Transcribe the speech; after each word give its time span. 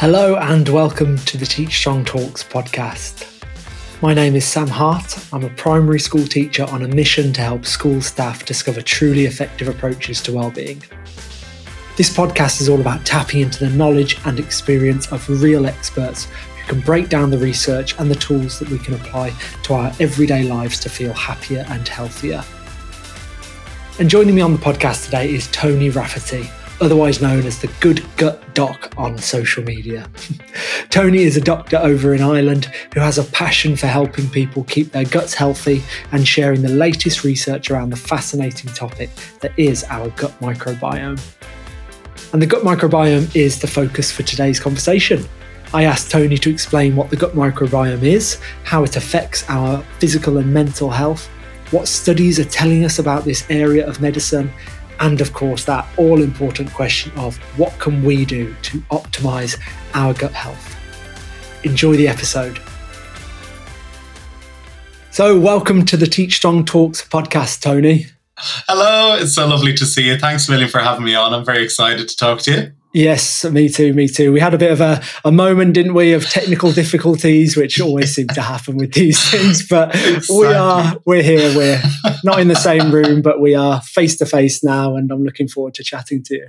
Hello 0.00 0.36
and 0.36 0.66
welcome 0.70 1.18
to 1.18 1.36
the 1.36 1.44
Teach 1.44 1.76
Strong 1.76 2.06
Talks 2.06 2.42
podcast. 2.42 3.44
My 4.00 4.14
name 4.14 4.34
is 4.34 4.46
Sam 4.46 4.66
Hart. 4.66 5.18
I'm 5.30 5.44
a 5.44 5.50
primary 5.50 6.00
school 6.00 6.26
teacher 6.26 6.64
on 6.70 6.82
a 6.82 6.88
mission 6.88 7.34
to 7.34 7.42
help 7.42 7.66
school 7.66 8.00
staff 8.00 8.46
discover 8.46 8.80
truly 8.80 9.26
effective 9.26 9.68
approaches 9.68 10.22
to 10.22 10.32
well-being. 10.32 10.82
This 11.98 12.08
podcast 12.08 12.62
is 12.62 12.70
all 12.70 12.80
about 12.80 13.04
tapping 13.04 13.42
into 13.42 13.62
the 13.62 13.76
knowledge 13.76 14.16
and 14.24 14.38
experience 14.38 15.12
of 15.12 15.28
real 15.42 15.66
experts 15.66 16.24
who 16.24 16.76
can 16.76 16.80
break 16.80 17.10
down 17.10 17.28
the 17.28 17.36
research 17.36 17.94
and 18.00 18.10
the 18.10 18.14
tools 18.14 18.58
that 18.58 18.70
we 18.70 18.78
can 18.78 18.94
apply 18.94 19.34
to 19.64 19.74
our 19.74 19.92
everyday 20.00 20.44
lives 20.44 20.80
to 20.80 20.88
feel 20.88 21.12
happier 21.12 21.66
and 21.68 21.86
healthier. 21.86 22.42
And 23.98 24.08
joining 24.08 24.34
me 24.34 24.40
on 24.40 24.54
the 24.54 24.60
podcast 24.60 25.04
today 25.04 25.30
is 25.30 25.46
Tony 25.48 25.90
Rafferty, 25.90 26.48
otherwise 26.80 27.20
known 27.20 27.46
as 27.46 27.60
the 27.60 27.70
Good 27.80 28.04
Gut 28.16 28.54
Doc 28.54 28.92
on 28.96 29.18
social 29.18 29.62
media. 29.62 30.08
Tony 30.90 31.22
is 31.22 31.36
a 31.36 31.40
doctor 31.40 31.76
over 31.76 32.14
in 32.14 32.22
Ireland 32.22 32.66
who 32.94 33.00
has 33.00 33.18
a 33.18 33.24
passion 33.24 33.76
for 33.76 33.86
helping 33.86 34.28
people 34.28 34.64
keep 34.64 34.92
their 34.92 35.04
guts 35.04 35.34
healthy 35.34 35.82
and 36.12 36.26
sharing 36.26 36.62
the 36.62 36.68
latest 36.68 37.24
research 37.24 37.70
around 37.70 37.90
the 37.90 37.96
fascinating 37.96 38.72
topic 38.72 39.10
that 39.40 39.52
is 39.58 39.84
our 39.84 40.08
gut 40.10 40.32
microbiome. 40.40 41.20
And 42.32 42.40
the 42.40 42.46
gut 42.46 42.62
microbiome 42.62 43.34
is 43.34 43.60
the 43.60 43.66
focus 43.66 44.10
for 44.10 44.22
today's 44.22 44.60
conversation. 44.60 45.24
I 45.72 45.84
asked 45.84 46.10
Tony 46.10 46.36
to 46.38 46.50
explain 46.50 46.96
what 46.96 47.10
the 47.10 47.16
gut 47.16 47.32
microbiome 47.32 48.02
is, 48.02 48.40
how 48.64 48.82
it 48.82 48.96
affects 48.96 49.44
our 49.48 49.78
physical 49.98 50.38
and 50.38 50.52
mental 50.52 50.90
health, 50.90 51.28
what 51.70 51.86
studies 51.86 52.40
are 52.40 52.44
telling 52.44 52.84
us 52.84 52.98
about 52.98 53.24
this 53.24 53.44
area 53.50 53.86
of 53.86 54.00
medicine, 54.00 54.50
and 55.00 55.20
of 55.20 55.32
course, 55.32 55.64
that 55.64 55.86
all 55.96 56.22
important 56.22 56.72
question 56.72 57.10
of 57.16 57.36
what 57.58 57.76
can 57.78 58.04
we 58.04 58.24
do 58.24 58.54
to 58.62 58.78
optimize 58.90 59.58
our 59.94 60.14
gut 60.14 60.32
health? 60.32 60.76
Enjoy 61.64 61.96
the 61.96 62.06
episode. 62.06 62.60
So, 65.10 65.40
welcome 65.40 65.84
to 65.86 65.96
the 65.96 66.06
Teach 66.06 66.36
Strong 66.36 66.66
Talks 66.66 67.06
podcast, 67.06 67.60
Tony. 67.60 68.06
Hello, 68.38 69.16
it's 69.16 69.34
so 69.34 69.46
lovely 69.46 69.74
to 69.74 69.84
see 69.84 70.06
you. 70.06 70.16
Thanks 70.16 70.48
a 70.48 70.52
million 70.52 70.70
for 70.70 70.78
having 70.78 71.04
me 71.04 71.14
on. 71.14 71.34
I'm 71.34 71.44
very 71.44 71.64
excited 71.64 72.08
to 72.08 72.16
talk 72.16 72.40
to 72.42 72.50
you. 72.52 72.72
Yes, 72.92 73.44
me 73.44 73.68
too, 73.68 73.92
me 73.92 74.08
too. 74.08 74.32
We 74.32 74.40
had 74.40 74.52
a 74.52 74.58
bit 74.58 74.72
of 74.72 74.80
a, 74.80 75.00
a 75.24 75.30
moment, 75.30 75.74
didn't 75.74 75.94
we, 75.94 76.12
of 76.12 76.28
technical 76.28 76.72
difficulties, 76.72 77.56
which 77.56 77.80
always 77.80 78.14
seem 78.14 78.26
to 78.28 78.42
happen 78.42 78.76
with 78.76 78.94
these 78.94 79.22
things. 79.30 79.66
But 79.66 79.94
exactly. 79.94 80.38
we 80.38 80.46
are, 80.46 80.96
we're 81.06 81.22
here. 81.22 81.56
We're 81.56 81.80
not 82.24 82.40
in 82.40 82.48
the 82.48 82.56
same 82.56 82.92
room, 82.92 83.22
but 83.22 83.40
we 83.40 83.54
are 83.54 83.80
face 83.80 84.16
to 84.18 84.26
face 84.26 84.64
now, 84.64 84.96
and 84.96 85.12
I'm 85.12 85.22
looking 85.22 85.46
forward 85.46 85.74
to 85.74 85.84
chatting 85.84 86.24
to 86.24 86.34
you. 86.34 86.46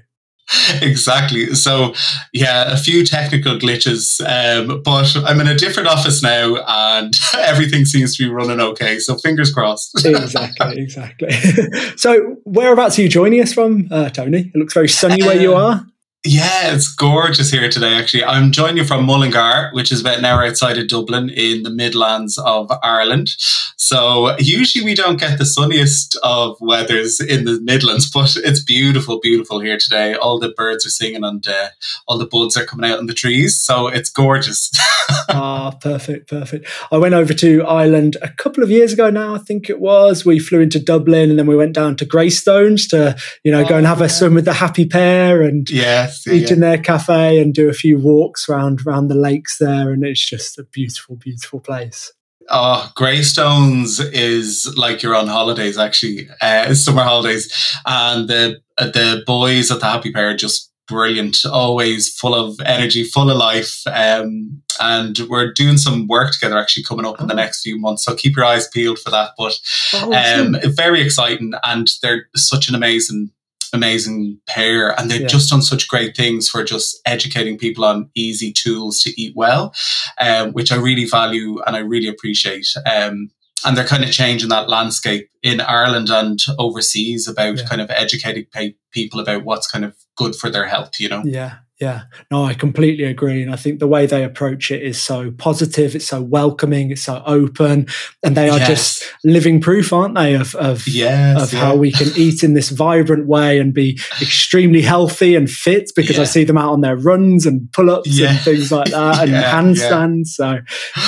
Exactly. 0.81 1.53
So, 1.53 1.94
yeah, 2.33 2.73
a 2.73 2.78
few 2.78 3.05
technical 3.05 3.58
glitches, 3.58 4.20
um, 4.22 4.81
but 4.83 5.16
I'm 5.26 5.39
in 5.39 5.48
a 5.48 5.55
different 5.55 5.88
office 5.88 6.23
now, 6.23 6.58
and 6.67 7.17
everything 7.38 7.86
seems 7.86 8.17
to 8.17 8.23
be 8.23 8.33
running 8.33 8.59
okay. 8.59 8.98
So, 9.00 9.16
fingers 9.17 9.53
crossed. 9.53 10.05
exactly, 10.05 10.81
exactly. 10.81 11.31
so, 11.98 12.38
whereabouts 12.45 12.98
are 12.98 13.03
you 13.03 13.09
joining 13.09 13.42
us 13.42 13.53
from, 13.53 13.88
uh, 13.92 14.09
Tony? 14.09 14.52
It 14.53 14.58
looks 14.58 14.73
very 14.73 14.89
sunny 14.89 15.23
where 15.23 15.39
you 15.39 15.53
are. 15.53 15.86
Yeah, 16.23 16.75
it's 16.75 16.88
gorgeous 16.94 17.50
here 17.50 17.67
today, 17.67 17.95
actually. 17.95 18.23
I'm 18.23 18.52
joining 18.52 18.77
you 18.77 18.86
from 18.86 19.08
Mullingar, 19.08 19.72
which 19.73 19.91
is 19.91 20.02
about 20.02 20.19
an 20.19 20.25
hour 20.25 20.45
outside 20.45 20.77
of 20.77 20.88
Dublin 20.88 21.31
in 21.31 21.64
the 21.64 21.72
Midlands 21.72 22.38
of 22.38 22.72
Ireland. 22.83 23.30
So 23.75 24.38
usually 24.38 24.86
we 24.86 24.94
don't 24.94 25.19
get 25.19 25.39
the 25.39 25.47
sunniest 25.47 26.16
of 26.22 26.58
weathers 26.61 27.19
in 27.19 27.45
the 27.45 27.59
Midlands, 27.59 28.08
but 28.14 28.36
it's 28.36 28.64
beautiful, 28.64 29.19
beautiful 29.19 29.61
here 29.61 29.80
today. 29.80 30.14
All 30.14 30.38
the 30.38 30.49
birds 30.49 30.86
are 30.86 30.92
singing 30.92 31.23
and 31.23 31.45
uh, 31.47 31.69
all 32.08 32.19
the 32.19 32.27
buds 32.27 32.55
are 32.55 32.66
coming 32.66 32.88
out 32.88 32.99
in 32.99 33.08
the 33.08 33.16
trees. 33.16 33.59
So 33.59 33.88
it's 33.88 34.11
gorgeous. 34.11 34.69
ah, 35.30 35.75
perfect, 35.81 36.30
perfect. 36.30 36.67
I 36.92 36.99
went 36.99 37.15
over 37.15 37.33
to 37.33 37.64
Ireland 37.64 38.17
a 38.21 38.30
couple 38.30 38.64
of 38.64 38.70
years 38.70 38.93
ago 38.93 39.10
now, 39.10 39.33
I 39.33 39.39
think 39.39 39.71
it 39.71 39.80
was. 39.80 40.23
We 40.23 40.37
flew 40.37 40.60
into 40.60 40.80
Dublin 40.80 41.31
and 41.31 41.39
then 41.39 41.48
we 41.48 41.55
went 41.55 41.73
down 41.73 41.95
to 41.95 42.05
Greystones 42.05 42.87
to, 42.89 43.17
you 43.43 43.52
know, 43.52 43.64
oh, 43.64 43.67
go 43.67 43.77
and 43.77 43.87
have 43.87 44.02
a 44.02 44.08
swim 44.08 44.36
with 44.36 44.45
the 44.45 44.54
happy 44.54 44.86
pear 44.86 45.42
and 45.42 45.67
yeah 45.67 46.11
eat 46.27 46.48
yeah. 46.48 46.54
in 46.54 46.60
their 46.60 46.77
cafe 46.77 47.39
and 47.39 47.54
do 47.54 47.70
a 47.70 47.73
few 47.73 47.98
walks 47.99 48.48
around 48.48 48.82
around 48.86 49.08
the 49.08 49.16
lakes 49.16 49.58
there, 49.58 49.92
and 49.92 50.04
it's 50.04 50.26
just 50.26 50.60
a 50.60 50.64
beautiful, 50.64 51.16
beautiful 51.16 51.60
place. 51.60 52.11
Oh, 52.49 52.92
Greystones 52.95 53.99
is 53.99 54.73
like 54.76 55.04
you're 55.04 55.16
on 55.16 55.27
holidays, 55.27 55.77
actually, 55.77 56.27
uh, 56.42 56.73
summer 56.73 57.04
holidays, 57.04 57.54
and 57.86 58.27
the 58.27 58.61
the 58.77 59.23
boys 59.26 59.72
at 59.72 59.80
the 59.80 59.86
Happy 59.86 60.11
Pear 60.11 60.32
are 60.32 60.36
just 60.36 60.72
brilliant, 60.88 61.45
always 61.45 62.14
full 62.14 62.36
of 62.36 62.60
energy, 62.66 63.04
full 63.04 63.30
of 63.30 63.38
life. 63.38 63.82
Um, 63.88 64.61
and 64.82 65.17
we're 65.30 65.54
doing 65.54 65.78
some 65.78 66.08
work 66.08 66.33
together 66.33 66.58
actually 66.58 66.83
coming 66.83 67.05
up 67.05 67.22
in 67.22 67.28
the 67.28 67.33
oh. 67.33 67.38
next 67.38 67.61
few 67.61 67.80
months. 67.80 68.04
So 68.04 68.16
keep 68.16 68.36
your 68.36 68.45
eyes 68.45 68.67
peeled 68.67 68.99
for 68.99 69.10
that. 69.11 69.32
But 69.38 69.58
oh, 69.93 70.14
um, 70.14 70.58
very 70.76 71.02
exciting, 71.02 71.54
and 71.64 71.89
they're 72.02 72.28
such 72.36 72.67
an 72.67 72.76
amazing 72.76 73.32
amazing 73.73 74.39
pair 74.48 74.99
and 74.99 75.09
they've 75.09 75.21
yeah. 75.21 75.27
just 75.27 75.49
done 75.49 75.61
such 75.61 75.87
great 75.87 76.15
things 76.15 76.49
for 76.49 76.64
just 76.64 76.99
educating 77.05 77.58
people 77.58 77.86
on 77.86 78.09
easy 78.15 78.52
tools 78.52 79.02
to 79.02 79.21
eat 79.21 79.33
well 79.36 79.73
um, 80.20 80.52
which 80.52 80.71
i 80.71 80.76
really 80.76 81.05
value 81.05 81.61
and 81.65 81.76
i 81.76 81.80
really 81.80 82.08
appreciate 82.08 82.67
um, 82.92 83.31
and 83.65 83.77
they're 83.77 83.86
kind 83.86 84.04
of 84.04 84.11
changing 84.11 84.49
that 84.49 84.70
landscape 84.70 85.30
in 85.43 85.61
Ireland 85.61 86.10
and 86.10 86.39
overseas 86.58 87.27
about 87.27 87.58
yeah. 87.58 87.65
kind 87.65 87.81
of 87.81 87.92
educating 87.92 88.48
people 88.92 89.20
about 89.20 89.43
what's 89.43 89.70
kind 89.70 89.86
of 89.86 89.95
good 90.15 90.36
for 90.36 90.49
their 90.49 90.65
health, 90.65 90.99
you 90.99 91.10
know? 91.10 91.21
Yeah, 91.23 91.58
yeah, 91.81 92.03
no, 92.30 92.45
I 92.45 92.53
completely 92.53 93.05
agree. 93.05 93.42
And 93.42 93.52
I 93.52 93.55
think 93.55 93.80
the 93.80 93.87
way 93.87 94.05
they 94.05 94.23
approach 94.23 94.69
it 94.69 94.83
is 94.83 95.02
so 95.02 95.31
positive, 95.31 95.95
it's 95.95 96.05
so 96.05 96.21
welcoming, 96.21 96.92
it's 96.92 97.02
so 97.02 97.23
open, 97.25 97.87
and 98.21 98.37
they 98.37 98.49
are 98.49 98.59
yes. 98.59 98.67
just 98.67 99.14
living 99.23 99.59
proof, 99.59 99.92
aren't 99.92 100.14
they, 100.14 100.36
of 100.36 100.53
of, 100.55 100.87
yes, 100.87 101.42
of 101.42 101.53
yeah. 101.53 101.59
how 101.59 101.75
we 101.75 101.92
can 101.92 102.09
eat 102.15 102.43
in 102.43 102.53
this 102.53 102.69
vibrant 102.69 103.25
way 103.25 103.58
and 103.58 103.73
be 103.73 103.99
extremely 104.21 104.83
healthy 104.83 105.36
and 105.36 105.49
fit 105.49 105.92
because 105.95 106.17
yeah. 106.17 106.21
I 106.21 106.25
see 106.25 106.43
them 106.43 106.58
out 106.58 106.71
on 106.71 106.81
their 106.81 106.95
runs 106.95 107.47
and 107.47 107.71
pull 107.73 107.89
ups 107.89 108.09
yeah. 108.09 108.30
and 108.30 108.39
things 108.42 108.71
like 108.71 108.92
that 108.92 109.23
and 109.27 109.31
handstands. 109.31 110.27
So, 110.27 110.52
you 110.52 110.58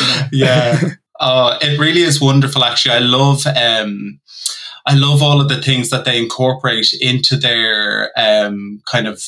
know. 0.08 0.28
yeah. 0.32 0.82
Oh, 1.20 1.58
it 1.62 1.80
really 1.80 2.02
is 2.02 2.20
wonderful, 2.20 2.64
actually. 2.64 2.96
I 2.96 3.00
love 3.00 3.46
um, 3.46 4.20
I 4.86 4.96
love 4.96 5.24
all 5.24 5.40
of 5.40 5.48
the 5.48 5.62
things 5.62 5.90
that 5.92 6.04
they 6.04 6.18
incorporate 6.18 6.94
into 7.00 7.38
their 7.38 8.12
um, 8.18 8.82
kind 8.86 9.08
of 9.08 9.24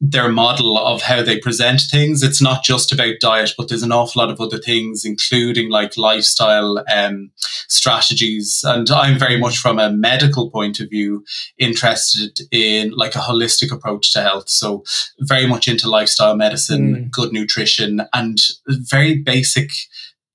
their 0.00 0.28
model 0.28 0.78
of 0.78 1.02
how 1.02 1.22
they 1.22 1.38
present 1.38 1.80
things. 1.90 2.22
It's 2.22 2.42
not 2.42 2.62
just 2.62 2.92
about 2.92 3.14
diet, 3.20 3.52
but 3.56 3.68
there's 3.68 3.82
an 3.82 3.92
awful 3.92 4.20
lot 4.20 4.30
of 4.30 4.40
other 4.40 4.58
things, 4.58 5.04
including 5.04 5.70
like 5.70 5.96
lifestyle 5.96 6.84
um, 6.94 7.30
strategies. 7.68 8.60
And 8.64 8.90
I'm 8.90 9.18
very 9.18 9.38
much 9.38 9.58
from 9.58 9.78
a 9.78 9.90
medical 9.90 10.50
point 10.50 10.78
of 10.78 10.90
view 10.90 11.24
interested 11.56 12.40
in 12.52 12.90
like 12.90 13.14
a 13.14 13.20
holistic 13.20 13.72
approach 13.72 14.12
to 14.12 14.20
health. 14.20 14.48
So 14.48 14.84
very 15.20 15.46
much 15.46 15.66
into 15.68 15.90
lifestyle 15.90 16.36
medicine, 16.36 16.94
mm. 16.94 17.10
good 17.10 17.32
nutrition, 17.32 18.02
and 18.12 18.38
very 18.68 19.16
basic 19.16 19.70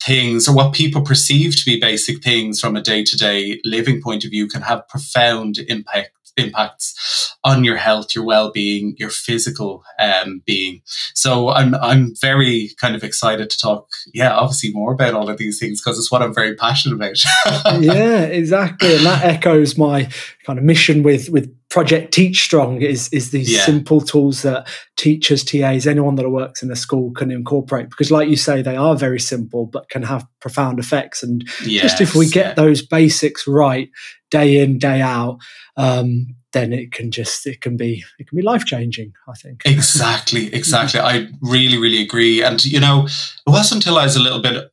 things 0.05 0.47
or 0.47 0.55
what 0.55 0.73
people 0.73 1.01
perceive 1.01 1.55
to 1.55 1.65
be 1.65 1.79
basic 1.79 2.23
things 2.23 2.59
from 2.59 2.75
a 2.75 2.81
day-to-day 2.81 3.59
living 3.63 4.01
point 4.01 4.25
of 4.25 4.31
view 4.31 4.47
can 4.47 4.61
have 4.61 4.87
profound 4.87 5.57
impact 5.67 6.22
impacts 6.37 7.35
on 7.43 7.63
your 7.63 7.77
health, 7.77 8.15
your 8.15 8.23
well-being, 8.23 8.95
your 8.97 9.09
physical 9.09 9.83
um, 9.99 10.41
being. 10.45 10.81
So 11.13 11.49
I'm 11.49 11.75
I'm 11.75 12.13
very 12.19 12.71
kind 12.79 12.95
of 12.95 13.03
excited 13.03 13.49
to 13.49 13.57
talk, 13.57 13.89
yeah, 14.13 14.33
obviously 14.35 14.71
more 14.71 14.93
about 14.93 15.13
all 15.13 15.29
of 15.29 15.37
these 15.37 15.59
things 15.59 15.81
because 15.81 15.97
it's 15.97 16.11
what 16.11 16.21
I'm 16.21 16.33
very 16.33 16.55
passionate 16.55 16.95
about. 16.95 17.81
yeah, 17.81 18.21
exactly, 18.23 18.95
and 18.95 19.05
that 19.05 19.23
echoes 19.23 19.77
my 19.77 20.09
kind 20.45 20.59
of 20.59 20.65
mission 20.65 21.03
with 21.03 21.29
with 21.29 21.53
Project 21.73 22.13
Teach 22.13 22.43
Strong 22.43 22.81
is 22.81 23.09
is 23.09 23.31
these 23.31 23.51
yeah. 23.51 23.65
simple 23.65 23.99
tools 23.99 24.43
that 24.43 24.67
teachers, 24.95 25.43
TAs, 25.43 25.87
anyone 25.87 26.15
that 26.15 26.29
works 26.29 26.61
in 26.61 26.71
a 26.71 26.75
school 26.75 27.11
can 27.11 27.31
incorporate 27.31 27.89
because, 27.89 28.11
like 28.11 28.29
you 28.29 28.35
say, 28.35 28.61
they 28.61 28.75
are 28.75 28.95
very 28.95 29.19
simple 29.19 29.65
but 29.65 29.89
can 29.89 30.03
have 30.03 30.23
profound 30.39 30.77
effects. 30.77 31.23
And 31.23 31.43
yes, 31.65 31.81
just 31.81 32.01
if 32.01 32.13
we 32.13 32.29
get 32.29 32.45
yeah. 32.49 32.53
those 32.53 32.85
basics 32.85 33.47
right, 33.47 33.89
day 34.33 34.57
in, 34.57 34.79
day 34.79 34.99
out, 34.99 35.37
um, 35.77 36.35
then 36.53 36.73
it 36.73 36.91
can 36.91 37.11
just 37.11 37.45
it 37.45 37.61
can 37.61 37.77
be 37.77 38.03
it 38.19 38.27
can 38.27 38.35
be 38.35 38.41
life 38.41 38.65
changing. 38.65 39.13
I 39.27 39.33
think 39.33 39.61
exactly, 39.65 40.53
exactly. 40.59 40.99
I 40.99 41.27
really, 41.41 41.77
really 41.77 42.01
agree. 42.01 42.43
And 42.43 42.63
you 42.65 42.79
know, 42.79 43.05
it 43.05 43.49
wasn't 43.49 43.85
until 43.85 43.99
I 43.99 44.05
was 44.05 44.15
a 44.15 44.21
little 44.21 44.41
bit 44.41 44.71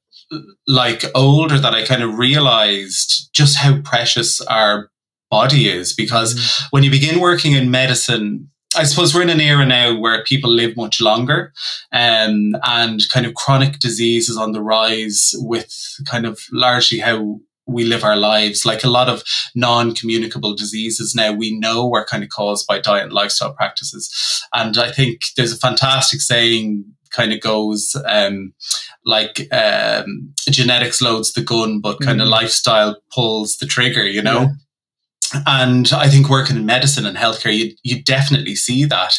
like 0.66 1.04
older 1.14 1.58
that 1.58 1.74
I 1.74 1.84
kind 1.84 2.02
of 2.02 2.18
realized 2.18 3.30
just 3.32 3.56
how 3.56 3.80
precious 3.82 4.40
our 4.40 4.90
body 5.30 5.68
is 5.68 5.92
because 5.92 6.34
mm. 6.34 6.66
when 6.70 6.82
you 6.82 6.90
begin 6.90 7.20
working 7.20 7.52
in 7.52 7.70
medicine 7.70 8.48
I 8.76 8.84
suppose 8.84 9.12
we're 9.12 9.22
in 9.22 9.30
an 9.30 9.40
era 9.40 9.66
now 9.66 9.98
where 9.98 10.22
people 10.22 10.48
live 10.48 10.76
much 10.76 11.00
longer 11.00 11.52
um, 11.90 12.54
and 12.62 13.00
kind 13.12 13.26
of 13.26 13.34
chronic 13.34 13.80
disease 13.80 14.28
is 14.28 14.36
on 14.36 14.52
the 14.52 14.62
rise 14.62 15.34
with 15.38 15.74
kind 16.06 16.24
of 16.24 16.40
largely 16.52 17.00
how 17.00 17.40
we 17.70 17.84
live 17.84 18.04
our 18.04 18.16
lives. 18.16 18.66
Like 18.66 18.84
a 18.84 18.90
lot 18.90 19.08
of 19.08 19.22
non 19.54 19.94
communicable 19.94 20.54
diseases 20.54 21.14
now, 21.14 21.32
we 21.32 21.58
know 21.58 21.92
are 21.94 22.04
kind 22.04 22.22
of 22.22 22.30
caused 22.30 22.66
by 22.66 22.80
diet 22.80 23.04
and 23.04 23.12
lifestyle 23.12 23.54
practices. 23.54 24.44
And 24.52 24.76
I 24.78 24.90
think 24.90 25.26
there's 25.36 25.52
a 25.52 25.58
fantastic 25.58 26.20
saying 26.20 26.84
kind 27.10 27.32
of 27.32 27.40
goes 27.40 27.96
um, 28.06 28.54
like 29.04 29.52
um, 29.52 30.32
genetics 30.48 31.02
loads 31.02 31.32
the 31.32 31.42
gun, 31.42 31.80
but 31.80 32.00
kind 32.00 32.20
mm. 32.20 32.22
of 32.22 32.28
lifestyle 32.28 33.00
pulls 33.12 33.56
the 33.56 33.66
trigger, 33.66 34.06
you 34.06 34.22
know? 34.22 34.50
And 35.46 35.92
I 35.92 36.08
think 36.08 36.28
working 36.28 36.56
in 36.56 36.66
medicine 36.66 37.06
and 37.06 37.16
healthcare, 37.16 37.56
you, 37.56 37.72
you 37.82 38.02
definitely 38.02 38.56
see 38.56 38.84
that. 38.86 39.14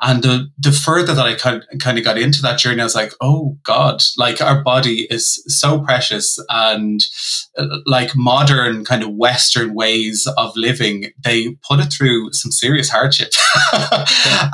And 0.00 0.22
the, 0.22 0.48
the 0.58 0.72
further 0.72 1.14
that 1.14 1.26
I 1.26 1.34
kind 1.34 1.62
of, 1.62 1.78
kind 1.78 1.98
of 1.98 2.04
got 2.04 2.18
into 2.18 2.40
that 2.42 2.58
journey, 2.58 2.80
I 2.80 2.84
was 2.84 2.94
like, 2.94 3.12
oh 3.20 3.58
God, 3.62 4.02
like 4.16 4.40
our 4.40 4.62
body 4.62 5.06
is 5.10 5.42
so 5.46 5.80
precious 5.80 6.38
and 6.48 7.02
uh, 7.58 7.66
like 7.86 8.16
modern 8.16 8.84
kind 8.84 9.02
of 9.02 9.14
Western 9.14 9.74
ways 9.74 10.26
of 10.38 10.56
living, 10.56 11.12
they 11.22 11.56
put 11.68 11.80
it 11.80 11.92
through 11.92 12.32
some 12.32 12.52
serious 12.52 12.88
hardship. 12.88 13.32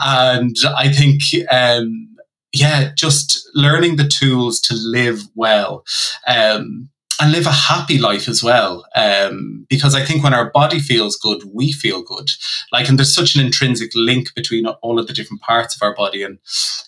and 0.00 0.56
I 0.76 0.92
think, 0.92 1.22
um, 1.50 2.16
yeah, 2.52 2.90
just 2.96 3.48
learning 3.54 3.96
the 3.96 4.08
tools 4.08 4.60
to 4.62 4.74
live 4.74 5.22
well. 5.34 5.84
Um, 6.26 6.88
and 7.20 7.32
live 7.32 7.46
a 7.46 7.52
happy 7.52 7.98
life 7.98 8.28
as 8.28 8.42
well. 8.42 8.84
Um, 8.94 9.66
because 9.68 9.94
I 9.94 10.04
think 10.04 10.22
when 10.22 10.34
our 10.34 10.50
body 10.50 10.78
feels 10.78 11.16
good, 11.16 11.42
we 11.52 11.72
feel 11.72 12.02
good. 12.02 12.28
Like, 12.72 12.88
and 12.88 12.98
there's 12.98 13.14
such 13.14 13.34
an 13.34 13.44
intrinsic 13.44 13.92
link 13.94 14.34
between 14.34 14.66
all 14.66 14.98
of 14.98 15.06
the 15.06 15.12
different 15.12 15.42
parts 15.42 15.74
of 15.74 15.82
our 15.82 15.94
body 15.94 16.22
and 16.22 16.38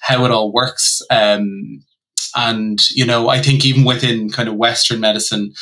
how 0.00 0.25
it 0.25 0.30
all 0.30 0.52
works. 0.52 1.00
Um, 1.10 1.84
and, 2.36 2.78
you 2.90 3.06
know, 3.06 3.28
I 3.28 3.40
think 3.40 3.64
even 3.64 3.84
within 3.84 4.28
kind 4.30 4.48
of 4.48 4.56
Western 4.56 5.00
medicine, 5.00 5.54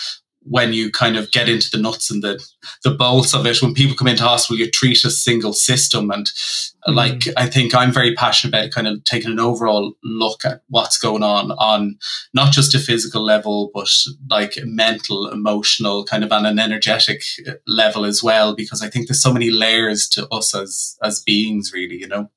when 0.48 0.72
you 0.72 0.90
kind 0.90 1.16
of 1.16 1.30
get 1.32 1.48
into 1.48 1.70
the 1.70 1.78
nuts 1.78 2.10
and 2.10 2.22
the 2.22 2.42
the 2.84 2.90
bolts 2.90 3.34
of 3.34 3.46
it 3.46 3.60
when 3.60 3.74
people 3.74 3.96
come 3.96 4.08
into 4.08 4.22
hospital 4.22 4.58
you 4.58 4.70
treat 4.70 5.04
a 5.04 5.10
single 5.10 5.52
system? 5.52 6.10
And 6.10 6.26
mm. 6.26 6.94
like 6.94 7.24
i 7.36 7.46
think 7.46 7.74
i'm 7.74 7.92
very 7.92 8.14
passionate 8.14 8.54
about 8.54 8.70
kind 8.70 8.86
of 8.86 9.02
taking 9.04 9.30
an 9.30 9.40
overall 9.40 9.94
look 10.02 10.44
at 10.44 10.62
what's 10.68 10.98
going 10.98 11.22
on 11.22 11.52
on 11.52 11.98
not 12.34 12.52
just 12.52 12.74
a 12.74 12.78
physical 12.78 13.24
level 13.24 13.70
but 13.74 13.90
like 14.30 14.58
mental 14.64 15.28
emotional 15.28 16.04
kind 16.04 16.24
of 16.24 16.32
on 16.32 16.46
an 16.46 16.58
energetic 16.58 17.22
level 17.66 18.04
as 18.04 18.22
well 18.22 18.54
because 18.54 18.82
i 18.82 18.88
think 18.88 19.08
there's 19.08 19.22
so 19.22 19.32
many 19.32 19.50
layers 19.50 20.08
to 20.08 20.28
us 20.28 20.54
as 20.54 20.96
as 21.02 21.22
beings 21.22 21.72
really 21.72 21.96
you 21.96 22.08
know? 22.08 22.30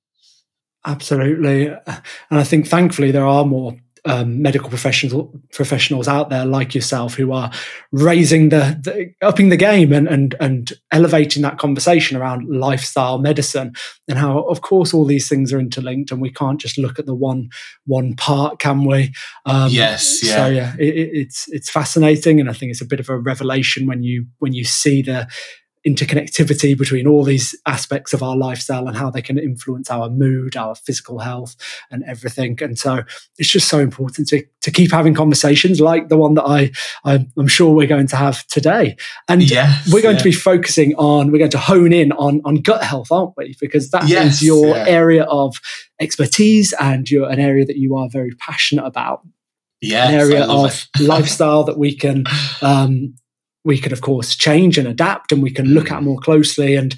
Absolutely. 0.85 1.67
And 1.67 2.39
i 2.39 2.43
think 2.43 2.67
thankfully 2.67 3.11
there 3.11 3.27
are 3.27 3.45
more 3.45 3.75
um, 4.05 4.41
medical 4.41 4.69
professionals 4.69 5.35
professionals 5.51 6.07
out 6.07 6.29
there 6.29 6.45
like 6.45 6.73
yourself 6.73 7.15
who 7.15 7.31
are 7.31 7.51
raising 7.91 8.49
the, 8.49 8.79
the, 8.83 9.13
upping 9.25 9.49
the 9.49 9.57
game 9.57 9.91
and 9.91 10.07
and 10.07 10.35
and 10.39 10.73
elevating 10.91 11.41
that 11.41 11.57
conversation 11.57 12.17
around 12.17 12.47
lifestyle 12.49 13.19
medicine 13.19 13.73
and 14.07 14.17
how 14.17 14.39
of 14.43 14.61
course 14.61 14.93
all 14.93 15.05
these 15.05 15.27
things 15.27 15.51
are 15.51 15.59
interlinked 15.59 16.11
and 16.11 16.21
we 16.21 16.31
can't 16.31 16.61
just 16.61 16.77
look 16.77 16.99
at 16.99 17.05
the 17.05 17.15
one 17.15 17.49
one 17.85 18.15
part 18.15 18.59
can 18.59 18.85
we 18.85 19.11
um, 19.45 19.69
yes 19.69 20.23
yeah. 20.23 20.35
so 20.35 20.47
yeah 20.47 20.75
it, 20.79 21.09
it's 21.13 21.47
it's 21.49 21.69
fascinating 21.69 22.39
and 22.39 22.49
I 22.49 22.53
think 22.53 22.71
it's 22.71 22.81
a 22.81 22.85
bit 22.85 22.99
of 22.99 23.09
a 23.09 23.17
revelation 23.17 23.87
when 23.87 24.03
you 24.03 24.27
when 24.39 24.53
you 24.53 24.63
see 24.63 25.01
the 25.01 25.27
interconnectivity 25.87 26.77
between 26.77 27.07
all 27.07 27.23
these 27.23 27.55
aspects 27.65 28.13
of 28.13 28.21
our 28.21 28.35
lifestyle 28.35 28.87
and 28.87 28.97
how 28.97 29.09
they 29.09 29.21
can 29.21 29.39
influence 29.39 29.89
our 29.89 30.09
mood, 30.09 30.57
our 30.57 30.75
physical 30.75 31.19
health, 31.19 31.55
and 31.89 32.03
everything. 32.03 32.57
And 32.61 32.77
so 32.77 33.03
it's 33.37 33.49
just 33.49 33.69
so 33.69 33.79
important 33.79 34.27
to, 34.29 34.43
to 34.61 34.71
keep 34.71 34.91
having 34.91 35.13
conversations 35.13 35.79
like 35.79 36.09
the 36.09 36.17
one 36.17 36.33
that 36.33 36.43
I, 36.43 36.71
I 37.05 37.25
am 37.37 37.47
sure 37.47 37.73
we're 37.73 37.87
going 37.87 38.07
to 38.07 38.17
have 38.17 38.45
today. 38.47 38.97
And 39.29 39.41
yes, 39.49 39.89
we're 39.91 40.01
going 40.01 40.15
yeah. 40.15 40.23
to 40.23 40.29
be 40.29 40.33
focusing 40.33 40.95
on, 40.95 41.31
we're 41.31 41.39
going 41.39 41.51
to 41.51 41.57
hone 41.57 41.93
in 41.93 42.11
on 42.13 42.41
on 42.43 42.55
gut 42.55 42.83
health, 42.83 43.11
aren't 43.11 43.37
we? 43.37 43.55
Because 43.59 43.91
that 43.91 44.07
yes, 44.07 44.35
is 44.35 44.43
your 44.43 44.75
yeah. 44.75 44.85
area 44.87 45.23
of 45.23 45.55
expertise 45.99 46.73
and 46.73 47.09
you're 47.09 47.29
an 47.29 47.39
area 47.39 47.65
that 47.65 47.77
you 47.77 47.95
are 47.95 48.09
very 48.09 48.31
passionate 48.39 48.85
about. 48.85 49.21
Yeah, 49.81 50.09
an 50.09 50.15
area 50.15 50.45
of 50.45 50.87
lifestyle 50.99 51.63
that 51.63 51.77
we 51.77 51.95
can 51.95 52.25
um, 52.61 53.15
we 53.63 53.77
can 53.77 53.93
of 53.93 54.01
course 54.01 54.35
change 54.35 54.77
and 54.77 54.87
adapt 54.87 55.31
and 55.31 55.43
we 55.43 55.51
can 55.51 55.67
look 55.67 55.91
at 55.91 56.03
more 56.03 56.19
closely 56.19 56.75
and 56.75 56.95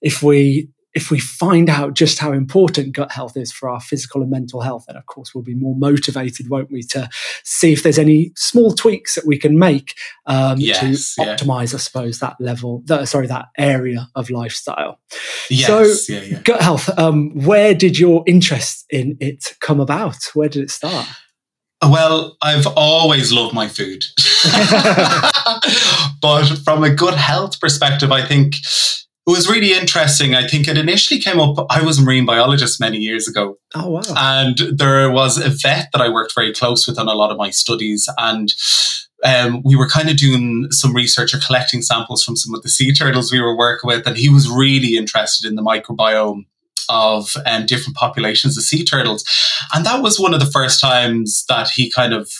if 0.00 0.22
we 0.22 0.68
if 0.94 1.10
we 1.10 1.18
find 1.18 1.70
out 1.70 1.94
just 1.94 2.18
how 2.18 2.32
important 2.32 2.92
gut 2.92 3.10
health 3.10 3.36
is 3.36 3.50
for 3.50 3.68
our 3.68 3.80
physical 3.80 4.20
and 4.20 4.30
mental 4.30 4.60
health, 4.60 4.84
then 4.86 4.96
of 4.96 5.06
course 5.06 5.34
we'll 5.34 5.44
be 5.44 5.54
more 5.54 5.74
motivated, 5.76 6.50
won't 6.50 6.70
we, 6.70 6.82
to 6.82 7.08
see 7.44 7.72
if 7.72 7.82
there's 7.82 7.98
any 7.98 8.32
small 8.36 8.74
tweaks 8.74 9.14
that 9.14 9.26
we 9.26 9.38
can 9.38 9.58
make 9.58 9.94
um, 10.26 10.58
yes, 10.58 11.14
to 11.14 11.22
optimize, 11.22 11.74
I 11.74 11.78
suppose, 11.78 12.18
that 12.18 12.36
level, 12.40 12.82
the, 12.84 13.06
sorry, 13.06 13.26
that 13.28 13.46
area 13.56 14.08
of 14.14 14.28
lifestyle. 14.28 15.00
Yes, 15.48 15.66
so, 16.06 16.12
yeah, 16.12 16.22
yeah. 16.22 16.42
gut 16.42 16.60
health, 16.60 16.90
um, 16.98 17.30
where 17.34 17.74
did 17.74 17.98
your 17.98 18.22
interest 18.26 18.84
in 18.90 19.16
it 19.18 19.54
come 19.60 19.80
about? 19.80 20.18
Where 20.34 20.48
did 20.48 20.62
it 20.62 20.70
start? 20.70 21.06
Well, 21.82 22.36
I've 22.40 22.66
always 22.76 23.32
loved 23.32 23.54
my 23.54 23.68
food. 23.68 24.04
but 26.20 26.46
from 26.64 26.84
a 26.84 26.94
good 26.94 27.14
health 27.14 27.60
perspective, 27.60 28.12
I 28.12 28.24
think 28.24 28.54
it 28.54 29.30
was 29.30 29.48
really 29.48 29.72
interesting. 29.72 30.34
I 30.34 30.46
think 30.46 30.68
it 30.68 30.78
initially 30.78 31.20
came 31.20 31.40
up. 31.40 31.66
I 31.70 31.82
was 31.82 31.98
a 31.98 32.02
marine 32.02 32.26
biologist 32.26 32.80
many 32.80 32.98
years 32.98 33.28
ago. 33.28 33.58
Oh, 33.74 33.88
wow. 33.88 34.02
And 34.16 34.58
there 34.76 35.10
was 35.10 35.38
a 35.38 35.48
vet 35.48 35.88
that 35.92 36.00
I 36.00 36.08
worked 36.08 36.34
very 36.34 36.52
close 36.52 36.86
with 36.86 36.98
on 36.98 37.08
a 37.08 37.14
lot 37.14 37.30
of 37.30 37.38
my 37.38 37.50
studies. 37.50 38.08
And 38.18 38.52
um, 39.24 39.62
we 39.64 39.76
were 39.76 39.88
kind 39.88 40.08
of 40.08 40.16
doing 40.16 40.66
some 40.70 40.94
research 40.94 41.34
or 41.34 41.38
collecting 41.38 41.82
samples 41.82 42.24
from 42.24 42.36
some 42.36 42.54
of 42.54 42.62
the 42.62 42.68
sea 42.68 42.92
turtles 42.92 43.30
we 43.30 43.40
were 43.40 43.56
working 43.56 43.88
with. 43.88 44.06
And 44.06 44.16
he 44.16 44.28
was 44.28 44.48
really 44.48 44.96
interested 44.96 45.48
in 45.48 45.56
the 45.56 45.62
microbiome 45.62 46.46
of 46.88 47.34
um, 47.46 47.66
different 47.66 47.96
populations 47.96 48.56
of 48.56 48.64
sea 48.64 48.84
turtles. 48.84 49.24
And 49.74 49.84
that 49.86 50.02
was 50.02 50.18
one 50.18 50.34
of 50.34 50.40
the 50.40 50.46
first 50.46 50.80
times 50.80 51.44
that 51.48 51.70
he 51.70 51.90
kind 51.90 52.12
of 52.12 52.30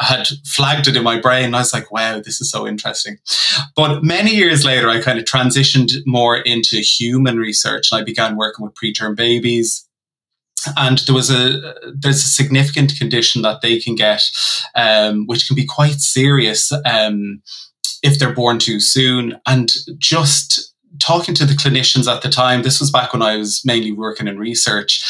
had 0.00 0.28
flagged 0.44 0.86
it 0.86 0.96
in 0.96 1.02
my 1.02 1.20
brain. 1.20 1.54
I 1.54 1.58
was 1.58 1.72
like, 1.72 1.90
wow, 1.90 2.20
this 2.20 2.40
is 2.40 2.50
so 2.50 2.66
interesting. 2.66 3.18
But 3.74 4.04
many 4.04 4.34
years 4.34 4.64
later, 4.64 4.88
I 4.88 5.00
kind 5.00 5.18
of 5.18 5.24
transitioned 5.24 5.90
more 6.06 6.36
into 6.36 6.76
human 6.76 7.38
research 7.38 7.88
and 7.90 8.00
I 8.00 8.04
began 8.04 8.36
working 8.36 8.64
with 8.64 8.74
preterm 8.74 9.16
babies. 9.16 9.86
And 10.76 10.98
there 10.98 11.14
was 11.14 11.30
a 11.30 11.74
there's 11.94 12.24
a 12.24 12.28
significant 12.28 12.96
condition 12.98 13.42
that 13.42 13.60
they 13.60 13.78
can 13.78 13.94
get, 13.94 14.22
um, 14.74 15.26
which 15.26 15.46
can 15.46 15.54
be 15.54 15.64
quite 15.64 16.00
serious 16.00 16.72
um, 16.84 17.42
if 18.02 18.18
they're 18.18 18.34
born 18.34 18.58
too 18.58 18.80
soon. 18.80 19.40
And 19.46 19.72
just 19.98 20.74
talking 21.00 21.34
to 21.36 21.44
the 21.44 21.54
clinicians 21.54 22.12
at 22.12 22.22
the 22.22 22.28
time, 22.28 22.62
this 22.62 22.80
was 22.80 22.90
back 22.90 23.12
when 23.12 23.22
I 23.22 23.36
was 23.36 23.62
mainly 23.64 23.92
working 23.92 24.28
in 24.28 24.38
research 24.38 25.02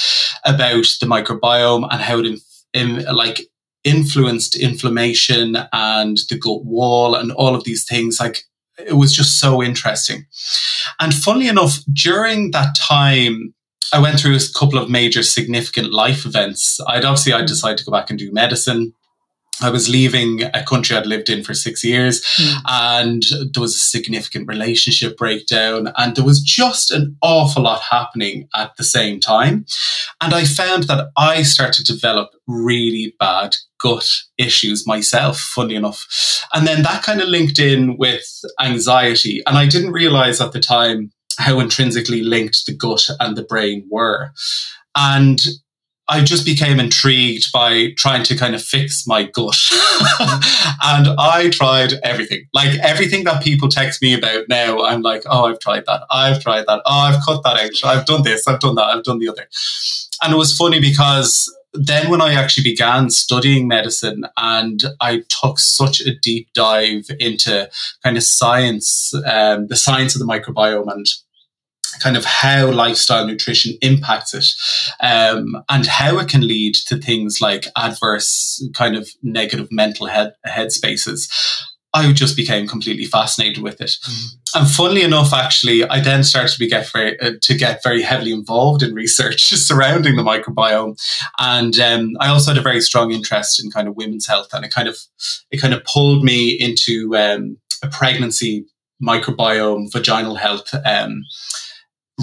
about 0.44 0.87
the 1.00 1.06
microbiome 1.06 1.88
and 1.90 2.00
how 2.00 2.18
it, 2.18 2.40
in, 2.73 3.04
like, 3.14 3.42
influenced 3.85 4.56
inflammation 4.56 5.56
and 5.73 6.18
the 6.28 6.38
gut 6.38 6.64
wall 6.64 7.14
and 7.14 7.32
all 7.32 7.54
of 7.54 7.64
these 7.64 7.85
things. 7.85 8.20
Like, 8.20 8.44
it 8.78 8.94
was 8.94 9.14
just 9.14 9.40
so 9.40 9.62
interesting. 9.62 10.26
And 11.00 11.14
funnily 11.14 11.49
enough, 11.49 11.78
during 11.92 12.50
that 12.52 12.76
time, 12.76 13.54
I 13.92 14.00
went 14.00 14.20
through 14.20 14.37
a 14.37 14.40
couple 14.58 14.78
of 14.78 14.90
major 14.90 15.23
significant 15.23 15.92
life 15.92 16.26
events. 16.26 16.78
I'd 16.87 17.04
obviously 17.04 17.32
I 17.32 17.42
decided 17.42 17.78
to 17.78 17.85
go 17.85 17.92
back 17.92 18.11
and 18.11 18.18
do 18.18 18.30
medicine. 18.32 18.92
I 19.61 19.71
was 19.71 19.88
leaving 19.88 20.43
a 20.43 20.62
country 20.62 20.97
I'd 20.97 21.07
lived 21.07 21.29
in 21.29 21.43
for 21.43 21.55
six 21.55 21.83
years, 21.83 22.25
mm. 22.37 22.61
and 22.69 23.23
there 23.53 23.61
was 23.61 23.75
a 23.75 23.81
significant 23.81 24.47
relationship 24.49 25.17
breakdown, 25.17 25.93
and 25.97 26.15
there 26.15 26.25
was 26.25 26.41
just 26.41 26.91
an 26.91 27.17
awful 27.23 27.62
lot 27.65 27.83
happening 27.91 28.49
at 28.55 28.77
the 28.77 28.85
same 28.85 29.21
time. 29.21 29.67
And 30.21 30.33
I 30.35 30.45
found 30.45 30.85
that 30.85 31.09
I 31.17 31.43
started 31.43 31.87
to 31.87 31.93
develop 31.93 32.31
really 32.47 33.15
bad 33.19 33.57
gut 33.81 34.09
issues 34.37 34.87
myself, 34.87 35.38
funny 35.38 35.75
enough. 35.75 36.07
And 36.53 36.67
then 36.67 36.83
that 36.83 37.03
kind 37.03 37.21
of 37.21 37.29
linked 37.29 37.59
in 37.59 37.97
with 37.97 38.27
anxiety. 38.61 39.43
And 39.47 39.57
I 39.57 39.67
didn't 39.67 39.93
realize 39.93 40.41
at 40.41 40.53
the 40.53 40.61
time 40.61 41.11
how 41.38 41.61
intrinsically 41.61 42.23
linked 42.23 42.67
the 42.67 42.75
gut 42.75 43.09
and 43.21 43.37
the 43.37 43.45
brain 43.45 43.87
were. 43.91 44.33
And 44.97 45.41
I 46.09 46.23
just 46.25 46.47
became 46.47 46.81
intrigued 46.81 47.53
by 47.53 47.93
trying 47.97 48.23
to 48.25 48.37
kind 48.37 48.55
of 48.55 48.62
fix 48.62 49.07
my 49.07 49.25
gut. 49.25 49.59
and 50.83 51.09
I 51.19 51.50
tried 51.53 51.95
everything. 52.03 52.47
Like 52.55 52.79
everything 52.79 53.25
that 53.25 53.43
people 53.43 53.69
text 53.69 54.00
me 54.00 54.15
about 54.15 54.49
now, 54.49 54.83
I'm 54.83 55.03
like, 55.03 55.25
oh, 55.27 55.47
I've 55.47 55.59
tried 55.59 55.85
that. 55.87 56.05
I've 56.11 56.41
tried 56.41 56.65
that. 56.67 56.81
Oh, 56.87 56.99
I've 56.99 57.23
cut 57.25 57.43
that 57.45 57.59
out. 57.59 57.85
I've 57.85 58.07
done 58.07 58.23
this. 58.23 58.49
I've 58.49 58.61
done 58.61 58.77
that. 58.77 58.87
I've 58.87 59.05
done 59.05 59.19
the 59.19 59.29
other. 59.29 59.47
And 60.23 60.33
it 60.33 60.37
was 60.37 60.57
funny 60.57 60.81
because 60.81 61.55
then 61.75 62.11
when 62.11 62.23
I 62.23 62.33
actually 62.33 62.65
began 62.65 63.11
studying 63.11 63.69
medicine 63.69 64.25
and 64.37 64.83
I 65.00 65.25
took 65.29 65.59
such 65.59 66.00
a 66.00 66.15
deep 66.15 66.49
dive 66.55 67.07
into 67.21 67.71
kind 68.03 68.17
of 68.17 68.23
science, 68.23 69.12
um, 69.27 69.67
the 69.67 69.77
science 69.77 70.15
of 70.15 70.21
the 70.21 70.27
microbiome 70.27 70.91
and 70.91 71.07
kind 72.00 72.17
of 72.17 72.25
how 72.25 72.71
lifestyle 72.71 73.26
nutrition 73.26 73.76
impacts 73.83 74.35
it 74.35 74.47
um, 75.00 75.62
and 75.69 75.87
how 75.87 76.19
it 76.19 76.28
can 76.28 76.47
lead 76.47 76.75
to 76.75 76.97
things 76.97 77.40
like 77.40 77.67
adverse 77.76 78.67
kind 78.75 78.97
of 78.97 79.09
negative 79.23 79.69
mental 79.71 80.07
head 80.07 80.33
headspaces 80.47 81.28
I 81.95 82.12
just 82.12 82.37
became 82.37 82.69
completely 82.69 83.07
fascinated 83.07 83.62
with 83.62 83.81
it. 83.81 83.90
Mm. 83.90 84.25
And 84.55 84.71
funnily 84.71 85.02
enough, 85.02 85.33
actually, 85.33 85.88
I 85.88 86.00
then 86.00 86.23
started 86.23 86.57
to 86.59 86.69
get 86.69 86.90
very 86.93 87.19
uh, 87.21 87.33
to 87.40 87.55
get 87.57 87.83
very 87.83 88.02
heavily 88.02 88.33
involved 88.33 88.83
in 88.83 88.95
research 88.95 89.43
surrounding 89.47 90.17
the 90.17 90.23
microbiome, 90.23 91.00
and 91.38 91.78
um, 91.78 92.17
I 92.21 92.28
also 92.28 92.50
had 92.50 92.59
a 92.59 92.62
very 92.62 92.81
strong 92.81 93.12
interest 93.12 93.62
in 93.62 93.71
kind 93.71 93.88
of 93.88 93.97
women's 93.97 94.26
health, 94.26 94.49
and 94.52 94.64
it 94.64 94.71
kind 94.71 94.88
of 94.88 94.99
it 95.50 95.61
kind 95.61 95.75
of 95.75 95.85
pulled 95.85 96.25
me 96.25 96.50
into 96.50 97.17
um, 97.17 97.57
a 97.83 97.88
pregnancy 97.88 98.67
microbiome, 99.02 99.90
vaginal 99.93 100.37
health. 100.37 100.75
Um, 100.85 101.25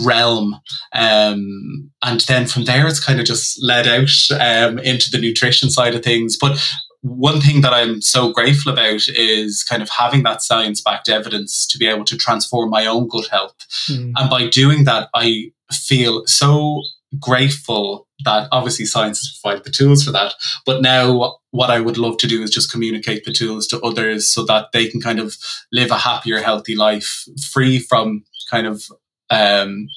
realm 0.03 0.59
um, 0.93 1.91
and 2.03 2.21
then 2.21 2.45
from 2.47 2.65
there 2.65 2.87
it's 2.87 3.03
kind 3.03 3.19
of 3.19 3.25
just 3.25 3.61
led 3.63 3.87
out 3.87 4.09
um, 4.39 4.79
into 4.79 5.09
the 5.09 5.19
nutrition 5.19 5.69
side 5.69 5.95
of 5.95 6.03
things 6.03 6.37
but 6.39 6.61
one 7.05 7.39
thing 7.39 7.61
that 7.61 7.71
I'm 7.71 8.01
so 8.01 8.31
grateful 8.31 8.71
about 8.71 9.07
is 9.09 9.63
kind 9.63 9.83
of 9.83 9.89
having 9.89 10.23
that 10.23 10.41
science 10.41 10.81
backed 10.81 11.07
evidence 11.07 11.67
to 11.67 11.77
be 11.77 11.85
able 11.85 12.03
to 12.05 12.17
transform 12.17 12.71
my 12.71 12.87
own 12.87 13.07
gut 13.07 13.27
health. 13.27 13.55
Mm. 13.87 14.13
And 14.15 14.29
by 14.29 14.47
doing 14.47 14.85
that, 14.85 15.09
I 15.13 15.51
feel 15.71 16.25
so 16.25 16.81
grateful 17.19 18.07
that 18.23 18.47
obviously 18.51 18.85
science 18.85 19.19
has 19.19 19.39
provided 19.39 19.65
the 19.65 19.71
tools 19.71 20.03
for 20.03 20.11
that. 20.11 20.33
But 20.65 20.81
now, 20.81 21.37
what 21.51 21.69
I 21.69 21.79
would 21.79 21.97
love 21.97 22.17
to 22.17 22.27
do 22.27 22.41
is 22.41 22.49
just 22.49 22.71
communicate 22.71 23.23
the 23.23 23.31
tools 23.31 23.67
to 23.67 23.79
others 23.81 24.27
so 24.27 24.43
that 24.45 24.71
they 24.73 24.87
can 24.87 24.99
kind 24.99 25.19
of 25.19 25.37
live 25.71 25.91
a 25.91 25.99
happier, 25.99 26.39
healthy 26.39 26.75
life 26.75 27.25
free 27.51 27.77
from 27.77 28.23
kind 28.49 28.65
of 28.65 28.83
um, 29.29 29.87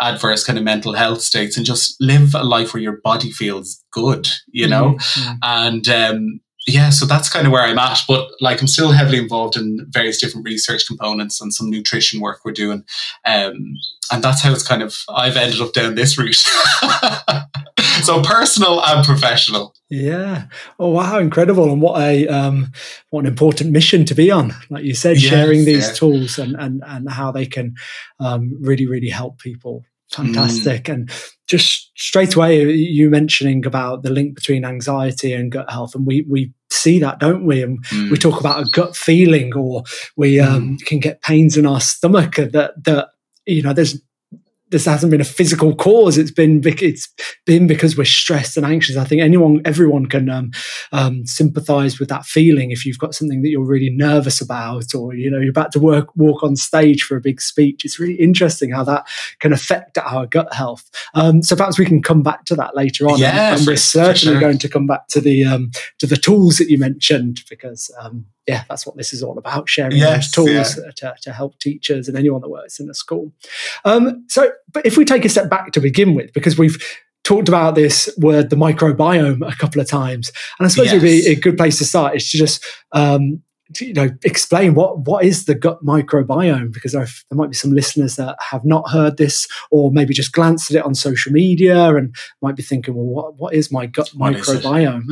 adverse 0.00 0.44
kind 0.44 0.58
of 0.58 0.64
mental 0.64 0.94
health 0.94 1.20
states 1.20 1.56
and 1.56 1.66
just 1.66 1.96
live 2.00 2.34
a 2.34 2.42
life 2.42 2.72
where 2.72 2.82
your 2.82 3.00
body 3.04 3.30
feels 3.30 3.84
good, 3.92 4.28
you 4.48 4.66
know? 4.66 4.94
Mm-hmm. 4.94 5.32
And 5.42 5.88
um, 5.88 6.40
yeah, 6.66 6.90
so 6.90 7.06
that's 7.06 7.28
kind 7.28 7.46
of 7.46 7.52
where 7.52 7.62
I'm 7.62 7.78
at. 7.78 8.00
But 8.08 8.28
like, 8.40 8.60
I'm 8.60 8.68
still 8.68 8.92
heavily 8.92 9.18
involved 9.18 9.56
in 9.56 9.86
various 9.90 10.20
different 10.20 10.46
research 10.46 10.86
components 10.86 11.40
and 11.40 11.52
some 11.52 11.70
nutrition 11.70 12.20
work 12.20 12.40
we're 12.44 12.52
doing. 12.52 12.84
Um, 13.24 13.76
and 14.12 14.22
that's 14.22 14.42
how 14.42 14.52
it's 14.52 14.66
kind 14.66 14.82
of, 14.82 14.96
I've 15.08 15.36
ended 15.36 15.60
up 15.60 15.72
down 15.72 15.94
this 15.94 16.18
route. 16.18 16.44
so 18.04 18.22
personal 18.22 18.84
and 18.84 19.04
professional. 19.04 19.74
Yeah. 19.88 20.44
Oh 20.78 20.90
wow, 20.90 21.18
incredible! 21.18 21.72
And 21.72 21.80
what 21.80 22.00
a 22.00 22.26
um, 22.28 22.72
what 23.10 23.20
an 23.20 23.26
important 23.26 23.72
mission 23.72 24.04
to 24.06 24.14
be 24.14 24.30
on. 24.30 24.54
Like 24.68 24.84
you 24.84 24.94
said, 24.94 25.20
yes, 25.20 25.30
sharing 25.30 25.64
these 25.64 25.88
yeah. 25.88 25.94
tools 25.94 26.38
and 26.38 26.56
and 26.56 26.82
and 26.86 27.10
how 27.10 27.32
they 27.32 27.46
can 27.46 27.74
um, 28.18 28.56
really 28.60 28.86
really 28.86 29.10
help 29.10 29.38
people 29.38 29.84
fantastic 30.10 30.84
mm. 30.84 30.94
and 30.94 31.10
just 31.46 31.92
straight 31.96 32.34
away 32.34 32.64
you 32.64 33.08
mentioning 33.08 33.64
about 33.64 34.02
the 34.02 34.10
link 34.10 34.34
between 34.34 34.64
anxiety 34.64 35.32
and 35.32 35.52
gut 35.52 35.70
health 35.70 35.94
and 35.94 36.04
we 36.04 36.26
we 36.28 36.52
see 36.70 36.98
that 36.98 37.20
don't 37.20 37.46
we 37.46 37.62
and 37.62 37.84
mm. 37.86 38.10
we 38.10 38.16
talk 38.16 38.40
about 38.40 38.60
a 38.60 38.70
gut 38.70 38.96
feeling 38.96 39.54
or 39.54 39.84
we 40.16 40.40
um, 40.40 40.76
mm. 40.76 40.86
can 40.86 40.98
get 40.98 41.22
pains 41.22 41.56
in 41.56 41.64
our 41.64 41.80
stomach 41.80 42.34
that 42.36 42.72
that 42.84 43.08
you 43.46 43.62
know 43.62 43.72
there's 43.72 44.00
this 44.70 44.84
hasn't 44.84 45.10
been 45.10 45.20
a 45.20 45.24
physical 45.24 45.74
cause. 45.74 46.16
It's 46.16 46.30
been 46.30 46.60
it's 46.64 47.08
been 47.44 47.66
because 47.66 47.96
we're 47.96 48.04
stressed 48.04 48.56
and 48.56 48.64
anxious. 48.64 48.96
I 48.96 49.04
think 49.04 49.20
anyone, 49.20 49.60
everyone 49.64 50.06
can 50.06 50.28
um, 50.28 50.52
um, 50.92 51.26
sympathise 51.26 51.98
with 51.98 52.08
that 52.08 52.24
feeling. 52.24 52.70
If 52.70 52.86
you've 52.86 52.98
got 52.98 53.14
something 53.14 53.42
that 53.42 53.48
you're 53.48 53.66
really 53.66 53.90
nervous 53.90 54.40
about, 54.40 54.94
or 54.94 55.14
you 55.14 55.30
know 55.30 55.38
you're 55.38 55.50
about 55.50 55.72
to 55.72 55.80
work 55.80 56.14
walk 56.16 56.42
on 56.42 56.56
stage 56.56 57.02
for 57.02 57.16
a 57.16 57.20
big 57.20 57.40
speech, 57.40 57.84
it's 57.84 57.98
really 57.98 58.14
interesting 58.14 58.70
how 58.70 58.84
that 58.84 59.08
can 59.40 59.52
affect 59.52 59.98
our 59.98 60.26
gut 60.26 60.52
health. 60.54 60.88
Um, 61.14 61.42
so 61.42 61.56
perhaps 61.56 61.78
we 61.78 61.86
can 61.86 62.02
come 62.02 62.22
back 62.22 62.44
to 62.46 62.54
that 62.56 62.76
later 62.76 63.08
on. 63.08 63.20
And, 63.50 63.58
and 63.58 63.66
we're 63.66 63.76
certainly 63.76 64.34
sure. 64.34 64.40
going 64.40 64.58
to 64.58 64.68
come 64.68 64.86
back 64.86 65.08
to 65.08 65.20
the 65.20 65.44
um, 65.44 65.72
to 65.98 66.06
the 66.06 66.16
tools 66.16 66.58
that 66.58 66.70
you 66.70 66.78
mentioned 66.78 67.42
because 67.48 67.90
um, 68.00 68.26
yeah, 68.50 68.64
that's 68.68 68.84
what 68.86 68.96
this 68.96 69.12
is 69.12 69.22
all 69.22 69.38
about 69.38 69.68
sharing 69.68 69.96
yes, 69.96 70.30
those 70.34 70.46
tools 70.46 70.78
yeah. 70.78 70.90
to, 70.96 71.14
to 71.22 71.32
help 71.32 71.58
teachers 71.60 72.08
and 72.08 72.18
anyone 72.18 72.40
that 72.40 72.48
works 72.48 72.80
in 72.80 72.90
a 72.90 72.94
school. 72.94 73.32
Um, 73.84 74.24
so, 74.28 74.50
but 74.72 74.84
if 74.84 74.96
we 74.96 75.04
take 75.04 75.24
a 75.24 75.28
step 75.28 75.48
back 75.48 75.70
to 75.72 75.80
begin 75.80 76.14
with, 76.14 76.32
because 76.32 76.58
we've 76.58 76.82
talked 77.22 77.48
about 77.48 77.76
this 77.76 78.12
word, 78.18 78.50
the 78.50 78.56
microbiome, 78.56 79.48
a 79.48 79.56
couple 79.56 79.80
of 79.80 79.88
times, 79.88 80.32
and 80.58 80.66
I 80.66 80.68
suppose 80.68 80.86
yes. 80.86 80.94
it'd 80.94 81.02
be 81.02 81.30
a 81.30 81.36
good 81.36 81.56
place 81.56 81.78
to 81.78 81.84
start 81.84 82.16
is 82.16 82.28
to 82.30 82.38
just 82.38 82.64
um, 82.90 83.40
you 83.78 83.92
know 83.92 84.08
explain 84.24 84.74
what 84.74 85.00
what 85.00 85.24
is 85.24 85.44
the 85.44 85.54
gut 85.54 85.84
microbiome? 85.84 86.72
Because 86.72 86.92
there, 86.92 87.04
there 87.04 87.36
might 87.36 87.50
be 87.50 87.56
some 87.56 87.72
listeners 87.72 88.16
that 88.16 88.36
have 88.40 88.64
not 88.64 88.90
heard 88.90 89.16
this 89.16 89.46
or 89.70 89.90
maybe 89.92 90.14
just 90.14 90.32
glanced 90.32 90.70
at 90.70 90.78
it 90.78 90.84
on 90.84 90.94
social 90.94 91.32
media 91.32 91.94
and 91.94 92.14
might 92.42 92.56
be 92.56 92.62
thinking 92.62 92.94
well 92.94 93.04
what 93.04 93.36
what 93.36 93.54
is 93.54 93.70
my 93.70 93.86
gut 93.86 94.10
what 94.14 94.34
microbiome? 94.34 95.04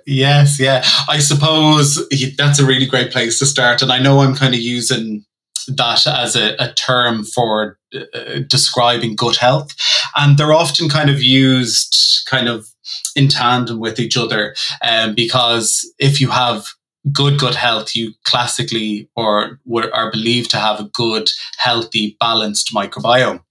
Yes 0.06 0.58
yeah. 0.58 0.84
I 1.08 1.18
suppose 1.18 2.08
that's 2.36 2.58
a 2.58 2.66
really 2.66 2.86
great 2.86 3.12
place 3.12 3.38
to 3.38 3.46
start. 3.46 3.82
And 3.82 3.92
i 3.92 3.98
know 3.98 4.20
i'm 4.20 4.34
kind 4.34 4.54
of 4.54 4.60
using 4.60 5.24
that 5.68 6.06
as 6.06 6.36
a, 6.36 6.54
a 6.58 6.72
term 6.72 7.24
for 7.24 7.78
uh, 7.94 8.40
describing 8.46 9.16
gut 9.16 9.36
health. 9.36 9.74
And 10.16 10.38
they're 10.38 10.52
often 10.52 10.88
kind 10.88 11.10
of 11.10 11.22
used 11.22 11.96
kind 12.28 12.48
of 12.48 12.68
in 13.14 13.28
tandem 13.28 13.78
with 13.78 13.98
each 13.98 14.16
other 14.16 14.54
um, 14.82 15.14
because 15.14 15.88
if 15.98 16.20
you 16.20 16.30
have 16.30 16.66
good 17.12 17.38
gut 17.38 17.54
health, 17.54 17.96
you 17.96 18.12
classically 18.24 19.08
or 19.16 19.58
are 19.92 20.10
believed 20.10 20.50
to 20.50 20.58
have 20.58 20.80
a 20.80 20.90
good, 20.92 21.30
healthy, 21.58 22.16
balanced 22.20 22.72
microbiome. 22.74 23.42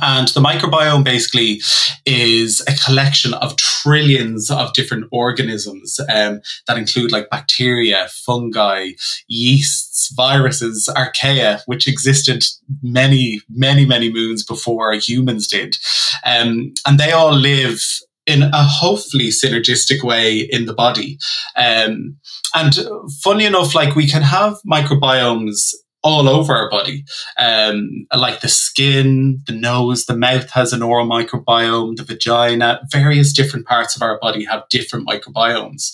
And 0.00 0.28
the 0.28 0.40
microbiome 0.40 1.04
basically 1.04 1.60
is 2.06 2.62
a 2.68 2.74
collection 2.84 3.34
of 3.34 3.56
trillions 3.56 4.50
of 4.50 4.72
different 4.74 5.06
organisms 5.10 5.98
um, 6.08 6.40
that 6.66 6.78
include 6.78 7.12
like 7.12 7.28
bacteria, 7.30 8.08
fungi, 8.10 8.90
yeasts, 9.26 10.12
viruses, 10.14 10.88
archaea, 10.96 11.62
which 11.66 11.88
existed 11.88 12.44
many, 12.82 13.40
many, 13.50 13.84
many 13.84 14.10
moons 14.10 14.44
before 14.44 14.92
humans 14.94 15.48
did. 15.48 15.76
Um, 16.24 16.72
and 16.86 16.98
they 16.98 17.10
all 17.10 17.34
live 17.34 17.80
in 18.24 18.42
a 18.42 18.62
hopefully 18.62 19.28
synergistic 19.28 20.04
way 20.04 20.38
in 20.38 20.66
the 20.66 20.74
body. 20.74 21.18
Um, 21.56 22.18
and 22.54 22.74
funny 23.22 23.44
enough, 23.44 23.74
like 23.74 23.94
we 23.94 24.08
can 24.08 24.22
have 24.22 24.56
microbiomes 24.66 25.72
all 26.02 26.28
over 26.28 26.54
our 26.54 26.68
body, 26.68 27.04
um, 27.38 28.06
like 28.16 28.40
the 28.40 28.48
skin, 28.48 29.40
the 29.46 29.52
nose, 29.52 30.06
the 30.06 30.16
mouth 30.16 30.50
has 30.50 30.72
an 30.72 30.82
oral 30.82 31.06
microbiome, 31.06 31.96
the 31.96 32.02
vagina, 32.02 32.80
various 32.90 33.32
different 33.32 33.66
parts 33.66 33.94
of 33.94 34.02
our 34.02 34.18
body 34.18 34.44
have 34.44 34.64
different 34.68 35.06
microbiomes. 35.06 35.92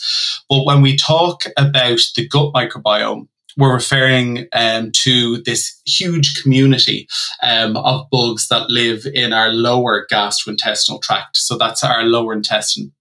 But 0.48 0.64
when 0.64 0.80
we 0.80 0.96
talk 0.96 1.44
about 1.56 2.00
the 2.16 2.26
gut 2.26 2.54
microbiome, 2.54 3.28
we're 3.58 3.74
referring 3.74 4.46
um, 4.52 4.92
to 4.92 5.42
this 5.42 5.82
huge 5.84 6.40
community 6.40 7.08
um, 7.42 7.76
of 7.76 8.08
bugs 8.10 8.48
that 8.48 8.70
live 8.70 9.04
in 9.12 9.32
our 9.32 9.50
lower 9.50 10.06
gastrointestinal 10.10 11.02
tract. 11.02 11.36
So 11.36 11.58
that's 11.58 11.82
our 11.82 12.04
lower 12.04 12.32
intestine. 12.32 12.92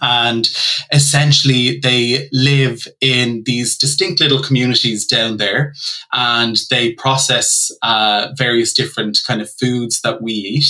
And 0.00 0.48
essentially, 0.92 1.78
they 1.80 2.28
live 2.32 2.86
in 3.00 3.42
these 3.46 3.76
distinct 3.76 4.20
little 4.20 4.42
communities 4.42 5.06
down 5.06 5.36
there, 5.36 5.74
and 6.12 6.56
they 6.70 6.92
process 6.94 7.70
uh, 7.82 8.28
various 8.36 8.72
different 8.72 9.18
kind 9.26 9.40
of 9.40 9.50
foods 9.50 10.00
that 10.02 10.20
we 10.22 10.32
eat, 10.32 10.66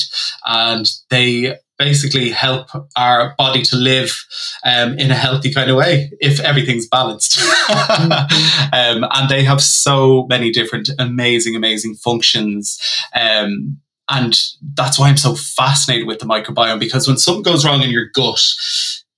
and 0.47 0.89
they 1.11 1.57
basically 1.79 2.31
help 2.31 2.69
our 2.97 3.35
body 3.39 3.63
to 3.63 3.77
live 3.77 4.25
um, 4.65 4.99
in 4.99 5.11
a 5.11 5.15
healthy 5.15 5.53
kind 5.53 5.71
of 5.71 5.77
way 5.77 6.11
if 6.21 6.41
everything's 6.41 6.89
balanced. 6.89 7.39
um, 7.71 9.07
and 9.13 9.29
they 9.29 9.45
have 9.45 9.63
so 9.63 10.27
many 10.29 10.51
different 10.51 10.89
amazing, 10.99 11.55
amazing 11.55 11.95
functions. 11.95 12.79
Um, 13.15 13.79
and 14.09 14.39
that's 14.75 14.99
why 14.99 15.09
I'm 15.09 15.17
so 15.17 15.35
fascinated 15.35 16.07
with 16.07 16.19
the 16.19 16.27
microbiome 16.27 16.81
because 16.81 17.07
when 17.07 17.19
something 17.19 17.43
goes 17.43 17.65
wrong 17.65 17.83
in 17.83 17.91
your 17.91 18.07
gut, 18.15 18.41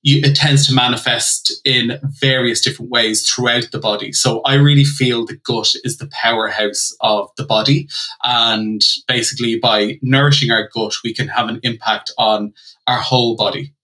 you, 0.03 0.21
it 0.25 0.35
tends 0.35 0.67
to 0.67 0.75
manifest 0.75 1.53
in 1.65 2.01
various 2.03 2.63
different 2.63 2.91
ways 2.91 3.29
throughout 3.29 3.71
the 3.71 3.79
body. 3.79 4.13
So 4.13 4.41
I 4.43 4.55
really 4.55 4.85
feel 4.85 5.27
the 5.27 5.37
gut 5.37 5.73
is 5.85 5.99
the 5.99 6.09
powerhouse 6.09 6.97
of 7.01 7.29
the 7.37 7.45
body. 7.45 7.89
And 8.25 8.81
basically, 9.07 9.59
by 9.59 9.99
nourishing 10.03 10.51
our 10.51 10.69
gut, 10.75 10.95
we 11.05 11.13
can 11.15 11.29
have 11.29 11.49
an 11.49 11.61
impact 11.63 12.11
on 12.17 12.55
our 12.87 12.99
whole 12.99 13.37
body. 13.37 13.75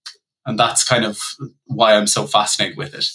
And 0.45 0.57
that's 0.57 0.83
kind 0.83 1.05
of 1.05 1.19
why 1.65 1.93
I'm 1.93 2.07
so 2.07 2.25
fascinated 2.25 2.77
with 2.77 2.93
it. 2.93 3.05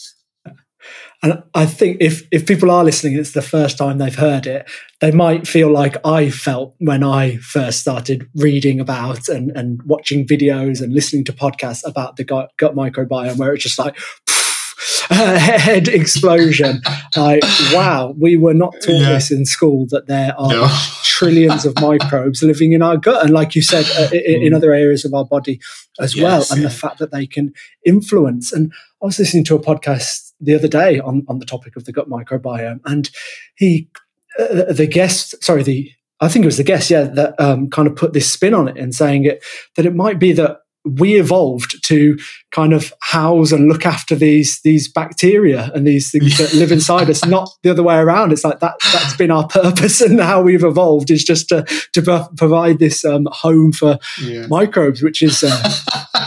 And 1.22 1.40
I 1.54 1.66
think 1.66 1.98
if 2.00 2.26
if 2.32 2.46
people 2.46 2.70
are 2.70 2.82
listening, 2.82 3.16
it's 3.16 3.30
the 3.30 3.42
first 3.42 3.78
time 3.78 3.98
they've 3.98 4.14
heard 4.14 4.46
it, 4.46 4.68
they 5.00 5.12
might 5.12 5.46
feel 5.46 5.70
like 5.70 5.96
I 6.04 6.30
felt 6.30 6.74
when 6.78 7.04
I 7.04 7.36
first 7.36 7.80
started 7.80 8.28
reading 8.34 8.80
about 8.80 9.28
and, 9.28 9.52
and 9.52 9.80
watching 9.84 10.26
videos 10.26 10.82
and 10.82 10.92
listening 10.92 11.24
to 11.26 11.32
podcasts 11.32 11.86
about 11.86 12.16
the 12.16 12.24
gut, 12.24 12.50
gut 12.56 12.74
microbiome, 12.74 13.36
where 13.36 13.54
it's 13.54 13.62
just 13.62 13.78
like 13.78 13.96
head 15.10 15.86
explosion. 15.86 16.80
like, 17.16 17.42
wow, 17.72 18.14
we 18.18 18.36
were 18.36 18.54
not 18.54 18.72
taught 18.82 19.00
yeah. 19.00 19.12
this 19.12 19.30
in 19.30 19.44
school 19.44 19.86
that 19.90 20.06
there 20.06 20.34
are 20.38 20.50
no. 20.50 20.68
trillions 21.04 21.64
of 21.64 21.78
microbes 21.80 22.42
living 22.42 22.72
in 22.72 22.82
our 22.82 22.96
gut. 22.96 23.22
And 23.22 23.32
like 23.32 23.54
you 23.54 23.62
said, 23.62 23.86
uh, 23.96 24.12
in, 24.12 24.42
in, 24.42 24.52
mm. 24.52 24.56
other 24.56 24.72
areas 24.72 25.04
of 25.04 25.14
our 25.14 25.24
body 25.24 25.60
as 26.00 26.16
yes, 26.16 26.24
well. 26.24 26.46
And 26.50 26.62
yeah. 26.62 26.68
the 26.68 26.74
fact 26.74 26.98
that 26.98 27.12
they 27.12 27.26
can 27.26 27.52
influence. 27.86 28.52
And 28.52 28.72
I 29.02 29.06
was 29.06 29.18
listening 29.18 29.44
to 29.44 29.54
a 29.54 29.60
podcast 29.60 30.31
the 30.42 30.54
other 30.54 30.68
day 30.68 31.00
on, 31.00 31.24
on 31.28 31.38
the 31.38 31.46
topic 31.46 31.76
of 31.76 31.84
the 31.84 31.92
gut 31.92 32.08
microbiome, 32.08 32.80
and 32.84 33.10
he, 33.54 33.88
uh, 34.38 34.72
the 34.72 34.86
guest, 34.86 35.42
sorry, 35.42 35.62
the 35.62 35.90
I 36.20 36.28
think 36.28 36.44
it 36.44 36.46
was 36.46 36.56
the 36.56 36.62
guest, 36.62 36.88
yeah, 36.88 37.02
that 37.02 37.34
um, 37.40 37.68
kind 37.68 37.88
of 37.88 37.96
put 37.96 38.12
this 38.12 38.30
spin 38.30 38.54
on 38.54 38.68
it 38.68 38.76
and 38.76 38.94
saying 38.94 39.24
it 39.24 39.44
that 39.74 39.86
it 39.86 39.94
might 39.94 40.20
be 40.20 40.32
that 40.32 40.58
we 40.84 41.18
evolved 41.18 41.84
to 41.86 42.16
kind 42.52 42.72
of 42.72 42.92
house 43.00 43.50
and 43.50 43.68
look 43.68 43.84
after 43.84 44.14
these 44.14 44.60
these 44.60 44.86
bacteria 44.86 45.70
and 45.74 45.86
these 45.86 46.10
things 46.10 46.38
that 46.38 46.52
live 46.54 46.70
inside 46.70 47.10
us, 47.10 47.24
not 47.26 47.50
the 47.62 47.70
other 47.70 47.82
way 47.82 47.96
around. 47.96 48.32
It's 48.32 48.44
like 48.44 48.60
that 48.60 48.74
that's 48.92 49.16
been 49.16 49.30
our 49.30 49.46
purpose 49.48 50.00
and 50.00 50.20
how 50.20 50.42
we've 50.42 50.64
evolved 50.64 51.10
is 51.10 51.24
just 51.24 51.48
to 51.48 51.64
to 51.94 52.28
provide 52.36 52.78
this 52.78 53.04
um, 53.04 53.26
home 53.32 53.72
for 53.72 53.98
yeah. 54.22 54.46
microbes, 54.46 55.02
which 55.02 55.22
is 55.22 55.42
uh, 55.42 55.72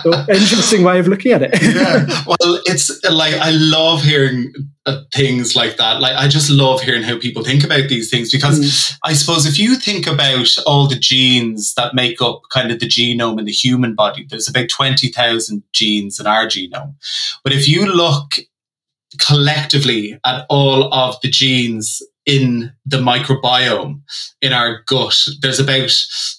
an 0.05 0.35
interesting 0.35 0.83
way 0.83 0.99
of 0.99 1.07
looking 1.07 1.31
at 1.31 1.43
it. 1.43 1.61
yeah, 1.61 2.05
well, 2.27 2.59
it's 2.65 2.91
like 3.09 3.35
I 3.35 3.51
love 3.51 4.01
hearing 4.01 4.51
uh, 4.85 5.01
things 5.13 5.55
like 5.55 5.77
that. 5.77 5.99
Like 5.99 6.15
I 6.15 6.27
just 6.27 6.49
love 6.49 6.81
hearing 6.81 7.03
how 7.03 7.19
people 7.19 7.43
think 7.43 7.63
about 7.63 7.89
these 7.89 8.09
things 8.09 8.31
because 8.31 8.59
mm. 8.59 8.97
I 9.03 9.13
suppose 9.13 9.45
if 9.45 9.57
you 9.57 9.75
think 9.75 10.07
about 10.07 10.49
all 10.65 10.87
the 10.87 10.95
genes 10.95 11.73
that 11.75 11.95
make 11.95 12.21
up 12.21 12.41
kind 12.51 12.71
of 12.71 12.79
the 12.79 12.87
genome 12.87 13.39
in 13.39 13.45
the 13.45 13.51
human 13.51 13.95
body, 13.95 14.25
there's 14.29 14.47
about 14.47 14.69
20,000 14.69 15.63
genes 15.71 16.14
in 16.19 16.27
our 16.27 16.45
genome. 16.45 16.95
But 17.43 17.53
if 17.53 17.67
you 17.67 17.85
look 17.85 18.35
collectively 19.19 20.19
at 20.25 20.45
all 20.49 20.93
of 20.93 21.19
the 21.21 21.29
genes 21.29 22.01
in 22.25 22.73
the 22.85 22.97
microbiome 22.97 24.01
in 24.41 24.51
our 24.51 24.81
gut, 24.87 25.15
there's 25.41 25.59
about, 25.59 25.91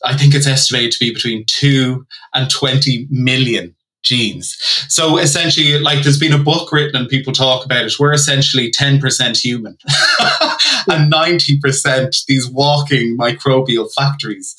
I 0.05 0.17
think 0.17 0.35
it's 0.35 0.47
estimated 0.47 0.93
to 0.93 0.99
be 0.99 1.13
between 1.13 1.45
2 1.47 2.05
and 2.35 2.51
20 2.51 3.07
million 3.11 3.75
genes. 4.03 4.57
So 4.89 5.19
essentially, 5.19 5.79
like 5.79 6.03
there's 6.03 6.19
been 6.19 6.33
a 6.33 6.43
book 6.43 6.73
written 6.73 7.01
and 7.01 7.09
people 7.09 7.33
talk 7.33 7.65
about 7.65 7.85
it. 7.85 7.93
We're 7.99 8.13
essentially 8.13 8.71
10% 8.71 9.37
human 9.37 9.77
and 10.89 11.13
90% 11.13 12.27
these 12.27 12.49
walking 12.49 13.17
microbial 13.19 13.93
factories. 13.95 14.55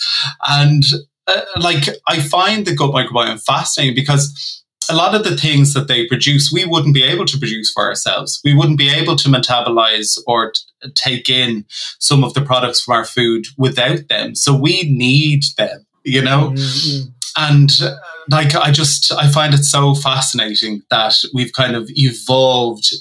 And 0.48 0.84
uh, 1.28 1.42
like 1.58 1.88
I 2.08 2.20
find 2.20 2.66
the 2.66 2.76
gut 2.76 2.92
microbiome 2.92 3.44
fascinating 3.44 3.96
because 3.96 4.64
a 4.90 4.96
lot 4.96 5.16
of 5.16 5.24
the 5.24 5.36
things 5.36 5.74
that 5.74 5.88
they 5.88 6.08
produce, 6.08 6.52
we 6.52 6.66
wouldn't 6.66 6.94
be 6.94 7.04
able 7.04 7.26
to 7.26 7.38
produce 7.38 7.72
for 7.72 7.86
ourselves. 7.86 8.40
We 8.44 8.54
wouldn't 8.54 8.78
be 8.78 8.90
able 8.90 9.16
to 9.18 9.30
metabolize 9.30 10.18
or 10.28 10.52
t- 10.52 10.92
take 10.96 11.30
in 11.30 11.66
some 12.00 12.24
of 12.24 12.34
the 12.34 12.42
products 12.42 12.82
from 12.82 12.96
our 12.96 13.06
food 13.06 13.46
without 13.58 14.08
them. 14.08 14.36
So 14.36 14.56
we 14.56 14.84
need 14.84 15.44
them, 15.58 15.86
you 16.04 16.22
know? 16.22 16.52
Mm-hmm. 16.56 17.10
And 17.38 17.70
uh, 17.82 17.96
like, 18.30 18.56
I 18.56 18.72
just, 18.72 19.12
I 19.12 19.28
find 19.30 19.54
it 19.54 19.64
so 19.64 19.94
fascinating 19.94 20.82
that 20.90 21.16
we've 21.34 21.54
kind 21.54 21.76
of 21.76 21.90
evolved 21.90 22.94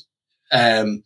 um, 0.52 1.02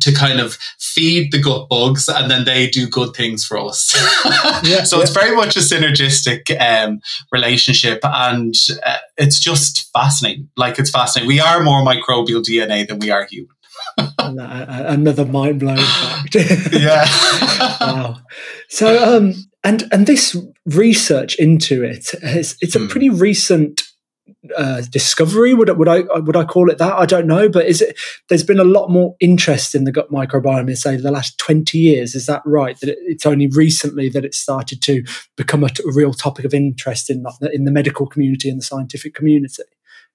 to 0.00 0.12
kind 0.12 0.40
of 0.40 0.54
feed 0.78 1.32
the 1.32 1.40
gut 1.40 1.68
bugs 1.68 2.08
and 2.08 2.30
then 2.30 2.44
they 2.44 2.68
do 2.68 2.88
good 2.88 3.14
things 3.14 3.44
for 3.44 3.58
us. 3.58 3.94
yeah, 4.64 4.84
so 4.84 4.96
yeah. 4.96 5.02
it's 5.02 5.12
very 5.12 5.34
much 5.34 5.56
a 5.56 5.60
synergistic 5.60 6.50
um, 6.60 7.00
relationship 7.32 8.00
and 8.02 8.54
uh, 8.84 8.96
it's 9.16 9.38
just 9.38 9.90
fascinating. 9.92 10.48
Like 10.56 10.78
it's 10.78 10.90
fascinating. 10.90 11.28
We 11.28 11.40
are 11.40 11.62
more 11.62 11.84
microbial 11.84 12.42
DNA 12.42 12.86
than 12.86 12.98
we 12.98 13.10
are 13.10 13.26
human. 13.26 13.50
Another 14.18 15.24
mind 15.24 15.60
blowing 15.60 15.78
fact. 15.78 16.34
yeah. 16.72 17.04
wow. 17.80 18.18
So, 18.68 19.16
um, 19.16 19.34
and 19.64 19.84
and 19.92 20.06
this 20.06 20.36
research 20.66 21.34
into 21.36 21.84
it's, 21.84 22.14
it's 22.14 22.76
a 22.76 22.80
hmm. 22.80 22.88
pretty 22.88 23.10
recent 23.10 23.82
uh, 24.56 24.82
discovery. 24.90 25.54
Would 25.54 25.76
would 25.76 25.88
I 25.88 26.02
would 26.18 26.36
I 26.36 26.44
call 26.44 26.70
it 26.70 26.78
that? 26.78 26.94
I 26.94 27.06
don't 27.06 27.26
know, 27.26 27.48
but 27.48 27.66
is 27.66 27.80
it? 27.80 27.98
There's 28.28 28.44
been 28.44 28.58
a 28.58 28.64
lot 28.64 28.90
more 28.90 29.16
interest 29.20 29.74
in 29.74 29.84
the 29.84 29.92
gut 29.92 30.10
microbiome 30.10 30.68
in 30.68 30.76
say 30.76 30.96
the 30.96 31.10
last 31.10 31.38
twenty 31.38 31.78
years. 31.78 32.14
Is 32.14 32.26
that 32.26 32.42
right? 32.44 32.78
That 32.80 32.90
it, 32.90 32.98
it's 33.02 33.26
only 33.26 33.48
recently 33.48 34.08
that 34.10 34.24
it 34.24 34.34
started 34.34 34.82
to 34.82 35.04
become 35.36 35.64
a, 35.64 35.68
a 35.86 35.92
real 35.92 36.12
topic 36.12 36.44
of 36.44 36.54
interest 36.54 37.10
in 37.10 37.24
in 37.52 37.64
the 37.64 37.70
medical 37.70 38.06
community 38.06 38.48
and 38.48 38.60
the 38.60 38.64
scientific 38.64 39.14
community. 39.14 39.62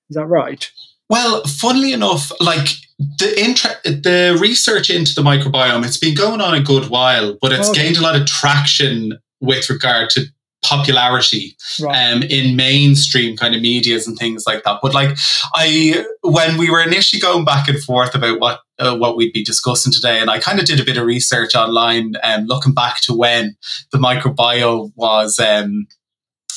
Is 0.09 0.15
that 0.15 0.27
right? 0.27 0.69
Well, 1.09 1.43
funnily 1.43 1.91
enough, 1.91 2.31
like 2.39 2.69
the 2.97 3.33
intra- 3.37 3.81
the 3.83 4.37
research 4.39 4.89
into 4.89 5.13
the 5.13 5.21
microbiome, 5.21 5.85
it's 5.85 5.97
been 5.97 6.15
going 6.15 6.39
on 6.39 6.53
a 6.53 6.61
good 6.61 6.89
while, 6.89 7.37
but 7.41 7.51
it's 7.51 7.69
okay. 7.69 7.83
gained 7.83 7.97
a 7.97 8.01
lot 8.01 8.15
of 8.15 8.25
traction 8.25 9.19
with 9.41 9.69
regard 9.69 10.09
to 10.11 10.25
popularity 10.63 11.55
right. 11.81 12.11
um, 12.11 12.23
in 12.23 12.55
mainstream 12.55 13.35
kind 13.35 13.55
of 13.55 13.61
medias 13.61 14.07
and 14.07 14.17
things 14.17 14.43
like 14.45 14.63
that. 14.63 14.79
But 14.81 14.93
like 14.93 15.17
I, 15.55 16.05
when 16.21 16.57
we 16.57 16.69
were 16.69 16.81
initially 16.81 17.19
going 17.19 17.45
back 17.45 17.67
and 17.67 17.81
forth 17.83 18.15
about 18.15 18.39
what 18.39 18.59
uh, 18.79 18.95
what 18.95 19.15
we'd 19.15 19.33
be 19.33 19.43
discussing 19.43 19.91
today, 19.91 20.19
and 20.19 20.29
I 20.29 20.39
kind 20.39 20.59
of 20.59 20.65
did 20.65 20.79
a 20.79 20.85
bit 20.85 20.97
of 20.97 21.05
research 21.05 21.55
online, 21.55 22.13
um, 22.23 22.45
looking 22.45 22.73
back 22.73 23.01
to 23.01 23.13
when 23.13 23.55
the 23.91 23.97
microbiome 23.97 24.91
was. 24.95 25.39
Um, 25.39 25.87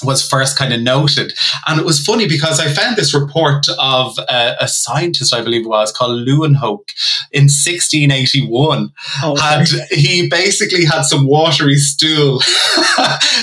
was 0.03 0.27
first 0.27 0.59
kind 0.59 0.73
of 0.73 0.81
noted. 0.81 1.35
And 1.67 1.79
it 1.79 1.87
was 1.87 2.05
funny 2.05 2.27
because 2.27 2.61
I 2.61 2.69
found 2.69 2.97
this 2.97 3.15
report 3.15 3.67
of 3.79 4.19
a, 4.29 4.57
a 4.61 4.69
scientist, 4.69 5.35
I 5.35 5.43
believe 5.43 5.65
it 5.65 5.69
was, 5.69 5.93
called 5.93 6.27
Leeuwenhoek 6.27 6.89
in 7.33 7.45
1681. 7.45 8.93
Oh, 9.23 9.37
and 9.43 9.69
he 9.91 10.29
basically 10.29 10.85
had 10.85 11.03
some 11.03 11.27
watery 11.27 11.77
stool 11.77 12.39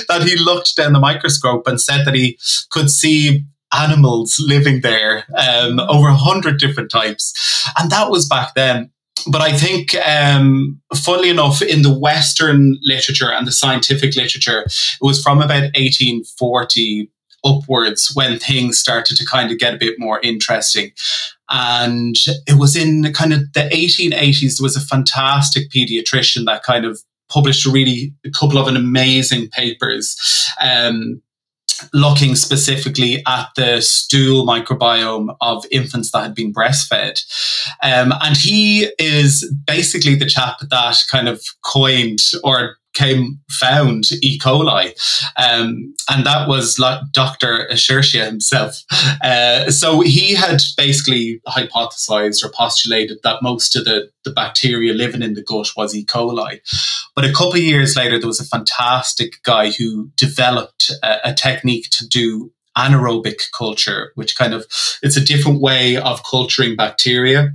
that 0.07 0.23
he 0.25 0.35
looked 0.37 0.75
down 0.75 0.93
the 0.93 0.99
microscope 0.99 1.67
and 1.67 1.79
said 1.79 2.05
that 2.05 2.15
he 2.15 2.37
could 2.69 2.89
see 2.89 3.45
animals 3.73 4.37
living 4.45 4.81
there, 4.81 5.23
um, 5.37 5.79
over 5.79 6.09
a 6.09 6.15
hundred 6.15 6.59
different 6.59 6.91
types. 6.91 7.33
And 7.77 7.89
that 7.91 8.09
was 8.09 8.27
back 8.27 8.53
then 8.53 8.91
but 9.27 9.41
I 9.41 9.57
think, 9.57 9.95
um, 10.05 10.81
funnily 10.95 11.29
enough, 11.29 11.61
in 11.61 11.81
the 11.81 11.97
Western 11.97 12.77
literature 12.81 13.31
and 13.31 13.47
the 13.47 13.51
scientific 13.51 14.15
literature, 14.15 14.61
it 14.61 15.01
was 15.01 15.21
from 15.21 15.41
about 15.41 15.63
1840 15.75 17.09
upwards 17.43 18.11
when 18.13 18.37
things 18.37 18.79
started 18.79 19.17
to 19.17 19.25
kind 19.25 19.51
of 19.51 19.57
get 19.57 19.73
a 19.73 19.77
bit 19.77 19.95
more 19.97 20.19
interesting. 20.21 20.91
And 21.49 22.15
it 22.47 22.57
was 22.57 22.75
in 22.75 23.11
kind 23.13 23.33
of 23.33 23.51
the 23.53 23.69
1880s, 23.73 24.57
there 24.57 24.63
was 24.63 24.77
a 24.77 24.81
fantastic 24.81 25.69
pediatrician 25.69 26.45
that 26.45 26.63
kind 26.63 26.85
of 26.85 27.01
published 27.29 27.65
a 27.65 27.71
really 27.71 28.13
a 28.25 28.29
couple 28.29 28.57
of 28.57 28.67
an 28.67 28.75
amazing 28.75 29.49
papers 29.49 30.49
um, 30.61 31.21
looking 31.93 32.35
specifically 32.35 33.23
at 33.27 33.47
the 33.55 33.81
stool 33.81 34.45
microbiome 34.45 35.35
of 35.41 35.65
infants 35.71 36.11
that 36.11 36.23
had 36.23 36.35
been 36.35 36.53
breastfed. 36.53 37.23
Um, 37.83 38.13
and 38.21 38.37
he 38.37 38.89
is 38.99 39.51
basically 39.65 40.15
the 40.15 40.27
chap 40.27 40.57
that 40.69 40.97
kind 41.09 41.27
of 41.27 41.41
coined 41.63 42.19
or 42.43 42.77
came 42.93 43.39
found 43.49 44.05
E. 44.21 44.37
coli, 44.39 44.91
um, 45.37 45.93
and 46.09 46.25
that 46.25 46.47
was 46.47 46.79
like 46.79 46.99
Dr. 47.11 47.67
Escherichia 47.71 48.25
himself. 48.25 48.83
Uh, 49.23 49.69
so 49.71 50.01
he 50.01 50.33
had 50.33 50.61
basically 50.77 51.41
hypothesized 51.47 52.43
or 52.43 52.51
postulated 52.51 53.19
that 53.23 53.41
most 53.41 53.75
of 53.75 53.85
the, 53.85 54.09
the 54.23 54.31
bacteria 54.31 54.93
living 54.93 55.21
in 55.21 55.33
the 55.33 55.43
gut 55.43 55.69
was 55.77 55.95
E. 55.95 56.05
coli. 56.05 56.59
But 57.15 57.25
a 57.25 57.31
couple 57.33 57.53
of 57.53 57.59
years 57.59 57.95
later, 57.95 58.19
there 58.19 58.27
was 58.27 58.39
a 58.39 58.45
fantastic 58.45 59.43
guy 59.43 59.71
who 59.71 60.09
developed 60.15 60.91
a, 61.03 61.29
a 61.29 61.33
technique 61.33 61.89
to 61.91 62.07
do 62.07 62.51
anaerobic 62.77 63.51
culture, 63.51 64.11
which 64.15 64.37
kind 64.37 64.53
of 64.53 64.65
it's 65.03 65.17
a 65.17 65.23
different 65.23 65.61
way 65.61 65.97
of 65.97 66.23
culturing 66.23 66.75
bacteria 66.75 67.53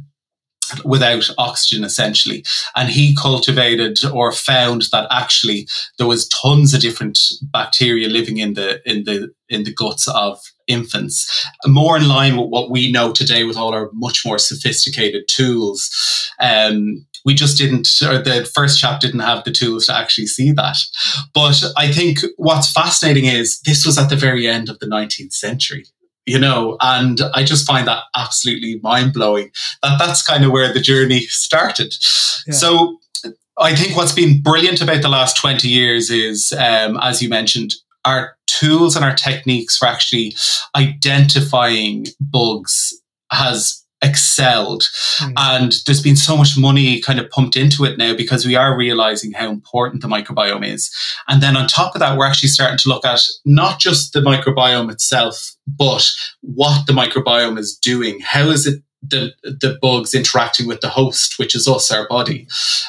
without 0.85 1.29
oxygen 1.39 1.85
essentially. 1.85 2.45
And 2.75 2.89
he 2.89 3.15
cultivated 3.15 4.05
or 4.05 4.33
found 4.33 4.83
that 4.93 5.07
actually 5.11 5.69
there 5.99 6.07
was 6.07 6.29
tons 6.29 6.75
of 6.75 6.81
different 6.81 7.19
bacteria 7.43 8.09
living 8.09 8.39
in 8.39 8.55
the 8.55 8.81
in 8.89 9.05
the 9.05 9.33
in 9.49 9.65
the 9.65 9.73
guts 9.73 10.09
of 10.09 10.41
infants. 10.67 11.47
More 11.67 11.97
in 11.97 12.09
line 12.09 12.37
with 12.37 12.49
what 12.49 12.71
we 12.71 12.91
know 12.91 13.13
today 13.13 13.45
with 13.45 13.57
all 13.57 13.73
our 13.73 13.91
much 13.93 14.25
more 14.27 14.39
sophisticated 14.39 15.25
tools. 15.29 15.89
Um, 16.41 17.07
we 17.25 17.35
just 17.35 17.59
didn't 17.59 17.89
or 18.03 18.19
the 18.19 18.49
first 18.55 18.79
chap 18.79 19.01
didn't 19.01 19.21
have 19.21 19.45
the 19.45 19.51
tools 19.51 19.87
to 19.87 19.97
actually 19.97 20.27
see 20.27 20.53
that. 20.53 20.77
But 21.35 21.63
i 21.77 21.91
think 21.91 22.21
what's 22.37 22.73
fascinating 22.73 23.25
is 23.25 23.61
this 23.61 23.85
was 23.85 23.99
at 23.99 24.09
the 24.09 24.17
very 24.17 24.47
end 24.47 24.69
of 24.69 24.79
the 24.79 24.87
19th 24.87 25.33
century 25.33 25.85
you 26.27 26.39
know, 26.39 26.77
and 26.81 27.21
I 27.35 27.45
just 27.45 27.67
find 27.67 27.87
that 27.87 28.03
absolutely 28.17 28.81
mind 28.83 29.13
blowing 29.13 29.51
that 29.83 29.99
that's 29.99 30.27
kind 30.27 30.45
of 30.45 30.51
where 30.51 30.73
the 30.73 30.81
journey 30.81 31.21
started. 31.21 31.95
Yeah. 32.47 32.55
So 32.55 32.99
I 33.59 33.75
think 33.75 33.97
what's 33.97 34.13
been 34.13 34.43
brilliant 34.43 34.83
about 34.83 35.03
the 35.03 35.09
last 35.09 35.37
20 35.37 35.69
years 35.69 36.11
is, 36.11 36.53
um, 36.53 36.99
as 37.01 37.23
you 37.23 37.29
mentioned, 37.29 37.73
our 38.05 38.37
tools 38.47 38.97
and 38.97 39.05
our 39.05 39.15
techniques 39.15 39.77
for 39.77 39.87
actually 39.87 40.37
identifying 40.75 42.07
bugs 42.21 42.93
has 43.31 43.83
excelled. 44.03 44.89
Mm. 45.19 45.33
And 45.37 45.75
there's 45.87 46.03
been 46.03 46.17
so 46.17 46.37
much 46.37 46.59
money 46.59 47.01
kind 47.01 47.19
of 47.19 47.31
pumped 47.31 47.57
into 47.57 47.85
it 47.85 47.99
now 47.99 48.15
because 48.15 48.47
we 48.47 48.55
are 48.55 48.77
realizing 48.77 49.33
how 49.33 49.51
important 49.51 50.03
the 50.03 50.09
microbiome 50.09 50.67
is. 50.67 50.95
And 51.29 51.43
then 51.43 51.57
on 51.57 51.67
top 51.67 51.95
of 51.95 52.01
that, 52.01 52.17
we're 52.17 52.27
actually 52.27 52.51
starting 52.51 52.79
to 52.79 52.89
look 52.89 53.05
at 53.05 53.21
not 53.45 53.81
just 53.81 54.13
the 54.13 54.21
microbiome 54.21 54.93
itself, 54.93 55.56
but 55.67 56.11
what 56.43 56.87
the 56.87 56.93
microbiome 56.93 57.59
is 57.59 57.77
doing. 57.77 58.21
How 58.21 58.49
is 58.49 58.67
it 58.67 58.83
the 59.03 59.33
the 59.43 59.79
bugs 59.81 60.15
interacting 60.15 60.67
with 60.67 60.81
the 60.81 60.89
host, 60.89 61.39
which 61.39 61.55
is 61.55 61.69
us, 61.69 61.91
our 61.91 62.09
body. 62.09 62.47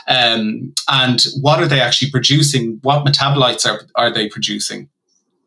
Um, 0.08 0.74
and 0.90 1.24
what 1.42 1.60
are 1.60 1.68
they 1.68 1.82
actually 1.82 2.12
producing? 2.12 2.80
What 2.82 3.06
metabolites 3.06 3.70
are, 3.70 3.82
are 3.96 4.12
they 4.12 4.30
producing? 4.30 4.90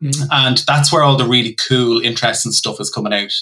Mm. 0.02 0.28
And 0.30 0.58
that's 0.66 0.92
where 0.92 1.02
all 1.02 1.16
the 1.16 1.26
really 1.26 1.56
cool, 1.68 2.00
interesting 2.00 2.52
stuff 2.52 2.80
is 2.80 2.90
coming 2.90 3.12
out. 3.12 3.32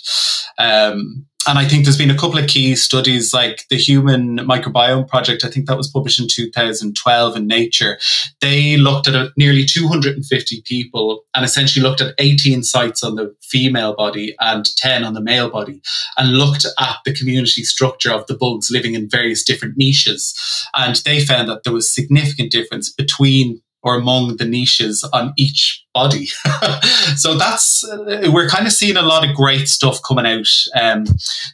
Um, 0.59 1.27
and 1.47 1.59
I 1.59 1.67
think 1.67 1.85
there's 1.85 1.97
been 1.97 2.11
a 2.11 2.19
couple 2.19 2.39
of 2.39 2.47
key 2.47 2.77
studies 2.77 3.33
like 3.33 3.65
the 3.71 3.77
Human 3.77 4.39
Microbiome 4.39 5.09
Project, 5.09 5.45
I 5.45 5.49
think 5.49 5.67
that 5.67 5.79
was 5.79 5.89
published 5.89 6.21
in 6.21 6.27
2012 6.29 7.37
in 7.37 7.47
Nature. 7.47 7.99
They 8.43 8.77
looked 8.77 9.09
at 9.09 9.31
nearly 9.39 9.65
250 9.65 10.63
people 10.67 11.25
and 11.35 11.47
essentially 11.47 11.83
looked 11.83 12.03
at 12.03 12.15
18 12.19 12.65
sites 12.65 13.03
on 13.03 13.15
the 13.15 13.35
female 13.41 13.95
body 13.95 14.37
and 14.41 14.67
10 14.77 15.05
on 15.05 15.15
the 15.15 15.23
male 15.23 15.49
body 15.49 15.81
and 16.19 16.37
looked 16.37 16.67
at 16.79 16.97
the 17.07 17.15
community 17.15 17.63
structure 17.63 18.13
of 18.13 18.27
the 18.27 18.37
bugs 18.37 18.69
living 18.71 18.95
in 18.95 19.09
various 19.09 19.43
different 19.43 19.79
niches. 19.79 20.35
And 20.75 20.97
they 21.07 21.25
found 21.25 21.49
that 21.49 21.63
there 21.63 21.73
was 21.73 21.95
significant 21.95 22.51
difference 22.51 22.93
between 22.93 23.63
or 23.83 23.97
among 23.97 24.37
the 24.37 24.45
niches 24.45 25.09
on 25.13 25.33
each 25.37 25.85
body. 25.95 26.27
so 27.17 27.37
that's 27.37 27.85
uh, 27.85 28.31
we're 28.33 28.49
kind 28.49 28.67
of 28.67 28.73
seeing 28.73 28.97
a 28.97 29.03
lot 29.03 29.29
of 29.29 29.35
great 29.37 29.69
stuff 29.69 30.01
coming 30.07 30.27
out 30.27 30.47
um, 30.81 31.05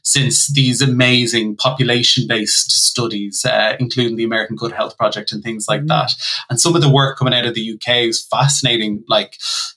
since 0.03 0.53
these 0.53 0.81
amazing 0.81 1.57
population-based 1.57 2.71
studies, 2.71 3.45
uh, 3.45 3.77
including 3.79 4.17
the 4.17 4.25
American 4.25 4.57
Gut 4.57 4.73
Health 4.73 4.97
Project 4.97 5.33
and 5.33 5.43
things 5.43 5.67
like 5.69 5.83
mm. 5.83 5.89
that. 5.89 6.13
And 6.49 6.61
some 6.61 6.75
of 6.75 6.83
the 6.83 6.91
work 6.91 7.19
coming 7.19 7.35
out 7.35 7.47
of 7.47 7.55
the 7.55 7.75
UK 7.75 7.97
is 8.09 8.27
fascinating, 8.31 9.05
like 9.09 9.37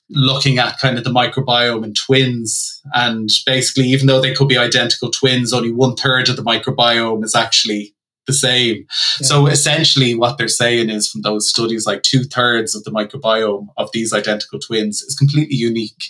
looking 0.10 0.58
at 0.58 0.80
kind 0.80 0.98
of 0.98 1.04
the 1.04 1.10
microbiome 1.10 1.84
in 1.84 1.94
twins. 1.94 2.82
And 2.94 3.30
basically, 3.46 3.88
even 3.90 4.08
though 4.08 4.22
they 4.22 4.34
could 4.34 4.48
be 4.48 4.58
identical 4.58 5.12
twins, 5.12 5.54
only 5.54 5.72
one 5.72 5.96
third 5.96 6.30
of 6.30 6.38
the 6.38 6.44
microbiome 6.44 7.24
is 7.24 7.36
actually 7.36 7.94
the 8.28 8.34
same. 8.34 8.86
Yeah. 9.20 9.28
So 9.28 9.48
essentially, 9.48 10.14
what 10.14 10.38
they're 10.38 10.48
saying 10.48 10.90
is 10.90 11.10
from 11.10 11.22
those 11.22 11.50
studies, 11.50 11.88
like 11.88 12.04
two 12.04 12.24
thirds 12.24 12.76
of 12.76 12.84
the 12.84 12.92
microbiome 12.92 13.68
of 13.78 13.90
these 13.94 14.14
identical 14.14 14.60
twins 14.60 15.02
is 15.02 15.16
completely 15.16 15.56
unique. 15.56 16.04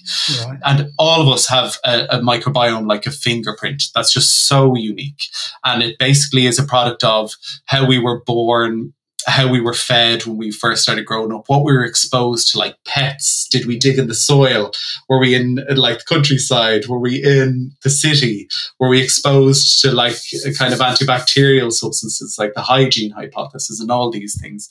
Right. 0.46 0.60
And 0.66 0.90
all 0.98 1.22
of 1.22 1.30
us 1.30 1.48
have 1.48 1.78
a, 1.86 2.18
a, 2.18 2.20
microbiome 2.20 2.88
like 2.88 3.06
a 3.06 3.12
fingerprint 3.12 3.84
that's 3.96 4.12
just 4.12 4.48
so 4.48 4.76
unique. 4.76 5.22
And 5.64 5.82
it 5.84 5.98
basically 6.00 6.48
is 6.48 6.60
a 6.60 6.64
product 6.64 7.04
of 7.04 7.32
how 7.66 7.86
we 7.86 8.00
were 8.00 8.22
born, 8.26 8.94
how 9.28 9.48
we 9.48 9.60
were 9.60 9.74
fed 9.74 10.26
when 10.26 10.38
we 10.38 10.52
first 10.52 10.82
started 10.82 11.06
growing 11.06 11.34
up, 11.34 11.44
what 11.48 11.66
we 11.66 11.74
were 11.74 11.84
exposed 11.84 12.52
to, 12.52 12.58
like 12.58 12.76
pets. 12.86 13.48
Did 13.52 13.66
we 13.66 13.78
dig 13.78 14.00
in 14.00 14.08
the 14.08 14.16
soil? 14.16 14.72
Were 15.10 15.20
we 15.20 15.36
in 15.36 15.64
like 15.76 16.00
the 16.00 16.06
countryside? 16.08 16.88
Were 16.88 17.00
we 17.00 17.22
in 17.22 17.72
the 17.84 17.90
city? 17.90 18.48
Were 18.80 18.90
we 18.90 19.02
exposed 19.02 19.82
to 19.82 19.92
like 19.92 20.16
kind 20.58 20.74
of 20.74 20.80
antibacterial 20.80 21.72
substances 21.72 22.38
like 22.40 22.54
the 22.54 22.62
hygiene 22.62 23.12
hypothesis 23.12 23.82
and 23.82 23.92
all 23.92 24.10
these 24.10 24.40
things? 24.40 24.70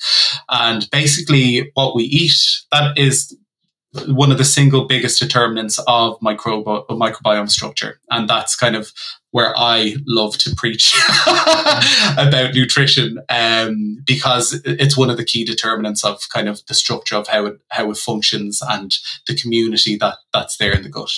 And 0.48 0.88
basically, 0.90 1.70
what 1.74 1.94
we 1.94 2.04
eat, 2.04 2.36
that 2.72 2.96
is 2.98 3.36
one 4.08 4.30
of 4.30 4.38
the 4.38 4.44
single 4.44 4.86
biggest 4.86 5.20
determinants 5.20 5.78
of 5.86 6.18
microbi- 6.20 6.86
microbiome 6.88 7.50
structure. 7.50 8.00
And 8.10 8.28
that's 8.28 8.56
kind 8.56 8.76
of 8.76 8.92
where 9.30 9.54
I 9.56 9.96
love 10.06 10.38
to 10.38 10.54
preach 10.56 10.94
about 12.16 12.54
nutrition 12.54 13.18
um, 13.28 14.02
because 14.04 14.60
it's 14.64 14.96
one 14.96 15.10
of 15.10 15.16
the 15.16 15.24
key 15.24 15.44
determinants 15.44 16.04
of 16.04 16.20
kind 16.32 16.48
of 16.48 16.64
the 16.66 16.74
structure 16.74 17.16
of 17.16 17.28
how 17.28 17.46
it, 17.46 17.60
how 17.70 17.90
it 17.90 17.96
functions 17.96 18.60
and 18.66 18.96
the 19.26 19.34
community 19.34 19.96
that, 19.96 20.18
that's 20.32 20.56
there 20.56 20.72
in 20.72 20.82
the 20.82 20.88
gut. 20.88 21.12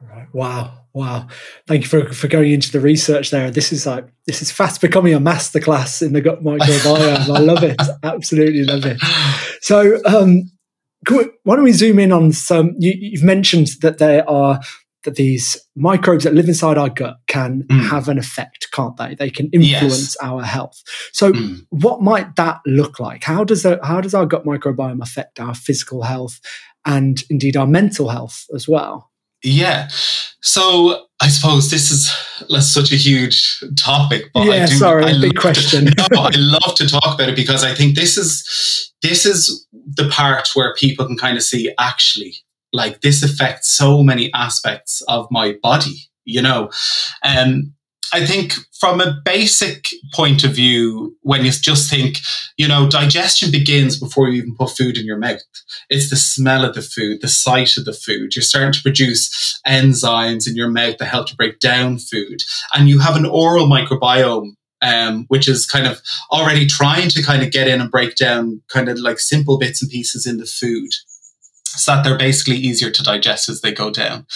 Right. 0.00 0.26
Wow. 0.32 0.78
Wow. 0.92 1.26
Thank 1.66 1.82
you 1.82 1.88
for, 1.88 2.12
for 2.12 2.28
going 2.28 2.52
into 2.52 2.72
the 2.72 2.80
research 2.80 3.30
there. 3.30 3.50
This 3.50 3.72
is 3.72 3.86
like 3.86 4.06
this 4.26 4.42
is 4.42 4.50
fast 4.50 4.80
becoming 4.80 5.14
a 5.14 5.20
masterclass 5.20 6.00
in 6.00 6.12
the 6.12 6.20
gut 6.20 6.42
microbiome. 6.42 7.28
I 7.34 7.40
love 7.40 7.62
it. 7.62 7.80
Absolutely 8.02 8.64
love 8.64 8.84
it. 8.86 8.98
So 9.60 10.00
um, 10.04 10.50
we, 11.10 11.24
why 11.44 11.56
don't 11.56 11.64
we 11.64 11.72
zoom 11.72 11.98
in 11.98 12.12
on 12.12 12.32
some? 12.32 12.74
You, 12.78 13.18
have 13.18 13.24
mentioned 13.24 13.68
that 13.82 13.98
there 13.98 14.28
are 14.28 14.60
that 15.04 15.14
these 15.14 15.56
microbes 15.76 16.24
that 16.24 16.34
live 16.34 16.48
inside 16.48 16.76
our 16.76 16.90
gut 16.90 17.16
can 17.28 17.62
mm. 17.70 17.88
have 17.88 18.08
an 18.08 18.18
effect, 18.18 18.68
can't 18.72 18.96
they? 18.96 19.14
They 19.14 19.30
can 19.30 19.48
influence 19.52 19.82
yes. 19.82 20.16
our 20.20 20.42
health. 20.42 20.82
So, 21.12 21.32
mm. 21.32 21.64
what 21.70 22.02
might 22.02 22.36
that 22.36 22.60
look 22.66 23.00
like? 23.00 23.24
How 23.24 23.44
does 23.44 23.64
a, 23.64 23.78
how 23.82 24.00
does 24.00 24.14
our 24.14 24.26
gut 24.26 24.44
microbiome 24.44 25.00
affect 25.00 25.40
our 25.40 25.54
physical 25.54 26.02
health 26.02 26.40
and 26.84 27.22
indeed 27.30 27.56
our 27.56 27.66
mental 27.66 28.08
health 28.08 28.44
as 28.54 28.68
well? 28.68 29.10
Yeah. 29.42 29.88
So 30.40 31.05
I 31.20 31.28
suppose 31.28 31.70
this 31.70 31.90
is 31.90 32.10
such 32.60 32.92
a 32.92 32.96
huge 32.96 33.62
topic, 33.76 34.24
but 34.34 34.44
yeah, 34.44 34.64
I 34.64 34.66
do, 34.66 34.74
sorry, 34.74 35.04
I 35.04 35.20
big 35.20 35.36
question. 35.36 35.86
To, 35.86 36.06
no, 36.12 36.20
I 36.20 36.32
love 36.34 36.74
to 36.76 36.86
talk 36.86 37.14
about 37.14 37.30
it 37.30 37.36
because 37.36 37.64
I 37.64 37.74
think 37.74 37.96
this 37.96 38.18
is 38.18 38.92
this 39.02 39.24
is 39.24 39.66
the 39.72 40.08
part 40.08 40.48
where 40.54 40.74
people 40.74 41.06
can 41.06 41.16
kind 41.16 41.36
of 41.36 41.42
see 41.42 41.72
actually 41.78 42.34
like 42.72 43.00
this 43.00 43.22
affects 43.22 43.68
so 43.68 44.02
many 44.02 44.32
aspects 44.34 45.02
of 45.08 45.26
my 45.30 45.56
body. 45.62 46.08
You 46.24 46.42
know, 46.42 46.70
um, 47.22 47.72
I 48.12 48.24
think 48.24 48.54
from 48.78 49.00
a 49.00 49.20
basic 49.24 49.84
point 50.14 50.44
of 50.44 50.52
view, 50.52 51.16
when 51.22 51.44
you 51.44 51.50
just 51.50 51.90
think, 51.90 52.18
you 52.56 52.68
know, 52.68 52.88
digestion 52.88 53.50
begins 53.50 53.98
before 53.98 54.28
you 54.28 54.42
even 54.42 54.54
put 54.54 54.70
food 54.70 54.96
in 54.96 55.06
your 55.06 55.18
mouth. 55.18 55.40
It's 55.88 56.10
the 56.10 56.16
smell 56.16 56.64
of 56.64 56.74
the 56.74 56.82
food, 56.82 57.20
the 57.20 57.28
sight 57.28 57.76
of 57.76 57.84
the 57.84 57.92
food. 57.92 58.34
You're 58.34 58.42
starting 58.42 58.72
to 58.72 58.82
produce 58.82 59.60
enzymes 59.66 60.48
in 60.48 60.56
your 60.56 60.68
mouth 60.68 60.98
that 60.98 61.06
help 61.06 61.28
to 61.28 61.36
break 61.36 61.58
down 61.58 61.98
food. 61.98 62.38
And 62.74 62.88
you 62.88 63.00
have 63.00 63.16
an 63.16 63.26
oral 63.26 63.66
microbiome 63.66 64.52
um, 64.82 65.24
which 65.28 65.48
is 65.48 65.66
kind 65.66 65.86
of 65.86 66.00
already 66.30 66.66
trying 66.66 67.08
to 67.08 67.22
kind 67.22 67.42
of 67.42 67.50
get 67.50 67.66
in 67.66 67.80
and 67.80 67.90
break 67.90 68.14
down 68.16 68.60
kind 68.68 68.88
of 68.88 68.98
like 68.98 69.18
simple 69.18 69.58
bits 69.58 69.82
and 69.82 69.90
pieces 69.90 70.26
in 70.26 70.36
the 70.36 70.46
food 70.46 70.90
so 71.76 71.92
that 71.92 72.04
they're 72.04 72.18
basically 72.18 72.56
easier 72.56 72.90
to 72.90 73.02
digest 73.02 73.48
as 73.48 73.60
they 73.60 73.72
go 73.72 73.90
down. 73.90 74.26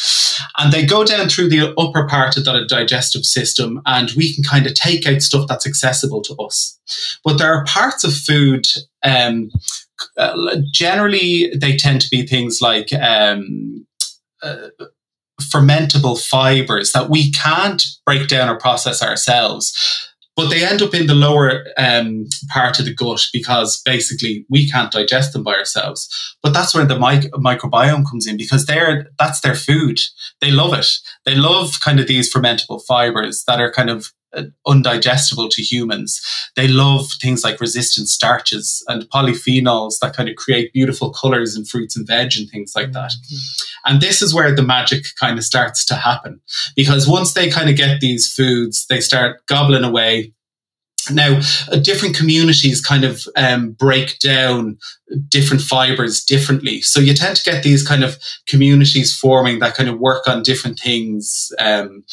And 0.59 0.73
they 0.73 0.85
go 0.85 1.05
down 1.05 1.29
through 1.29 1.49
the 1.49 1.75
upper 1.79 2.07
part 2.07 2.37
of 2.37 2.45
that 2.45 2.67
digestive 2.69 3.25
system, 3.25 3.81
and 3.87 4.11
we 4.17 4.35
can 4.35 4.45
kind 4.45 4.67
of 4.67 4.75
take 4.75 5.07
out 5.07 5.23
stuff 5.23 5.47
that's 5.49 5.67
accessible 5.67 6.23
to 6.23 6.35
us. 6.37 6.79
But 7.25 7.39
there 7.39 7.53
are 7.55 7.65
parts 7.65 8.05
of 8.05 8.15
food, 8.15 8.67
um, 9.03 9.51
uh, 10.17 10.57
generally, 10.73 11.53
they 11.55 11.77
tend 11.77 12.01
to 12.03 12.09
be 12.11 12.27
things 12.27 12.61
like 12.61 12.93
um, 12.95 13.87
uh, 14.43 14.69
fermentable 15.41 16.21
fibers 16.21 16.93
that 16.93 17.11
we 17.11 17.33
can't 17.33 17.85
break 18.05 18.29
down 18.29 18.49
or 18.49 18.59
process 18.59 19.03
ourselves 19.03 20.10
but 20.41 20.49
they 20.49 20.65
end 20.65 20.81
up 20.81 20.95
in 20.95 21.07
the 21.07 21.15
lower 21.15 21.67
um, 21.77 22.27
part 22.49 22.79
of 22.79 22.87
the 22.87 22.95
gut 22.95 23.21
because 23.31 23.83
basically 23.83 24.47
we 24.49 24.67
can't 24.67 24.91
digest 24.91 25.35
them 25.35 25.43
by 25.43 25.53
ourselves. 25.53 26.09
But 26.43 26.55
that's 26.55 26.75
where 26.75 26.87
the 26.87 26.99
mic- 26.99 27.31
microbiome 27.33 28.09
comes 28.09 28.27
in 28.27 28.39
because 28.39 28.65
they're 28.65 29.11
that's 29.19 29.41
their 29.41 29.55
food. 29.55 30.01
They 30.41 30.51
love 30.51 30.73
it. 30.73 30.87
They 31.27 31.35
love 31.35 31.81
kind 31.81 32.01
of 32.01 32.07
these 32.07 32.33
fermentable 32.33 32.81
fibers 32.89 33.45
that 33.47 33.61
are 33.61 33.71
kind 33.71 33.91
of 33.91 34.13
undigestible 34.67 35.51
to 35.51 35.63
humans. 35.63 36.21
They 36.57 36.69
love 36.69 37.09
things 37.21 37.45
like 37.45 37.61
resistant 37.61 38.09
starches 38.09 38.85
and 38.89 39.09
polyphenols 39.11 39.99
that 40.01 40.15
kind 40.15 40.29
of 40.29 40.37
create 40.37 40.73
beautiful 40.73 41.11
colors 41.11 41.57
in 41.57 41.65
fruits 41.65 41.97
and 41.97 42.07
veg 42.07 42.33
and 42.37 42.49
things 42.49 42.73
like 42.75 42.93
that. 42.93 43.11
Mm-hmm. 43.11 43.93
And 43.93 44.01
this 44.01 44.23
is 44.23 44.35
where 44.35 44.55
the 44.55 44.63
magic 44.63 45.05
kind 45.19 45.39
of 45.39 45.45
starts 45.45 45.85
to 45.87 45.95
happen 45.95 46.41
because 46.77 47.09
once 47.09 47.35
they 47.35 47.51
kind 47.51 47.71
of 47.71 47.77
get 47.77 48.01
these 48.01 48.33
foods, 48.33 48.87
they 48.89 49.01
start 49.01 49.47
gobbling 49.47 49.85
away. 49.85 50.33
Now, 51.11 51.41
uh, 51.73 51.77
different 51.77 52.15
communities 52.15 52.81
kind 52.81 53.05
of 53.05 53.27
um, 53.35 53.71
break 53.73 54.19
down 54.19 54.79
different 55.29 55.63
fibers 55.63 56.23
differently. 56.23 56.83
So 56.83 57.01
you 57.01 57.15
tend 57.15 57.37
to 57.37 57.51
get 57.51 57.63
these 57.63 57.87
kind 57.87 58.05
of 58.05 58.19
communities 58.47 59.17
forming 59.17 59.61
that 59.61 59.75
kind 59.75 59.89
of 59.89 59.99
work 59.99 60.29
on 60.29 60.43
different 60.43 60.79
things. 60.79 61.51
Um, 61.59 62.05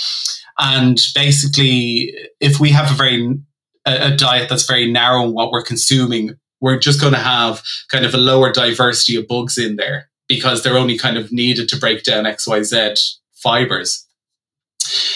and 0.59 0.99
basically, 1.13 2.13
if 2.39 2.59
we 2.59 2.69
have 2.69 2.91
a 2.91 2.95
very 2.95 3.37
a, 3.85 4.15
diet 4.15 4.49
that's 4.49 4.67
very 4.67 4.91
narrow 4.91 5.23
in 5.23 5.33
what 5.33 5.51
we're 5.51 5.63
consuming, 5.63 6.35
we're 6.59 6.79
just 6.79 6.99
going 6.99 7.13
to 7.13 7.19
have 7.19 7.63
kind 7.89 8.05
of 8.05 8.13
a 8.13 8.17
lower 8.17 8.51
diversity 8.51 9.15
of 9.15 9.27
bugs 9.27 9.57
in 9.57 9.75
there 9.75 10.09
because 10.27 10.63
they're 10.63 10.77
only 10.77 10.97
kind 10.97 11.17
of 11.17 11.31
needed 11.31 11.69
to 11.69 11.77
break 11.77 12.03
down 12.03 12.25
XYZ 12.25 12.99
fibers. 13.33 14.05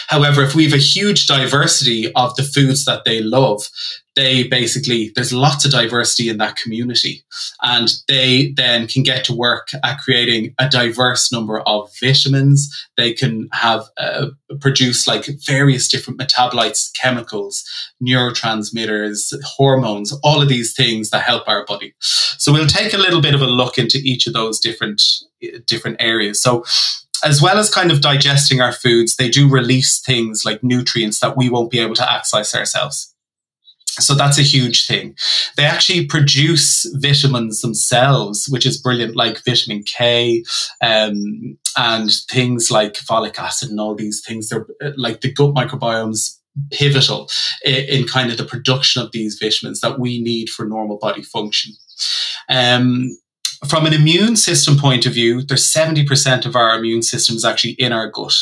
However, 0.07 0.43
if 0.43 0.55
we 0.55 0.63
have 0.65 0.73
a 0.73 0.77
huge 0.77 1.27
diversity 1.27 2.11
of 2.13 2.35
the 2.35 2.43
foods 2.43 2.85
that 2.85 3.05
they 3.05 3.21
love, 3.21 3.69
they 4.15 4.43
basically, 4.43 5.11
there's 5.15 5.31
lots 5.31 5.63
of 5.63 5.71
diversity 5.71 6.27
in 6.27 6.37
that 6.37 6.57
community. 6.57 7.23
And 7.61 7.89
they 8.07 8.53
then 8.57 8.87
can 8.87 9.03
get 9.03 9.23
to 9.25 9.33
work 9.33 9.69
at 9.83 9.99
creating 9.99 10.53
a 10.59 10.67
diverse 10.67 11.31
number 11.31 11.61
of 11.61 11.89
vitamins. 12.01 12.89
They 12.97 13.13
can 13.13 13.47
have, 13.53 13.85
uh, 13.97 14.27
produce 14.59 15.07
like 15.07 15.27
various 15.45 15.87
different 15.87 16.19
metabolites, 16.19 16.91
chemicals, 16.93 17.63
neurotransmitters, 18.03 19.33
hormones, 19.45 20.13
all 20.23 20.41
of 20.41 20.49
these 20.49 20.73
things 20.73 21.09
that 21.11 21.23
help 21.23 21.47
our 21.47 21.65
body. 21.65 21.93
So 21.99 22.51
we'll 22.51 22.67
take 22.67 22.93
a 22.93 22.97
little 22.97 23.21
bit 23.21 23.33
of 23.33 23.41
a 23.41 23.47
look 23.47 23.77
into 23.77 23.99
each 24.03 24.27
of 24.27 24.33
those 24.33 24.59
different, 24.59 25.01
different 25.65 25.97
areas. 26.01 26.41
So 26.41 26.65
as 27.23 27.41
well 27.41 27.57
as 27.57 27.73
kind 27.73 27.91
of 27.91 28.01
digesting 28.01 28.61
our 28.61 28.73
foods, 28.73 29.15
they 29.15 29.29
do 29.29 29.47
release 29.47 30.01
things 30.01 30.43
like 30.43 30.63
nutrients 30.63 31.19
that 31.19 31.37
we 31.37 31.49
won't 31.49 31.71
be 31.71 31.79
able 31.79 31.95
to 31.95 32.11
access 32.11 32.55
ourselves. 32.55 33.10
So 33.99 34.13
that's 34.13 34.37
a 34.37 34.43
huge 34.43 34.87
thing. 34.87 35.15
They 35.57 35.65
actually 35.65 36.05
produce 36.05 36.85
vitamins 36.95 37.61
themselves, 37.61 38.47
which 38.49 38.65
is 38.65 38.81
brilliant, 38.81 39.15
like 39.15 39.43
vitamin 39.43 39.83
K 39.83 40.43
um, 40.81 41.57
and 41.77 42.11
things 42.29 42.71
like 42.71 42.93
folic 42.93 43.37
acid 43.37 43.69
and 43.69 43.79
all 43.79 43.95
these 43.95 44.23
things. 44.25 44.49
They're 44.49 44.65
like 44.95 45.21
the 45.21 45.33
gut 45.33 45.53
microbiomes 45.53 46.37
pivotal 46.71 47.29
in, 47.65 47.85
in, 47.85 48.07
kind 48.07 48.31
of 48.31 48.37
the 48.37 48.45
production 48.45 49.01
of 49.01 49.11
these 49.11 49.37
vitamins 49.41 49.81
that 49.81 49.99
we 49.99 50.21
need 50.21 50.49
for 50.49 50.65
normal 50.65 50.97
body 50.97 51.21
function. 51.21 51.73
Um, 52.49 53.17
from 53.67 53.85
an 53.85 53.93
immune 53.93 54.35
system 54.35 54.75
point 54.75 55.05
of 55.05 55.13
view, 55.13 55.43
there's 55.43 55.71
70% 55.71 56.45
of 56.45 56.55
our 56.55 56.75
immune 56.75 57.03
system 57.03 57.35
is 57.35 57.45
actually 57.45 57.73
in 57.73 57.91
our 57.91 58.09
gut. 58.09 58.33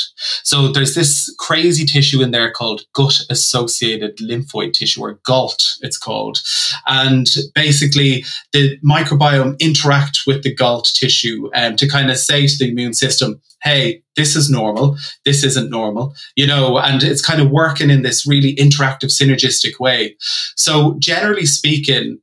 So 0.44 0.72
there's 0.72 0.96
this 0.96 1.34
crazy 1.38 1.86
tissue 1.86 2.22
in 2.22 2.32
there 2.32 2.52
called 2.52 2.86
gut 2.94 3.20
associated 3.30 4.18
lymphoid 4.18 4.74
tissue 4.74 5.02
or 5.02 5.20
GALT, 5.26 5.62
it's 5.82 5.98
called. 5.98 6.40
And 6.88 7.28
basically 7.54 8.24
the 8.54 8.78
microbiome 8.80 9.60
interact 9.60 10.20
with 10.26 10.44
the 10.44 10.56
GALT 10.56 10.90
tissue 10.96 11.50
um, 11.54 11.76
to 11.76 11.88
kind 11.88 12.10
of 12.10 12.18
say 12.18 12.48
to 12.48 12.58
the 12.58 12.70
immune 12.70 12.94
system, 12.94 13.42
hey, 13.62 14.02
this 14.16 14.38
is 14.38 14.50
normal, 14.50 14.98
this 15.26 15.44
isn't 15.44 15.70
normal, 15.70 16.16
you 16.36 16.48
know, 16.48 16.78
and 16.78 17.04
it's 17.04 17.26
kind 17.26 17.42
of 17.42 17.52
working 17.52 17.90
in 17.90 18.04
this 18.04 18.26
really 18.26 18.56
interactive, 18.56 19.12
synergistic 19.12 19.82
way. 19.82 20.16
So 20.56 20.96
generally 21.00 21.46
speaking, 21.46 22.20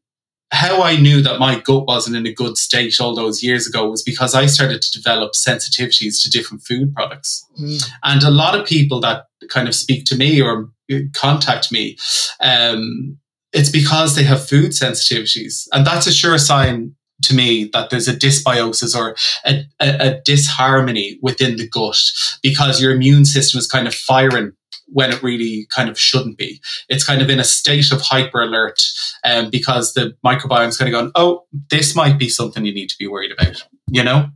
how 0.52 0.82
I 0.82 0.96
knew 0.96 1.22
that 1.22 1.40
my 1.40 1.58
gut 1.58 1.86
wasn't 1.86 2.16
in 2.16 2.26
a 2.26 2.32
good 2.32 2.56
state 2.56 3.00
all 3.00 3.14
those 3.14 3.42
years 3.42 3.66
ago 3.66 3.88
was 3.88 4.02
because 4.02 4.34
I 4.34 4.46
started 4.46 4.80
to 4.80 4.92
develop 4.92 5.32
sensitivities 5.32 6.22
to 6.22 6.30
different 6.30 6.62
food 6.62 6.94
products. 6.94 7.44
Mm. 7.60 7.90
And 8.04 8.22
a 8.22 8.30
lot 8.30 8.58
of 8.58 8.66
people 8.66 9.00
that 9.00 9.24
kind 9.48 9.66
of 9.66 9.74
speak 9.74 10.04
to 10.06 10.16
me 10.16 10.40
or 10.40 10.70
contact 11.14 11.72
me, 11.72 11.96
um, 12.40 13.18
it's 13.52 13.70
because 13.70 14.14
they 14.14 14.22
have 14.22 14.48
food 14.48 14.70
sensitivities. 14.70 15.66
And 15.72 15.86
that's 15.86 16.06
a 16.06 16.12
sure 16.12 16.38
sign 16.38 16.94
to 17.22 17.34
me 17.34 17.64
that 17.72 17.90
there's 17.90 18.08
a 18.08 18.14
dysbiosis 18.14 18.96
or 18.96 19.16
a, 19.44 19.64
a, 19.80 20.08
a 20.08 20.20
disharmony 20.24 21.18
within 21.22 21.56
the 21.56 21.68
gut 21.68 21.98
because 22.42 22.80
your 22.80 22.92
immune 22.92 23.24
system 23.24 23.58
is 23.58 23.66
kind 23.66 23.86
of 23.86 23.94
firing 23.94 24.52
when 24.86 25.12
it 25.12 25.22
really 25.22 25.66
kind 25.70 25.88
of 25.88 25.98
shouldn't 25.98 26.38
be. 26.38 26.60
It's 26.88 27.04
kind 27.04 27.22
of 27.22 27.30
in 27.30 27.40
a 27.40 27.44
state 27.44 27.92
of 27.92 28.00
hyper 28.00 28.40
alert 28.40 28.80
um, 29.24 29.50
because 29.50 29.94
the 29.94 30.16
microbiome 30.24 30.68
is 30.68 30.78
kind 30.78 30.92
of 30.92 30.98
going, 31.00 31.12
oh, 31.14 31.44
this 31.70 31.94
might 31.94 32.18
be 32.18 32.28
something 32.28 32.64
you 32.64 32.74
need 32.74 32.88
to 32.88 32.98
be 32.98 33.06
worried 33.06 33.32
about, 33.32 33.66
you 33.88 34.02
know? 34.02 34.30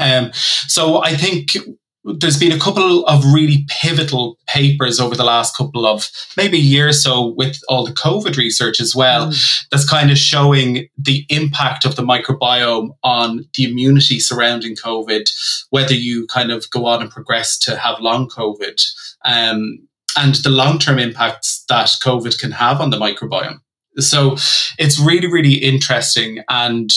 Um, 0.00 0.30
so 0.32 1.02
I 1.02 1.14
think 1.14 1.56
there's 2.04 2.38
been 2.38 2.52
a 2.52 2.58
couple 2.58 3.04
of 3.06 3.24
really 3.32 3.66
pivotal 3.68 4.38
papers 4.46 5.00
over 5.00 5.14
the 5.14 5.24
last 5.24 5.56
couple 5.56 5.86
of 5.86 6.08
maybe 6.36 6.56
a 6.56 6.60
year 6.60 6.88
or 6.88 6.92
so 6.92 7.34
with 7.36 7.60
all 7.68 7.84
the 7.84 7.92
COVID 7.92 8.36
research 8.36 8.80
as 8.80 8.94
well, 8.94 9.28
mm. 9.28 9.64
that's 9.70 9.88
kind 9.88 10.10
of 10.10 10.18
showing 10.18 10.88
the 10.96 11.24
impact 11.28 11.84
of 11.84 11.96
the 11.96 12.02
microbiome 12.02 12.90
on 13.02 13.44
the 13.54 13.64
immunity 13.64 14.20
surrounding 14.20 14.76
COVID, 14.76 15.28
whether 15.70 15.94
you 15.94 16.26
kind 16.28 16.50
of 16.50 16.70
go 16.70 16.86
on 16.86 17.02
and 17.02 17.10
progress 17.10 17.58
to 17.58 17.76
have 17.76 18.00
long 18.00 18.28
COVID, 18.28 18.80
um, 19.24 19.78
and 20.16 20.36
the 20.36 20.50
long 20.50 20.78
term 20.78 20.98
impacts 20.98 21.64
that 21.68 21.88
COVID 22.02 22.38
can 22.38 22.52
have 22.52 22.80
on 22.80 22.90
the 22.90 22.98
microbiome. 22.98 23.60
So 23.98 24.36
it's 24.78 24.98
really, 24.98 25.26
really 25.26 25.54
interesting. 25.54 26.42
And 26.48 26.90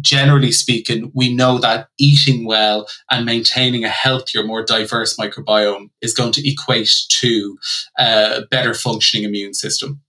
generally 0.00 0.52
speaking, 0.52 1.10
we 1.14 1.34
know 1.34 1.58
that 1.58 1.88
eating 1.98 2.44
well 2.46 2.88
and 3.10 3.24
maintaining 3.24 3.84
a 3.84 3.88
healthier, 3.88 4.44
more 4.44 4.64
diverse 4.64 5.16
microbiome 5.16 5.90
is 6.00 6.14
going 6.14 6.32
to 6.32 6.48
equate 6.48 6.90
to 7.20 7.58
a 7.98 8.42
better 8.50 8.74
functioning 8.74 9.24
immune 9.24 9.54
system. 9.54 10.00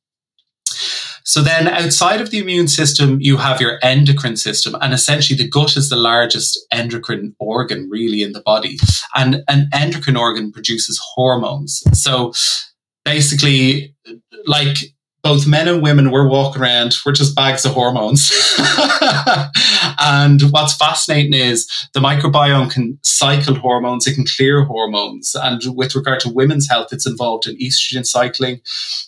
So 1.23 1.41
then 1.41 1.67
outside 1.67 2.19
of 2.19 2.31
the 2.31 2.39
immune 2.39 2.67
system, 2.67 3.19
you 3.21 3.37
have 3.37 3.61
your 3.61 3.77
endocrine 3.83 4.37
system. 4.37 4.75
And 4.81 4.93
essentially 4.93 5.37
the 5.37 5.47
gut 5.47 5.77
is 5.77 5.89
the 5.89 5.95
largest 5.95 6.59
endocrine 6.71 7.35
organ 7.39 7.89
really 7.89 8.23
in 8.23 8.31
the 8.31 8.41
body. 8.41 8.77
And 9.15 9.43
an 9.47 9.69
endocrine 9.73 10.17
organ 10.17 10.51
produces 10.51 10.99
hormones. 11.13 11.83
So 11.93 12.33
basically, 13.05 13.95
like 14.45 14.77
both 15.23 15.47
men 15.47 15.67
and 15.67 15.81
women 15.81 16.11
were 16.11 16.27
walking 16.27 16.61
around, 16.61 16.95
we're 17.05 17.11
just 17.11 17.35
bags 17.35 17.65
of 17.65 17.73
hormones. 17.73 18.31
and 19.99 20.41
what's 20.51 20.75
fascinating 20.75 21.33
is 21.33 21.67
the 21.93 21.99
microbiome 21.99 22.71
can 22.71 22.99
cycle 23.03 23.55
hormones, 23.55 24.07
it 24.07 24.15
can 24.15 24.25
clear 24.25 24.63
hormones. 24.63 25.35
And 25.35 25.61
with 25.75 25.95
regard 25.95 26.19
to 26.21 26.29
women's 26.29 26.69
health, 26.69 26.89
it's 26.91 27.07
involved 27.07 27.47
in 27.47 27.57
estrogen 27.57 28.05
cycling. 28.05 28.61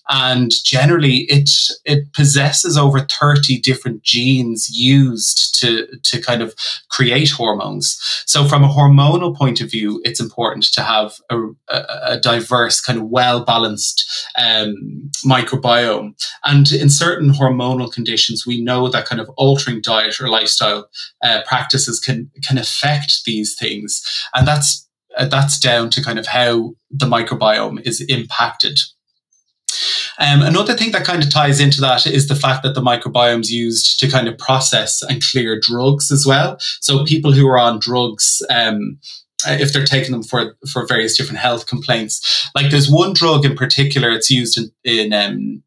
And 0.10 0.52
generally, 0.64 1.26
it, 1.30 1.50
it 1.86 2.12
possesses 2.14 2.78
over 2.78 3.00
30 3.00 3.60
different 3.60 4.04
genes 4.04 4.70
used 4.70 5.60
to, 5.60 5.88
to 6.04 6.22
kind 6.22 6.42
of 6.42 6.54
create 6.90 7.32
hormones. 7.32 7.98
So, 8.26 8.46
from 8.46 8.64
a 8.64 8.70
hormonal 8.70 9.36
point 9.36 9.62
of 9.62 9.72
view, 9.72 10.02
it's 10.04 10.20
important 10.20 10.66
to 10.74 10.82
have 10.82 11.14
a, 11.30 11.38
a, 11.70 12.20
diverse, 12.20 12.82
kind 12.82 13.00
of 13.00 13.06
well 13.06 13.44
balanced 13.44 14.06
um, 14.38 15.10
microbiome 15.26 16.14
and 16.46 16.72
in 16.72 16.90
certain 16.90 17.30
hormonal 17.30 17.92
conditions, 17.92 18.46
we 18.46 18.62
know 18.62 18.90
that 18.90 19.06
kind 19.06 19.22
of 19.22 19.30
altering 19.38 19.82
diet 19.82 20.20
or 20.20 20.30
lifestyle 20.30 20.73
uh, 21.24 21.42
practices 21.46 22.00
can 22.00 22.30
can 22.44 22.58
affect 22.58 23.26
these 23.26 23.56
things, 23.56 24.02
and 24.34 24.48
that's 24.48 24.88
uh, 25.18 25.26
that's 25.26 25.60
down 25.60 25.90
to 25.92 26.04
kind 26.04 26.20
of 26.20 26.28
how 26.28 26.76
the 26.90 27.06
microbiome 27.06 27.86
is 27.86 28.02
impacted. 28.02 28.80
Um, 30.20 30.42
another 30.42 30.76
thing 30.76 30.92
that 30.92 31.06
kind 31.06 31.24
of 31.24 31.32
ties 31.32 31.60
into 31.60 31.82
that 31.82 32.06
is 32.06 32.28
the 32.28 32.36
fact 32.36 32.64
that 32.64 32.76
the 32.76 32.82
microbiome 32.82 33.42
is 33.42 33.52
used 33.52 34.00
to 34.00 34.10
kind 34.10 34.28
of 34.28 34.38
process 34.38 35.02
and 35.02 35.24
clear 35.24 35.60
drugs 35.60 36.12
as 36.12 36.26
well. 36.26 36.58
So 36.82 37.04
people 37.06 37.32
who 37.32 37.48
are 37.48 37.58
on 37.58 37.80
drugs, 37.80 38.42
um, 38.50 39.00
if 39.46 39.74
they're 39.74 39.86
taking 39.86 40.12
them 40.12 40.24
for 40.24 40.56
for 40.72 40.86
various 40.86 41.18
different 41.18 41.40
health 41.40 41.66
complaints, 41.68 42.50
like 42.56 42.70
there's 42.70 42.90
one 42.90 43.14
drug 43.14 43.46
in 43.46 43.56
particular, 43.56 44.12
it's 44.12 44.30
used 44.30 44.58
in, 44.58 44.72
in 44.84 45.14
um, 45.14 45.63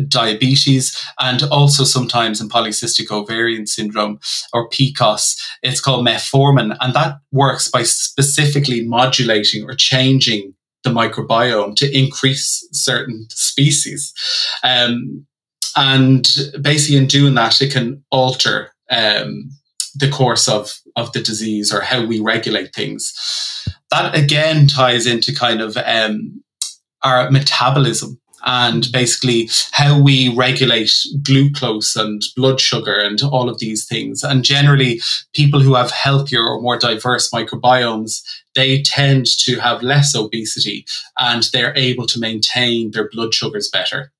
diabetes 0.00 0.96
and 1.20 1.42
also 1.44 1.84
sometimes 1.84 2.40
in 2.40 2.48
polycystic 2.48 3.10
ovarian 3.10 3.66
syndrome 3.66 4.18
or 4.52 4.68
PCOS. 4.68 5.38
It's 5.62 5.80
called 5.80 6.06
metformin, 6.06 6.76
and 6.80 6.94
that 6.94 7.16
works 7.30 7.70
by 7.70 7.82
specifically 7.82 8.86
modulating 8.86 9.64
or 9.64 9.74
changing 9.74 10.54
the 10.84 10.90
microbiome 10.90 11.76
to 11.76 11.96
increase 11.96 12.66
certain 12.72 13.26
species. 13.30 14.12
Um, 14.62 15.26
and 15.76 16.28
basically, 16.60 16.96
in 16.98 17.06
doing 17.06 17.34
that, 17.34 17.60
it 17.62 17.72
can 17.72 18.04
alter 18.10 18.72
um, 18.90 19.50
the 19.94 20.10
course 20.10 20.48
of, 20.48 20.78
of 20.96 21.12
the 21.12 21.20
disease 21.20 21.72
or 21.72 21.80
how 21.80 22.04
we 22.04 22.20
regulate 22.20 22.74
things. 22.74 23.14
That 23.90 24.16
again 24.16 24.66
ties 24.66 25.06
into 25.06 25.34
kind 25.34 25.60
of 25.60 25.76
um, 25.76 26.42
our 27.02 27.30
metabolism 27.30 28.20
and 28.44 28.90
basically 28.92 29.48
how 29.72 30.00
we 30.00 30.34
regulate 30.34 30.90
glucose 31.22 31.96
and 31.96 32.22
blood 32.36 32.60
sugar 32.60 32.94
and 32.94 33.22
all 33.22 33.48
of 33.48 33.58
these 33.58 33.84
things. 33.84 34.22
And 34.22 34.44
generally, 34.44 35.00
people 35.34 35.60
who 35.60 35.74
have 35.74 35.90
healthier 35.90 36.42
or 36.42 36.60
more 36.60 36.78
diverse 36.78 37.30
microbiomes, 37.30 38.22
they 38.54 38.82
tend 38.82 39.26
to 39.40 39.56
have 39.60 39.82
less 39.82 40.14
obesity 40.14 40.84
and 41.18 41.44
they're 41.52 41.76
able 41.76 42.06
to 42.06 42.20
maintain 42.20 42.90
their 42.90 43.08
blood 43.10 43.34
sugars 43.34 43.68
better. 43.68 44.12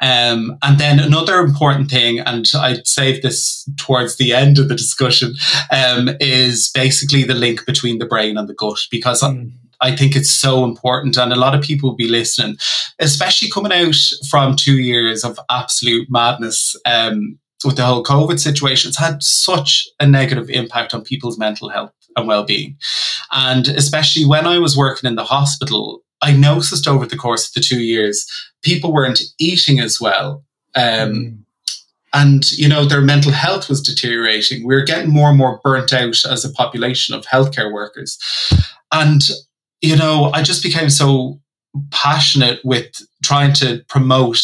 Um, 0.00 0.58
and 0.62 0.78
then 0.78 0.98
another 0.98 1.38
important 1.38 1.90
thing, 1.90 2.18
and 2.20 2.50
I'd 2.56 2.86
save 2.86 3.22
this 3.22 3.68
towards 3.76 4.16
the 4.16 4.32
end 4.32 4.58
of 4.58 4.68
the 4.68 4.74
discussion, 4.74 5.34
um, 5.70 6.10
is 6.20 6.70
basically 6.74 7.22
the 7.22 7.34
link 7.34 7.64
between 7.66 7.98
the 7.98 8.06
brain 8.06 8.36
and 8.36 8.48
the 8.48 8.54
gut, 8.54 8.80
because 8.90 9.22
mm. 9.22 9.52
I 9.80 9.94
think 9.94 10.16
it's 10.16 10.30
so 10.30 10.64
important. 10.64 11.16
And 11.16 11.32
a 11.32 11.36
lot 11.36 11.54
of 11.54 11.62
people 11.62 11.90
will 11.90 11.96
be 11.96 12.08
listening, 12.08 12.56
especially 12.98 13.50
coming 13.50 13.72
out 13.72 13.96
from 14.28 14.56
two 14.56 14.78
years 14.78 15.24
of 15.24 15.38
absolute 15.50 16.08
madness. 16.10 16.76
Um, 16.86 17.38
with 17.64 17.76
the 17.76 17.86
whole 17.86 18.04
COVID 18.04 18.38
situation, 18.38 18.90
it's 18.90 18.98
had 18.98 19.22
such 19.22 19.88
a 19.98 20.06
negative 20.06 20.50
impact 20.50 20.92
on 20.92 21.02
people's 21.02 21.38
mental 21.38 21.70
health 21.70 21.92
and 22.14 22.28
well-being. 22.28 22.76
And 23.32 23.68
especially 23.68 24.26
when 24.26 24.46
I 24.46 24.58
was 24.58 24.76
working 24.76 25.08
in 25.08 25.16
the 25.16 25.24
hospital, 25.24 26.02
I 26.20 26.32
noticed 26.32 26.86
over 26.86 27.06
the 27.06 27.16
course 27.16 27.48
of 27.48 27.54
the 27.54 27.60
two 27.60 27.82
years, 27.82 28.26
people 28.62 28.92
weren't 28.92 29.22
eating 29.38 29.80
as 29.80 29.98
well. 30.00 30.44
Um, 30.74 30.82
mm. 30.82 31.38
And, 32.12 32.50
you 32.52 32.68
know, 32.68 32.84
their 32.84 33.00
mental 33.00 33.32
health 33.32 33.68
was 33.68 33.82
deteriorating. 33.82 34.64
We 34.64 34.74
were 34.74 34.84
getting 34.84 35.10
more 35.10 35.30
and 35.30 35.38
more 35.38 35.60
burnt 35.64 35.92
out 35.92 36.24
as 36.30 36.44
a 36.44 36.52
population 36.52 37.14
of 37.14 37.26
healthcare 37.26 37.72
workers. 37.72 38.18
And 38.92 39.20
you 39.84 39.96
know, 39.96 40.30
I 40.32 40.42
just 40.42 40.62
became 40.62 40.88
so 40.88 41.40
passionate 41.90 42.64
with 42.64 42.90
trying 43.22 43.52
to 43.54 43.84
promote, 43.86 44.42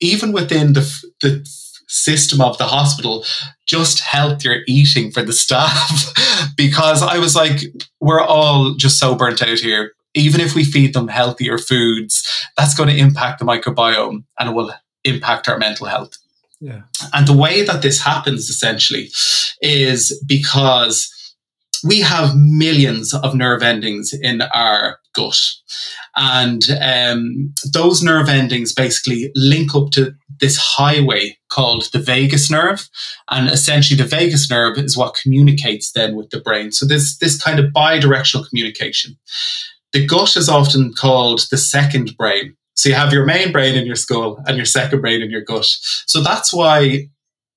even 0.00 0.32
within 0.32 0.72
the, 0.72 0.80
the 1.20 1.46
system 1.88 2.40
of 2.40 2.56
the 2.56 2.64
hospital 2.64 3.24
just 3.66 4.00
healthier 4.00 4.62
eating 4.66 5.10
for 5.10 5.22
the 5.22 5.32
staff 5.44 6.54
because 6.56 7.02
I 7.02 7.18
was 7.18 7.36
like, 7.36 7.60
we're 8.00 8.22
all 8.22 8.74
just 8.74 8.98
so 8.98 9.14
burnt 9.14 9.42
out 9.42 9.58
here. 9.58 9.92
Even 10.14 10.40
if 10.40 10.54
we 10.54 10.64
feed 10.64 10.94
them 10.94 11.08
healthier 11.08 11.58
foods, 11.58 12.26
that's 12.56 12.74
going 12.74 12.88
to 12.88 12.96
impact 12.96 13.40
the 13.40 13.44
microbiome 13.44 14.24
and 14.38 14.48
it 14.48 14.54
will 14.54 14.72
impact 15.04 15.48
our 15.48 15.58
mental 15.58 15.86
health. 15.86 16.16
Yeah. 16.60 16.82
And 17.12 17.28
the 17.28 17.36
way 17.36 17.62
that 17.62 17.82
this 17.82 18.00
happens 18.00 18.48
essentially 18.48 19.10
is 19.60 20.18
because 20.26 21.12
we 21.84 22.00
have 22.00 22.36
millions 22.36 23.14
of 23.14 23.34
nerve 23.34 23.62
endings 23.62 24.12
in 24.12 24.42
our 24.54 24.98
gut. 25.14 25.38
And 26.16 26.62
um, 26.80 27.52
those 27.72 28.02
nerve 28.02 28.28
endings 28.28 28.72
basically 28.72 29.30
link 29.34 29.74
up 29.74 29.90
to 29.92 30.14
this 30.40 30.56
highway 30.56 31.36
called 31.50 31.88
the 31.92 31.98
vagus 31.98 32.50
nerve. 32.50 32.88
And 33.30 33.48
essentially, 33.48 33.96
the 33.96 34.08
vagus 34.08 34.50
nerve 34.50 34.78
is 34.78 34.96
what 34.96 35.18
communicates 35.20 35.92
then 35.92 36.16
with 36.16 36.30
the 36.30 36.40
brain. 36.40 36.72
So 36.72 36.86
there's 36.86 37.18
this 37.18 37.40
kind 37.40 37.58
of 37.58 37.72
bi 37.72 37.98
directional 37.98 38.46
communication. 38.46 39.16
The 39.92 40.06
gut 40.06 40.36
is 40.36 40.48
often 40.48 40.92
called 40.92 41.46
the 41.50 41.56
second 41.56 42.16
brain. 42.16 42.56
So 42.74 42.88
you 42.88 42.94
have 42.94 43.12
your 43.12 43.24
main 43.24 43.50
brain 43.50 43.74
in 43.74 43.86
your 43.86 43.96
skull 43.96 44.40
and 44.46 44.56
your 44.56 44.66
second 44.66 45.00
brain 45.00 45.20
in 45.20 45.30
your 45.30 45.40
gut. 45.40 45.66
So 46.06 46.22
that's 46.22 46.52
why 46.52 47.08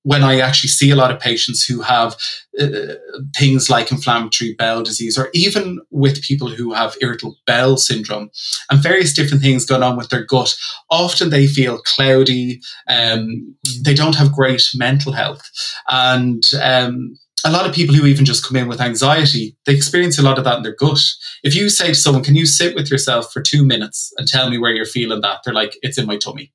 when 0.04 0.24
I 0.24 0.40
actually 0.40 0.70
see 0.70 0.90
a 0.90 0.96
lot 0.96 1.10
of 1.10 1.20
patients 1.20 1.64
who 1.64 1.80
have 1.80 2.16
uh, 2.60 2.94
things 3.36 3.70
like 3.70 3.92
inflammatory 3.92 4.54
bowel 4.58 4.82
disease, 4.82 5.16
or 5.16 5.30
even 5.32 5.80
with 5.90 6.22
people 6.22 6.48
who 6.48 6.72
have 6.72 6.96
irritable 7.00 7.36
bowel 7.46 7.76
syndrome 7.76 8.30
and 8.70 8.82
various 8.82 9.12
different 9.12 9.42
things 9.42 9.64
going 9.64 9.82
on 9.82 9.96
with 9.96 10.08
their 10.08 10.24
gut, 10.24 10.54
often 10.90 11.30
they 11.30 11.46
feel 11.46 11.78
cloudy. 11.78 12.60
Um, 12.88 13.54
they 13.84 13.94
don't 13.94 14.16
have 14.16 14.32
great 14.32 14.62
mental 14.74 15.12
health. 15.12 15.48
And 15.88 16.42
um, 16.60 17.16
a 17.44 17.50
lot 17.50 17.68
of 17.68 17.74
people 17.74 17.94
who 17.94 18.06
even 18.06 18.24
just 18.24 18.46
come 18.46 18.56
in 18.56 18.68
with 18.68 18.80
anxiety, 18.80 19.56
they 19.66 19.74
experience 19.74 20.18
a 20.18 20.22
lot 20.22 20.38
of 20.38 20.44
that 20.44 20.58
in 20.58 20.62
their 20.62 20.74
gut. 20.74 21.00
If 21.42 21.54
you 21.54 21.68
say 21.68 21.88
to 21.88 21.94
someone, 21.94 22.24
Can 22.24 22.36
you 22.36 22.46
sit 22.46 22.74
with 22.74 22.90
yourself 22.90 23.32
for 23.32 23.40
two 23.40 23.64
minutes 23.64 24.12
and 24.16 24.28
tell 24.28 24.50
me 24.50 24.58
where 24.58 24.72
you're 24.72 24.84
feeling 24.84 25.20
that? 25.22 25.40
They're 25.44 25.54
like, 25.54 25.76
It's 25.82 25.98
in 25.98 26.06
my 26.06 26.16
tummy. 26.16 26.52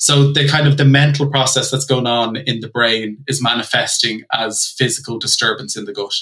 So 0.00 0.32
the 0.32 0.48
kind 0.48 0.66
of 0.66 0.78
the 0.78 0.86
mental 0.86 1.30
process 1.30 1.70
that's 1.70 1.84
going 1.84 2.06
on 2.06 2.36
in 2.38 2.60
the 2.60 2.68
brain 2.68 3.22
is 3.28 3.42
manifesting 3.42 4.22
as 4.32 4.74
physical 4.78 5.18
disturbance 5.18 5.76
in 5.76 5.84
the 5.84 5.92
gut. 5.92 6.14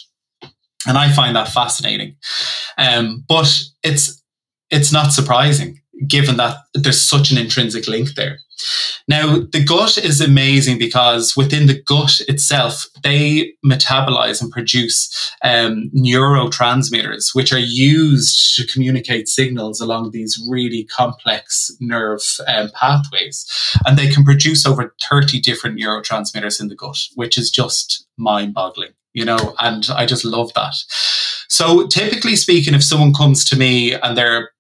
And 0.86 0.98
I 0.98 1.12
find 1.12 1.36
that 1.36 1.48
fascinating. 1.48 2.16
Um, 2.76 3.24
but 3.28 3.62
it's 3.84 4.22
it's 4.70 4.92
not 4.92 5.12
surprising 5.12 5.80
given 6.06 6.36
that 6.36 6.58
there's 6.74 7.00
such 7.00 7.30
an 7.30 7.38
intrinsic 7.38 7.88
link 7.88 8.14
there. 8.14 8.38
Now, 9.06 9.38
the 9.38 9.64
gut 9.64 9.98
is 9.98 10.20
amazing 10.20 10.78
because 10.78 11.36
within 11.36 11.66
the 11.66 11.80
gut 11.82 12.20
itself, 12.28 12.86
they 13.02 13.54
metabolize 13.64 14.42
and 14.42 14.50
produce 14.50 15.32
um, 15.42 15.90
neurotransmitters, 15.96 17.34
which 17.34 17.52
are 17.52 17.58
used 17.58 18.56
to 18.56 18.66
communicate 18.66 19.28
signals 19.28 19.80
along 19.80 20.10
these 20.10 20.42
really 20.48 20.84
complex 20.84 21.70
nerve 21.80 22.22
um, 22.46 22.70
pathways. 22.74 23.46
And 23.86 23.98
they 23.98 24.10
can 24.10 24.24
produce 24.24 24.66
over 24.66 24.94
30 25.08 25.40
different 25.40 25.78
neurotransmitters 25.78 26.60
in 26.60 26.68
the 26.68 26.76
gut, 26.76 26.98
which 27.14 27.38
is 27.38 27.50
just 27.50 28.06
mind 28.18 28.54
boggling, 28.54 28.92
you 29.14 29.24
know, 29.24 29.54
and 29.58 29.88
I 29.94 30.04
just 30.04 30.24
love 30.24 30.52
that. 30.54 30.74
So, 31.48 31.86
typically 31.86 32.36
speaking, 32.36 32.74
if 32.74 32.84
someone 32.84 33.14
comes 33.14 33.44
to 33.46 33.56
me 33.56 33.94
and 33.94 34.16
they're 34.16 34.50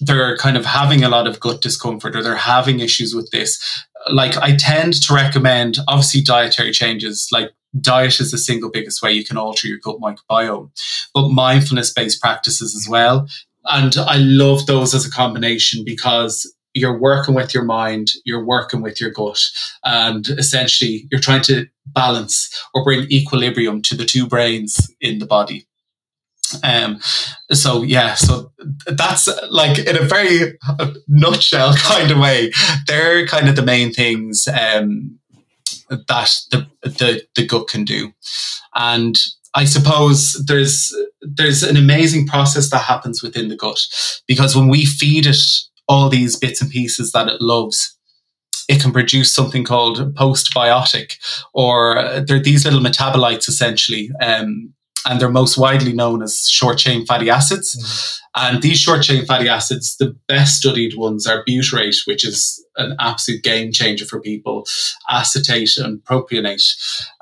they're 0.00 0.36
kind 0.36 0.56
of 0.56 0.64
having 0.64 1.04
a 1.04 1.08
lot 1.08 1.26
of 1.26 1.40
gut 1.40 1.60
discomfort 1.60 2.16
or 2.16 2.22
they're 2.22 2.36
having 2.36 2.80
issues 2.80 3.14
with 3.14 3.30
this, 3.30 3.84
like 4.10 4.36
I 4.36 4.56
tend 4.56 5.02
to 5.02 5.14
recommend 5.14 5.78
obviously 5.88 6.22
dietary 6.22 6.72
changes. 6.72 7.28
Like 7.32 7.50
diet 7.80 8.20
is 8.20 8.30
the 8.30 8.38
single 8.38 8.70
biggest 8.70 9.02
way 9.02 9.12
you 9.12 9.24
can 9.24 9.36
alter 9.36 9.66
your 9.66 9.78
gut 9.78 9.98
microbiome, 10.00 10.70
but 11.14 11.28
mindfulness 11.28 11.92
based 11.92 12.20
practices 12.20 12.74
as 12.74 12.88
well. 12.88 13.28
And 13.64 13.96
I 13.96 14.16
love 14.16 14.66
those 14.66 14.94
as 14.94 15.04
a 15.04 15.10
combination 15.10 15.84
because 15.84 16.50
you're 16.74 16.98
working 16.98 17.34
with 17.34 17.52
your 17.52 17.64
mind, 17.64 18.12
you're 18.24 18.44
working 18.44 18.82
with 18.82 19.00
your 19.00 19.10
gut, 19.10 19.40
and 19.84 20.26
essentially 20.28 21.06
you're 21.10 21.20
trying 21.20 21.42
to 21.42 21.66
balance 21.86 22.48
or 22.72 22.84
bring 22.84 23.10
equilibrium 23.10 23.82
to 23.82 23.96
the 23.96 24.04
two 24.04 24.26
brains 24.26 24.94
in 25.00 25.18
the 25.18 25.26
body. 25.26 25.67
Um, 26.62 27.00
so 27.52 27.82
yeah, 27.82 28.14
so 28.14 28.52
that's 28.86 29.28
like 29.50 29.78
in 29.78 29.96
a 29.96 30.02
very 30.02 30.58
nutshell 31.08 31.74
kind 31.76 32.10
of 32.10 32.18
way. 32.18 32.52
They're 32.86 33.26
kind 33.26 33.48
of 33.48 33.56
the 33.56 33.62
main 33.62 33.92
things 33.92 34.46
um, 34.48 35.18
that 35.90 36.34
the, 36.50 36.66
the 36.82 37.22
the 37.34 37.46
gut 37.46 37.68
can 37.68 37.84
do, 37.84 38.12
and 38.74 39.18
I 39.54 39.64
suppose 39.64 40.32
there's 40.46 40.94
there's 41.20 41.62
an 41.62 41.76
amazing 41.76 42.26
process 42.26 42.70
that 42.70 42.82
happens 42.82 43.22
within 43.22 43.48
the 43.48 43.56
gut 43.56 43.80
because 44.26 44.54
when 44.54 44.68
we 44.68 44.84
feed 44.84 45.26
it 45.26 45.38
all 45.88 46.08
these 46.08 46.36
bits 46.36 46.60
and 46.60 46.70
pieces 46.70 47.12
that 47.12 47.28
it 47.28 47.40
loves, 47.40 47.96
it 48.68 48.80
can 48.80 48.92
produce 48.92 49.32
something 49.32 49.64
called 49.64 50.14
postbiotic, 50.14 51.14
or 51.54 52.22
there 52.26 52.36
are 52.36 52.42
these 52.42 52.64
little 52.64 52.80
metabolites 52.80 53.48
essentially 53.48 54.10
um, 54.20 54.74
and 55.06 55.20
they're 55.20 55.30
most 55.30 55.58
widely 55.58 55.92
known 55.92 56.22
as 56.22 56.48
short 56.48 56.78
chain 56.78 57.06
fatty 57.06 57.30
acids. 57.30 57.76
Mm. 57.76 58.20
And 58.36 58.62
these 58.62 58.78
short 58.78 59.02
chain 59.02 59.24
fatty 59.24 59.48
acids, 59.48 59.96
the 59.96 60.16
best 60.28 60.56
studied 60.56 60.96
ones 60.96 61.26
are 61.26 61.44
butyrate, 61.48 62.06
which 62.06 62.24
is 62.24 62.64
an 62.76 62.94
absolute 63.00 63.42
game 63.42 63.72
changer 63.72 64.04
for 64.04 64.20
people, 64.20 64.66
acetate 65.08 65.76
and 65.76 66.02
propionate. 66.04 66.62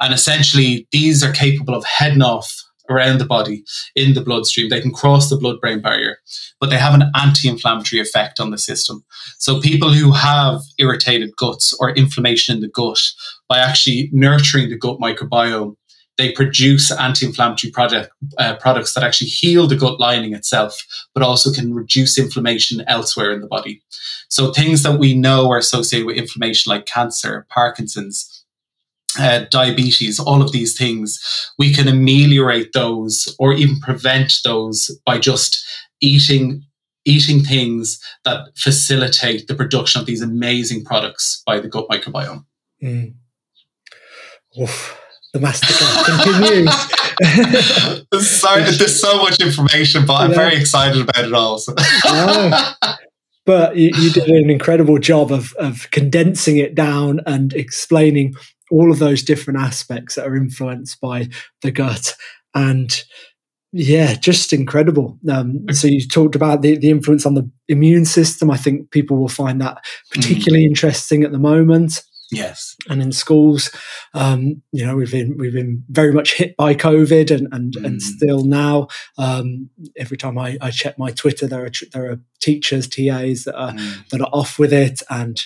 And 0.00 0.12
essentially, 0.12 0.86
these 0.92 1.22
are 1.22 1.32
capable 1.32 1.74
of 1.74 1.84
heading 1.84 2.22
off 2.22 2.62
around 2.88 3.18
the 3.18 3.26
body 3.26 3.64
in 3.94 4.14
the 4.14 4.20
bloodstream. 4.20 4.68
They 4.68 4.80
can 4.80 4.92
cross 4.92 5.28
the 5.28 5.36
blood 5.36 5.60
brain 5.60 5.80
barrier, 5.80 6.18
but 6.60 6.70
they 6.70 6.78
have 6.78 6.94
an 6.94 7.10
anti 7.14 7.48
inflammatory 7.48 8.00
effect 8.00 8.38
on 8.38 8.50
the 8.50 8.58
system. 8.58 9.04
So, 9.38 9.60
people 9.60 9.92
who 9.92 10.12
have 10.12 10.60
irritated 10.78 11.36
guts 11.36 11.74
or 11.80 11.90
inflammation 11.90 12.56
in 12.56 12.60
the 12.60 12.68
gut, 12.68 13.00
by 13.48 13.58
actually 13.58 14.10
nurturing 14.12 14.70
the 14.70 14.78
gut 14.78 14.98
microbiome, 14.98 15.76
they 16.18 16.32
produce 16.32 16.90
anti-inflammatory 16.90 17.70
product, 17.70 18.10
uh, 18.38 18.56
products 18.56 18.94
that 18.94 19.04
actually 19.04 19.28
heal 19.28 19.66
the 19.66 19.76
gut 19.76 20.00
lining 20.00 20.32
itself, 20.32 20.82
but 21.14 21.22
also 21.22 21.52
can 21.52 21.74
reduce 21.74 22.18
inflammation 22.18 22.82
elsewhere 22.86 23.32
in 23.32 23.40
the 23.40 23.46
body. 23.46 23.82
So 24.28 24.52
things 24.52 24.82
that 24.82 24.98
we 24.98 25.14
know 25.14 25.50
are 25.50 25.58
associated 25.58 26.06
with 26.06 26.16
inflammation, 26.16 26.70
like 26.70 26.86
cancer, 26.86 27.46
Parkinson's, 27.50 28.44
uh, 29.18 29.44
diabetes, 29.50 30.18
all 30.18 30.42
of 30.42 30.52
these 30.52 30.76
things, 30.76 31.52
we 31.58 31.72
can 31.72 31.88
ameliorate 31.88 32.72
those 32.72 33.34
or 33.38 33.52
even 33.54 33.80
prevent 33.80 34.40
those 34.44 34.90
by 35.04 35.18
just 35.18 35.64
eating 36.00 36.62
eating 37.08 37.38
things 37.40 38.00
that 38.24 38.48
facilitate 38.56 39.46
the 39.46 39.54
production 39.54 40.00
of 40.00 40.08
these 40.08 40.20
amazing 40.20 40.84
products 40.84 41.40
by 41.46 41.60
the 41.60 41.68
gut 41.68 41.86
microbiome. 41.88 42.44
Mm. 42.82 43.14
Oof 44.60 45.00
the 45.32 45.38
masterclass 45.38 46.04
continues. 46.22 46.72
Sorry, 48.26 48.62
there's 48.62 49.00
so 49.00 49.18
much 49.18 49.40
information, 49.40 50.06
but 50.06 50.14
I'm 50.14 50.30
yeah. 50.30 50.36
very 50.36 50.56
excited 50.56 51.02
about 51.02 51.24
it 51.24 51.32
all. 51.32 51.58
So. 51.58 51.74
But 53.46 53.76
you, 53.76 53.92
you, 53.96 54.10
did 54.10 54.28
an 54.28 54.50
incredible 54.50 54.98
job 54.98 55.30
of, 55.30 55.54
of 55.54 55.88
condensing 55.92 56.58
it 56.58 56.74
down 56.74 57.20
and 57.26 57.52
explaining 57.52 58.34
all 58.72 58.90
of 58.90 58.98
those 58.98 59.22
different 59.22 59.60
aspects 59.60 60.16
that 60.16 60.26
are 60.26 60.34
influenced 60.34 61.00
by 61.00 61.28
the 61.62 61.70
gut. 61.70 62.16
And 62.54 63.00
yeah, 63.72 64.14
just 64.14 64.52
incredible. 64.52 65.18
Um, 65.30 65.66
so 65.70 65.86
you 65.86 66.06
talked 66.08 66.34
about 66.34 66.62
the, 66.62 66.76
the 66.76 66.90
influence 66.90 67.24
on 67.24 67.34
the 67.34 67.48
immune 67.68 68.04
system. 68.04 68.50
I 68.50 68.56
think 68.56 68.90
people 68.90 69.16
will 69.16 69.28
find 69.28 69.60
that 69.60 69.84
particularly 70.10 70.64
mm. 70.64 70.68
interesting 70.68 71.22
at 71.22 71.30
the 71.30 71.38
moment. 71.38 72.02
Yes, 72.32 72.76
and 72.88 73.00
in 73.00 73.12
schools, 73.12 73.70
um, 74.12 74.62
you 74.72 74.84
know, 74.84 74.96
we've 74.96 75.12
been 75.12 75.36
we've 75.38 75.52
been 75.52 75.84
very 75.88 76.12
much 76.12 76.34
hit 76.34 76.56
by 76.56 76.74
COVID, 76.74 77.30
and 77.30 77.46
and, 77.52 77.74
mm. 77.74 77.84
and 77.84 78.02
still 78.02 78.44
now, 78.44 78.88
um, 79.16 79.70
every 79.96 80.16
time 80.16 80.36
I, 80.36 80.58
I 80.60 80.70
check 80.72 80.98
my 80.98 81.12
Twitter, 81.12 81.46
there 81.46 81.64
are 81.64 81.70
there 81.92 82.10
are 82.10 82.20
teachers, 82.40 82.88
TAs 82.88 83.44
that 83.44 83.54
are 83.56 83.72
mm. 83.72 84.08
that 84.08 84.20
are 84.20 84.30
off 84.32 84.58
with 84.58 84.72
it, 84.72 85.02
and 85.08 85.40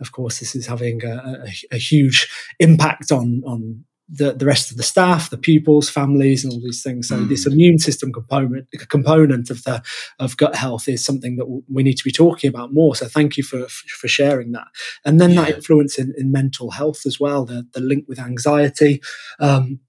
of 0.00 0.12
course, 0.12 0.40
this 0.40 0.54
is 0.54 0.66
having 0.66 1.02
a, 1.04 1.46
a, 1.46 1.76
a 1.76 1.78
huge 1.78 2.28
impact 2.60 3.10
on 3.10 3.42
on 3.46 3.84
the, 4.08 4.32
the 4.32 4.46
rest 4.46 4.70
of 4.70 4.76
the 4.76 4.82
staff, 4.82 5.30
the 5.30 5.38
pupils, 5.38 5.90
families, 5.90 6.44
and 6.44 6.52
all 6.52 6.60
these 6.60 6.82
things. 6.82 7.08
So 7.08 7.16
mm. 7.16 7.28
this 7.28 7.46
immune 7.46 7.78
system 7.78 8.12
component 8.12 8.68
component 8.88 9.50
of 9.50 9.64
the 9.64 9.82
of 10.18 10.36
gut 10.36 10.54
health 10.54 10.88
is 10.88 11.04
something 11.04 11.36
that 11.36 11.62
we 11.68 11.82
need 11.82 11.96
to 11.96 12.04
be 12.04 12.12
talking 12.12 12.48
about 12.48 12.72
more. 12.72 12.94
So 12.94 13.06
thank 13.06 13.36
you 13.36 13.42
for 13.42 13.66
for 13.68 14.08
sharing 14.08 14.52
that. 14.52 14.68
And 15.04 15.20
then 15.20 15.30
yeah. 15.30 15.42
that 15.42 15.54
influence 15.56 15.98
in, 15.98 16.14
in 16.16 16.30
mental 16.30 16.70
health 16.70 17.04
as 17.06 17.18
well, 17.18 17.44
the 17.44 17.66
the 17.72 17.80
link 17.80 18.04
with 18.08 18.18
anxiety. 18.18 19.00
Um, 19.40 19.80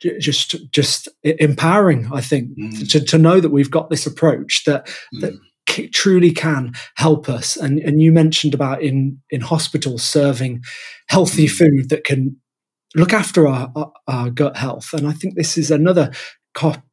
just 0.00 0.54
just 0.70 1.08
empowering 1.24 2.08
i 2.12 2.20
think 2.20 2.56
mm. 2.56 2.88
to, 2.88 3.00
to 3.00 3.18
know 3.18 3.40
that 3.40 3.50
we've 3.50 3.72
got 3.72 3.90
this 3.90 4.06
approach 4.06 4.62
that 4.64 4.86
mm. 5.12 5.20
that 5.20 5.34
truly 5.92 6.32
can 6.32 6.72
help 6.96 7.28
us. 7.28 7.56
And, 7.56 7.78
and 7.80 8.02
you 8.02 8.12
mentioned 8.12 8.54
about 8.54 8.82
in, 8.82 9.20
in 9.30 9.40
hospitals 9.40 10.02
serving 10.02 10.62
healthy 11.08 11.46
mm. 11.46 11.50
food 11.50 11.88
that 11.90 12.04
can 12.04 12.36
look 12.94 13.12
after 13.12 13.46
our, 13.46 13.72
our, 13.74 13.92
our 14.06 14.30
gut 14.30 14.56
health. 14.56 14.92
And 14.92 15.06
I 15.06 15.12
think 15.12 15.34
this 15.34 15.58
is 15.58 15.70
another 15.70 16.10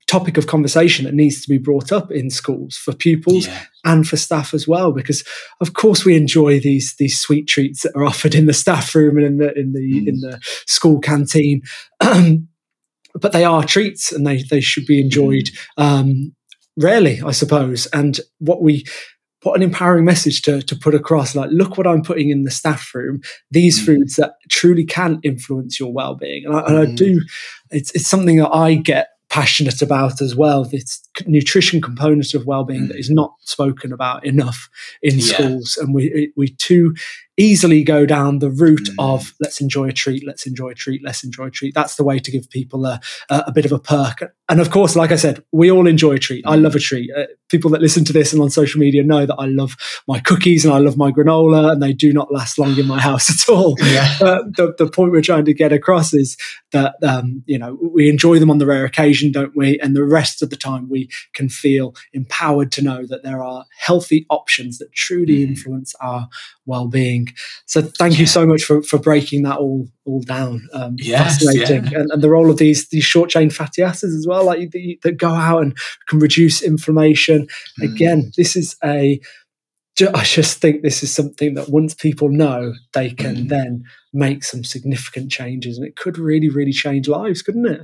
topic 0.07 0.37
of 0.37 0.47
conversation 0.47 1.05
that 1.05 1.13
needs 1.13 1.41
to 1.41 1.49
be 1.49 1.57
brought 1.57 1.91
up 1.91 2.11
in 2.11 2.29
schools 2.29 2.77
for 2.77 2.93
pupils 2.93 3.47
yeah. 3.47 3.63
and 3.83 4.07
for 4.07 4.17
staff 4.17 4.53
as 4.53 4.67
well 4.67 4.91
because 4.91 5.23
of 5.59 5.73
course 5.73 6.05
we 6.05 6.15
enjoy 6.15 6.59
these 6.59 6.95
these 6.99 7.19
sweet 7.19 7.47
treats 7.47 7.81
that 7.81 7.95
are 7.95 8.05
offered 8.05 8.35
in 8.35 8.45
the 8.45 8.53
staff 8.53 8.93
room 8.93 9.17
and 9.17 9.25
in 9.25 9.37
the 9.37 9.57
in 9.57 9.73
the 9.73 9.79
mm. 9.79 10.07
in 10.07 10.19
the 10.19 10.39
school 10.67 10.99
canteen 10.99 11.61
um, 12.01 12.47
but 13.19 13.31
they 13.31 13.43
are 13.43 13.63
treats 13.63 14.11
and 14.11 14.27
they 14.27 14.43
they 14.43 14.61
should 14.61 14.85
be 14.85 15.01
enjoyed 15.01 15.49
mm. 15.79 15.83
um, 15.83 16.35
rarely 16.77 17.19
i 17.25 17.31
suppose 17.31 17.87
and 17.87 18.19
what 18.37 18.61
we 18.61 18.85
what 19.45 19.55
an 19.55 19.63
empowering 19.63 20.05
message 20.05 20.41
to, 20.41 20.61
to 20.63 20.75
put 20.75 20.95
across 20.95 21.35
like 21.35 21.49
look 21.51 21.77
what 21.77 21.87
i'm 21.87 22.01
putting 22.01 22.29
in 22.29 22.43
the 22.43 22.51
staff 22.51 22.93
room 22.95 23.21
these 23.51 23.79
mm. 23.79 23.85
foods 23.85 24.15
that 24.15 24.35
truly 24.49 24.85
can 24.85 25.19
influence 25.23 25.79
your 25.79 25.93
well-being 25.93 26.45
and 26.45 26.55
I, 26.55 26.59
and 26.61 26.77
I 26.77 26.85
mm. 26.85 26.95
do 26.95 27.21
it's, 27.71 27.91
it's 27.91 28.07
something 28.07 28.37
that 28.37 28.51
i 28.51 28.75
get 28.75 29.09
passionate 29.35 29.81
about 29.81 30.21
as 30.21 30.33
well. 30.33 30.63
This 30.63 31.01
nutrition 31.25 31.81
component 31.81 32.33
of 32.33 32.45
well-being 32.45 32.87
that 32.87 32.97
is 32.97 33.09
not 33.09 33.33
spoken 33.41 33.91
about 33.91 34.25
enough 34.25 34.69
in 35.01 35.19
yeah. 35.19 35.25
schools, 35.25 35.77
and 35.77 35.93
we 35.93 36.31
we 36.37 36.47
too 36.47 36.95
easily 37.37 37.83
go 37.83 38.05
down 38.05 38.39
the 38.39 38.49
route 38.49 38.89
mm. 38.89 38.95
of 38.99 39.33
let's 39.39 39.59
enjoy 39.59 39.89
a 39.89 39.93
treat, 39.93 40.25
let's 40.25 40.45
enjoy 40.45 40.69
a 40.69 40.75
treat, 40.75 41.03
let's 41.03 41.23
enjoy 41.23 41.45
a 41.45 41.51
treat. 41.51 41.73
That's 41.73 41.95
the 41.95 42.03
way 42.03 42.19
to 42.19 42.31
give 42.31 42.49
people 42.49 42.85
a, 42.85 42.99
a, 43.29 43.43
a 43.47 43.51
bit 43.51 43.65
of 43.65 43.71
a 43.71 43.79
perk. 43.79 44.33
And 44.47 44.61
of 44.61 44.69
course, 44.69 44.95
like 44.95 45.11
I 45.11 45.15
said, 45.15 45.43
we 45.51 45.71
all 45.71 45.87
enjoy 45.87 46.13
a 46.13 46.19
treat. 46.19 46.45
I 46.45 46.55
love 46.55 46.75
a 46.75 46.79
treat. 46.79 47.09
Uh, 47.15 47.25
people 47.49 47.71
that 47.71 47.81
listen 47.81 48.05
to 48.05 48.13
this 48.13 48.31
and 48.31 48.41
on 48.41 48.49
social 48.49 48.79
media 48.79 49.03
know 49.03 49.25
that 49.25 49.35
I 49.35 49.45
love 49.45 49.75
my 50.07 50.19
cookies 50.19 50.65
and 50.65 50.73
I 50.73 50.77
love 50.77 50.97
my 50.97 51.11
granola, 51.11 51.71
and 51.71 51.81
they 51.81 51.93
do 51.93 52.13
not 52.13 52.31
last 52.31 52.59
long 52.59 52.77
in 52.77 52.85
my 52.87 52.99
house 52.99 53.29
at 53.29 53.51
all. 53.51 53.75
Yeah. 53.85 54.15
But 54.19 54.57
the, 54.57 54.73
the 54.77 54.89
point 54.89 55.11
we're 55.11 55.21
trying 55.21 55.45
to 55.45 55.53
get 55.53 55.71
across 55.71 56.13
is 56.13 56.37
that 56.71 56.95
um, 57.03 57.43
you 57.45 57.57
know 57.57 57.77
we 57.93 58.09
enjoy 58.09 58.39
them 58.39 58.49
on 58.49 58.57
the 58.57 58.65
rare 58.65 58.83
occasion, 58.83 59.31
don't 59.31 59.55
we? 59.55 59.79
And 59.79 59.95
the 59.95 60.03
rest 60.03 60.41
of 60.41 60.49
the 60.49 60.57
time, 60.57 60.89
we 60.89 61.09
can 61.33 61.47
feel 61.47 61.95
empowered 62.11 62.71
to 62.73 62.81
know 62.81 63.05
that 63.05 63.23
there 63.23 63.43
are 63.43 63.65
healthy 63.79 64.25
options 64.29 64.79
that 64.79 64.91
truly 64.91 65.37
mm. 65.37 65.47
influence 65.49 65.93
our 66.01 66.27
well-being. 66.65 67.24
So 67.65 67.81
thank 67.81 68.13
yeah. 68.13 68.21
you 68.21 68.25
so 68.25 68.45
much 68.45 68.63
for, 68.63 68.81
for 68.81 68.97
breaking 68.97 69.43
that 69.43 69.57
all 69.57 69.87
all 70.05 70.21
down. 70.21 70.67
Um, 70.73 70.95
yes, 70.97 71.39
fascinating, 71.39 71.91
yeah. 71.91 71.99
and, 71.99 72.11
and, 72.11 72.21
the 72.21 72.29
role 72.29 72.49
of 72.49 72.57
these 72.57 72.89
these 72.89 73.03
short 73.03 73.29
chain 73.29 73.49
fatty 73.49 73.81
acids 73.81 74.13
as 74.13 74.25
well, 74.27 74.45
like 74.45 74.71
the, 74.71 74.99
that 75.03 75.17
go 75.17 75.29
out 75.29 75.63
and 75.63 75.77
can 76.07 76.19
reduce 76.19 76.61
inflammation. 76.61 77.47
Mm. 77.81 77.93
Again, 77.93 78.31
this 78.37 78.55
is 78.55 78.75
a. 78.83 79.19
I 80.13 80.23
just 80.25 80.59
think 80.59 80.81
this 80.81 81.03
is 81.03 81.13
something 81.13 81.53
that 81.53 81.69
once 81.69 81.93
people 81.93 82.27
know, 82.27 82.73
they 82.93 83.11
can 83.11 83.35
mm. 83.35 83.49
then 83.49 83.85
make 84.11 84.43
some 84.43 84.65
significant 84.65 85.31
changes, 85.31 85.77
and 85.77 85.87
it 85.87 85.95
could 85.95 86.17
really, 86.17 86.49
really 86.49 86.73
change 86.73 87.07
lives, 87.07 87.41
couldn't 87.41 87.65
it? 87.65 87.81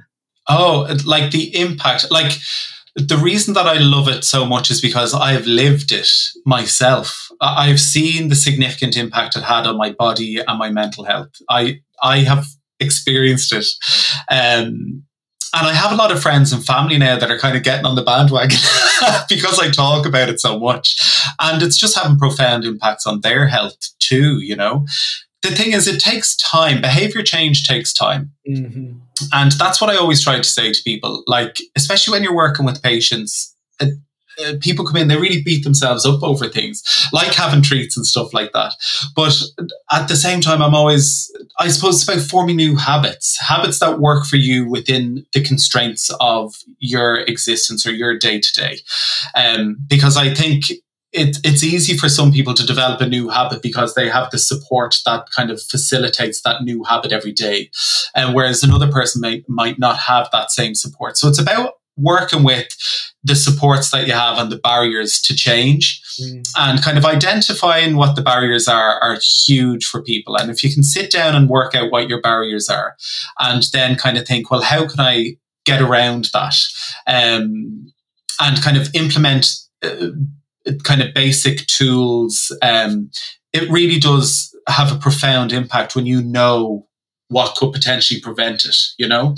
Oh, 0.49 0.93
like 1.05 1.31
the 1.31 1.57
impact, 1.57 2.11
like 2.11 2.33
the 2.95 3.17
reason 3.17 3.53
that 3.53 3.67
I 3.67 3.77
love 3.77 4.07
it 4.07 4.23
so 4.23 4.45
much 4.45 4.69
is 4.69 4.81
because 4.81 5.13
I've 5.13 5.45
lived 5.45 5.91
it 5.91 6.11
myself. 6.45 7.29
I've 7.39 7.79
seen 7.79 8.27
the 8.27 8.35
significant 8.35 8.97
impact 8.97 9.35
it 9.35 9.43
had 9.43 9.65
on 9.65 9.77
my 9.77 9.91
body 9.91 10.39
and 10.39 10.59
my 10.59 10.69
mental 10.69 11.05
health. 11.05 11.31
I 11.49 11.81
I 12.03 12.19
have 12.19 12.47
experienced 12.79 13.53
it. 13.53 13.65
Um, 14.29 15.03
and 15.53 15.67
I 15.67 15.73
have 15.73 15.91
a 15.91 15.95
lot 15.95 16.11
of 16.11 16.21
friends 16.21 16.53
and 16.53 16.65
family 16.65 16.97
now 16.97 17.19
that 17.19 17.29
are 17.29 17.37
kind 17.37 17.57
of 17.57 17.63
getting 17.63 17.85
on 17.85 17.95
the 17.95 18.03
bandwagon 18.03 18.57
because 19.29 19.59
I 19.59 19.69
talk 19.69 20.05
about 20.05 20.29
it 20.29 20.39
so 20.39 20.57
much. 20.57 20.97
And 21.39 21.61
it's 21.61 21.77
just 21.77 21.97
having 21.97 22.17
profound 22.17 22.63
impacts 22.63 23.05
on 23.05 23.19
their 23.21 23.47
health 23.47 23.77
too, 23.99 24.39
you 24.39 24.55
know. 24.55 24.85
The 25.41 25.49
thing 25.49 25.73
is, 25.73 25.87
it 25.87 25.99
takes 25.99 26.35
time. 26.37 26.81
Behavior 26.81 27.23
change 27.23 27.67
takes 27.67 27.93
time. 27.93 28.31
Mm-hmm. 28.47 28.99
And 29.31 29.51
that's 29.53 29.81
what 29.81 29.89
I 29.89 29.97
always 29.97 30.23
try 30.23 30.37
to 30.37 30.43
say 30.43 30.71
to 30.71 30.83
people. 30.83 31.23
Like, 31.27 31.57
especially 31.75 32.13
when 32.13 32.23
you're 32.23 32.35
working 32.35 32.65
with 32.65 32.81
patients, 32.83 33.55
uh, 33.79 33.87
uh, 34.39 34.53
people 34.61 34.85
come 34.85 34.97
in, 34.97 35.07
they 35.07 35.17
really 35.17 35.41
beat 35.41 35.63
themselves 35.63 36.05
up 36.05 36.23
over 36.23 36.47
things, 36.47 37.07
like 37.11 37.33
having 37.33 37.61
treats 37.61 37.97
and 37.97 38.05
stuff 38.05 38.33
like 38.33 38.53
that. 38.53 38.73
But 39.15 39.39
at 39.91 40.07
the 40.07 40.15
same 40.15 40.39
time, 40.41 40.61
I'm 40.61 40.73
always, 40.73 41.31
I 41.59 41.67
suppose 41.67 41.95
it's 41.95 42.09
about 42.09 42.25
forming 42.25 42.55
new 42.55 42.77
habits, 42.77 43.37
habits 43.39 43.79
that 43.79 43.99
work 43.99 44.25
for 44.25 44.37
you 44.37 44.69
within 44.69 45.25
the 45.33 45.43
constraints 45.43 46.09
of 46.21 46.55
your 46.79 47.17
existence 47.21 47.85
or 47.85 47.91
your 47.91 48.17
day 48.17 48.39
to 48.39 48.53
day. 48.53 48.79
Because 49.87 50.15
I 50.15 50.33
think 50.33 50.71
it, 51.13 51.37
it's 51.43 51.63
easy 51.63 51.97
for 51.97 52.07
some 52.07 52.31
people 52.31 52.53
to 52.53 52.65
develop 52.65 53.01
a 53.01 53.07
new 53.07 53.29
habit 53.29 53.61
because 53.61 53.95
they 53.95 54.09
have 54.09 54.31
the 54.31 54.37
support 54.37 54.95
that 55.05 55.29
kind 55.35 55.51
of 55.51 55.61
facilitates 55.61 56.41
that 56.41 56.63
new 56.63 56.83
habit 56.83 57.11
every 57.11 57.33
day. 57.33 57.69
And 58.15 58.33
whereas 58.33 58.63
another 58.63 58.89
person 58.89 59.21
may, 59.21 59.43
might 59.47 59.77
not 59.77 59.97
have 59.97 60.29
that 60.31 60.51
same 60.51 60.73
support. 60.75 61.17
So 61.17 61.27
it's 61.27 61.39
about 61.39 61.73
working 61.97 62.43
with 62.43 62.67
the 63.23 63.35
supports 63.35 63.91
that 63.91 64.07
you 64.07 64.13
have 64.13 64.37
and 64.37 64.51
the 64.51 64.57
barriers 64.57 65.21
to 65.21 65.35
change 65.35 66.01
mm. 66.19 66.41
and 66.57 66.81
kind 66.81 66.97
of 66.97 67.05
identifying 67.05 67.95
what 67.95 68.15
the 68.15 68.21
barriers 68.21 68.67
are 68.67 68.99
are 69.01 69.17
huge 69.45 69.85
for 69.85 70.01
people 70.01 70.37
and 70.37 70.49
if 70.49 70.63
you 70.63 70.73
can 70.73 70.83
sit 70.83 71.11
down 71.11 71.35
and 71.35 71.49
work 71.49 71.75
out 71.75 71.91
what 71.91 72.07
your 72.07 72.21
barriers 72.21 72.69
are 72.69 72.95
and 73.39 73.63
then 73.73 73.95
kind 73.97 74.17
of 74.17 74.25
think 74.25 74.49
well 74.49 74.61
how 74.61 74.87
can 74.87 75.01
i 75.01 75.35
get 75.65 75.81
around 75.81 76.29
that 76.33 76.55
um, 77.07 77.91
and 78.39 78.61
kind 78.63 78.77
of 78.77 78.89
implement 78.95 79.47
uh, 79.83 80.07
kind 80.83 81.01
of 81.01 81.13
basic 81.13 81.65
tools 81.67 82.55
um, 82.61 83.09
it 83.53 83.69
really 83.69 83.99
does 83.99 84.55
have 84.67 84.91
a 84.91 84.99
profound 84.99 85.51
impact 85.51 85.95
when 85.95 86.05
you 86.05 86.21
know 86.21 86.87
what 87.31 87.55
could 87.55 87.71
potentially 87.71 88.19
prevent 88.19 88.65
it, 88.65 88.75
you 88.97 89.07
know? 89.07 89.35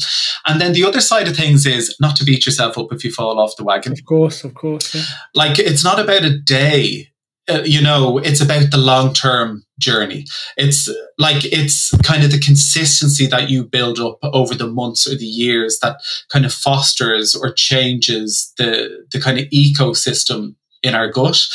And 0.47 0.59
then 0.59 0.73
the 0.73 0.83
other 0.83 0.99
side 0.99 1.27
of 1.27 1.35
things 1.35 1.65
is 1.65 1.95
not 2.01 2.15
to 2.17 2.25
beat 2.25 2.45
yourself 2.45 2.77
up 2.77 2.91
if 2.91 3.03
you 3.03 3.11
fall 3.11 3.39
off 3.39 3.55
the 3.55 3.63
wagon. 3.63 3.93
Of 3.93 4.03
course, 4.05 4.43
of 4.43 4.55
course. 4.55 4.95
Yeah. 4.95 5.03
Like 5.35 5.59
it's 5.59 5.83
not 5.83 5.99
about 5.99 6.23
a 6.23 6.37
day. 6.37 7.09
Uh, 7.47 7.61
you 7.65 7.81
know, 7.81 8.17
it's 8.19 8.41
about 8.41 8.71
the 8.71 8.77
long 8.77 9.13
term 9.13 9.63
journey. 9.77 10.25
It's 10.57 10.89
like 11.17 11.43
it's 11.43 11.91
kind 11.97 12.23
of 12.23 12.31
the 12.31 12.39
consistency 12.39 13.27
that 13.27 13.49
you 13.49 13.65
build 13.65 13.99
up 13.99 14.17
over 14.23 14.55
the 14.55 14.67
months 14.67 15.05
or 15.05 15.15
the 15.15 15.25
years 15.25 15.77
that 15.81 15.97
kind 16.31 16.45
of 16.45 16.53
fosters 16.53 17.35
or 17.35 17.51
changes 17.51 18.53
the 18.57 19.05
the 19.11 19.19
kind 19.19 19.37
of 19.37 19.45
ecosystem 19.49 20.55
in 20.83 20.93
our 20.93 21.09
gut 21.09 21.47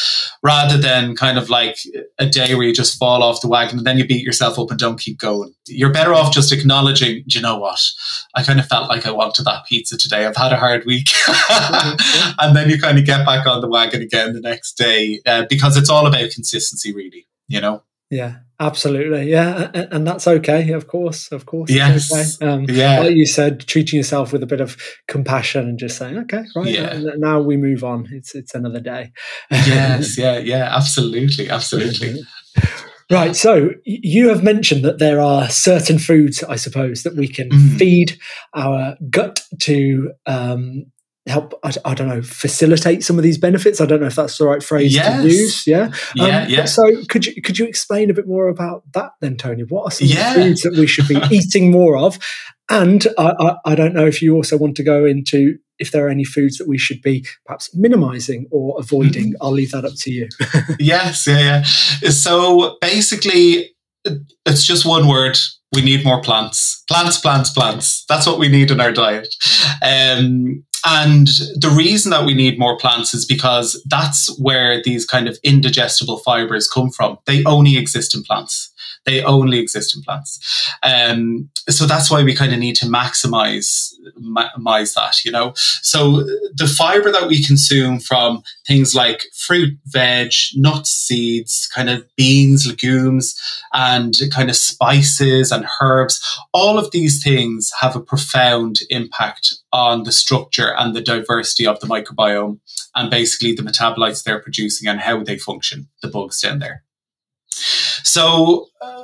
rather 0.42 0.78
than 0.78 1.14
kind 1.14 1.38
of 1.38 1.50
like 1.50 1.78
a 2.18 2.26
day 2.26 2.54
where 2.54 2.66
you 2.66 2.72
just 2.72 2.98
fall 2.98 3.22
off 3.22 3.42
the 3.42 3.48
wagon 3.48 3.78
and 3.78 3.86
then 3.86 3.98
you 3.98 4.06
beat 4.06 4.24
yourself 4.24 4.58
up 4.58 4.70
and 4.70 4.80
don't 4.80 4.98
keep 4.98 5.18
going. 5.18 5.52
You're 5.66 5.92
better 5.92 6.14
off 6.14 6.32
just 6.32 6.50
acknowledging, 6.50 7.24
do 7.26 7.38
you 7.38 7.42
know 7.42 7.58
what? 7.58 7.80
I 8.34 8.42
kind 8.42 8.58
of 8.58 8.66
felt 8.66 8.88
like 8.88 9.06
I 9.06 9.10
wanted 9.10 9.44
that 9.44 9.66
pizza 9.66 9.98
today. 9.98 10.26
I've 10.26 10.36
had 10.36 10.52
a 10.52 10.56
hard 10.56 10.86
week. 10.86 11.08
and 12.38 12.56
then 12.56 12.70
you 12.70 12.80
kind 12.80 12.98
of 12.98 13.04
get 13.04 13.26
back 13.26 13.46
on 13.46 13.60
the 13.60 13.68
wagon 13.68 14.00
again 14.00 14.32
the 14.32 14.40
next 14.40 14.78
day 14.78 15.20
uh, 15.26 15.44
because 15.48 15.76
it's 15.76 15.90
all 15.90 16.06
about 16.06 16.30
consistency, 16.30 16.94
really, 16.94 17.26
you 17.48 17.60
know? 17.60 17.82
Yeah, 18.10 18.36
absolutely. 18.60 19.30
Yeah, 19.30 19.70
and, 19.74 20.06
that's 20.06 20.26
okay. 20.26 20.72
Of 20.72 20.86
course, 20.86 21.30
of 21.32 21.46
course. 21.46 21.70
Yes. 21.70 22.40
Okay. 22.40 22.50
Um, 22.50 22.64
yeah. 22.68 23.00
Like 23.00 23.16
you 23.16 23.26
said, 23.26 23.60
treating 23.66 23.96
yourself 23.96 24.32
with 24.32 24.42
a 24.42 24.46
bit 24.46 24.60
of 24.60 24.76
compassion 25.06 25.68
and 25.68 25.78
just 25.78 25.98
saying, 25.98 26.18
okay, 26.18 26.44
right. 26.56 26.68
Yeah. 26.68 27.00
Now 27.16 27.40
we 27.40 27.56
move 27.56 27.84
on. 27.84 28.08
It's 28.10 28.34
it's 28.34 28.54
another 28.54 28.80
day. 28.80 29.12
yes. 29.50 30.18
Yeah. 30.28 30.38
Yeah. 30.38 30.74
Absolutely. 30.74 31.48
Absolutely. 31.48 32.20
Right. 33.10 33.34
So 33.34 33.70
you 33.84 34.28
have 34.28 34.42
mentioned 34.42 34.84
that 34.84 34.98
there 34.98 35.20
are 35.20 35.48
certain 35.48 35.98
foods, 35.98 36.42
I 36.42 36.56
suppose, 36.56 37.04
that 37.04 37.16
we 37.16 37.26
can 37.26 37.48
mm. 37.48 37.78
feed 37.78 38.18
our 38.54 38.96
gut 39.08 39.40
to 39.60 40.12
um, 40.26 40.86
help 41.28 41.58
I, 41.62 41.72
I, 41.84 41.94
don't 41.94 42.08
know 42.08 42.22
facilitate 42.22 43.04
some 43.04 43.16
of 43.18 43.22
these 43.22 43.38
benefits. 43.38 43.80
I 43.80 43.86
don't 43.86 44.00
know 44.00 44.06
if 44.06 44.16
that's 44.16 44.38
the 44.38 44.46
right 44.46 44.62
phrase 44.62 44.94
yes. 44.94 45.22
to 45.22 45.28
use. 45.28 45.66
Yeah. 45.66 45.92
Yeah, 46.14 46.42
um, 46.42 46.50
yeah 46.50 46.64
so 46.64 46.82
could 47.08 47.26
you 47.26 47.40
could 47.42 47.58
you 47.58 47.66
explain 47.66 48.10
a 48.10 48.14
bit 48.14 48.26
more 48.26 48.48
about 48.48 48.82
that 48.92 49.12
then 49.20 49.36
tony? 49.36 49.62
What 49.62 49.84
are 49.84 49.90
some 49.90 50.08
yeah. 50.08 50.34
foods 50.34 50.62
that 50.62 50.74
we 50.74 50.86
should 50.86 51.08
be 51.08 51.20
eating 51.30 51.70
more 51.70 51.96
of? 51.96 52.18
And 52.70 53.06
I, 53.16 53.34
I, 53.38 53.72
I 53.72 53.74
don't 53.74 53.94
know 53.94 54.06
if 54.06 54.20
you 54.20 54.34
also 54.34 54.58
want 54.58 54.76
to 54.76 54.82
go 54.82 55.06
into 55.06 55.56
if 55.78 55.92
there 55.92 56.06
are 56.06 56.10
any 56.10 56.24
foods 56.24 56.58
that 56.58 56.68
we 56.68 56.76
should 56.76 57.00
be 57.00 57.24
perhaps 57.46 57.74
minimizing 57.74 58.46
or 58.50 58.76
avoiding. 58.78 59.32
Mm-hmm. 59.32 59.42
i'll 59.42 59.52
leave 59.52 59.70
that 59.70 59.84
up 59.84 59.94
to 59.96 60.10
you. 60.10 60.28
Yes 60.78 61.26
yeah 61.26 61.62
yeah. 62.02 62.10
So 62.10 62.76
basically 62.80 63.74
it's 64.46 64.64
just 64.66 64.86
one 64.86 65.08
word. 65.08 65.38
We 65.74 65.82
need 65.82 66.04
more 66.04 66.22
plants. 66.22 66.82
Plants 66.88 67.18
plants 67.18 67.50
plants. 67.50 68.04
That's 68.08 68.26
what 68.26 68.38
we 68.38 68.48
need 68.48 68.70
in 68.70 68.80
our 68.80 68.92
diet. 68.92 69.28
Um, 69.82 70.64
and 70.84 71.28
the 71.54 71.72
reason 71.74 72.10
that 72.10 72.24
we 72.24 72.34
need 72.34 72.58
more 72.58 72.76
plants 72.76 73.14
is 73.14 73.24
because 73.24 73.82
that's 73.86 74.28
where 74.38 74.82
these 74.82 75.04
kind 75.04 75.28
of 75.28 75.38
indigestible 75.42 76.18
fibers 76.18 76.68
come 76.68 76.90
from. 76.90 77.18
They 77.26 77.42
only 77.44 77.76
exist 77.76 78.14
in 78.14 78.22
plants. 78.22 78.72
They 79.04 79.22
only 79.22 79.58
exist 79.58 79.96
in 79.96 80.02
plants. 80.02 80.68
Um, 80.82 81.48
so 81.68 81.86
that's 81.86 82.10
why 82.10 82.22
we 82.22 82.34
kind 82.34 82.52
of 82.52 82.58
need 82.58 82.76
to 82.76 82.86
maximize, 82.86 83.92
maximize 84.16 84.94
that, 84.94 85.24
you 85.24 85.30
know? 85.30 85.52
So 85.82 86.22
the 86.54 86.66
fiber 86.66 87.10
that 87.12 87.28
we 87.28 87.44
consume 87.44 87.98
from 87.98 88.42
things 88.66 88.94
like 88.94 89.24
fruit, 89.34 89.78
veg, 89.86 90.32
nuts, 90.54 90.90
seeds, 90.90 91.68
kind 91.74 91.90
of 91.90 92.04
beans, 92.16 92.66
legumes, 92.66 93.38
and 93.72 94.14
kind 94.32 94.50
of 94.50 94.56
spices 94.56 95.52
and 95.52 95.66
herbs, 95.80 96.20
all 96.52 96.78
of 96.78 96.90
these 96.90 97.22
things 97.22 97.70
have 97.80 97.96
a 97.96 98.00
profound 98.00 98.80
impact 98.90 99.54
on 99.72 100.04
the 100.04 100.12
structure 100.12 100.74
and 100.76 100.94
the 100.94 101.00
diversity 101.00 101.66
of 101.66 101.80
the 101.80 101.86
microbiome 101.86 102.60
and 102.94 103.10
basically 103.10 103.52
the 103.52 103.62
metabolites 103.62 104.22
they're 104.22 104.40
producing 104.40 104.88
and 104.88 105.00
how 105.00 105.22
they 105.22 105.38
function, 105.38 105.88
the 106.02 106.08
bugs 106.08 106.40
down 106.40 106.58
there. 106.58 106.84
So 108.04 108.68
uh, 108.80 108.97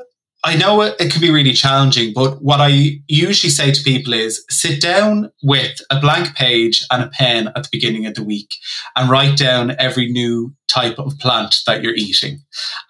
I 0.46 0.56
know 0.56 0.82
it, 0.82 0.94
it, 1.00 1.10
can 1.10 1.22
be 1.22 1.30
really 1.30 1.54
challenging, 1.54 2.12
but 2.12 2.42
what 2.42 2.60
I 2.60 3.00
usually 3.08 3.50
say 3.50 3.72
to 3.72 3.82
people 3.82 4.12
is 4.12 4.44
sit 4.50 4.80
down 4.80 5.30
with 5.42 5.80
a 5.90 5.98
blank 5.98 6.34
page 6.34 6.84
and 6.90 7.02
a 7.02 7.08
pen 7.08 7.48
at 7.48 7.62
the 7.62 7.68
beginning 7.72 8.04
of 8.04 8.14
the 8.14 8.22
week 8.22 8.54
and 8.94 9.08
write 9.08 9.38
down 9.38 9.74
every 9.78 10.12
new 10.12 10.54
type 10.68 10.98
of 10.98 11.18
plant 11.18 11.56
that 11.66 11.82
you're 11.82 11.94
eating. 11.94 12.40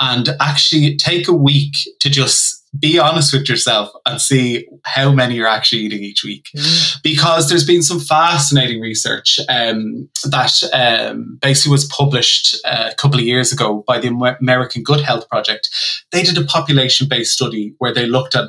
And 0.01 0.31
actually 0.41 0.97
take 0.97 1.29
a 1.29 1.33
week 1.33 1.75
to 2.01 2.11
just 2.11 2.64
be 2.79 2.99
honest 2.99 3.33
with 3.33 3.49
yourself 3.49 3.91
and 4.07 4.21
see 4.21 4.67
how 4.85 5.13
many 5.13 5.37
you're 5.37 5.47
actually 5.47 5.83
eating 5.83 6.03
each 6.03 6.25
week. 6.25 6.49
Mm. 6.57 7.03
Because 7.03 7.49
there's 7.49 7.67
been 7.67 7.83
some 7.83 8.01
fascinating 8.01 8.81
research 8.81 9.39
um, 9.49 10.09
that 10.25 10.63
um, 10.73 11.39
basically 11.41 11.73
was 11.73 11.87
published 11.87 12.57
uh, 12.65 12.91
a 12.93 12.95
couple 12.95 13.19
of 13.19 13.25
years 13.25 13.53
ago 13.53 13.85
by 13.87 13.99
the 13.99 14.09
American 14.41 14.83
Gut 14.83 15.01
Health 15.01 15.29
Project. 15.29 15.69
They 16.11 16.23
did 16.23 16.39
a 16.39 16.45
population 16.45 17.09
based 17.09 17.33
study 17.33 17.75
where 17.79 17.93
they 17.93 18.07
looked 18.07 18.35
at 18.35 18.49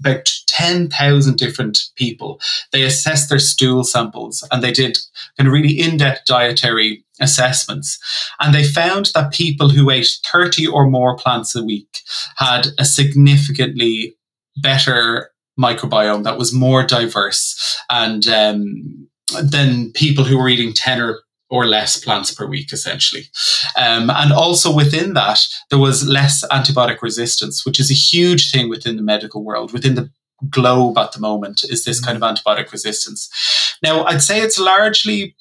about 0.00 0.30
10,000 0.48 1.36
different 1.36 1.78
people. 1.96 2.40
They 2.72 2.82
assessed 2.82 3.28
their 3.28 3.38
stool 3.38 3.84
samples 3.84 4.46
and 4.50 4.62
they 4.62 4.72
did 4.72 4.98
kind 5.36 5.46
of 5.46 5.52
really 5.52 5.78
in 5.78 5.96
depth 5.98 6.26
dietary 6.26 7.04
assessments. 7.20 7.98
And 8.40 8.54
they 8.54 8.64
found 8.64 9.10
that 9.14 9.32
people 9.32 9.68
who 9.68 9.90
ate 9.90 10.18
30 10.32 10.66
or 10.66 10.88
more 10.88 11.16
plants 11.16 11.54
a 11.54 11.62
week 11.62 12.00
had 12.36 12.68
a 12.78 12.84
significantly 12.84 14.16
better 14.56 15.30
microbiome 15.58 16.24
that 16.24 16.38
was 16.38 16.52
more 16.54 16.84
diverse 16.84 17.78
and 17.90 18.26
um, 18.28 19.08
than 19.42 19.92
people 19.92 20.24
who 20.24 20.38
were 20.38 20.48
eating 20.48 20.72
10 20.72 21.00
or 21.00 21.20
or 21.50 21.66
less 21.66 21.98
plants 21.98 22.32
per 22.32 22.46
week, 22.46 22.72
essentially. 22.72 23.24
Um, 23.76 24.08
and 24.08 24.32
also 24.32 24.74
within 24.74 25.14
that, 25.14 25.40
there 25.68 25.78
was 25.78 26.06
less 26.06 26.44
antibiotic 26.50 27.02
resistance, 27.02 27.66
which 27.66 27.80
is 27.80 27.90
a 27.90 27.94
huge 27.94 28.52
thing 28.52 28.68
within 28.68 28.96
the 28.96 29.02
medical 29.02 29.44
world, 29.44 29.72
within 29.72 29.96
the 29.96 30.10
globe 30.48 30.96
at 30.96 31.12
the 31.12 31.20
moment, 31.20 31.64
is 31.64 31.84
this 31.84 32.00
kind 32.00 32.16
of 32.16 32.22
antibiotic 32.22 32.72
resistance. 32.72 33.28
Now, 33.82 34.04
I'd 34.04 34.22
say 34.22 34.40
it's 34.40 34.58
largely 34.58 35.34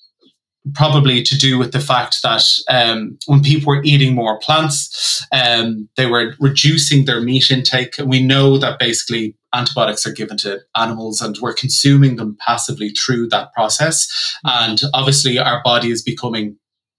probably 0.73 1.23
to 1.23 1.37
do 1.37 1.57
with 1.57 1.71
the 1.71 1.79
fact 1.79 2.21
that 2.21 2.43
um, 2.69 3.17
when 3.27 3.41
people 3.41 3.73
were 3.73 3.83
eating 3.83 4.13
more 4.13 4.39
plants, 4.39 5.25
um, 5.31 5.89
they 5.95 6.05
were 6.05 6.35
reducing 6.39 7.05
their 7.05 7.21
meat 7.21 7.49
intake. 7.49 7.95
We 8.03 8.25
know 8.25 8.57
that 8.57 8.79
basically 8.79 9.35
antibiotics 9.53 10.05
are 10.05 10.11
given 10.11 10.37
to 10.37 10.59
animals 10.75 11.21
and 11.21 11.37
we're 11.41 11.53
consuming 11.53 12.17
them 12.17 12.37
passively 12.45 12.89
through 12.89 13.29
that 13.29 13.53
process. 13.53 14.35
And 14.43 14.81
obviously, 14.93 15.39
our 15.39 15.61
body 15.63 15.91
is 15.91 16.03
becoming 16.03 16.57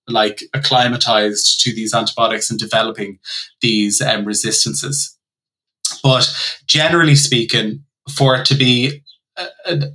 like 0.08 0.42
acclimatized 0.54 1.60
to 1.60 1.72
these 1.72 1.94
antibiotics 1.94 2.50
and 2.50 2.58
developing 2.58 3.18
these 3.60 4.00
um, 4.00 4.24
resistances. 4.24 5.16
But 6.02 6.32
generally 6.66 7.14
speaking, 7.14 7.84
for 8.10 8.34
it 8.36 8.44
to 8.46 8.54
be 8.54 9.02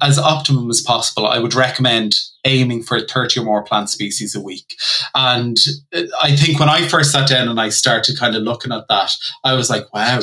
as 0.01 0.17
optimum 0.17 0.69
as 0.69 0.81
possible, 0.81 1.27
I 1.27 1.39
would 1.39 1.53
recommend 1.53 2.15
aiming 2.45 2.83
for 2.83 2.99
30 2.99 3.39
or 3.39 3.43
more 3.43 3.63
plant 3.63 3.89
species 3.89 4.35
a 4.35 4.41
week. 4.41 4.75
And 5.13 5.57
uh, 5.93 6.03
I 6.21 6.35
think 6.35 6.59
when 6.59 6.69
I 6.69 6.87
first 6.87 7.11
sat 7.11 7.27
down 7.27 7.47
and 7.47 7.59
I 7.59 7.69
started 7.69 8.19
kind 8.19 8.35
of 8.35 8.43
looking 8.43 8.71
at 8.71 8.87
that, 8.89 9.11
I 9.43 9.53
was 9.53 9.69
like, 9.69 9.91
wow. 9.93 10.21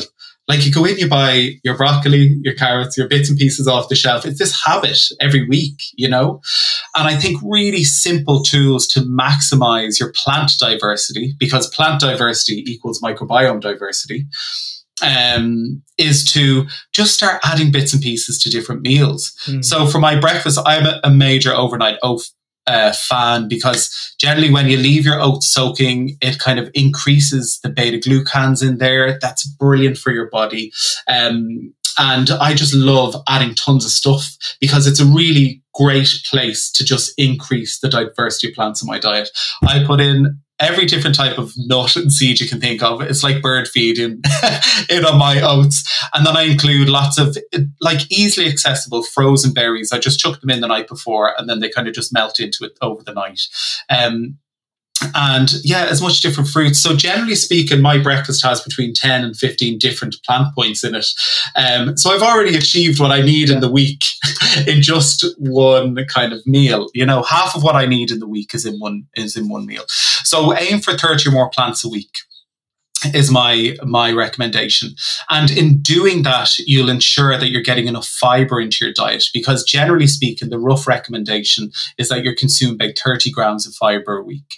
Like 0.48 0.66
you 0.66 0.72
go 0.72 0.84
in, 0.84 0.98
you 0.98 1.08
buy 1.08 1.52
your 1.62 1.76
broccoli, 1.76 2.36
your 2.42 2.54
carrots, 2.54 2.98
your 2.98 3.08
bits 3.08 3.30
and 3.30 3.38
pieces 3.38 3.68
off 3.68 3.88
the 3.88 3.94
shelf. 3.94 4.26
It's 4.26 4.40
this 4.40 4.60
habit 4.64 4.98
every 5.20 5.46
week, 5.46 5.80
you 5.94 6.08
know? 6.08 6.40
And 6.96 7.06
I 7.06 7.16
think 7.16 7.40
really 7.44 7.84
simple 7.84 8.42
tools 8.42 8.88
to 8.88 9.00
maximize 9.00 10.00
your 10.00 10.12
plant 10.12 10.50
diversity 10.58 11.34
because 11.38 11.72
plant 11.72 12.00
diversity 12.00 12.64
equals 12.66 13.00
microbiome 13.00 13.60
diversity 13.60 14.26
um, 15.02 15.82
is 15.98 16.30
to 16.32 16.66
just 16.92 17.14
start 17.14 17.40
adding 17.44 17.70
bits 17.70 17.92
and 17.92 18.02
pieces 18.02 18.38
to 18.42 18.50
different 18.50 18.82
meals. 18.82 19.32
Mm. 19.46 19.64
So 19.64 19.86
for 19.86 19.98
my 19.98 20.18
breakfast, 20.18 20.58
I'm 20.64 20.86
a, 20.86 21.00
a 21.04 21.10
major 21.10 21.52
overnight 21.52 21.98
oat 22.02 22.22
uh, 22.66 22.92
fan 22.92 23.48
because 23.48 24.14
generally 24.18 24.52
when 24.52 24.68
you 24.68 24.76
leave 24.76 25.04
your 25.04 25.20
oats 25.20 25.52
soaking, 25.52 26.16
it 26.20 26.38
kind 26.38 26.58
of 26.58 26.70
increases 26.74 27.58
the 27.62 27.68
beta 27.68 27.98
glucans 27.98 28.66
in 28.66 28.78
there. 28.78 29.18
That's 29.20 29.44
brilliant 29.44 29.98
for 29.98 30.12
your 30.12 30.30
body. 30.30 30.72
Um, 31.08 31.74
and 31.98 32.30
I 32.30 32.54
just 32.54 32.74
love 32.74 33.16
adding 33.28 33.54
tons 33.54 33.84
of 33.84 33.90
stuff 33.90 34.36
because 34.60 34.86
it's 34.86 35.00
a 35.00 35.04
really 35.04 35.62
great 35.74 36.08
place 36.24 36.70
to 36.72 36.84
just 36.84 37.12
increase 37.18 37.80
the 37.80 37.88
diversity 37.88 38.48
of 38.48 38.54
plants 38.54 38.82
in 38.82 38.86
my 38.86 38.98
diet. 38.98 39.28
I 39.62 39.84
put 39.84 40.00
in 40.00 40.40
every 40.62 40.86
different 40.86 41.16
type 41.16 41.38
of 41.38 41.52
nut 41.56 41.96
and 41.96 42.12
seed 42.12 42.40
you 42.40 42.48
can 42.48 42.60
think 42.60 42.82
of. 42.82 43.02
It's 43.02 43.22
like 43.22 43.42
bird 43.42 43.68
feed 43.68 43.98
in, 43.98 44.22
in 44.88 45.04
on 45.04 45.18
my 45.18 45.42
oats. 45.42 45.82
And 46.14 46.24
then 46.24 46.36
I 46.36 46.42
include 46.42 46.88
lots 46.88 47.18
of 47.18 47.36
like 47.80 48.10
easily 48.10 48.48
accessible 48.48 49.02
frozen 49.02 49.52
berries. 49.52 49.92
I 49.92 49.98
just 49.98 50.20
chuck 50.20 50.40
them 50.40 50.50
in 50.50 50.60
the 50.60 50.68
night 50.68 50.88
before 50.88 51.34
and 51.36 51.48
then 51.48 51.60
they 51.60 51.68
kind 51.68 51.88
of 51.88 51.94
just 51.94 52.12
melt 52.12 52.38
into 52.38 52.64
it 52.64 52.78
over 52.80 53.02
the 53.02 53.12
night. 53.12 53.42
Um, 53.90 54.38
and 55.14 55.52
yeah, 55.62 55.86
as 55.86 56.02
much 56.02 56.20
different 56.20 56.48
fruits. 56.48 56.80
So 56.80 56.96
generally 56.96 57.34
speaking, 57.34 57.80
my 57.80 57.98
breakfast 57.98 58.44
has 58.44 58.60
between 58.60 58.94
10 58.94 59.24
and 59.24 59.36
15 59.36 59.78
different 59.78 60.16
plant 60.26 60.54
points 60.54 60.84
in 60.84 60.94
it. 60.94 61.06
Um, 61.56 61.96
so 61.96 62.10
I've 62.10 62.22
already 62.22 62.56
achieved 62.56 63.00
what 63.00 63.10
I 63.10 63.20
need 63.20 63.50
in 63.50 63.60
the 63.60 63.70
week 63.70 64.04
in 64.66 64.82
just 64.82 65.24
one 65.38 65.96
kind 66.06 66.32
of 66.32 66.46
meal. 66.46 66.88
You 66.94 67.06
know, 67.06 67.22
half 67.22 67.54
of 67.54 67.62
what 67.62 67.76
I 67.76 67.86
need 67.86 68.10
in 68.10 68.18
the 68.18 68.28
week 68.28 68.54
is 68.54 68.66
in 68.66 68.78
one 68.78 69.06
is 69.14 69.36
in 69.36 69.48
one 69.48 69.66
meal. 69.66 69.84
So 69.88 70.56
aim 70.56 70.80
for 70.80 70.92
30 70.92 71.28
or 71.28 71.32
more 71.32 71.50
plants 71.50 71.84
a 71.84 71.88
week 71.88 72.18
is 73.14 73.30
my 73.30 73.76
my 73.84 74.12
recommendation. 74.12 74.94
And 75.30 75.50
in 75.50 75.80
doing 75.80 76.22
that 76.22 76.56
you'll 76.58 76.88
ensure 76.88 77.36
that 77.38 77.50
you're 77.50 77.62
getting 77.62 77.88
enough 77.88 78.06
fiber 78.06 78.60
into 78.60 78.84
your 78.84 78.94
diet 78.94 79.24
because 79.32 79.64
generally 79.64 80.06
speaking 80.06 80.50
the 80.50 80.58
rough 80.58 80.86
recommendation 80.86 81.70
is 81.98 82.08
that 82.08 82.22
you're 82.24 82.34
consuming 82.34 82.76
about 82.76 82.98
30 82.98 83.30
grams 83.30 83.66
of 83.66 83.74
fiber 83.74 84.16
a 84.16 84.22
week. 84.22 84.56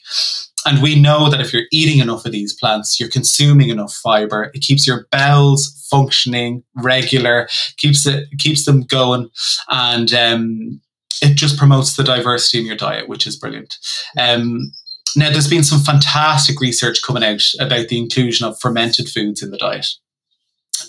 And 0.67 0.83
we 0.83 0.99
know 0.99 1.29
that 1.29 1.41
if 1.41 1.53
you're 1.53 1.65
eating 1.71 1.99
enough 1.99 2.25
of 2.25 2.33
these 2.33 2.55
plants 2.55 2.99
you're 2.99 3.09
consuming 3.09 3.69
enough 3.69 3.95
fiber. 3.95 4.51
It 4.55 4.61
keeps 4.61 4.87
your 4.87 5.07
bowels 5.11 5.87
functioning 5.91 6.63
regular 6.75 7.49
keeps 7.77 8.07
it 8.07 8.29
keeps 8.39 8.65
them 8.65 8.83
going 8.83 9.29
and 9.69 10.13
um, 10.13 10.81
it 11.23 11.37
just 11.37 11.59
promotes 11.59 11.97
the 11.97 12.05
diversity 12.05 12.59
in 12.59 12.67
your 12.67 12.77
diet 12.77 13.09
which 13.09 13.27
is 13.27 13.37
brilliant. 13.37 13.77
Um, 14.19 14.73
now, 15.17 15.31
there's 15.31 15.49
been 15.49 15.65
some 15.65 15.81
fantastic 15.81 16.61
research 16.61 17.03
coming 17.03 17.25
out 17.25 17.43
about 17.61 17.89
the 17.89 17.99
inclusion 17.99 18.47
of 18.47 18.59
fermented 18.61 19.09
foods 19.09 19.43
in 19.43 19.51
the 19.51 19.59
diet. 19.59 19.87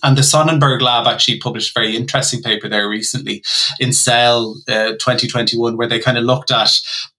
And 0.03 0.17
the 0.17 0.23
Sonnenberg 0.23 0.81
Lab 0.81 1.07
actually 1.07 1.39
published 1.39 1.75
a 1.75 1.79
very 1.79 1.95
interesting 1.95 2.41
paper 2.41 2.67
there 2.67 2.87
recently 2.89 3.43
in 3.79 3.93
Cell 3.93 4.55
uh, 4.67 4.91
2021, 4.93 5.77
where 5.77 5.87
they 5.87 5.99
kind 5.99 6.17
of 6.17 6.23
looked 6.23 6.51
at 6.51 6.69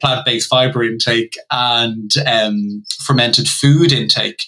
plant 0.00 0.24
based 0.24 0.48
fiber 0.48 0.82
intake 0.84 1.36
and 1.50 2.10
um, 2.26 2.84
fermented 3.04 3.48
food 3.48 3.92
intake. 3.92 4.42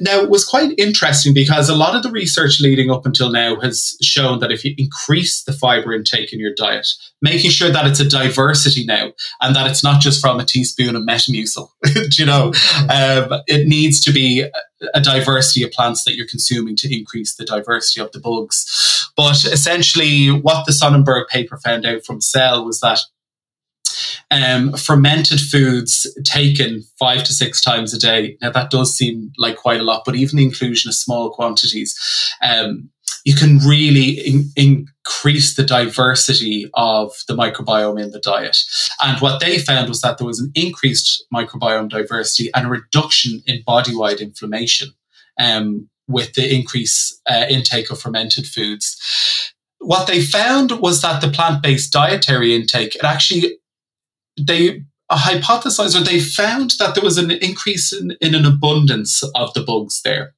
Now, 0.00 0.20
it 0.20 0.30
was 0.30 0.44
quite 0.44 0.78
interesting 0.78 1.34
because 1.34 1.68
a 1.68 1.74
lot 1.74 1.96
of 1.96 2.02
the 2.02 2.10
research 2.10 2.60
leading 2.60 2.90
up 2.90 3.06
until 3.06 3.30
now 3.30 3.58
has 3.60 3.96
shown 4.02 4.40
that 4.40 4.52
if 4.52 4.64
you 4.64 4.74
increase 4.78 5.42
the 5.44 5.52
fiber 5.52 5.92
intake 5.92 6.32
in 6.32 6.40
your 6.40 6.54
diet, 6.56 6.86
making 7.22 7.50
sure 7.50 7.70
that 7.70 7.86
it's 7.86 8.00
a 8.00 8.08
diversity 8.08 8.84
now 8.84 9.12
and 9.40 9.56
that 9.56 9.68
it's 9.68 9.82
not 9.82 10.00
just 10.00 10.20
from 10.20 10.38
a 10.38 10.44
teaspoon 10.44 10.94
of 10.94 11.02
Metamucil, 11.02 11.68
you 12.18 12.26
know, 12.26 12.52
um, 12.90 13.40
it 13.46 13.66
needs 13.66 14.00
to 14.04 14.12
be 14.12 14.44
a 14.92 15.00
diversity 15.00 15.64
of 15.64 15.72
plants 15.72 16.04
that 16.04 16.16
you're 16.16 16.26
consuming 16.26 16.76
to 16.76 16.94
increase 16.94 17.34
the 17.34 17.44
diversity 17.44 18.00
of 18.00 18.12
the 18.12 18.20
bugs. 18.20 19.10
But 19.16 19.44
essentially, 19.44 20.28
what 20.28 20.66
the 20.66 20.72
Sonnenberg 20.72 21.28
paper 21.28 21.56
found 21.56 21.86
out 21.86 22.04
from 22.04 22.20
Cell 22.20 22.64
was 22.64 22.80
that 22.80 23.00
um, 24.30 24.72
fermented 24.72 25.40
foods 25.40 26.06
taken 26.24 26.82
five 26.98 27.24
to 27.24 27.32
six 27.32 27.60
times 27.60 27.94
a 27.94 27.98
day. 27.98 28.36
Now, 28.40 28.50
that 28.50 28.70
does 28.70 28.96
seem 28.96 29.32
like 29.38 29.56
quite 29.56 29.80
a 29.80 29.84
lot, 29.84 30.02
but 30.04 30.16
even 30.16 30.36
the 30.36 30.44
inclusion 30.44 30.88
of 30.88 30.94
small 30.94 31.30
quantities, 31.30 31.96
um, 32.42 32.90
you 33.24 33.34
can 33.34 33.58
really 33.58 34.10
in, 34.10 34.50
increase 34.56 35.56
the 35.56 35.64
diversity 35.64 36.70
of 36.74 37.12
the 37.26 37.34
microbiome 37.34 38.02
in 38.02 38.10
the 38.10 38.20
diet. 38.20 38.58
And 39.02 39.20
what 39.20 39.40
they 39.40 39.58
found 39.58 39.88
was 39.88 40.02
that 40.02 40.18
there 40.18 40.26
was 40.26 40.40
an 40.40 40.52
increased 40.54 41.24
microbiome 41.32 41.88
diversity 41.88 42.50
and 42.54 42.66
a 42.66 42.70
reduction 42.70 43.42
in 43.46 43.62
body 43.66 43.94
wide 43.94 44.20
inflammation. 44.20 44.88
Um, 45.38 45.88
with 46.08 46.34
the 46.34 46.54
increased 46.54 47.20
uh, 47.28 47.46
intake 47.48 47.90
of 47.90 48.00
fermented 48.00 48.46
foods. 48.46 49.52
What 49.78 50.06
they 50.06 50.22
found 50.22 50.72
was 50.80 51.02
that 51.02 51.20
the 51.20 51.30
plant-based 51.30 51.92
dietary 51.92 52.54
intake, 52.54 52.96
it 52.96 53.04
actually, 53.04 53.58
they 54.38 54.82
hypothesized 55.10 55.98
or 55.98 56.04
they 56.04 56.20
found 56.20 56.72
that 56.78 56.94
there 56.94 57.04
was 57.04 57.18
an 57.18 57.30
increase 57.30 57.92
in, 57.92 58.16
in 58.20 58.34
an 58.34 58.46
abundance 58.46 59.22
of 59.34 59.52
the 59.54 59.62
bugs 59.62 60.00
there. 60.02 60.34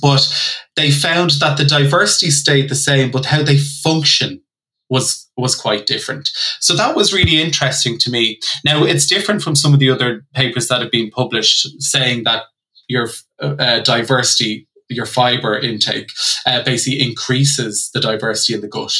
But 0.00 0.28
they 0.76 0.90
found 0.90 1.32
that 1.40 1.56
the 1.56 1.64
diversity 1.64 2.30
stayed 2.30 2.68
the 2.68 2.74
same, 2.74 3.10
but 3.10 3.26
how 3.26 3.42
they 3.42 3.58
function 3.58 4.42
was 4.88 5.28
was 5.36 5.54
quite 5.54 5.86
different. 5.86 6.30
So 6.60 6.74
that 6.74 6.96
was 6.96 7.14
really 7.14 7.40
interesting 7.40 7.96
to 7.98 8.10
me. 8.10 8.40
Now 8.64 8.84
it's 8.84 9.06
different 9.06 9.42
from 9.42 9.56
some 9.56 9.72
of 9.72 9.80
the 9.80 9.90
other 9.90 10.26
papers 10.34 10.68
that 10.68 10.82
have 10.82 10.90
been 10.90 11.10
published 11.10 11.80
saying 11.80 12.24
that 12.24 12.44
your 12.88 13.08
uh, 13.40 13.80
diversity 13.80 14.66
your 14.90 15.06
fiber 15.06 15.56
intake 15.56 16.10
uh, 16.46 16.62
basically 16.64 17.00
increases 17.00 17.90
the 17.94 18.00
diversity 18.00 18.54
in 18.54 18.60
the 18.60 18.68
gut. 18.68 18.92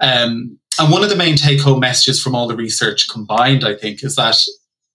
Um, 0.00 0.58
and 0.78 0.90
one 0.90 1.04
of 1.04 1.10
the 1.10 1.16
main 1.16 1.36
take 1.36 1.60
home 1.60 1.80
messages 1.80 2.22
from 2.22 2.34
all 2.34 2.48
the 2.48 2.56
research 2.56 3.08
combined, 3.08 3.64
I 3.64 3.74
think, 3.74 4.02
is 4.02 4.16
that 4.16 4.36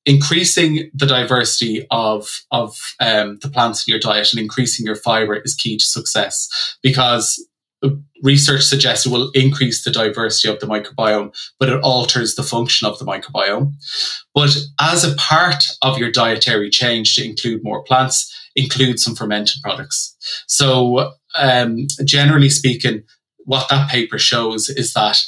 increasing 0.05 0.89
the 0.93 1.05
diversity 1.05 1.85
of 1.91 2.27
of 2.51 2.77
um, 2.99 3.37
the 3.41 3.49
plants 3.49 3.87
in 3.87 3.91
your 3.91 3.99
diet 3.99 4.33
and 4.33 4.41
increasing 4.41 4.85
your 4.85 4.95
fiber 4.95 5.35
is 5.35 5.55
key 5.55 5.77
to 5.77 5.85
success 5.85 6.77
because 6.81 7.45
research 8.21 8.61
suggests 8.61 9.05
it 9.05 9.11
will 9.11 9.31
increase 9.33 9.83
the 9.83 9.91
diversity 9.91 10.47
of 10.47 10.59
the 10.59 10.67
microbiome, 10.67 11.35
but 11.59 11.69
it 11.69 11.81
alters 11.81 12.35
the 12.35 12.43
function 12.43 12.87
of 12.87 12.99
the 12.99 13.05
microbiome. 13.05 13.73
But 14.35 14.55
as 14.79 15.03
a 15.03 15.15
part 15.15 15.63
of 15.81 15.97
your 15.97 16.11
dietary 16.11 16.69
change 16.69 17.15
to 17.15 17.25
include 17.25 17.63
more 17.63 17.83
plants, 17.83 18.31
include 18.55 18.99
some 18.99 19.15
fermented 19.15 19.61
products. 19.63 20.15
So, 20.47 21.13
um, 21.37 21.87
generally 22.03 22.49
speaking, 22.49 23.03
what 23.45 23.67
that 23.69 23.89
paper 23.89 24.19
shows 24.19 24.69
is 24.69 24.93
that 24.93 25.19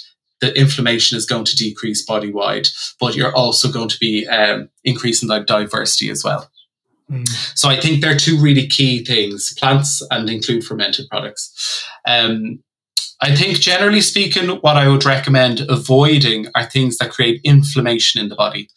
the 0.41 0.57
inflammation 0.59 1.17
is 1.17 1.25
going 1.25 1.45
to 1.45 1.55
decrease 1.55 2.05
body 2.05 2.31
wide, 2.31 2.67
but 2.99 3.15
you're 3.15 3.35
also 3.35 3.71
going 3.71 3.89
to 3.89 3.97
be 3.99 4.27
um, 4.27 4.69
increasing 4.83 5.29
the 5.29 5.39
diversity 5.39 6.09
as 6.09 6.23
well. 6.23 6.49
Mm. 7.09 7.27
So 7.57 7.69
I 7.69 7.79
think 7.79 8.01
they're 8.01 8.17
two 8.17 8.39
really 8.39 8.67
key 8.67 9.03
things: 9.03 9.53
plants 9.57 10.05
and 10.11 10.29
include 10.29 10.63
fermented 10.63 11.07
products. 11.09 11.85
Um, 12.07 12.63
I 13.21 13.35
think, 13.35 13.57
generally 13.59 14.01
speaking, 14.01 14.49
what 14.49 14.75
I 14.75 14.89
would 14.89 15.05
recommend 15.05 15.61
avoiding 15.69 16.47
are 16.55 16.65
things 16.65 16.97
that 16.97 17.11
create 17.11 17.39
inflammation 17.45 18.21
in 18.21 18.27
the 18.27 18.35
body. 18.35 18.67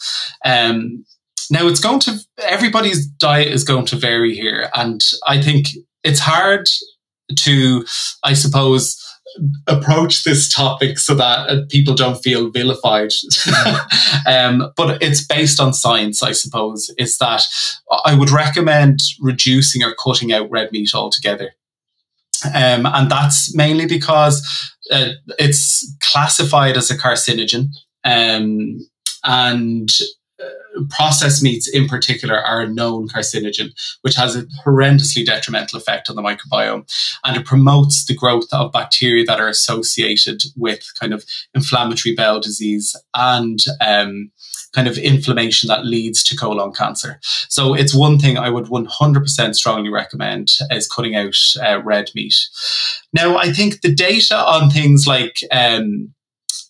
Um, 0.45 1.05
now, 1.51 1.67
it's 1.67 1.81
going 1.81 2.01
to 2.01 2.19
everybody's 2.43 3.07
diet 3.07 3.49
is 3.49 3.65
going 3.65 3.87
to 3.87 3.97
vary 3.97 4.35
here, 4.35 4.71
and 4.75 5.01
I 5.27 5.43
think 5.43 5.69
it's 6.05 6.21
hard 6.21 6.69
to, 7.41 7.85
I 8.23 8.35
suppose, 8.35 8.97
approach 9.67 10.25
this 10.25 10.53
topic 10.53 10.99
so 10.99 11.15
that 11.15 11.49
uh, 11.49 11.63
people 11.69 11.95
don't 11.95 12.23
feel 12.23 12.51
vilified. 12.51 13.11
um, 14.27 14.73
but 14.77 15.03
it's 15.03 15.25
based 15.25 15.61
on 15.61 15.73
science, 15.73 16.23
I 16.23 16.33
suppose. 16.33 16.93
Is 16.99 17.19
that 17.19 17.43
I 18.05 18.15
would 18.15 18.31
recommend 18.31 19.01
reducing 19.21 19.83
or 19.83 19.95
cutting 19.95 20.33
out 20.33 20.51
red 20.51 20.73
meat 20.73 20.91
altogether. 20.95 21.53
Um, 22.45 22.87
and 22.87 23.11
that's 23.11 23.55
mainly 23.55 23.87
because 23.87 24.75
uh, 24.91 25.11
it's 25.39 25.95
classified 26.01 26.77
as 26.77 26.91
a 26.91 26.97
carcinogen. 26.97 27.69
Um, 28.05 28.87
and 29.25 29.91
processed 30.91 31.43
meats 31.43 31.69
in 31.69 31.89
particular 31.89 32.39
are 32.39 32.63
a 32.63 32.69
known 32.69 33.09
carcinogen, 33.09 33.71
which 34.03 34.15
has 34.17 34.37
a 34.37 34.43
horrendously 34.65 35.25
detrimental 35.25 35.79
effect 35.79 36.11
on 36.11 36.17
the 36.17 36.23
microbiome. 36.23 36.91
And 37.25 37.37
it 37.37 37.47
promotes 37.47 38.05
the 38.05 38.15
growth 38.15 38.49
of 38.53 38.73
bacteria 38.73 39.25
that 39.25 39.41
are 39.41 39.49
associated 39.49 40.43
with 40.57 40.93
kind 40.99 41.15
of 41.15 41.25
inflammatory 41.55 42.15
bowel 42.15 42.41
disease 42.41 42.95
and 43.15 43.59
um, 43.81 44.31
kind 44.75 44.89
of 44.89 44.99
inflammation 44.99 45.69
that 45.69 45.87
leads 45.87 46.23
to 46.25 46.37
colon 46.37 46.73
cancer. 46.73 47.19
So 47.49 47.75
it's 47.75 47.95
one 47.95 48.19
thing 48.19 48.37
I 48.37 48.51
would 48.51 48.67
100% 48.67 49.55
strongly 49.55 49.91
recommend 49.91 50.51
is 50.71 50.89
cutting 50.89 51.17
out 51.17 51.37
uh, 51.63 51.83
red 51.83 52.11
meat. 52.15 52.37
Now, 53.13 53.39
I 53.39 53.53
think 53.53 53.81
the 53.81 53.95
data 53.95 54.37
on 54.37 54.71
things 54.71 55.07
like 55.07 55.39
um, 55.51 56.15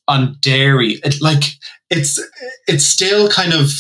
on 0.09 0.37
dairy, 0.41 1.01
it, 1.05 1.21
like 1.21 1.43
it's 1.91 2.21
it's 2.67 2.85
still 2.85 3.29
kind 3.29 3.53
of 3.53 3.71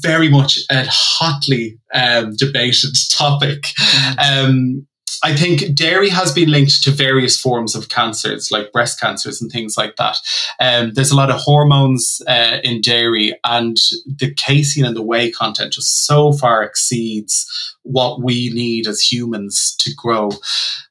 very 0.00 0.28
much 0.28 0.58
a 0.70 0.84
hotly 0.88 1.78
um, 1.94 2.34
debated 2.36 2.94
topic. 3.10 3.62
Mm. 3.78 4.44
Um, 4.44 4.86
I 5.22 5.36
think 5.36 5.74
dairy 5.74 6.08
has 6.08 6.32
been 6.32 6.50
linked 6.50 6.82
to 6.84 6.90
various 6.90 7.38
forms 7.38 7.74
of 7.74 7.90
cancers, 7.90 8.50
like 8.50 8.72
breast 8.72 8.98
cancers 8.98 9.42
and 9.42 9.50
things 9.50 9.76
like 9.76 9.96
that. 9.96 10.16
Um, 10.60 10.92
there's 10.94 11.10
a 11.10 11.16
lot 11.16 11.30
of 11.30 11.40
hormones 11.40 12.22
uh, 12.26 12.58
in 12.64 12.80
dairy, 12.80 13.38
and 13.44 13.76
the 14.06 14.32
casein 14.34 14.86
and 14.86 14.96
the 14.96 15.02
whey 15.02 15.30
content 15.30 15.74
just 15.74 16.06
so 16.06 16.32
far 16.32 16.62
exceeds 16.62 17.46
what 17.82 18.22
we 18.22 18.50
need 18.50 18.86
as 18.86 19.00
humans 19.00 19.76
to 19.80 19.92
grow. 19.94 20.30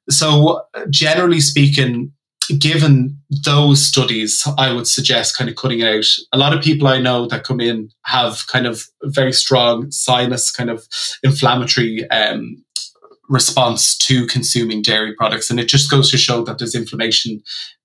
So, 0.09 0.61
generally 0.91 1.39
speaking, 1.39 2.11
given 2.57 3.19
those 3.45 3.85
studies, 3.85 4.43
I 4.57 4.73
would 4.73 4.87
suggest 4.87 5.37
kind 5.37 5.49
of 5.49 5.55
cutting 5.55 5.79
it 5.79 5.87
out. 5.87 6.05
A 6.33 6.37
lot 6.37 6.53
of 6.53 6.63
people 6.63 6.87
I 6.87 6.99
know 6.99 7.27
that 7.27 7.43
come 7.43 7.59
in 7.59 7.91
have 8.05 8.47
kind 8.47 8.65
of 8.65 8.83
very 9.03 9.33
strong 9.33 9.91
sinus 9.91 10.51
kind 10.51 10.69
of 10.69 10.87
inflammatory 11.23 12.09
um, 12.09 12.63
response 13.29 13.97
to 13.97 14.25
consuming 14.27 14.81
dairy 14.81 15.13
products. 15.15 15.49
And 15.49 15.59
it 15.59 15.67
just 15.67 15.89
goes 15.89 16.09
to 16.11 16.17
show 16.17 16.43
that 16.43 16.57
there's 16.57 16.75
inflammation 16.75 17.41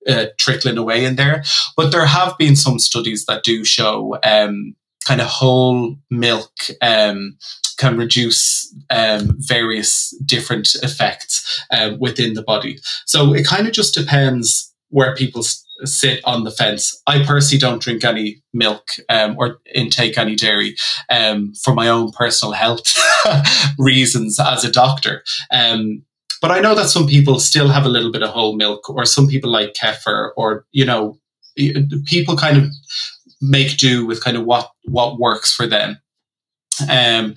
uh, 0.09 0.27
trickling 0.39 0.79
away 0.79 1.05
in 1.05 1.17
there. 1.17 1.45
But 1.77 1.91
there 1.91 2.07
have 2.07 2.37
been 2.39 2.57
some 2.57 2.79
studies 2.79 3.27
that 3.27 3.45
do 3.45 3.65
show 3.65 4.19
um, 4.25 4.75
kind 5.05 5.21
of 5.21 5.27
whole 5.27 5.97
milk 6.11 6.53
um, 6.81 7.37
can 7.79 7.97
reduce 7.97 8.73
um, 8.91 9.37
various 9.39 10.15
different 10.25 10.75
effects 10.83 11.65
um, 11.71 11.99
within 11.99 12.35
the 12.35 12.43
body. 12.43 12.79
So 13.07 13.35
it 13.35 13.47
kind 13.47 13.67
of 13.67 13.73
just 13.73 13.95
depends 13.95 14.73
where 14.89 15.15
people 15.15 15.43
sit 15.83 16.21
on 16.25 16.45
the 16.45 16.51
fence. 16.51 17.01
I 17.07 17.25
personally 17.25 17.59
don't 17.59 17.83
drink 17.83 18.05
any 18.05 18.43
milk 18.53 18.91
um, 19.09 19.37
or 19.39 19.59
intake 19.75 20.17
any 20.17 20.37
dairy 20.37 20.77
um, 21.11 21.53
for 21.63 21.75
my 21.75 21.89
own 21.89 22.13
personal 22.13 22.53
health 22.53 22.95
reasons 23.79 24.39
as 24.39 24.65
a 24.65 24.71
doctor. 24.71 25.25
Um, 25.51 26.05
but 26.41 26.51
I 26.51 26.61
know 26.61 26.75
that 26.75 26.91
some 26.91 27.07
people 27.07 27.41
still 27.41 27.69
have 27.69 27.87
a 27.87 27.89
little 27.89 28.13
bit 28.13 28.23
of 28.23 28.29
whole 28.29 28.55
milk, 28.55 28.91
or 28.91 29.07
some 29.07 29.27
people 29.27 29.51
like 29.51 29.73
kefir, 29.73 30.31
or 30.37 30.67
you 30.73 30.85
know, 30.85 31.19
people 32.05 32.37
kind 32.37 32.59
of 32.59 32.71
make 33.41 33.79
do 33.79 34.05
with 34.05 34.23
kind 34.23 34.37
of 34.37 34.45
what 34.45 34.71
what 34.85 35.19
works 35.19 35.55
for 35.55 35.67
them. 35.67 35.99
Um, 36.89 37.35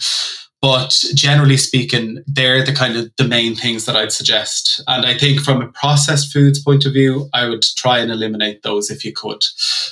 but 0.61 1.03
generally 1.13 1.57
speaking, 1.57 2.23
they're 2.25 2.63
the 2.63 2.73
kind 2.73 2.97
of 2.97 3.11
the 3.17 3.27
main 3.27 3.55
things 3.55 3.85
that 3.85 3.95
I'd 3.95 4.11
suggest. 4.11 4.81
And 4.87 5.05
I 5.05 5.17
think 5.17 5.41
from 5.41 5.61
a 5.61 5.67
processed 5.67 6.33
foods 6.33 6.61
point 6.61 6.85
of 6.85 6.93
view, 6.93 7.29
I 7.33 7.47
would 7.47 7.61
try 7.61 7.99
and 7.99 8.11
eliminate 8.11 8.63
those 8.63 8.89
if 8.89 9.05
you 9.05 9.13
could. 9.13 9.43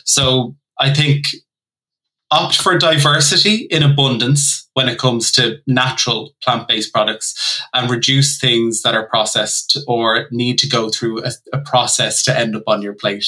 So 0.05 0.55
I 0.79 0.93
think 0.93 1.27
opt 2.31 2.55
for 2.57 2.77
diversity 2.77 3.67
in 3.69 3.83
abundance 3.83 4.67
when 4.73 4.89
it 4.89 4.97
comes 4.97 5.31
to 5.31 5.57
natural 5.67 6.33
plant 6.43 6.67
based 6.67 6.91
products 6.91 7.61
and 7.73 7.89
reduce 7.89 8.39
things 8.39 8.81
that 8.81 8.95
are 8.95 9.07
processed 9.07 9.77
or 9.87 10.25
need 10.31 10.57
to 10.57 10.67
go 10.67 10.89
through 10.89 11.23
a, 11.23 11.31
a, 11.53 11.59
process 11.59 12.23
to 12.23 12.37
end 12.37 12.55
up 12.55 12.63
on 12.67 12.81
your 12.81 12.93
plate. 12.93 13.25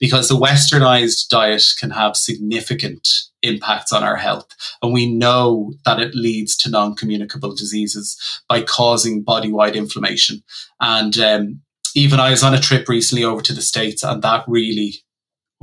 Because 0.00 0.28
the 0.28 0.34
westernized 0.34 1.28
diet 1.28 1.64
can 1.78 1.90
have 1.90 2.16
significant 2.16 3.06
impacts 3.42 3.92
on 3.92 4.02
our 4.02 4.16
health. 4.16 4.48
And 4.82 4.92
we 4.92 5.12
know 5.12 5.72
that 5.84 6.00
it 6.00 6.14
leads 6.14 6.56
to 6.58 6.70
non 6.70 6.94
communicable 6.94 7.54
diseases 7.54 8.18
by 8.48 8.62
causing 8.62 9.22
body 9.22 9.52
wide 9.52 9.76
inflammation. 9.76 10.42
And 10.80 11.18
um, 11.18 11.60
even 11.94 12.20
I 12.20 12.30
was 12.30 12.42
on 12.42 12.54
a 12.54 12.60
trip 12.60 12.88
recently 12.88 13.24
over 13.24 13.42
to 13.42 13.52
the 13.52 13.62
States, 13.62 14.02
and 14.02 14.22
that 14.22 14.44
really 14.46 14.94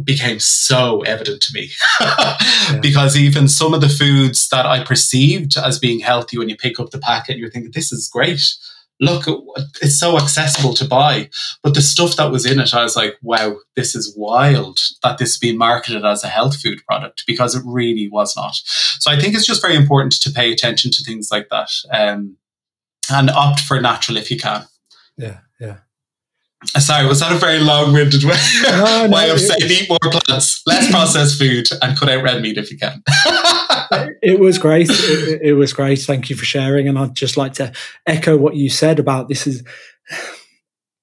became 0.03 0.39
so 0.39 1.01
evident 1.01 1.41
to 1.41 1.53
me 1.53 1.69
yeah. 2.01 2.37
because 2.81 3.15
even 3.15 3.47
some 3.47 3.73
of 3.73 3.79
the 3.79 3.87
foods 3.87 4.49
that 4.49 4.65
I 4.65 4.83
perceived 4.83 5.55
as 5.57 5.79
being 5.79 5.99
healthy 5.99 6.37
when 6.37 6.49
you 6.49 6.57
pick 6.57 6.79
up 6.79 6.89
the 6.89 6.99
packet, 6.99 7.37
you're 7.37 7.49
thinking, 7.49 7.71
this 7.73 7.93
is 7.93 8.09
great. 8.09 8.41
Look, 8.99 9.25
it's 9.81 9.99
so 9.99 10.17
accessible 10.17 10.73
to 10.75 10.85
buy. 10.85 11.29
But 11.61 11.73
the 11.73 11.81
stuff 11.81 12.15
that 12.15 12.31
was 12.31 12.45
in 12.45 12.59
it, 12.59 12.73
I 12.73 12.83
was 12.83 12.95
like, 12.95 13.17
wow, 13.21 13.57
this 13.75 13.93
is 13.93 14.13
wild 14.15 14.79
that 15.03 15.17
this 15.17 15.31
is 15.31 15.37
being 15.37 15.57
marketed 15.57 16.05
as 16.05 16.23
a 16.23 16.29
health 16.29 16.61
food 16.61 16.79
product 16.87 17.23
because 17.27 17.55
it 17.55 17.63
really 17.65 18.07
was 18.09 18.35
not. 18.35 18.55
So 18.99 19.11
I 19.11 19.19
think 19.19 19.35
it's 19.35 19.45
just 19.45 19.61
very 19.61 19.75
important 19.75 20.13
to 20.21 20.31
pay 20.31 20.51
attention 20.51 20.91
to 20.91 21.03
things 21.03 21.29
like 21.31 21.49
that 21.49 21.69
um, 21.91 22.37
and 23.11 23.29
opt 23.29 23.59
for 23.59 23.81
natural 23.81 24.17
if 24.17 24.31
you 24.31 24.37
can. 24.37 24.65
Yeah, 25.17 25.39
yeah. 25.59 25.77
Sorry, 26.67 27.07
was 27.07 27.19
that 27.19 27.31
a 27.31 27.35
very 27.35 27.59
long-winded 27.59 28.23
way, 28.23 28.37
no, 28.63 29.07
no, 29.07 29.15
way 29.15 29.29
of 29.29 29.39
saying 29.39 29.61
eat 29.63 29.89
more 29.89 29.99
plants, 29.99 30.61
less 30.65 30.89
processed 30.89 31.39
food, 31.39 31.67
and 31.81 31.97
cut 31.97 32.09
out 32.09 32.23
red 32.23 32.41
meat 32.41 32.57
if 32.57 32.71
you 32.71 32.77
can? 32.77 33.03
it 34.21 34.39
was 34.39 34.57
great. 34.57 34.87
It, 34.89 35.41
it, 35.41 35.53
was 35.53 35.73
great. 35.73 35.99
Thank 35.99 36.29
you 36.29 36.35
for 36.35 36.45
sharing. 36.45 36.87
And 36.87 36.97
I'd 36.97 37.15
just 37.15 37.37
like 37.37 37.53
to 37.53 37.71
echo 38.05 38.37
what 38.37 38.55
you 38.55 38.69
said 38.69 38.99
about 38.99 39.29
this 39.29 39.47
is 39.47 39.63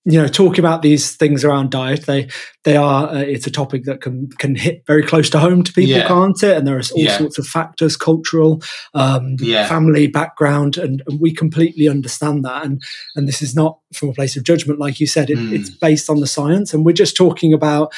you 0.05 0.20
know 0.20 0.26
talking 0.26 0.59
about 0.59 0.82
these 0.82 1.14
things 1.14 1.44
around 1.44 1.70
diet 1.70 2.07
they 2.07 2.28
they 2.64 2.76
are 2.76 3.09
uh, 3.09 3.18
it's 3.18 3.46
a 3.46 3.50
topic 3.50 3.84
that 3.84 4.00
can 4.00 4.28
can 4.38 4.55
hit 4.55 4.82
very 4.86 5.03
close 5.03 5.30
to 5.30 5.38
home 5.38 5.62
to 5.62 5.72
people 5.72 5.90
yeah. 5.90 6.09
can't 6.09 6.42
it 6.42 6.57
and 6.57 6.66
there 6.66 6.76
are 6.76 6.82
all 6.94 7.03
yeah. 7.03 7.18
sorts 7.18 7.38
of 7.38 7.46
factors 7.46 7.96
cultural 7.96 8.61
um, 8.94 9.36
yeah. 9.38 9.68
family 9.68 10.07
background 10.07 10.76
and, 10.76 11.03
and, 11.07 11.20
we 11.20 11.32
completely 11.32 11.88
understand 11.88 12.44
that 12.44 12.64
and 12.64 12.82
and 13.14 13.28
this 13.28 13.42
is 13.42 13.55
not 13.55 13.78
from 13.94 14.09
a 14.09 14.12
place 14.14 14.36
of 14.36 14.42
judgment 14.42 14.80
like 14.80 14.98
you 14.98 15.07
said 15.07 15.30
it, 15.30 15.38
mm. 15.38 15.53
it's 15.53 15.70
based 15.70 16.11
on 16.11 16.20
the 16.20 16.26
science 16.26 16.74
and 16.74 16.84
we're 16.84 16.92
just 16.92 17.16
talking 17.16 17.53
about 17.53 17.92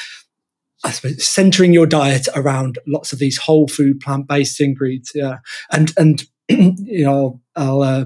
I 0.83 0.91
suppose 0.91 1.25
centering 1.25 1.73
your 1.73 1.87
diet 1.87 2.27
around 2.35 2.77
lots 2.85 3.13
of 3.13 3.19
these 3.19 3.37
whole 3.37 3.67
food 3.67 3.99
plant 3.99 4.27
based 4.27 4.61
ingredients 4.61 5.11
yeah 5.15 5.37
and 5.71 5.91
and 5.97 6.23
you 6.49 7.03
know 7.03 7.41
I'll 7.55 7.81
uh, 7.81 8.05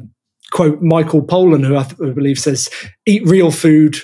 quote 0.52 0.82
Michael 0.82 1.22
Pollan, 1.22 1.66
who 1.66 1.78
I, 1.78 1.84
th- 1.84 2.00
I, 2.02 2.14
believe 2.14 2.40
says, 2.40 2.70
"Eat 3.06 3.26
real 3.26 3.52
food, 3.52 3.98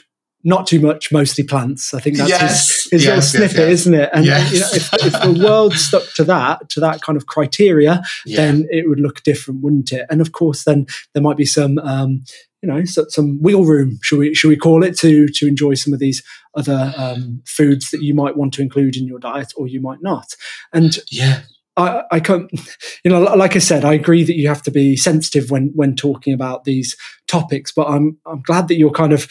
not 0.43 0.67
too 0.67 0.79
much, 0.79 1.11
mostly 1.11 1.43
plants." 1.43 1.93
I 1.93 1.99
think 1.99 2.17
that's 2.17 2.29
yes. 2.29 2.41
his, 2.41 2.91
his 2.91 3.03
yes, 3.03 3.09
little 3.09 3.15
yes, 3.15 3.31
snippet, 3.31 3.69
isn't 3.69 3.93
it? 3.93 4.09
And 4.13 4.25
you 4.25 4.31
know, 4.31 4.37
if, 4.39 4.93
if, 4.93 5.13
the 5.13 5.43
world 5.43 5.73
stuck 5.73 6.11
to 6.15 6.23
that, 6.25 6.69
to 6.71 6.79
that 6.79 7.01
kind 7.01 7.17
of 7.17 7.27
criteria, 7.27 8.01
yeah. 8.25 8.37
then 8.37 8.67
it 8.69 8.87
would 8.87 8.99
look 8.99 9.23
different, 9.23 9.61
wouldn't 9.61 9.91
it? 9.91 10.05
And 10.09 10.21
of 10.21 10.31
course, 10.31 10.63
then 10.63 10.85
there 11.13 11.23
might 11.23 11.37
be 11.37 11.45
some. 11.45 11.77
Um, 11.79 12.23
you 12.61 12.73
know, 12.73 12.83
some 12.83 13.39
wheel 13.43 13.63
room, 13.63 13.99
should 14.01 14.17
we 14.17 14.33
should 14.33 14.47
we 14.47 14.57
call 14.57 14.83
it, 14.83 14.97
to 14.97 15.27
to 15.27 15.47
enjoy 15.47 15.75
some 15.75 15.93
of 15.93 15.99
these 15.99 16.23
other 16.55 16.91
um, 16.97 17.43
foods 17.45 17.91
that 17.91 18.01
you 18.01 18.15
might 18.15 18.35
want 18.35 18.55
to 18.55 18.63
include 18.63 18.97
in 18.97 19.05
your 19.05 19.19
diet, 19.19 19.53
or 19.55 19.67
you 19.67 19.79
might 19.79 20.01
not. 20.01 20.33
And 20.73 20.97
yeah, 21.11 21.41
I, 21.77 22.03
I 22.11 22.19
can't, 22.19 22.49
you 23.03 23.11
know, 23.11 23.21
like 23.21 23.55
I 23.55 23.59
said, 23.59 23.85
I 23.85 23.93
agree 23.93 24.23
that 24.23 24.35
you 24.35 24.47
have 24.47 24.63
to 24.63 24.71
be 24.71 24.95
sensitive 24.95 25.51
when 25.51 25.71
when 25.75 25.95
talking 25.95 26.33
about 26.33 26.63
these 26.63 26.95
topics. 27.27 27.71
But 27.71 27.87
I'm 27.87 28.17
I'm 28.25 28.41
glad 28.41 28.67
that 28.67 28.75
you're 28.75 28.91
kind 28.91 29.13
of 29.13 29.27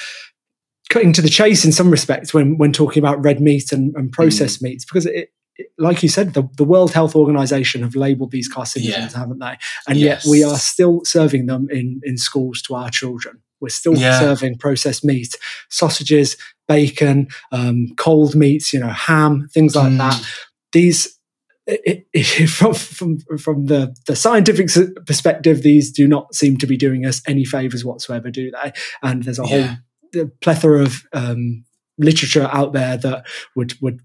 cutting 0.90 1.12
to 1.14 1.22
the 1.22 1.28
chase 1.28 1.64
in 1.64 1.72
some 1.72 1.90
respects 1.90 2.34
when 2.34 2.58
when 2.58 2.72
talking 2.72 3.02
about 3.02 3.24
red 3.24 3.40
meat 3.40 3.72
and, 3.72 3.94
and 3.96 4.12
processed 4.12 4.60
mm. 4.60 4.64
meats 4.64 4.84
because 4.84 5.06
it, 5.06 5.30
it, 5.56 5.68
like 5.78 6.02
you 6.02 6.08
said, 6.08 6.34
the, 6.34 6.48
the 6.56 6.64
World 6.64 6.92
Health 6.92 7.14
Organization 7.14 7.82
have 7.82 7.94
labeled 7.94 8.32
these 8.32 8.52
carcinogens, 8.52 9.12
yeah. 9.12 9.18
haven't 9.18 9.38
they? 9.38 9.56
And 9.86 9.96
yes. 9.96 10.24
yet 10.24 10.30
we 10.30 10.42
are 10.42 10.56
still 10.56 11.02
serving 11.04 11.46
them 11.46 11.68
in 11.70 12.00
in 12.04 12.18
schools 12.18 12.60
to 12.62 12.74
our 12.74 12.90
children. 12.90 13.40
We're 13.60 13.68
still 13.70 13.96
yeah. 13.96 14.18
serving 14.18 14.58
processed 14.58 15.04
meat, 15.04 15.36
sausages, 15.70 16.36
bacon, 16.68 17.28
um, 17.50 17.88
cold 17.96 18.34
meats, 18.34 18.72
you 18.72 18.80
know, 18.80 18.88
ham, 18.88 19.48
things 19.52 19.74
like 19.74 19.92
mm. 19.92 19.98
that. 19.98 20.22
These 20.72 21.18
it, 21.66 22.06
it, 22.12 22.24
from 22.48 22.74
from 22.74 23.18
from 23.38 23.66
the 23.66 23.96
the 24.06 24.16
scientific 24.16 24.68
perspective, 25.06 25.62
these 25.62 25.90
do 25.90 26.06
not 26.06 26.34
seem 26.34 26.56
to 26.58 26.66
be 26.66 26.76
doing 26.76 27.06
us 27.06 27.22
any 27.26 27.44
favors 27.44 27.84
whatsoever, 27.84 28.30
do 28.30 28.50
they? 28.50 28.72
And 29.02 29.22
there's 29.22 29.38
a 29.38 29.46
yeah. 29.46 29.76
whole 30.14 30.30
plethora 30.40 30.82
of 30.82 31.02
um, 31.12 31.64
literature 31.98 32.48
out 32.52 32.72
there 32.72 32.96
that 32.98 33.26
would 33.56 33.80
would 33.80 34.00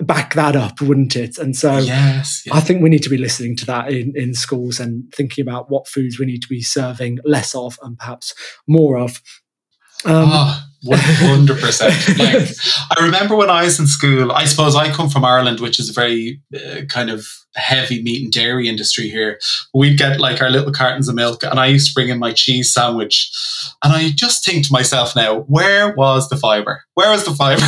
back 0.00 0.34
that 0.34 0.56
up, 0.56 0.80
wouldn't 0.80 1.14
it? 1.16 1.38
And 1.38 1.54
so 1.54 1.78
yes, 1.78 2.44
I 2.50 2.60
think 2.60 2.82
we 2.82 2.90
need 2.90 3.02
to 3.02 3.10
be 3.10 3.18
listening 3.18 3.56
to 3.56 3.66
that 3.66 3.92
in, 3.92 4.12
in 4.16 4.34
schools 4.34 4.80
and 4.80 5.12
thinking 5.14 5.42
about 5.46 5.70
what 5.70 5.86
foods 5.86 6.18
we 6.18 6.26
need 6.26 6.42
to 6.42 6.48
be 6.48 6.62
serving 6.62 7.18
less 7.24 7.54
of 7.54 7.78
and 7.82 7.98
perhaps 7.98 8.34
more 8.66 8.98
of. 8.98 9.20
Um, 10.04 10.28
oh 10.32 10.66
one 10.82 10.98
hundred 10.98 11.60
percent. 11.60 11.94
Like 12.18 12.48
I 12.96 13.04
remember 13.04 13.36
when 13.36 13.50
I 13.50 13.64
was 13.64 13.78
in 13.78 13.86
school. 13.86 14.32
I 14.32 14.44
suppose 14.44 14.74
I 14.74 14.90
come 14.90 15.08
from 15.08 15.24
Ireland, 15.24 15.60
which 15.60 15.78
is 15.78 15.88
a 15.88 15.92
very 15.92 16.40
uh, 16.54 16.82
kind 16.88 17.10
of 17.10 17.26
heavy 17.54 18.02
meat 18.02 18.22
and 18.22 18.32
dairy 18.32 18.68
industry 18.68 19.08
here. 19.08 19.38
We'd 19.74 19.98
get 19.98 20.20
like 20.20 20.40
our 20.40 20.50
little 20.50 20.72
cartons 20.72 21.08
of 21.08 21.14
milk, 21.14 21.42
and 21.42 21.58
I 21.58 21.66
used 21.66 21.88
to 21.88 21.94
bring 21.94 22.08
in 22.08 22.18
my 22.18 22.32
cheese 22.32 22.72
sandwich. 22.72 23.30
And 23.82 23.92
I 23.92 24.10
just 24.10 24.44
think 24.44 24.66
to 24.66 24.72
myself 24.72 25.14
now, 25.14 25.40
where 25.42 25.94
was 25.94 26.28
the 26.28 26.36
fiber? 26.36 26.82
Where 26.94 27.10
was 27.10 27.24
the 27.24 27.32
fiber? 27.32 27.62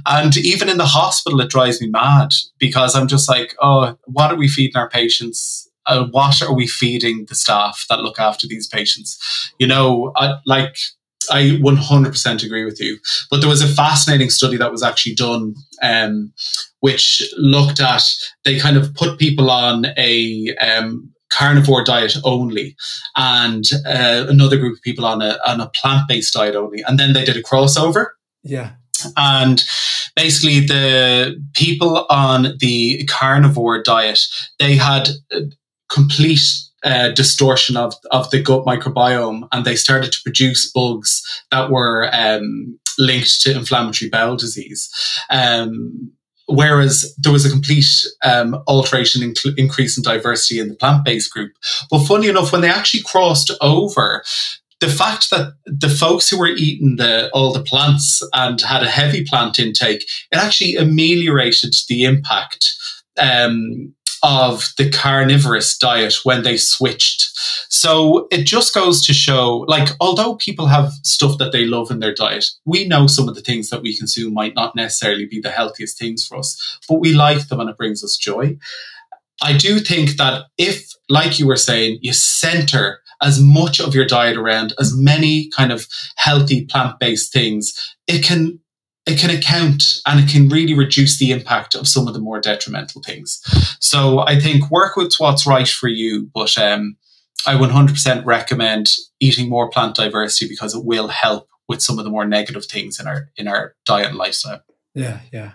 and 0.06 0.36
even 0.36 0.68
in 0.68 0.78
the 0.78 0.86
hospital, 0.86 1.40
it 1.40 1.50
drives 1.50 1.80
me 1.80 1.88
mad 1.88 2.30
because 2.58 2.94
I'm 2.94 3.08
just 3.08 3.28
like, 3.28 3.54
oh, 3.60 3.96
what 4.04 4.32
are 4.32 4.36
we 4.36 4.48
feeding 4.48 4.76
our 4.76 4.88
patients? 4.88 5.68
Uh, 5.84 6.06
what 6.10 6.40
are 6.42 6.54
we 6.54 6.66
feeding 6.66 7.26
the 7.28 7.34
staff 7.34 7.86
that 7.88 8.00
look 8.00 8.20
after 8.20 8.46
these 8.46 8.68
patients? 8.68 9.52
You 9.58 9.66
know, 9.66 10.12
I, 10.16 10.34
like 10.46 10.76
I 11.32 11.58
100% 11.62 12.44
agree 12.44 12.64
with 12.64 12.80
you. 12.80 12.98
But 13.30 13.40
there 13.40 13.48
was 13.48 13.62
a 13.62 13.68
fascinating 13.68 14.30
study 14.30 14.56
that 14.58 14.70
was 14.70 14.82
actually 14.82 15.14
done, 15.14 15.54
um, 15.82 16.32
which 16.80 17.22
looked 17.36 17.80
at 17.80 18.02
they 18.44 18.58
kind 18.58 18.76
of 18.76 18.94
put 18.94 19.18
people 19.18 19.50
on 19.50 19.86
a 19.96 20.54
um, 20.60 21.10
carnivore 21.32 21.82
diet 21.84 22.16
only, 22.24 22.76
and 23.16 23.64
uh, 23.86 24.26
another 24.28 24.58
group 24.58 24.76
of 24.76 24.82
people 24.82 25.06
on 25.06 25.22
a 25.22 25.38
on 25.46 25.60
a 25.60 25.70
plant 25.70 26.06
based 26.08 26.34
diet 26.34 26.54
only, 26.54 26.82
and 26.82 26.98
then 26.98 27.12
they 27.12 27.24
did 27.24 27.36
a 27.36 27.42
crossover. 27.42 28.08
Yeah. 28.44 28.72
And 29.16 29.64
basically, 30.14 30.60
the 30.60 31.42
people 31.54 32.06
on 32.10 32.56
the 32.60 33.04
carnivore 33.06 33.82
diet 33.82 34.20
they 34.58 34.76
had 34.76 35.08
complete 35.88 36.46
uh, 36.84 37.10
distortion 37.10 37.76
of, 37.76 37.94
of 38.10 38.30
the 38.30 38.42
gut 38.42 38.64
microbiome 38.64 39.48
and 39.52 39.64
they 39.64 39.76
started 39.76 40.12
to 40.12 40.22
produce 40.22 40.70
bugs 40.72 41.22
that 41.50 41.70
were 41.70 42.10
um, 42.12 42.78
linked 42.98 43.40
to 43.42 43.56
inflammatory 43.56 44.08
bowel 44.08 44.36
disease. 44.36 44.90
Um, 45.30 46.12
whereas 46.46 47.14
there 47.18 47.32
was 47.32 47.46
a 47.46 47.50
complete 47.50 47.86
um, 48.24 48.62
alteration, 48.66 49.22
in, 49.22 49.34
increase 49.56 49.96
in 49.96 50.02
diversity 50.02 50.60
in 50.60 50.68
the 50.68 50.74
plant 50.74 51.04
based 51.04 51.32
group. 51.32 51.52
But 51.90 52.04
funny 52.04 52.28
enough, 52.28 52.52
when 52.52 52.60
they 52.60 52.70
actually 52.70 53.02
crossed 53.04 53.52
over, 53.60 54.22
the 54.80 54.88
fact 54.88 55.30
that 55.30 55.52
the 55.64 55.88
folks 55.88 56.28
who 56.28 56.38
were 56.38 56.48
eating 56.48 56.96
the 56.96 57.30
all 57.32 57.52
the 57.52 57.62
plants 57.62 58.20
and 58.32 58.60
had 58.60 58.82
a 58.82 58.90
heavy 58.90 59.24
plant 59.24 59.60
intake, 59.60 60.02
it 60.32 60.36
actually 60.36 60.74
ameliorated 60.74 61.72
the 61.88 62.04
impact 62.04 62.66
um, 63.16 63.94
of 64.22 64.72
the 64.78 64.88
carnivorous 64.88 65.76
diet 65.76 66.14
when 66.22 66.42
they 66.42 66.56
switched. 66.56 67.30
So 67.68 68.28
it 68.30 68.44
just 68.46 68.74
goes 68.74 69.04
to 69.06 69.12
show 69.12 69.64
like, 69.66 69.88
although 70.00 70.36
people 70.36 70.66
have 70.66 70.92
stuff 71.02 71.38
that 71.38 71.52
they 71.52 71.64
love 71.64 71.90
in 71.90 71.98
their 71.98 72.14
diet, 72.14 72.46
we 72.64 72.86
know 72.86 73.06
some 73.06 73.28
of 73.28 73.34
the 73.34 73.40
things 73.40 73.70
that 73.70 73.82
we 73.82 73.96
consume 73.96 74.32
might 74.32 74.54
not 74.54 74.76
necessarily 74.76 75.26
be 75.26 75.40
the 75.40 75.50
healthiest 75.50 75.98
things 75.98 76.26
for 76.26 76.38
us, 76.38 76.78
but 76.88 77.00
we 77.00 77.12
like 77.12 77.48
them 77.48 77.60
and 77.60 77.70
it 77.70 77.76
brings 77.76 78.04
us 78.04 78.16
joy. 78.16 78.56
I 79.42 79.56
do 79.56 79.80
think 79.80 80.16
that 80.18 80.46
if, 80.56 80.92
like 81.08 81.40
you 81.40 81.46
were 81.46 81.56
saying, 81.56 81.98
you 82.00 82.12
center 82.12 83.00
as 83.20 83.40
much 83.40 83.80
of 83.80 83.94
your 83.94 84.06
diet 84.06 84.36
around 84.36 84.72
as 84.78 84.96
many 84.96 85.48
kind 85.50 85.72
of 85.72 85.86
healthy 86.16 86.64
plant 86.64 86.98
based 87.00 87.32
things, 87.32 87.72
it 88.06 88.24
can 88.24 88.60
it 89.06 89.18
can 89.18 89.30
account 89.30 89.82
and 90.06 90.20
it 90.20 90.30
can 90.30 90.48
really 90.48 90.74
reduce 90.74 91.18
the 91.18 91.32
impact 91.32 91.74
of 91.74 91.88
some 91.88 92.06
of 92.06 92.14
the 92.14 92.20
more 92.20 92.40
detrimental 92.40 93.02
things. 93.02 93.40
So 93.80 94.20
I 94.20 94.38
think 94.38 94.70
work 94.70 94.96
with 94.96 95.14
what's 95.18 95.46
right 95.46 95.68
for 95.68 95.88
you, 95.88 96.30
but 96.32 96.56
um, 96.56 96.96
I 97.46 97.54
100% 97.54 98.24
recommend 98.24 98.90
eating 99.18 99.48
more 99.48 99.68
plant 99.68 99.96
diversity 99.96 100.48
because 100.48 100.74
it 100.74 100.84
will 100.84 101.08
help 101.08 101.48
with 101.68 101.82
some 101.82 101.98
of 101.98 102.04
the 102.04 102.10
more 102.10 102.24
negative 102.24 102.66
things 102.66 103.00
in 103.00 103.06
our 103.06 103.28
in 103.36 103.48
our 103.48 103.74
diet 103.86 104.08
and 104.08 104.18
lifestyle. 104.18 104.62
Yeah, 104.94 105.20
yeah. 105.32 105.52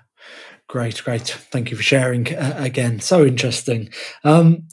Great, 0.67 1.01
great. 1.03 1.27
Thank 1.27 1.71
you 1.71 1.77
for 1.77 1.83
sharing 1.83 2.35
uh, 2.35 2.55
again. 2.57 2.99
So 2.99 3.25
interesting. 3.25 3.89
Um, 4.23 4.67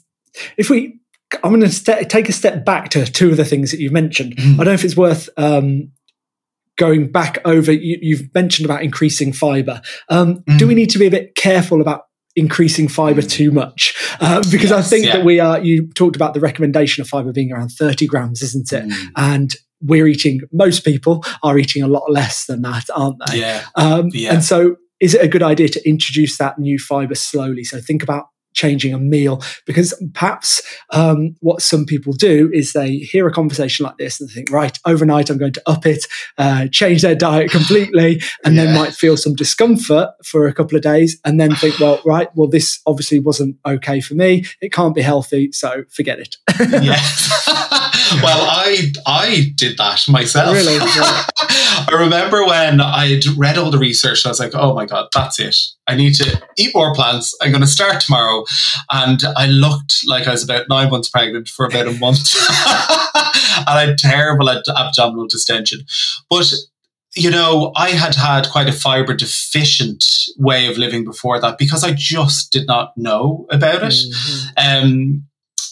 if 0.57 0.69
we 0.69 0.99
I'm 1.43 1.51
going 1.51 1.61
to 1.61 1.69
st- 1.69 2.09
take 2.09 2.29
a 2.29 2.33
step 2.33 2.65
back 2.65 2.89
to 2.89 3.05
two 3.05 3.31
of 3.31 3.37
the 3.37 3.45
things 3.45 3.71
that 3.71 3.79
you 3.79 3.91
mentioned. 3.91 4.35
Mm. 4.35 4.53
I 4.53 4.57
don't 4.57 4.65
know 4.67 4.73
if 4.73 4.83
it's 4.83 4.97
worth 4.97 5.29
um, 5.37 5.91
going 6.77 7.11
back 7.11 7.39
over, 7.45 7.71
you, 7.71 8.17
have 8.17 8.27
mentioned 8.33 8.65
about 8.65 8.83
increasing 8.83 9.33
fiber. 9.33 9.81
Um, 10.09 10.39
mm. 10.39 10.57
Do 10.57 10.67
we 10.67 10.73
mm. 10.73 10.77
need 10.77 10.89
to 10.91 10.99
be 10.99 11.07
a 11.07 11.11
bit 11.11 11.35
careful 11.35 11.81
about 11.81 12.03
increasing 12.35 12.87
fiber 12.87 13.21
mm. 13.21 13.29
too 13.29 13.51
much? 13.51 13.95
Uh, 14.19 14.43
because 14.51 14.71
yes, 14.71 14.71
I 14.71 14.81
think 14.81 15.05
yeah. 15.05 15.17
that 15.17 15.25
we 15.25 15.39
are, 15.39 15.59
you 15.59 15.87
talked 15.93 16.15
about 16.15 16.33
the 16.33 16.39
recommendation 16.39 17.01
of 17.01 17.07
fiber 17.07 17.31
being 17.31 17.51
around 17.51 17.69
30 17.69 18.07
grams, 18.07 18.41
isn't 18.41 18.71
it? 18.71 18.89
Mm. 18.89 19.11
And 19.15 19.55
we're 19.81 20.07
eating, 20.07 20.41
most 20.51 20.83
people 20.83 21.23
are 21.43 21.57
eating 21.57 21.83
a 21.83 21.87
lot 21.87 22.11
less 22.11 22.45
than 22.45 22.61
that, 22.63 22.85
aren't 22.95 23.17
they? 23.27 23.39
Yeah. 23.39 23.63
Um, 23.75 24.09
yeah. 24.13 24.33
And 24.33 24.43
so 24.43 24.75
is 24.99 25.13
it 25.13 25.21
a 25.21 25.27
good 25.27 25.43
idea 25.43 25.69
to 25.69 25.87
introduce 25.87 26.37
that 26.37 26.57
new 26.57 26.79
fiber 26.79 27.15
slowly? 27.15 27.63
So 27.63 27.79
think 27.79 28.01
about 28.01 28.25
changing 28.55 28.93
a 28.93 28.99
meal. 28.99 29.41
Because 29.65 29.93
perhaps 30.13 30.61
um, 30.91 31.35
what 31.41 31.61
some 31.61 31.85
people 31.85 32.13
do 32.13 32.49
is 32.53 32.73
they 32.73 32.97
hear 32.97 33.27
a 33.27 33.31
conversation 33.31 33.85
like 33.85 33.97
this 33.97 34.19
and 34.19 34.29
think 34.29 34.51
right 34.51 34.79
overnight 34.85 35.29
i'm 35.29 35.37
going 35.37 35.53
to 35.53 35.61
up 35.65 35.85
it 35.85 36.05
uh, 36.37 36.67
change 36.71 37.01
their 37.01 37.15
diet 37.15 37.51
completely 37.51 38.21
and 38.43 38.55
yeah. 38.55 38.65
then 38.65 38.75
might 38.75 38.93
feel 38.93 39.17
some 39.17 39.35
discomfort 39.35 40.09
for 40.23 40.47
a 40.47 40.53
couple 40.53 40.75
of 40.75 40.83
days 40.83 41.19
and 41.25 41.39
then 41.39 41.53
think 41.55 41.79
well 41.79 42.01
right 42.05 42.29
well 42.35 42.47
this 42.47 42.79
obviously 42.85 43.19
wasn't 43.19 43.55
okay 43.65 43.99
for 43.99 44.15
me. 44.15 44.45
It 44.61 44.71
can't 44.71 44.95
be 44.95 45.01
healthy 45.01 45.51
so 45.51 45.83
forget 45.89 46.19
it 46.19 46.37
yes. 46.59 47.43
well, 48.23 48.47
I 48.49 48.91
I 49.05 49.53
did 49.55 49.77
that 49.77 50.03
myself. 50.07 50.53
Really? 50.53 50.77
I 50.79 51.87
remember 51.91 52.45
when 52.45 52.81
I'd 52.81 53.25
read 53.37 53.57
all 53.57 53.71
the 53.71 53.77
research, 53.77 54.25
I 54.25 54.29
was 54.29 54.39
like, 54.39 54.55
oh 54.55 54.73
my 54.73 54.85
God, 54.85 55.07
that's 55.13 55.39
it. 55.39 55.55
I 55.87 55.95
need 55.95 56.15
to 56.15 56.41
eat 56.57 56.73
more 56.73 56.93
plants. 56.93 57.35
I'm 57.41 57.51
going 57.51 57.61
to 57.61 57.67
start 57.67 58.01
tomorrow. 58.01 58.45
And 58.91 59.21
I 59.35 59.47
looked 59.47 59.97
like 60.07 60.27
I 60.27 60.31
was 60.31 60.43
about 60.43 60.65
nine 60.69 60.89
months 60.89 61.09
pregnant 61.09 61.47
for 61.47 61.65
about 61.65 61.87
a 61.87 61.91
month. 61.93 62.33
and 62.35 63.67
I 63.67 63.85
had 63.87 63.97
terrible 63.97 64.49
abdominal 64.49 65.27
distension. 65.27 65.85
But 66.29 66.51
you 67.15 67.31
know, 67.31 67.71
I 67.75 67.91
had 67.91 68.15
had 68.15 68.49
quite 68.49 68.67
a 68.67 68.73
fiber 68.73 69.13
deficient 69.13 70.03
way 70.37 70.67
of 70.67 70.77
living 70.77 71.05
before 71.05 71.39
that 71.39 71.57
because 71.57 71.83
I 71.83 71.93
just 71.93 72.51
did 72.51 72.67
not 72.67 72.91
know 72.97 73.45
about 73.49 73.83
it. 73.83 73.93
Mm-hmm. 73.93 74.57
Um, 74.57 75.23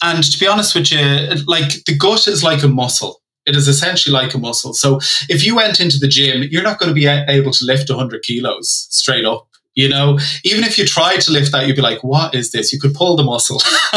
and 0.02 0.24
to 0.24 0.38
be 0.38 0.46
honest 0.46 0.74
with 0.74 0.90
you, 0.92 0.98
like 1.46 1.84
the 1.84 1.96
gut 1.96 2.26
is 2.26 2.42
like 2.42 2.62
a 2.62 2.68
muscle. 2.68 3.20
It 3.46 3.56
is 3.56 3.68
essentially 3.68 4.12
like 4.12 4.34
a 4.34 4.38
muscle. 4.38 4.72
So 4.72 4.98
if 5.28 5.44
you 5.44 5.54
went 5.54 5.78
into 5.78 5.98
the 5.98 6.08
gym, 6.08 6.44
you're 6.50 6.62
not 6.62 6.78
going 6.78 6.88
to 6.88 6.94
be 6.94 7.06
able 7.06 7.52
to 7.52 7.64
lift 7.64 7.90
100 7.90 8.22
kilos 8.22 8.86
straight 8.90 9.24
up. 9.24 9.48
You 9.74 9.88
know, 9.88 10.18
even 10.44 10.62
if 10.62 10.78
you 10.78 10.86
tried 10.86 11.20
to 11.22 11.32
lift 11.32 11.50
that, 11.50 11.66
you'd 11.66 11.76
be 11.76 11.82
like, 11.82 12.04
what 12.04 12.34
is 12.34 12.52
this? 12.52 12.72
You 12.72 12.78
could 12.80 12.94
pull 12.94 13.16
the 13.16 13.24
muscle. 13.24 13.60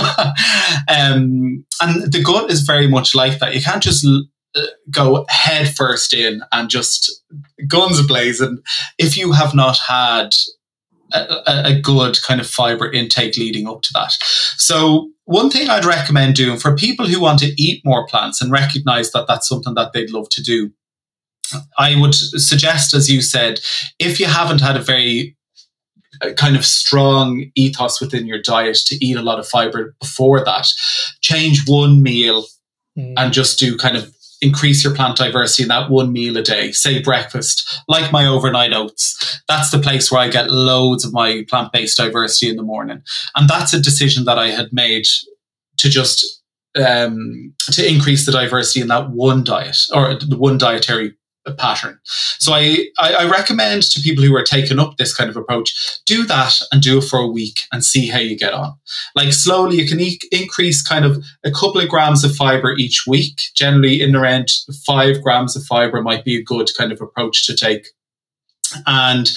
um, 0.87 1.63
and 1.81 2.11
the 2.11 2.23
gut 2.23 2.51
is 2.51 2.61
very 2.61 2.87
much 2.87 3.13
like 3.13 3.37
that. 3.39 3.53
You 3.53 3.61
can't 3.61 3.83
just 3.83 4.05
uh, 4.55 4.61
go 4.89 5.25
head 5.29 5.75
first 5.75 6.13
in 6.13 6.41
and 6.51 6.67
just 6.67 7.21
guns 7.67 8.05
blazing 8.07 8.57
if 8.97 9.15
you 9.15 9.33
have 9.33 9.53
not 9.53 9.77
had 9.77 10.31
a, 11.13 11.63
a, 11.65 11.79
good 11.79 12.17
kind 12.23 12.41
of 12.41 12.47
fiber 12.47 12.91
intake 12.91 13.37
leading 13.37 13.67
up 13.67 13.81
to 13.83 13.89
that. 13.93 14.11
So, 14.57 15.09
one 15.27 15.49
thing 15.49 15.69
I'd 15.69 15.83
recommend 15.83 16.35
doing 16.35 16.57
for 16.57 16.73
people 16.73 17.05
who 17.05 17.19
want 17.19 17.39
to 17.39 17.53
eat 17.61 17.83
more 17.83 18.07
plants 18.07 18.41
and 18.41 18.49
recognize 18.49 19.11
that 19.11 19.27
that's 19.27 19.47
something 19.47 19.73
that 19.73 19.91
they'd 19.91 20.09
love 20.09 20.29
to 20.29 20.41
do, 20.41 20.71
I 21.77 21.99
would 21.99 22.15
suggest, 22.15 22.93
as 22.93 23.11
you 23.11 23.21
said, 23.21 23.59
if 23.99 24.21
you 24.21 24.25
haven't 24.25 24.61
had 24.61 24.77
a 24.77 24.81
very 24.81 25.35
uh, 26.21 26.31
kind 26.31 26.55
of 26.55 26.65
strong 26.65 27.51
ethos 27.55 27.99
within 27.99 28.25
your 28.25 28.41
diet 28.41 28.77
to 28.85 29.05
eat 29.05 29.17
a 29.17 29.21
lot 29.21 29.37
of 29.37 29.45
fiber 29.45 29.95
before 29.99 30.45
that, 30.45 30.67
change 31.19 31.67
one 31.67 32.01
meal 32.01 32.45
mm. 32.97 33.13
and 33.17 33.33
just 33.33 33.59
do 33.59 33.77
kind 33.77 33.97
of 33.97 34.15
increase 34.41 34.83
your 34.83 34.93
plant 34.93 35.17
diversity 35.17 35.63
in 35.63 35.69
that 35.69 35.89
one 35.89 36.11
meal 36.11 36.37
a 36.37 36.43
day, 36.43 36.71
say 36.71 37.01
breakfast, 37.01 37.81
like 37.87 38.11
my 38.11 38.25
overnight 38.25 38.73
oats. 38.73 39.41
That's 39.47 39.71
the 39.71 39.79
place 39.79 40.11
where 40.11 40.21
I 40.21 40.29
get 40.29 40.51
loads 40.51 41.05
of 41.05 41.13
my 41.13 41.45
plant 41.49 41.71
based 41.71 41.97
diversity 41.97 42.49
in 42.49 42.57
the 42.57 42.63
morning. 42.63 43.01
And 43.35 43.49
that's 43.49 43.73
a 43.73 43.81
decision 43.81 44.25
that 44.25 44.37
I 44.37 44.49
had 44.49 44.71
made 44.71 45.05
to 45.77 45.89
just 45.89 46.25
um, 46.75 47.53
to 47.71 47.87
increase 47.87 48.25
the 48.25 48.31
diversity 48.31 48.81
in 48.81 48.87
that 48.87 49.09
one 49.09 49.43
diet 49.43 49.77
or 49.93 50.15
the 50.15 50.37
one 50.37 50.57
dietary 50.57 51.13
pattern. 51.53 51.99
So 52.39 52.53
I, 52.53 52.87
I, 52.99 53.29
recommend 53.29 53.83
to 53.83 54.01
people 54.01 54.23
who 54.23 54.35
are 54.35 54.43
taking 54.43 54.79
up 54.79 54.97
this 54.97 55.13
kind 55.13 55.29
of 55.29 55.37
approach, 55.37 55.73
do 56.05 56.25
that 56.25 56.53
and 56.71 56.81
do 56.81 56.99
it 56.99 57.03
for 57.03 57.19
a 57.19 57.27
week 57.27 57.61
and 57.71 57.83
see 57.83 58.07
how 58.07 58.19
you 58.19 58.37
get 58.37 58.53
on. 58.53 58.73
Like 59.15 59.33
slowly, 59.33 59.77
you 59.77 59.87
can 59.87 59.99
e- 59.99 60.19
increase 60.31 60.81
kind 60.81 61.05
of 61.05 61.23
a 61.43 61.51
couple 61.51 61.81
of 61.81 61.89
grams 61.89 62.23
of 62.23 62.35
fiber 62.35 62.75
each 62.77 63.05
week. 63.07 63.41
Generally, 63.55 64.01
in 64.01 64.15
around 64.15 64.49
five 64.85 65.21
grams 65.21 65.55
of 65.55 65.63
fiber 65.63 66.01
might 66.01 66.23
be 66.23 66.37
a 66.37 66.43
good 66.43 66.69
kind 66.77 66.91
of 66.91 67.01
approach 67.01 67.45
to 67.45 67.55
take 67.55 67.87
and 68.85 69.31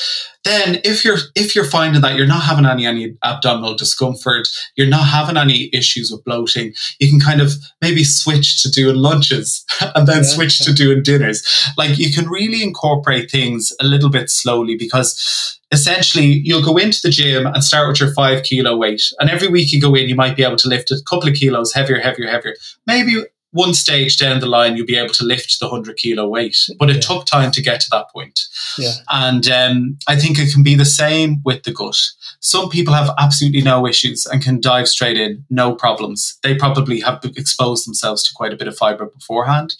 then 0.44 0.80
if 0.84 1.04
you're 1.04 1.18
if 1.34 1.54
you're 1.54 1.64
finding 1.64 2.00
that 2.00 2.16
you're 2.16 2.26
not 2.26 2.42
having 2.42 2.66
any 2.66 2.86
any 2.86 3.14
abdominal 3.22 3.74
discomfort 3.74 4.48
you're 4.76 4.86
not 4.86 5.06
having 5.06 5.36
any 5.36 5.68
issues 5.72 6.10
with 6.10 6.24
bloating 6.24 6.72
you 6.98 7.10
can 7.10 7.20
kind 7.20 7.40
of 7.40 7.52
maybe 7.82 8.04
switch 8.04 8.62
to 8.62 8.70
doing 8.70 8.96
lunches 8.96 9.64
and 9.94 10.06
then 10.06 10.18
yeah, 10.18 10.22
switch 10.22 10.58
to 10.60 10.72
doing 10.72 11.02
dinners. 11.02 11.42
Like 11.76 11.98
you 11.98 12.12
can 12.12 12.28
really 12.28 12.62
incorporate 12.62 13.30
things 13.30 13.72
a 13.80 13.84
little 13.84 14.10
bit 14.10 14.30
slowly 14.30 14.76
because 14.76 15.58
essentially 15.72 16.40
you'll 16.44 16.64
go 16.64 16.76
into 16.76 17.00
the 17.02 17.10
gym 17.10 17.46
and 17.46 17.62
start 17.62 17.88
with 17.88 18.00
your 18.00 18.12
five 18.12 18.42
kilo 18.42 18.76
weight. 18.76 19.02
And 19.18 19.30
every 19.30 19.48
week 19.48 19.72
you 19.72 19.80
go 19.80 19.94
in 19.94 20.08
you 20.08 20.14
might 20.14 20.36
be 20.36 20.44
able 20.44 20.56
to 20.56 20.68
lift 20.68 20.90
a 20.90 21.00
couple 21.08 21.28
of 21.28 21.34
kilos 21.34 21.72
heavier 21.72 22.00
heavier 22.00 22.28
heavier. 22.28 22.54
Maybe 22.86 23.24
one 23.52 23.74
stage 23.74 24.16
down 24.16 24.40
the 24.40 24.46
line, 24.46 24.76
you'll 24.76 24.86
be 24.86 24.96
able 24.96 25.14
to 25.14 25.24
lift 25.24 25.58
the 25.58 25.66
100 25.66 25.96
kilo 25.96 26.26
weight. 26.28 26.56
But 26.78 26.90
it 26.90 26.96
yeah. 26.96 27.00
took 27.00 27.26
time 27.26 27.50
to 27.52 27.62
get 27.62 27.80
to 27.80 27.90
that 27.90 28.10
point. 28.12 28.40
Yeah. 28.78 28.92
And 29.10 29.48
um, 29.50 29.98
I 30.08 30.16
think 30.16 30.38
it 30.38 30.52
can 30.52 30.62
be 30.62 30.74
the 30.74 30.84
same 30.84 31.40
with 31.44 31.64
the 31.64 31.72
gut. 31.72 31.98
Some 32.40 32.68
people 32.68 32.94
have 32.94 33.10
absolutely 33.18 33.62
no 33.62 33.86
issues 33.86 34.26
and 34.26 34.42
can 34.42 34.60
dive 34.60 34.88
straight 34.88 35.18
in, 35.18 35.44
no 35.50 35.74
problems. 35.74 36.38
They 36.42 36.54
probably 36.54 37.00
have 37.00 37.20
exposed 37.24 37.86
themselves 37.86 38.22
to 38.24 38.34
quite 38.34 38.52
a 38.52 38.56
bit 38.56 38.68
of 38.68 38.76
fiber 38.76 39.06
beforehand. 39.06 39.74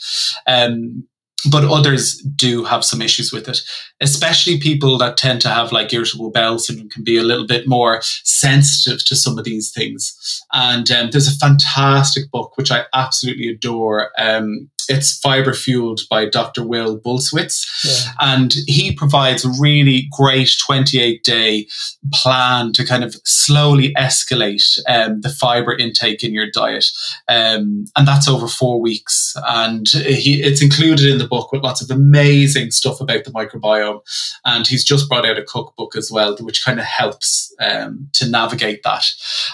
Um, 0.46 1.06
but 1.50 1.64
others 1.64 2.16
do 2.36 2.64
have 2.64 2.84
some 2.84 3.00
issues 3.00 3.32
with 3.32 3.48
it, 3.48 3.60
especially 4.00 4.58
people 4.58 4.98
that 4.98 5.16
tend 5.16 5.40
to 5.42 5.48
have 5.48 5.72
like 5.72 5.92
irritable 5.92 6.30
bowel 6.30 6.58
syndrome 6.58 6.90
can 6.90 7.04
be 7.04 7.16
a 7.16 7.22
little 7.22 7.46
bit 7.46 7.66
more 7.66 8.00
sensitive 8.24 9.04
to 9.06 9.16
some 9.16 9.38
of 9.38 9.44
these 9.44 9.70
things. 9.70 10.42
And 10.52 10.90
um, 10.90 11.10
there's 11.10 11.28
a 11.28 11.38
fantastic 11.38 12.30
book 12.30 12.56
which 12.56 12.70
I 12.70 12.84
absolutely 12.94 13.48
adore. 13.48 14.10
Um, 14.18 14.70
it's 14.90 15.18
Fiber 15.18 15.54
Fueled 15.54 16.00
by 16.10 16.26
Dr. 16.26 16.66
Will 16.66 16.98
Bulsiewicz. 16.98 17.84
Yeah. 17.84 18.12
And 18.20 18.54
he 18.66 18.92
provides 18.92 19.44
a 19.44 19.52
really 19.60 20.08
great 20.10 20.50
28 20.66 21.22
day 21.22 21.68
plan 22.12 22.72
to 22.72 22.84
kind 22.84 23.04
of 23.04 23.14
slowly 23.24 23.94
escalate 23.94 24.78
um, 24.88 25.20
the 25.20 25.28
fiber 25.28 25.76
intake 25.76 26.24
in 26.24 26.34
your 26.34 26.50
diet. 26.50 26.86
Um, 27.28 27.86
and 27.96 28.06
that's 28.06 28.28
over 28.28 28.48
four 28.48 28.80
weeks. 28.80 29.34
And 29.46 29.88
he, 29.88 30.42
it's 30.42 30.62
included 30.62 31.06
in 31.06 31.18
the 31.18 31.28
book 31.28 31.52
with 31.52 31.62
lots 31.62 31.80
of 31.80 31.90
amazing 31.90 32.72
stuff 32.72 33.00
about 33.00 33.24
the 33.24 33.30
microbiome. 33.30 34.00
And 34.44 34.66
he's 34.66 34.84
just 34.84 35.08
brought 35.08 35.26
out 35.26 35.38
a 35.38 35.44
cookbook 35.44 35.96
as 35.96 36.10
well, 36.10 36.36
which 36.40 36.64
kind 36.64 36.80
of 36.80 36.84
helps 36.84 37.54
um, 37.60 38.08
to 38.14 38.28
navigate 38.28 38.82
that. 38.82 39.04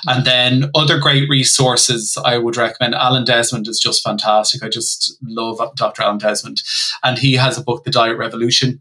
And 0.06 0.24
then 0.24 0.70
other 0.74 0.98
great 0.98 1.28
resources 1.28 2.16
I 2.24 2.38
would 2.38 2.56
recommend. 2.56 2.94
Alan 2.94 3.24
Desmond 3.24 3.68
is 3.68 3.78
just 3.78 4.02
fantastic. 4.02 4.62
I 4.62 4.68
just 4.68 5.16
love 5.28 5.60
Dr. 5.76 6.02
Alan 6.02 6.18
Desmond. 6.18 6.62
And 7.02 7.18
he 7.18 7.34
has 7.34 7.58
a 7.58 7.62
book, 7.62 7.84
The 7.84 7.90
Diet 7.90 8.18
Revolution. 8.18 8.80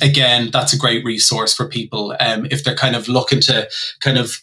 Again, 0.00 0.50
that's 0.50 0.72
a 0.72 0.78
great 0.78 1.04
resource 1.04 1.54
for 1.54 1.68
people 1.68 2.16
um, 2.18 2.46
if 2.50 2.64
they're 2.64 2.74
kind 2.74 2.96
of 2.96 3.08
looking 3.08 3.40
to 3.42 3.68
kind 4.00 4.16
of 4.16 4.42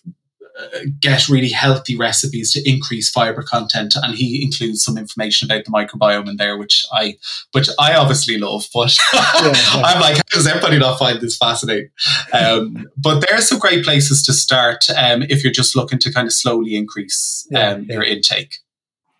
uh, 0.60 0.80
get 1.00 1.30
really 1.30 1.50
healthy 1.50 1.96
recipes 1.96 2.52
to 2.52 2.70
increase 2.70 3.10
fiber 3.10 3.42
content 3.42 3.96
and 3.96 4.16
he 4.16 4.44
includes 4.44 4.84
some 4.84 4.98
information 4.98 5.50
about 5.50 5.64
the 5.64 5.72
microbiome 5.72 6.28
in 6.28 6.36
there 6.36 6.58
which 6.58 6.86
i 6.92 7.16
which 7.54 7.70
i 7.80 7.96
obviously 7.96 8.38
love 8.38 8.68
but 8.74 8.94
yeah, 9.14 9.32
yeah. 9.42 9.54
i'm 9.86 10.02
like 10.02 10.18
how 10.18 10.22
does 10.32 10.48
everybody 10.48 10.78
not 10.78 11.00
find 11.00 11.22
this 11.22 11.38
fascinating 11.38 11.90
um, 12.34 12.90
but 12.98 13.22
there 13.22 13.38
are 13.38 13.42
some 13.42 13.60
great 13.60 13.86
places 13.86 14.22
to 14.22 14.34
start 14.34 14.84
um, 14.98 15.22
if 15.24 15.44
you're 15.44 15.54
just 15.54 15.78
looking 15.78 16.00
to 16.00 16.12
kind 16.12 16.28
of 16.28 16.34
slowly 16.34 16.76
increase 16.76 17.48
um, 17.56 17.84
yeah, 17.84 17.94
your 17.94 18.04
intake 18.04 18.58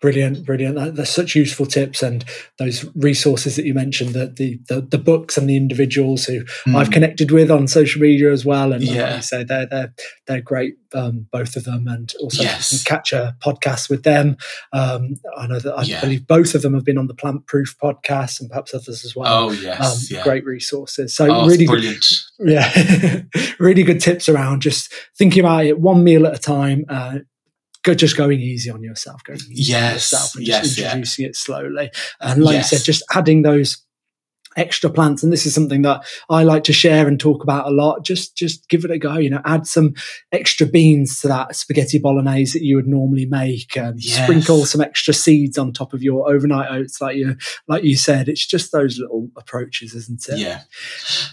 Brilliant, 0.00 0.46
brilliant. 0.46 0.76
That, 0.76 0.96
that's 0.96 1.14
such 1.14 1.34
useful 1.34 1.66
tips 1.66 2.02
and 2.02 2.24
those 2.58 2.88
resources 2.96 3.56
that 3.56 3.66
you 3.66 3.74
mentioned, 3.74 4.14
that 4.14 4.36
the, 4.36 4.58
the, 4.68 4.80
the 4.80 4.96
books 4.96 5.36
and 5.36 5.48
the 5.48 5.58
individuals 5.58 6.24
who 6.24 6.42
mm. 6.66 6.74
I've 6.74 6.90
connected 6.90 7.30
with 7.30 7.50
on 7.50 7.68
social 7.68 8.00
media 8.00 8.32
as 8.32 8.42
well. 8.42 8.72
And 8.72 8.82
yeah. 8.82 9.14
like 9.14 9.22
say, 9.22 9.44
they're 9.44 9.66
they're 9.66 9.92
they're 10.26 10.40
great, 10.40 10.76
um, 10.94 11.26
both 11.30 11.54
of 11.54 11.64
them. 11.64 11.86
And 11.86 12.10
also 12.18 12.42
yes. 12.42 12.82
catch 12.84 13.12
a 13.12 13.36
podcast 13.44 13.90
with 13.90 14.02
them. 14.02 14.38
Um, 14.72 15.16
I 15.36 15.46
know 15.46 15.58
that 15.58 15.74
I 15.74 15.82
yeah. 15.82 16.00
believe 16.00 16.26
both 16.26 16.54
of 16.54 16.62
them 16.62 16.72
have 16.72 16.84
been 16.84 16.96
on 16.96 17.06
the 17.06 17.14
Plant 17.14 17.46
Proof 17.46 17.76
podcast 17.78 18.40
and 18.40 18.48
perhaps 18.48 18.72
others 18.72 19.04
as 19.04 19.14
well. 19.14 19.48
Oh 19.48 19.50
yes, 19.52 20.10
um, 20.10 20.16
yeah. 20.16 20.24
great 20.24 20.46
resources. 20.46 21.14
So 21.14 21.28
oh, 21.30 21.46
really 21.46 21.66
brilliant. 21.66 22.06
Good, 22.38 22.48
yeah, 22.52 23.22
really 23.58 23.82
good 23.82 24.00
tips 24.00 24.30
around 24.30 24.62
just 24.62 24.90
thinking 25.18 25.40
about 25.40 25.66
it 25.66 25.78
one 25.78 26.02
meal 26.02 26.26
at 26.26 26.34
a 26.34 26.38
time. 26.38 26.86
Uh, 26.88 27.18
go, 27.82 27.94
just 27.94 28.16
going 28.16 28.40
easy 28.40 28.70
on 28.70 28.82
yourself, 28.82 29.22
going 29.24 29.40
easy 29.50 29.72
yes, 29.72 29.82
on 29.84 29.94
yourself 29.94 30.36
and 30.36 30.46
yes, 30.46 30.62
just 30.62 30.78
introducing 30.78 31.22
yeah. 31.22 31.28
it 31.28 31.36
slowly. 31.36 31.90
And 32.20 32.42
like 32.42 32.54
yes. 32.54 32.72
you 32.72 32.78
said, 32.78 32.84
just 32.84 33.04
adding 33.14 33.42
those 33.42 33.84
extra 34.56 34.90
plants 34.90 35.22
and 35.22 35.32
this 35.32 35.46
is 35.46 35.54
something 35.54 35.82
that 35.82 36.04
i 36.28 36.42
like 36.42 36.64
to 36.64 36.72
share 36.72 37.06
and 37.06 37.20
talk 37.20 37.42
about 37.42 37.66
a 37.66 37.70
lot 37.70 38.04
just 38.04 38.36
just 38.36 38.68
give 38.68 38.84
it 38.84 38.90
a 38.90 38.98
go 38.98 39.16
you 39.16 39.30
know 39.30 39.40
add 39.44 39.66
some 39.66 39.94
extra 40.32 40.66
beans 40.66 41.20
to 41.20 41.28
that 41.28 41.54
spaghetti 41.54 41.98
bolognese 41.98 42.58
that 42.58 42.64
you 42.64 42.76
would 42.76 42.86
normally 42.86 43.26
make 43.26 43.76
and 43.76 44.02
yes. 44.02 44.22
sprinkle 44.22 44.64
some 44.64 44.80
extra 44.80 45.14
seeds 45.14 45.56
on 45.56 45.72
top 45.72 45.92
of 45.92 46.02
your 46.02 46.28
overnight 46.28 46.70
oats 46.70 47.00
like 47.00 47.16
you 47.16 47.36
like 47.68 47.84
you 47.84 47.96
said. 47.96 48.28
It's 48.28 48.46
just 48.46 48.72
those 48.72 48.98
little 48.98 49.28
approaches 49.36 49.94
isn't 49.94 50.28
it? 50.28 50.38
Yeah. 50.38 50.62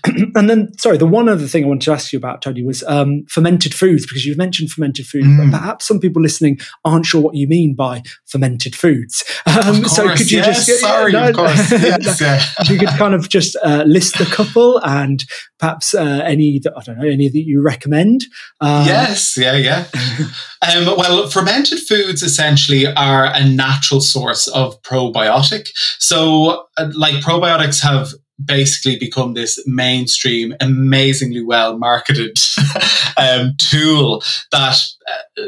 And 0.36 0.50
then 0.50 0.78
sorry 0.78 0.98
the 0.98 1.08
one 1.08 1.30
other 1.30 1.48
thing 1.48 1.64
i 1.64 1.68
wanted 1.68 1.86
to 1.86 1.92
ask 1.92 2.12
you 2.14 2.18
about 2.18 2.42
tony 2.42 2.64
was 2.64 2.84
um, 2.84 3.26
fermented 3.28 3.74
foods 3.74 4.06
because 4.06 4.26
you've 4.26 4.38
mentioned 4.38 4.72
fermented 4.72 5.08
foods 5.08 5.28
mm. 5.28 5.52
but 5.52 5.58
perhaps 5.58 5.88
some 5.88 6.00
people 6.00 6.22
listening 6.22 6.60
aren't 6.86 7.06
sure 7.06 7.22
what 7.22 7.36
you 7.36 7.48
mean 7.48 7.76
by 7.76 8.04
fermented 8.26 8.76
foods. 8.76 9.24
Um, 9.58 9.82
course, 9.82 9.96
so 9.96 10.16
could 10.16 10.30
you 10.30 10.38
yes, 10.38 10.68
just 10.68 10.82
sorry 10.82 11.12
no, 11.12 11.30
of 11.30 11.36
course. 11.36 11.72
Yes, 11.72 12.70
you 12.70 12.78
could 12.78 12.90
kind 13.08 13.16
of 13.16 13.30
just 13.30 13.56
uh, 13.64 13.84
list 13.88 14.20
a 14.20 14.26
couple 14.26 14.80
and 14.84 15.24
perhaps 15.60 15.94
uh, 15.94 16.22
any 16.26 16.60
that 16.60 16.74
I 16.76 16.84
don't 16.84 17.00
know 17.00 17.08
any 17.08 17.30
that 17.30 17.44
you 17.46 17.62
recommend? 17.62 18.26
Um, 18.60 18.86
yes, 18.86 19.38
yeah, 19.38 19.56
yeah. 19.56 19.86
um, 20.76 20.98
well, 20.98 21.30
fermented 21.30 21.80
foods 21.80 22.22
essentially 22.22 22.86
are 22.86 23.26
a 23.26 23.48
natural 23.48 24.02
source 24.02 24.48
of 24.48 24.82
probiotic. 24.82 25.70
So, 26.00 26.66
uh, 26.78 26.92
like 26.96 27.16
probiotics 27.24 27.82
have 27.82 28.10
basically 28.44 29.00
become 29.00 29.34
this 29.34 29.58
mainstream, 29.66 30.54
amazingly 30.60 31.44
well 31.44 31.78
marketed 31.78 32.38
um, 33.18 33.54
tool 33.58 34.22
that 34.52 34.78
uh, 35.10 35.42
uh, 35.42 35.48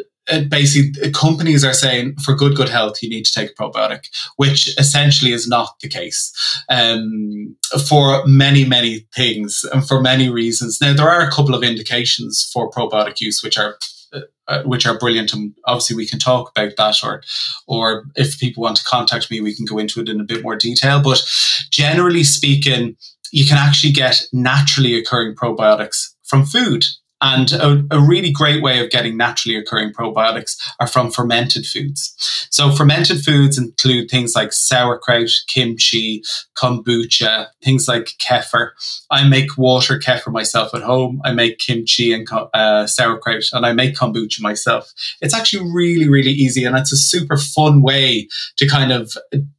basically 0.49 1.11
companies 1.11 1.63
are 1.63 1.73
saying 1.73 2.15
for 2.23 2.35
good 2.35 2.55
good 2.55 2.69
health 2.69 3.01
you 3.01 3.09
need 3.09 3.25
to 3.25 3.33
take 3.33 3.51
a 3.51 3.53
probiotic 3.53 4.07
which 4.35 4.77
essentially 4.77 5.31
is 5.31 5.47
not 5.47 5.75
the 5.81 5.89
case 5.89 6.31
um, 6.69 7.55
for 7.87 8.25
many 8.25 8.65
many 8.65 9.07
things 9.15 9.65
and 9.73 9.87
for 9.87 10.01
many 10.01 10.29
reasons. 10.29 10.79
Now 10.81 10.93
there 10.93 11.09
are 11.09 11.21
a 11.21 11.31
couple 11.31 11.55
of 11.55 11.63
indications 11.63 12.49
for 12.53 12.69
probiotic 12.69 13.19
use 13.19 13.43
which 13.43 13.57
are 13.57 13.77
uh, 14.13 14.21
uh 14.47 14.63
which 14.63 14.85
are 14.85 14.97
brilliant 14.97 15.33
and 15.33 15.53
obviously 15.65 15.95
we 15.95 16.07
can 16.07 16.19
talk 16.19 16.51
about 16.51 16.75
that 16.77 17.03
or 17.03 17.21
or 17.67 18.05
if 18.15 18.39
people 18.39 18.63
want 18.63 18.77
to 18.77 18.83
contact 18.83 19.29
me 19.29 19.41
we 19.41 19.55
can 19.55 19.65
go 19.65 19.77
into 19.77 20.01
it 20.01 20.09
in 20.09 20.19
a 20.19 20.23
bit 20.23 20.43
more 20.43 20.55
detail 20.55 21.01
but 21.01 21.21
generally 21.69 22.23
speaking 22.23 22.95
you 23.31 23.45
can 23.45 23.57
actually 23.57 23.91
get 23.91 24.23
naturally 24.33 24.97
occurring 24.97 25.35
probiotics 25.35 26.15
from 26.23 26.45
food 26.45 26.85
and 27.21 27.51
a, 27.51 27.83
a, 27.91 27.99
really 27.99 28.31
great 28.31 28.63
way 28.63 28.83
of 28.83 28.89
getting 28.89 29.17
naturally 29.17 29.57
occurring 29.57 29.91
probiotics 29.91 30.57
are 30.79 30.87
from 30.87 31.11
fermented 31.11 31.65
foods. 31.65 32.15
So 32.49 32.71
fermented 32.71 33.23
foods 33.23 33.57
include 33.57 34.09
things 34.09 34.35
like 34.35 34.53
sauerkraut, 34.53 35.29
kimchi, 35.47 36.23
kombucha, 36.57 37.47
things 37.63 37.87
like 37.87 38.13
kefir. 38.25 38.69
I 39.11 39.27
make 39.27 39.57
water 39.57 39.99
kefir 39.99 40.31
myself 40.31 40.73
at 40.73 40.81
home. 40.81 41.21
I 41.25 41.33
make 41.33 41.59
kimchi 41.59 42.13
and 42.13 42.27
uh, 42.53 42.87
sauerkraut, 42.87 43.43
and 43.51 43.65
I 43.65 43.73
make 43.73 43.95
kombucha 43.95 44.41
myself. 44.41 44.91
It's 45.21 45.33
actually 45.33 45.69
really, 45.73 46.07
really 46.07 46.31
easy, 46.31 46.63
and 46.63 46.77
it's 46.77 46.93
a 46.93 46.97
super 46.97 47.35
fun 47.37 47.81
way 47.81 48.29
to 48.57 48.67
kind 48.67 48.93
of 48.93 49.11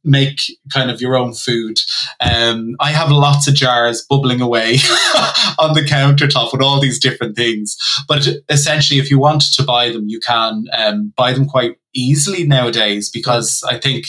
make 0.03 0.39
kind 0.73 0.89
of 0.89 0.99
your 0.99 1.15
own 1.15 1.33
food. 1.33 1.77
Um, 2.19 2.75
I 2.79 2.89
have 2.89 3.11
lots 3.11 3.47
of 3.47 3.53
jars 3.53 4.03
bubbling 4.09 4.41
away 4.41 4.73
on 5.59 5.73
the 5.73 5.85
countertop 5.87 6.51
with 6.51 6.61
all 6.61 6.79
these 6.79 6.99
different 6.99 7.35
things 7.35 7.50
things. 7.51 7.77
But 8.07 8.27
essentially, 8.49 8.99
if 8.99 9.09
you 9.09 9.19
want 9.19 9.43
to 9.53 9.63
buy 9.63 9.89
them, 9.89 10.07
you 10.07 10.19
can 10.19 10.65
um, 10.77 11.13
buy 11.15 11.33
them 11.33 11.47
quite 11.47 11.77
easily 11.93 12.45
nowadays 12.45 13.09
because 13.09 13.63
I 13.67 13.77
think 13.77 14.07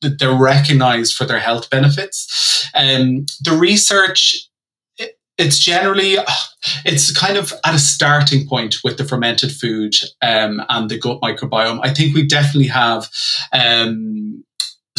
they're 0.00 0.32
recognized 0.32 1.14
for 1.14 1.24
their 1.24 1.40
health 1.40 1.70
benefits. 1.70 2.68
Um, 2.74 3.26
the 3.44 3.52
research 3.52 4.50
it's 5.40 5.58
generally 5.58 6.16
it's 6.84 7.16
kind 7.16 7.38
of 7.38 7.52
at 7.64 7.74
a 7.74 7.78
starting 7.78 8.46
point 8.46 8.76
with 8.84 8.98
the 8.98 9.04
fermented 9.04 9.50
food 9.50 9.94
um, 10.20 10.62
and 10.68 10.90
the 10.90 10.98
gut 10.98 11.20
microbiome. 11.20 11.80
I 11.82 11.94
think 11.94 12.14
we 12.14 12.26
definitely 12.26 12.68
have 12.68 13.08
um, 13.52 14.44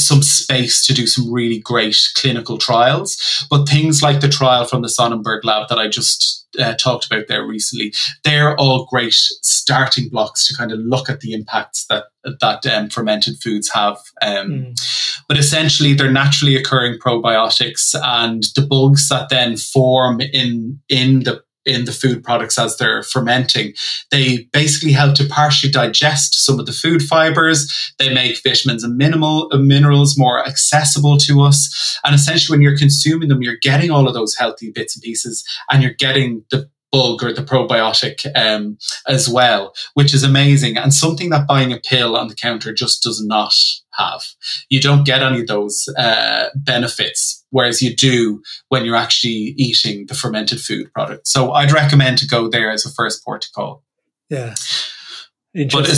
some 0.01 0.21
space 0.23 0.85
to 0.85 0.93
do 0.93 1.07
some 1.07 1.31
really 1.31 1.59
great 1.59 1.97
clinical 2.15 2.57
trials, 2.57 3.45
but 3.49 3.67
things 3.67 4.01
like 4.01 4.21
the 4.21 4.29
trial 4.29 4.65
from 4.65 4.81
the 4.81 4.89
Sonnenberg 4.89 5.43
lab 5.43 5.69
that 5.69 5.79
I 5.79 5.87
just 5.87 6.41
uh, 6.59 6.73
talked 6.75 7.05
about 7.05 7.27
there 7.27 7.45
recently, 7.45 7.93
they're 8.23 8.55
all 8.57 8.85
great 8.89 9.13
starting 9.13 10.09
blocks 10.09 10.47
to 10.47 10.55
kind 10.55 10.71
of 10.71 10.79
look 10.79 11.09
at 11.09 11.21
the 11.21 11.33
impacts 11.33 11.85
that 11.87 12.05
that 12.39 12.65
um, 12.67 12.89
fermented 12.89 13.37
foods 13.41 13.71
have. 13.73 13.97
Um, 14.21 14.51
mm. 14.51 15.21
But 15.27 15.37
essentially, 15.37 15.93
they're 15.93 16.11
naturally 16.11 16.55
occurring 16.55 16.99
probiotics, 16.99 17.95
and 18.03 18.43
the 18.55 18.65
bugs 18.67 19.09
that 19.09 19.29
then 19.29 19.57
form 19.57 20.21
in 20.21 20.79
in 20.89 21.23
the 21.23 21.43
in 21.65 21.85
the 21.85 21.91
food 21.91 22.23
products 22.23 22.57
as 22.57 22.77
they're 22.77 23.03
fermenting. 23.03 23.73
They 24.09 24.49
basically 24.51 24.91
help 24.91 25.15
to 25.15 25.25
partially 25.25 25.71
digest 25.71 26.45
some 26.45 26.59
of 26.59 26.65
the 26.65 26.71
food 26.71 27.01
fibers. 27.01 27.93
They 27.99 28.13
make 28.13 28.41
vitamins 28.43 28.83
and 28.83 28.97
minimal 28.97 29.49
uh, 29.51 29.57
minerals 29.57 30.17
more 30.17 30.45
accessible 30.45 31.17
to 31.19 31.41
us. 31.41 31.99
And 32.03 32.15
essentially, 32.15 32.55
when 32.55 32.61
you're 32.61 32.77
consuming 32.77 33.29
them, 33.29 33.41
you're 33.41 33.57
getting 33.61 33.91
all 33.91 34.07
of 34.07 34.13
those 34.13 34.35
healthy 34.35 34.71
bits 34.71 34.95
and 34.95 35.03
pieces, 35.03 35.43
and 35.69 35.83
you're 35.83 35.93
getting 35.93 36.43
the 36.49 36.69
bug 36.91 37.23
or 37.23 37.33
the 37.33 37.41
probiotic 37.41 38.29
um, 38.35 38.77
as 39.07 39.29
well, 39.29 39.73
which 39.93 40.13
is 40.13 40.23
amazing 40.23 40.77
and 40.77 40.93
something 40.93 41.29
that 41.29 41.47
buying 41.47 41.71
a 41.71 41.79
pill 41.79 42.17
on 42.17 42.27
the 42.27 42.35
counter 42.35 42.73
just 42.73 43.01
does 43.01 43.23
not 43.23 43.53
have. 43.93 44.25
You 44.69 44.81
don't 44.81 45.05
get 45.05 45.21
any 45.21 45.41
of 45.41 45.47
those 45.47 45.87
uh, 45.97 46.49
benefits, 46.55 47.40
whereas 47.51 47.81
you 47.81 47.95
do 47.95 48.41
when 48.69 48.83
you're 48.83 48.95
actually 48.95 49.53
eating 49.57 50.07
the 50.07 50.15
fermented 50.15 50.59
food 50.59 50.91
product. 50.93 51.27
So 51.27 51.51
I'd 51.51 51.71
recommend 51.71 52.17
to 52.19 52.27
go 52.27 52.49
there 52.49 52.71
as 52.71 52.85
a 52.85 52.91
first 52.91 53.23
port 53.23 53.43
to 53.43 53.51
call. 53.51 53.83
Yeah. 54.29 54.55
But 55.53 55.89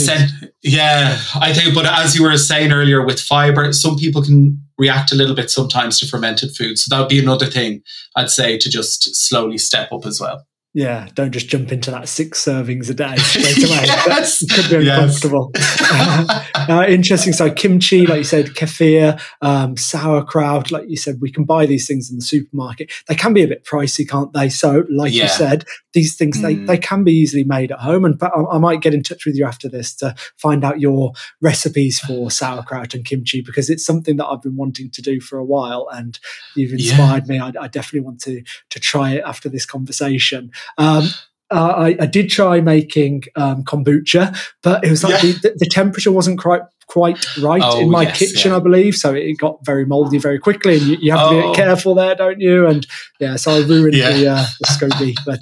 yeah, 0.62 1.16
I 1.36 1.52
think. 1.52 1.74
But 1.74 1.86
as 1.86 2.16
you 2.16 2.24
were 2.24 2.36
saying 2.36 2.72
earlier, 2.72 3.04
with 3.06 3.20
fiber, 3.20 3.72
some 3.72 3.96
people 3.96 4.20
can 4.20 4.60
react 4.76 5.12
a 5.12 5.14
little 5.14 5.36
bit 5.36 5.48
sometimes 5.48 6.00
to 6.00 6.06
fermented 6.06 6.56
food. 6.56 6.76
So 6.76 6.92
that 6.92 7.00
would 7.00 7.08
be 7.08 7.20
another 7.20 7.46
thing 7.46 7.82
I'd 8.16 8.30
say 8.30 8.58
to 8.58 8.68
just 8.68 9.14
slowly 9.14 9.58
step 9.58 9.92
up 9.92 10.06
as 10.06 10.20
well. 10.20 10.44
Yeah, 10.76 11.08
don't 11.14 11.30
just 11.30 11.48
jump 11.48 11.70
into 11.70 11.92
that 11.92 12.08
six 12.08 12.44
servings 12.44 12.90
a 12.90 12.94
day 12.94 13.14
straight 13.18 13.58
away. 13.64 13.84
yes. 13.86 14.40
That 14.40 14.64
could 14.68 14.80
be 14.80 14.88
uncomfortable. 14.88 15.52
Yes. 15.54 16.50
uh, 16.68 16.84
interesting. 16.88 17.32
So 17.32 17.48
kimchi, 17.52 18.06
like 18.06 18.18
you 18.18 18.24
said, 18.24 18.46
kefir, 18.46 19.20
um, 19.40 19.76
sauerkraut, 19.76 20.72
like 20.72 20.88
you 20.88 20.96
said, 20.96 21.20
we 21.20 21.30
can 21.30 21.44
buy 21.44 21.64
these 21.64 21.86
things 21.86 22.10
in 22.10 22.16
the 22.16 22.24
supermarket. 22.24 22.90
They 23.06 23.14
can 23.14 23.32
be 23.32 23.44
a 23.44 23.48
bit 23.48 23.64
pricey, 23.64 24.08
can't 24.08 24.32
they? 24.32 24.48
So, 24.48 24.84
like 24.90 25.12
yeah. 25.12 25.24
you 25.24 25.28
said, 25.28 25.64
these 25.92 26.16
things 26.16 26.38
mm. 26.38 26.42
they, 26.42 26.54
they 26.56 26.78
can 26.78 27.04
be 27.04 27.12
easily 27.12 27.44
made 27.44 27.70
at 27.70 27.78
home. 27.78 28.04
And 28.04 28.20
I, 28.20 28.28
I, 28.52 28.58
might 28.58 28.82
get 28.82 28.94
in 28.94 29.04
touch 29.04 29.24
with 29.24 29.36
you 29.36 29.46
after 29.46 29.68
this 29.68 29.94
to 29.96 30.14
find 30.36 30.64
out 30.64 30.80
your 30.80 31.12
recipes 31.40 32.00
for 32.00 32.32
sauerkraut 32.32 32.94
and 32.94 33.04
kimchi 33.04 33.40
because 33.40 33.70
it's 33.70 33.86
something 33.86 34.16
that 34.16 34.26
I've 34.26 34.42
been 34.42 34.56
wanting 34.56 34.90
to 34.90 35.02
do 35.02 35.20
for 35.20 35.38
a 35.38 35.44
while, 35.44 35.88
and 35.92 36.18
you've 36.56 36.72
inspired 36.72 37.28
yeah. 37.28 37.32
me. 37.32 37.38
I, 37.38 37.64
I 37.64 37.68
definitely 37.68 38.00
want 38.00 38.20
to 38.22 38.42
to 38.70 38.80
try 38.80 39.12
it 39.12 39.22
after 39.24 39.48
this 39.48 39.64
conversation. 39.64 40.50
Um, 40.78 41.08
uh, 41.50 41.74
I, 41.76 41.96
I, 42.00 42.06
did 42.06 42.30
try 42.30 42.60
making 42.60 43.24
um, 43.36 43.64
kombucha, 43.64 44.36
but 44.62 44.82
it 44.82 44.90
was 44.90 45.04
like 45.04 45.22
yeah. 45.22 45.32
the, 45.32 45.54
the, 45.58 45.66
temperature 45.66 46.10
wasn't 46.10 46.40
quite 46.40 46.62
quite 46.86 47.36
right 47.36 47.62
oh, 47.62 47.80
in 47.80 47.90
my 47.90 48.02
yes, 48.02 48.18
kitchen, 48.18 48.50
yeah. 48.50 48.56
I 48.56 48.60
believe. 48.60 48.96
So 48.96 49.14
it 49.14 49.34
got 49.34 49.64
very 49.64 49.84
moldy 49.84 50.18
very 50.18 50.38
quickly, 50.38 50.78
and 50.78 50.82
you, 50.82 50.96
you 51.00 51.12
have 51.12 51.30
to 51.30 51.36
be 51.36 51.42
oh. 51.42 51.54
careful 51.54 51.94
there, 51.94 52.14
don't 52.14 52.40
you? 52.40 52.66
And 52.66 52.86
yeah, 53.20 53.36
so 53.36 53.52
I 53.52 53.60
ruined 53.60 53.94
yeah. 53.94 54.10
the, 54.12 54.28
uh, 54.28 54.46
the 54.60 54.66
SCOBY, 54.66 55.14
but, 55.26 55.40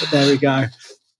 but 0.00 0.10
there 0.10 0.30
we 0.30 0.38
go 0.38 0.66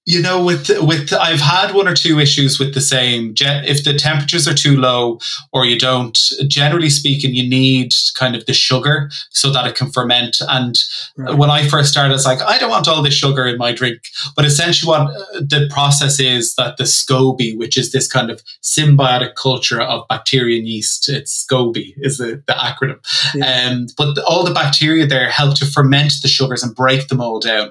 you 0.06 0.20
know 0.20 0.44
with 0.44 0.70
with 0.82 1.12
i've 1.14 1.40
had 1.40 1.74
one 1.74 1.88
or 1.88 1.94
two 1.94 2.18
issues 2.18 2.58
with 2.58 2.74
the 2.74 2.80
same. 2.80 3.34
If 3.40 3.84
the 3.84 3.94
temperatures 3.94 4.46
are 4.46 4.54
too 4.54 4.76
low 4.76 5.18
or 5.52 5.64
you 5.64 5.78
don't 5.78 6.18
generally 6.46 6.90
speaking 6.90 7.34
you 7.34 7.48
need 7.48 7.92
kind 8.16 8.36
of 8.36 8.46
the 8.46 8.52
sugar 8.52 9.10
so 9.30 9.50
that 9.52 9.66
it 9.66 9.74
can 9.74 9.90
ferment. 9.90 10.38
And 10.48 10.76
right. 11.16 11.36
when 11.36 11.50
i 11.50 11.66
first 11.66 11.90
started 11.90 12.14
it's 12.14 12.26
like 12.26 12.42
i 12.42 12.58
don't 12.58 12.70
want 12.70 12.88
all 12.88 13.02
this 13.02 13.14
sugar 13.14 13.46
in 13.46 13.58
my 13.58 13.72
drink. 13.72 14.00
But 14.36 14.44
essentially 14.44 14.88
what 14.88 15.08
uh, 15.08 15.40
the 15.40 15.68
process 15.70 16.20
is 16.20 16.54
that 16.56 16.76
the 16.76 16.84
scoby 16.84 17.56
which 17.56 17.76
is 17.76 17.92
this 17.92 18.06
kind 18.06 18.30
of 18.30 18.42
symbiotic 18.62 19.34
culture 19.34 19.80
of 19.80 20.06
bacteria 20.08 20.58
and 20.58 20.68
yeast 20.68 21.08
it's 21.08 21.44
scoby 21.44 21.94
is 21.98 22.18
the, 22.18 22.42
the 22.46 22.52
acronym. 22.52 22.98
Yeah. 23.34 23.70
um, 23.70 23.86
but 23.96 24.18
all 24.24 24.44
the 24.44 24.54
bacteria 24.54 25.06
there 25.06 25.30
help 25.30 25.56
to 25.56 25.66
ferment 25.66 26.12
the 26.22 26.28
sugars 26.28 26.62
and 26.62 26.74
break 26.74 27.08
them 27.08 27.20
all 27.20 27.40
down. 27.40 27.70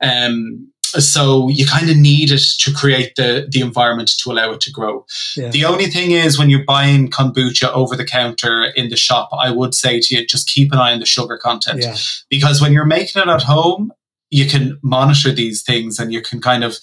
Um, 0.00 0.70
so 1.02 1.48
you 1.48 1.66
kind 1.66 1.90
of 1.90 1.96
need 1.96 2.30
it 2.30 2.42
to 2.60 2.72
create 2.72 3.16
the 3.16 3.46
the 3.50 3.60
environment 3.60 4.10
to 4.18 4.30
allow 4.30 4.52
it 4.52 4.60
to 4.62 4.70
grow. 4.70 5.06
Yeah. 5.36 5.48
The 5.48 5.64
only 5.64 5.86
thing 5.86 6.12
is 6.12 6.38
when 6.38 6.50
you're 6.50 6.64
buying 6.64 7.10
kombucha 7.10 7.68
over 7.72 7.96
the 7.96 8.04
counter 8.04 8.64
in 8.76 8.88
the 8.88 8.96
shop, 8.96 9.30
I 9.32 9.50
would 9.50 9.74
say 9.74 10.00
to 10.00 10.14
you 10.14 10.26
just 10.26 10.48
keep 10.48 10.72
an 10.72 10.78
eye 10.78 10.92
on 10.92 11.00
the 11.00 11.06
sugar 11.06 11.38
content 11.38 11.82
yeah. 11.82 11.96
because 12.28 12.60
when 12.60 12.72
you're 12.72 12.84
making 12.84 13.22
it 13.22 13.28
at 13.28 13.42
home, 13.42 13.92
you 14.30 14.46
can 14.46 14.78
monitor 14.82 15.32
these 15.32 15.62
things 15.62 15.98
and 15.98 16.12
you 16.12 16.20
can 16.20 16.40
kind 16.40 16.64
of 16.64 16.78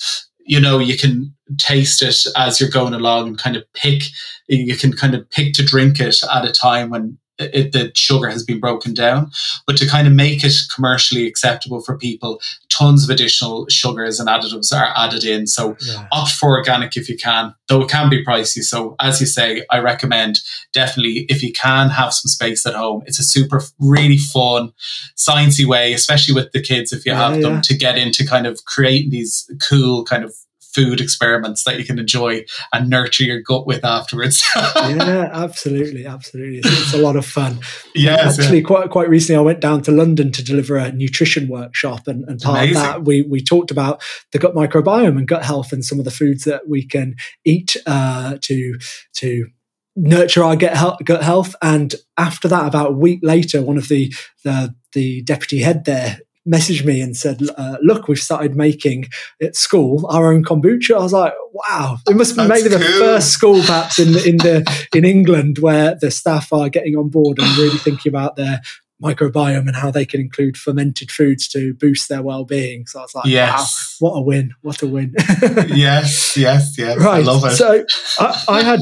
you 0.45 0.59
know 0.59 0.79
you 0.79 0.97
can 0.97 1.33
taste 1.57 2.01
it 2.01 2.17
as 2.35 2.59
you're 2.59 2.69
going 2.69 2.93
along 2.93 3.27
and 3.27 3.37
kind 3.37 3.55
of 3.55 3.63
pick 3.73 4.03
you 4.47 4.75
can 4.75 4.91
kind 4.91 5.15
of 5.15 5.29
pick 5.29 5.53
to 5.53 5.63
drink 5.63 5.99
it 5.99 6.17
at 6.33 6.45
a 6.45 6.51
time 6.51 6.89
when 6.89 7.17
it, 7.41 7.71
the 7.71 7.91
sugar 7.95 8.29
has 8.29 8.43
been 8.43 8.59
broken 8.59 8.93
down. 8.93 9.31
But 9.65 9.77
to 9.77 9.87
kind 9.87 10.07
of 10.07 10.13
make 10.13 10.43
it 10.43 10.53
commercially 10.73 11.27
acceptable 11.27 11.81
for 11.81 11.97
people, 11.97 12.41
tons 12.69 13.03
of 13.03 13.09
additional 13.09 13.65
sugars 13.69 14.19
and 14.19 14.29
additives 14.29 14.73
are 14.75 14.93
added 14.95 15.23
in. 15.23 15.47
So 15.47 15.75
yeah. 15.81 16.07
opt 16.11 16.31
for 16.31 16.57
organic 16.57 16.97
if 16.97 17.09
you 17.09 17.17
can, 17.17 17.53
though 17.67 17.81
it 17.81 17.89
can 17.89 18.09
be 18.09 18.23
pricey. 18.23 18.63
So 18.63 18.95
as 18.99 19.19
you 19.19 19.27
say, 19.27 19.65
I 19.69 19.79
recommend 19.79 20.39
definitely 20.73 21.25
if 21.29 21.43
you 21.43 21.51
can 21.51 21.89
have 21.89 22.13
some 22.13 22.29
space 22.29 22.65
at 22.65 22.75
home. 22.75 23.03
It's 23.05 23.19
a 23.19 23.23
super, 23.23 23.61
really 23.79 24.17
fun, 24.17 24.73
sciencey 25.17 25.65
way, 25.65 25.93
especially 25.93 26.33
with 26.33 26.51
the 26.51 26.61
kids 26.61 26.91
if 26.91 27.05
you 27.05 27.13
yeah, 27.13 27.29
have 27.29 27.41
them, 27.41 27.61
to 27.61 27.77
get 27.77 27.97
into 27.97 28.25
kind 28.25 28.47
of 28.47 28.63
creating 28.65 29.11
these 29.11 29.49
cool 29.67 30.03
kind 30.03 30.23
of 30.23 30.33
food 30.73 31.01
experiments 31.01 31.63
that 31.63 31.77
you 31.77 31.85
can 31.85 31.99
enjoy 31.99 32.45
and 32.73 32.89
nurture 32.89 33.23
your 33.23 33.41
gut 33.41 33.67
with 33.67 33.83
afterwards. 33.83 34.43
yeah, 34.55 35.29
absolutely, 35.31 36.05
absolutely. 36.05 36.59
It's, 36.59 36.67
it's, 36.67 36.93
a 36.93 36.97
lot 36.97 37.15
of 37.15 37.25
fun. 37.25 37.59
Yes, 37.95 38.39
actually, 38.39 38.59
yeah. 38.59 38.67
quite 38.67 38.89
quite 38.89 39.09
recently, 39.09 39.37
I 39.37 39.41
went 39.41 39.59
down 39.59 39.81
to 39.83 39.91
London 39.91 40.31
to 40.31 40.43
deliver 40.43 40.77
a 40.77 40.91
nutrition 40.91 41.47
workshop, 41.47 42.07
and, 42.07 42.23
and 42.27 42.39
part 42.39 42.59
Amazing. 42.59 42.77
of 42.77 42.83
that 42.83 43.05
we 43.05 43.21
we 43.21 43.43
talked 43.43 43.71
about 43.71 44.01
the 44.31 44.39
gut 44.39 44.55
microbiome 44.55 45.17
and 45.17 45.27
gut 45.27 45.43
health 45.43 45.73
and 45.73 45.83
some 45.83 45.99
of 45.99 46.05
the 46.05 46.11
foods 46.11 46.43
that 46.45 46.67
we 46.67 46.85
can 46.85 47.15
eat 47.45 47.75
uh, 47.85 48.37
to 48.41 48.77
to 49.13 49.47
nurture 49.95 50.43
our 50.43 50.55
gut 50.55 50.75
health. 50.75 50.99
gut 51.03 51.23
health. 51.23 51.55
And 51.61 51.95
after 52.17 52.47
that, 52.47 52.65
about 52.65 52.91
a 52.91 52.93
week 52.93 53.19
later, 53.21 53.61
one 53.61 53.77
of 53.77 53.87
the 53.87 54.13
the, 54.43 54.75
the 54.93 55.21
deputy 55.23 55.59
head 55.59 55.85
there 55.85 56.19
messaged 56.47 56.85
me 56.85 57.01
and 57.01 57.15
said, 57.15 57.41
uh, 57.57 57.77
"Look, 57.81 58.07
we've 58.07 58.19
started 58.19 58.55
making 58.55 59.05
at 59.41 59.55
school 59.55 60.05
our 60.07 60.33
own 60.33 60.43
kombucha." 60.43 60.95
I 60.95 61.03
was 61.03 61.13
like, 61.13 61.33
"Wow!" 61.53 61.97
It 62.07 62.15
must 62.15 62.35
be 62.35 62.47
maybe 62.47 62.69
cool. 62.69 62.79
the 62.79 62.85
first 62.85 63.31
school, 63.31 63.61
perhaps 63.61 63.99
in 63.99 64.09
in 64.09 64.37
the 64.37 64.87
in 64.93 65.05
England, 65.05 65.59
where 65.59 65.95
the 65.99 66.11
staff 66.11 66.51
are 66.51 66.69
getting 66.69 66.95
on 66.95 67.09
board 67.09 67.39
and 67.39 67.57
really 67.57 67.77
thinking 67.77 68.09
about 68.09 68.35
their 68.35 68.61
microbiome 69.01 69.67
and 69.67 69.75
how 69.75 69.89
they 69.89 70.05
can 70.05 70.21
include 70.21 70.55
fermented 70.55 71.09
foods 71.09 71.47
to 71.47 71.73
boost 71.73 72.07
their 72.07 72.21
well-being. 72.21 72.85
So 72.85 72.99
I 72.99 73.01
was 73.01 73.15
like, 73.15 73.25
yes. 73.25 73.97
"Wow, 73.99 74.09
what 74.09 74.17
a 74.17 74.21
win! 74.21 74.53
What 74.61 74.81
a 74.81 74.87
win!" 74.87 75.15
yes, 75.67 76.35
yes, 76.37 76.75
yes. 76.77 76.97
Right. 76.97 77.19
I 77.19 77.23
love 77.23 77.45
it. 77.45 77.51
So 77.51 77.85
I, 78.19 78.43
I 78.47 78.63
had 78.63 78.79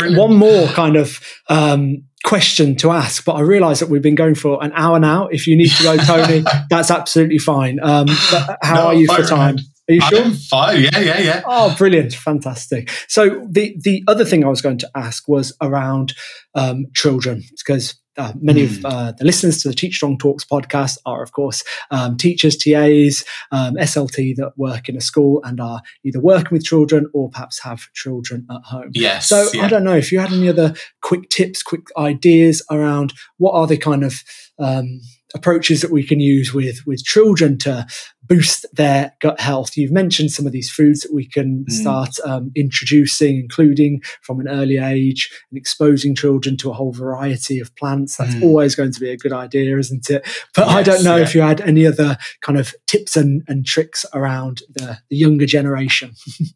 Brilliant. 0.00 0.20
one 0.20 0.36
more 0.36 0.66
kind 0.68 0.96
of. 0.96 1.20
Um, 1.48 2.04
question 2.22 2.76
to 2.76 2.90
ask, 2.90 3.24
but 3.24 3.32
I 3.32 3.40
realise 3.40 3.80
that 3.80 3.88
we've 3.88 4.02
been 4.02 4.14
going 4.14 4.34
for 4.34 4.62
an 4.62 4.72
hour 4.74 4.98
now. 5.00 5.28
If 5.28 5.46
you 5.46 5.56
need 5.56 5.70
to 5.70 5.82
go, 5.82 5.96
Tony, 5.96 6.44
that's 6.70 6.90
absolutely 6.90 7.38
fine. 7.38 7.80
Um, 7.82 8.06
but 8.30 8.58
how 8.62 8.74
no, 8.74 8.86
are 8.88 8.94
you 8.94 9.06
for 9.06 9.22
time? 9.22 9.56
Are 9.90 9.94
you 9.94 10.00
sure? 10.02 10.22
I'm 10.22 10.34
fine. 10.34 10.82
Yeah, 10.82 10.98
yeah, 11.00 11.20
yeah. 11.20 11.42
Oh, 11.44 11.74
brilliant, 11.76 12.12
fantastic. 12.12 12.90
So 13.08 13.44
the 13.50 13.76
the 13.80 14.04
other 14.06 14.24
thing 14.24 14.44
I 14.44 14.48
was 14.48 14.62
going 14.62 14.78
to 14.78 14.90
ask 14.94 15.26
was 15.28 15.52
around 15.60 16.14
um, 16.54 16.86
children, 16.94 17.42
because 17.58 17.96
uh, 18.16 18.32
many 18.40 18.62
mm. 18.62 18.70
of 18.70 18.76
hmm. 18.76 18.86
uh, 18.86 19.12
the 19.12 19.24
listeners 19.24 19.62
to 19.62 19.68
the 19.68 19.74
Teach 19.74 19.96
Strong 19.96 20.18
Talks 20.18 20.44
podcast 20.44 20.98
are, 21.06 21.24
of 21.24 21.32
course, 21.32 21.64
um, 21.90 22.16
teachers, 22.16 22.56
TAs, 22.56 23.24
um, 23.50 23.74
SLT 23.74 24.36
that 24.36 24.52
work 24.56 24.88
in 24.88 24.96
a 24.96 25.00
school 25.00 25.40
and 25.42 25.60
are 25.60 25.80
either 26.04 26.20
working 26.20 26.50
with 26.52 26.64
children 26.64 27.06
or 27.12 27.30
perhaps 27.30 27.60
have 27.62 27.90
children 27.94 28.46
at 28.48 28.62
home. 28.62 28.90
Yes. 28.92 29.28
So 29.28 29.48
yeah. 29.52 29.64
I 29.64 29.68
don't 29.68 29.84
know 29.84 29.96
if 29.96 30.12
you 30.12 30.20
had 30.20 30.32
any 30.32 30.48
other 30.48 30.74
quick 31.02 31.30
tips, 31.30 31.64
quick 31.64 31.86
ideas 31.96 32.62
around 32.70 33.12
what 33.38 33.52
are 33.52 33.66
the 33.66 33.78
kind 33.78 34.04
of 34.04 34.22
um, 34.60 35.00
approaches 35.34 35.80
that 35.80 35.90
we 35.90 36.04
can 36.04 36.20
use 36.20 36.52
with 36.52 36.80
with 36.86 37.04
children 37.04 37.58
to 37.58 37.86
boost 38.22 38.64
their 38.72 39.12
gut 39.20 39.40
health. 39.40 39.76
You've 39.76 39.90
mentioned 39.90 40.30
some 40.30 40.46
of 40.46 40.52
these 40.52 40.70
foods 40.70 41.00
that 41.00 41.12
we 41.12 41.26
can 41.26 41.64
mm. 41.68 41.72
start 41.72 42.10
um, 42.24 42.52
introducing, 42.54 43.38
including 43.38 44.02
from 44.22 44.38
an 44.38 44.48
early 44.48 44.78
age, 44.78 45.30
and 45.50 45.58
exposing 45.58 46.14
children 46.14 46.56
to 46.58 46.70
a 46.70 46.74
whole 46.74 46.92
variety 46.92 47.58
of 47.58 47.74
plants. 47.76 48.16
That's 48.16 48.34
mm. 48.34 48.44
always 48.44 48.74
going 48.74 48.92
to 48.92 49.00
be 49.00 49.10
a 49.10 49.16
good 49.16 49.32
idea, 49.32 49.76
isn't 49.78 50.08
it? 50.10 50.22
But 50.54 50.68
yes, 50.68 50.76
I 50.76 50.82
don't 50.82 51.04
know 51.04 51.16
yeah. 51.16 51.22
if 51.22 51.34
you 51.34 51.40
had 51.40 51.60
any 51.60 51.86
other 51.86 52.18
kind 52.40 52.58
of 52.58 52.74
tips 52.86 53.16
and, 53.16 53.42
and 53.48 53.66
tricks 53.66 54.06
around 54.14 54.62
the, 54.74 54.98
the 55.08 55.16
younger 55.16 55.46
generation. 55.46 56.14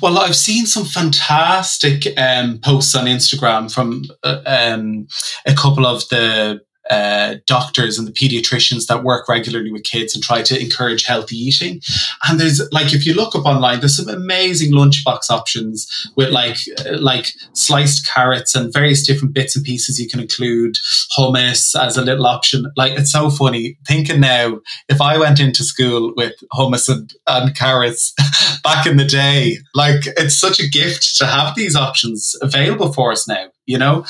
Well, 0.00 0.18
I've 0.18 0.36
seen 0.36 0.66
some 0.66 0.84
fantastic 0.84 2.06
um, 2.18 2.58
posts 2.58 2.94
on 2.94 3.06
Instagram 3.06 3.72
from 3.72 4.04
uh, 4.22 4.40
um, 4.46 5.08
a 5.46 5.54
couple 5.54 5.86
of 5.86 6.08
the 6.08 6.60
uh, 6.90 7.36
doctors 7.46 7.98
and 7.98 8.06
the 8.06 8.12
pediatricians 8.12 8.86
that 8.86 9.04
work 9.04 9.28
regularly 9.28 9.70
with 9.70 9.84
kids 9.84 10.14
and 10.14 10.24
try 10.24 10.42
to 10.42 10.60
encourage 10.60 11.04
healthy 11.04 11.36
eating. 11.36 11.80
And 12.28 12.40
there's 12.40 12.60
like, 12.72 12.92
if 12.92 13.06
you 13.06 13.14
look 13.14 13.34
up 13.34 13.44
online, 13.44 13.80
there's 13.80 13.96
some 13.96 14.08
amazing 14.08 14.72
lunchbox 14.72 15.30
options 15.30 15.86
with 16.16 16.30
like, 16.30 16.56
uh, 16.84 16.98
like 16.98 17.32
sliced 17.52 18.08
carrots 18.08 18.54
and 18.54 18.72
various 18.72 19.06
different 19.06 19.34
bits 19.34 19.56
and 19.56 19.64
pieces 19.64 19.98
you 19.98 20.08
can 20.08 20.20
include 20.20 20.76
hummus 21.16 21.78
as 21.78 21.96
a 21.96 22.02
little 22.02 22.26
option. 22.26 22.70
Like, 22.76 22.92
it's 22.92 23.12
so 23.12 23.30
funny 23.30 23.78
thinking 23.86 24.20
now, 24.20 24.60
if 24.88 25.00
I 25.00 25.18
went 25.18 25.40
into 25.40 25.64
school 25.64 26.12
with 26.16 26.34
hummus 26.52 26.88
and, 26.88 27.12
and 27.26 27.54
carrots 27.54 28.14
back 28.64 28.86
in 28.86 28.96
the 28.96 29.04
day, 29.04 29.58
like, 29.74 30.06
it's 30.16 30.38
such 30.38 30.60
a 30.60 30.68
gift 30.68 31.16
to 31.18 31.26
have 31.26 31.54
these 31.54 31.76
options 31.76 32.34
available 32.42 32.92
for 32.92 33.12
us 33.12 33.28
now 33.28 33.48
you 33.68 33.78
know? 33.78 34.04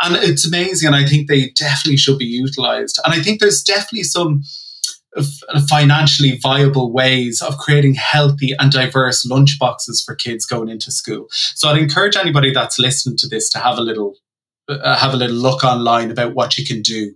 And 0.00 0.16
it's 0.16 0.46
amazing. 0.46 0.88
And 0.88 0.96
I 0.96 1.06
think 1.06 1.28
they 1.28 1.50
definitely 1.50 1.96
should 1.96 2.18
be 2.18 2.26
utilized. 2.26 2.98
And 3.04 3.14
I 3.14 3.22
think 3.22 3.40
there's 3.40 3.62
definitely 3.62 4.02
some 4.02 4.42
financially 5.68 6.38
viable 6.42 6.92
ways 6.92 7.40
of 7.40 7.56
creating 7.58 7.94
healthy 7.94 8.52
and 8.58 8.72
diverse 8.72 9.24
lunchboxes 9.24 10.04
for 10.04 10.16
kids 10.16 10.44
going 10.44 10.68
into 10.68 10.90
school. 10.90 11.28
So 11.54 11.68
I'd 11.68 11.78
encourage 11.78 12.16
anybody 12.16 12.52
that's 12.52 12.80
listening 12.80 13.16
to 13.18 13.28
this 13.28 13.48
to 13.50 13.60
have 13.60 13.78
a 13.78 13.82
little 13.82 14.16
uh, 14.68 14.96
have 14.96 15.12
a 15.12 15.16
little 15.16 15.36
look 15.36 15.62
online 15.62 16.10
about 16.10 16.34
what 16.34 16.58
you 16.58 16.66
can 16.66 16.82
do. 16.82 17.12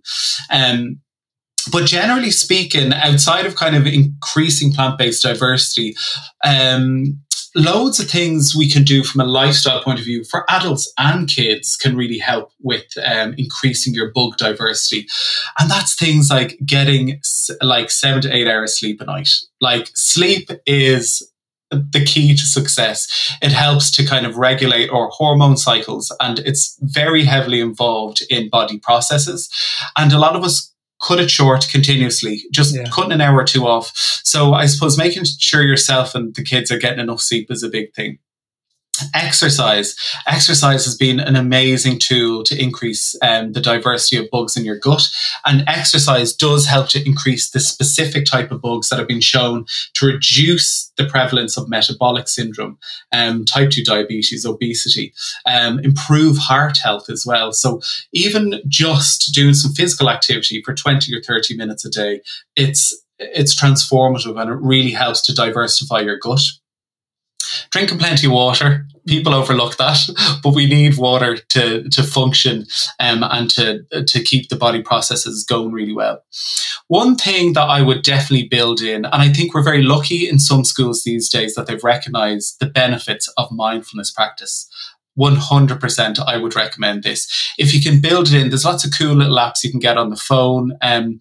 Um, 0.50 1.00
but 1.72 1.86
generally 1.86 2.30
speaking, 2.30 2.92
outside 2.92 3.46
of 3.46 3.56
kind 3.56 3.74
of 3.74 3.86
increasing 3.86 4.72
plant-based 4.72 5.22
diversity, 5.22 5.96
um, 6.44 7.20
loads 7.58 7.98
of 7.98 8.08
things 8.08 8.54
we 8.56 8.70
can 8.70 8.84
do 8.84 9.02
from 9.02 9.20
a 9.20 9.24
lifestyle 9.24 9.82
point 9.82 9.98
of 9.98 10.04
view 10.04 10.24
for 10.24 10.44
adults 10.48 10.92
and 10.98 11.28
kids 11.28 11.76
can 11.76 11.96
really 11.96 12.18
help 12.18 12.52
with 12.60 12.86
um, 13.04 13.34
increasing 13.36 13.94
your 13.94 14.12
bug 14.12 14.36
diversity. 14.36 15.08
And 15.58 15.70
that's 15.70 15.94
things 15.94 16.30
like 16.30 16.58
getting 16.64 17.20
like 17.60 17.90
seven 17.90 18.22
to 18.22 18.34
eight 18.34 18.48
hours 18.48 18.78
sleep 18.78 19.00
a 19.00 19.04
night. 19.04 19.30
Like 19.60 19.90
sleep 19.94 20.50
is 20.66 21.28
the 21.70 22.04
key 22.04 22.34
to 22.34 22.46
success. 22.46 23.36
It 23.42 23.52
helps 23.52 23.90
to 23.92 24.06
kind 24.06 24.24
of 24.24 24.36
regulate 24.36 24.88
our 24.90 25.08
hormone 25.08 25.56
cycles 25.56 26.14
and 26.20 26.38
it's 26.40 26.78
very 26.80 27.24
heavily 27.24 27.60
involved 27.60 28.22
in 28.30 28.48
body 28.48 28.78
processes. 28.78 29.50
And 29.96 30.12
a 30.12 30.18
lot 30.18 30.36
of 30.36 30.44
us 30.44 30.72
cut 31.02 31.20
it 31.20 31.30
short 31.30 31.66
continuously, 31.70 32.42
just 32.52 32.74
yeah. 32.74 32.84
cutting 32.90 33.12
an 33.12 33.20
hour 33.20 33.38
or 33.38 33.44
two 33.44 33.66
off. 33.66 33.92
So 34.24 34.54
I 34.54 34.66
suppose 34.66 34.98
making 34.98 35.24
sure 35.38 35.62
yourself 35.62 36.14
and 36.14 36.34
the 36.34 36.42
kids 36.42 36.70
are 36.70 36.78
getting 36.78 37.00
enough 37.00 37.20
sleep 37.20 37.50
is 37.50 37.62
a 37.62 37.68
big 37.68 37.94
thing. 37.94 38.18
Exercise. 39.14 39.96
Exercise 40.26 40.84
has 40.84 40.96
been 40.96 41.20
an 41.20 41.36
amazing 41.36 41.98
tool 41.98 42.42
to 42.44 42.60
increase 42.60 43.14
um, 43.22 43.52
the 43.52 43.60
diversity 43.60 44.16
of 44.16 44.30
bugs 44.30 44.56
in 44.56 44.64
your 44.64 44.78
gut. 44.78 45.08
And 45.46 45.64
exercise 45.66 46.32
does 46.32 46.66
help 46.66 46.88
to 46.90 47.06
increase 47.06 47.50
the 47.50 47.60
specific 47.60 48.26
type 48.26 48.50
of 48.50 48.62
bugs 48.62 48.88
that 48.88 48.98
have 48.98 49.08
been 49.08 49.20
shown 49.20 49.66
to 49.94 50.06
reduce 50.06 50.92
the 50.96 51.06
prevalence 51.06 51.56
of 51.56 51.68
metabolic 51.68 52.28
syndrome, 52.28 52.78
um, 53.12 53.44
type 53.44 53.70
2 53.70 53.84
diabetes, 53.84 54.44
obesity, 54.44 55.12
um, 55.46 55.78
improve 55.80 56.36
heart 56.38 56.78
health 56.82 57.08
as 57.10 57.24
well. 57.26 57.52
So 57.52 57.80
even 58.12 58.60
just 58.68 59.32
doing 59.34 59.54
some 59.54 59.72
physical 59.72 60.10
activity 60.10 60.62
for 60.62 60.74
20 60.74 61.14
or 61.14 61.22
30 61.22 61.56
minutes 61.56 61.84
a 61.84 61.90
day, 61.90 62.20
it's 62.56 62.96
it's 63.18 63.60
transformative 63.60 64.40
and 64.40 64.48
it 64.48 64.58
really 64.60 64.92
helps 64.92 65.20
to 65.22 65.34
diversify 65.34 66.00
your 66.00 66.18
gut 66.18 66.40
drinking 67.70 67.98
plenty 67.98 68.26
of 68.26 68.32
water. 68.32 68.86
People 69.06 69.34
overlook 69.34 69.76
that, 69.78 69.98
but 70.42 70.54
we 70.54 70.66
need 70.66 70.96
water 70.96 71.36
to 71.36 71.88
to 71.88 72.02
function 72.02 72.66
um, 73.00 73.22
and 73.22 73.50
to 73.50 73.84
to 74.06 74.22
keep 74.22 74.48
the 74.48 74.56
body 74.56 74.82
processes 74.82 75.44
going 75.44 75.72
really 75.72 75.94
well. 75.94 76.22
One 76.88 77.16
thing 77.16 77.52
that 77.54 77.68
I 77.68 77.82
would 77.82 78.02
definitely 78.02 78.48
build 78.48 78.80
in, 78.80 79.04
and 79.04 79.22
I 79.22 79.28
think 79.32 79.54
we're 79.54 79.62
very 79.62 79.82
lucky 79.82 80.28
in 80.28 80.38
some 80.38 80.64
schools 80.64 81.04
these 81.04 81.28
days 81.28 81.54
that 81.54 81.66
they've 81.66 81.84
recognized 81.84 82.60
the 82.60 82.66
benefits 82.66 83.28
of 83.36 83.50
mindfulness 83.50 84.10
practice. 84.10 84.68
100% 85.18 86.18
I 86.26 86.36
would 86.36 86.54
recommend 86.54 87.02
this. 87.02 87.52
If 87.58 87.74
you 87.74 87.80
can 87.82 88.00
build 88.00 88.28
it 88.28 88.34
in, 88.34 88.50
there's 88.50 88.64
lots 88.64 88.84
of 88.84 88.92
cool 88.96 89.16
little 89.16 89.36
apps 89.36 89.64
you 89.64 89.70
can 89.70 89.80
get 89.80 89.98
on 89.98 90.10
the 90.10 90.16
phone. 90.16 90.78
Um, 90.80 91.18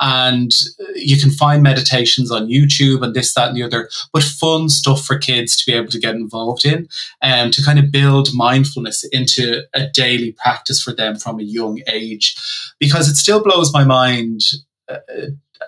and 0.00 0.52
you 0.94 1.18
can 1.18 1.30
find 1.30 1.62
meditations 1.62 2.30
on 2.30 2.48
YouTube 2.48 3.02
and 3.02 3.14
this, 3.14 3.34
that, 3.34 3.48
and 3.48 3.56
the 3.56 3.62
other, 3.62 3.88
but 4.12 4.22
fun 4.22 4.68
stuff 4.68 5.04
for 5.04 5.18
kids 5.18 5.56
to 5.56 5.70
be 5.70 5.76
able 5.76 5.88
to 5.88 6.00
get 6.00 6.14
involved 6.14 6.64
in 6.64 6.88
and 7.20 7.46
um, 7.46 7.50
to 7.50 7.64
kind 7.64 7.78
of 7.78 7.90
build 7.90 8.28
mindfulness 8.32 9.04
into 9.12 9.62
a 9.74 9.88
daily 9.88 10.32
practice 10.32 10.82
for 10.82 10.94
them 10.94 11.16
from 11.16 11.40
a 11.40 11.44
young 11.44 11.80
age. 11.88 12.36
Because 12.78 13.08
it 13.08 13.16
still 13.16 13.42
blows 13.42 13.72
my 13.72 13.84
mind 13.84 14.40
uh, 14.88 14.98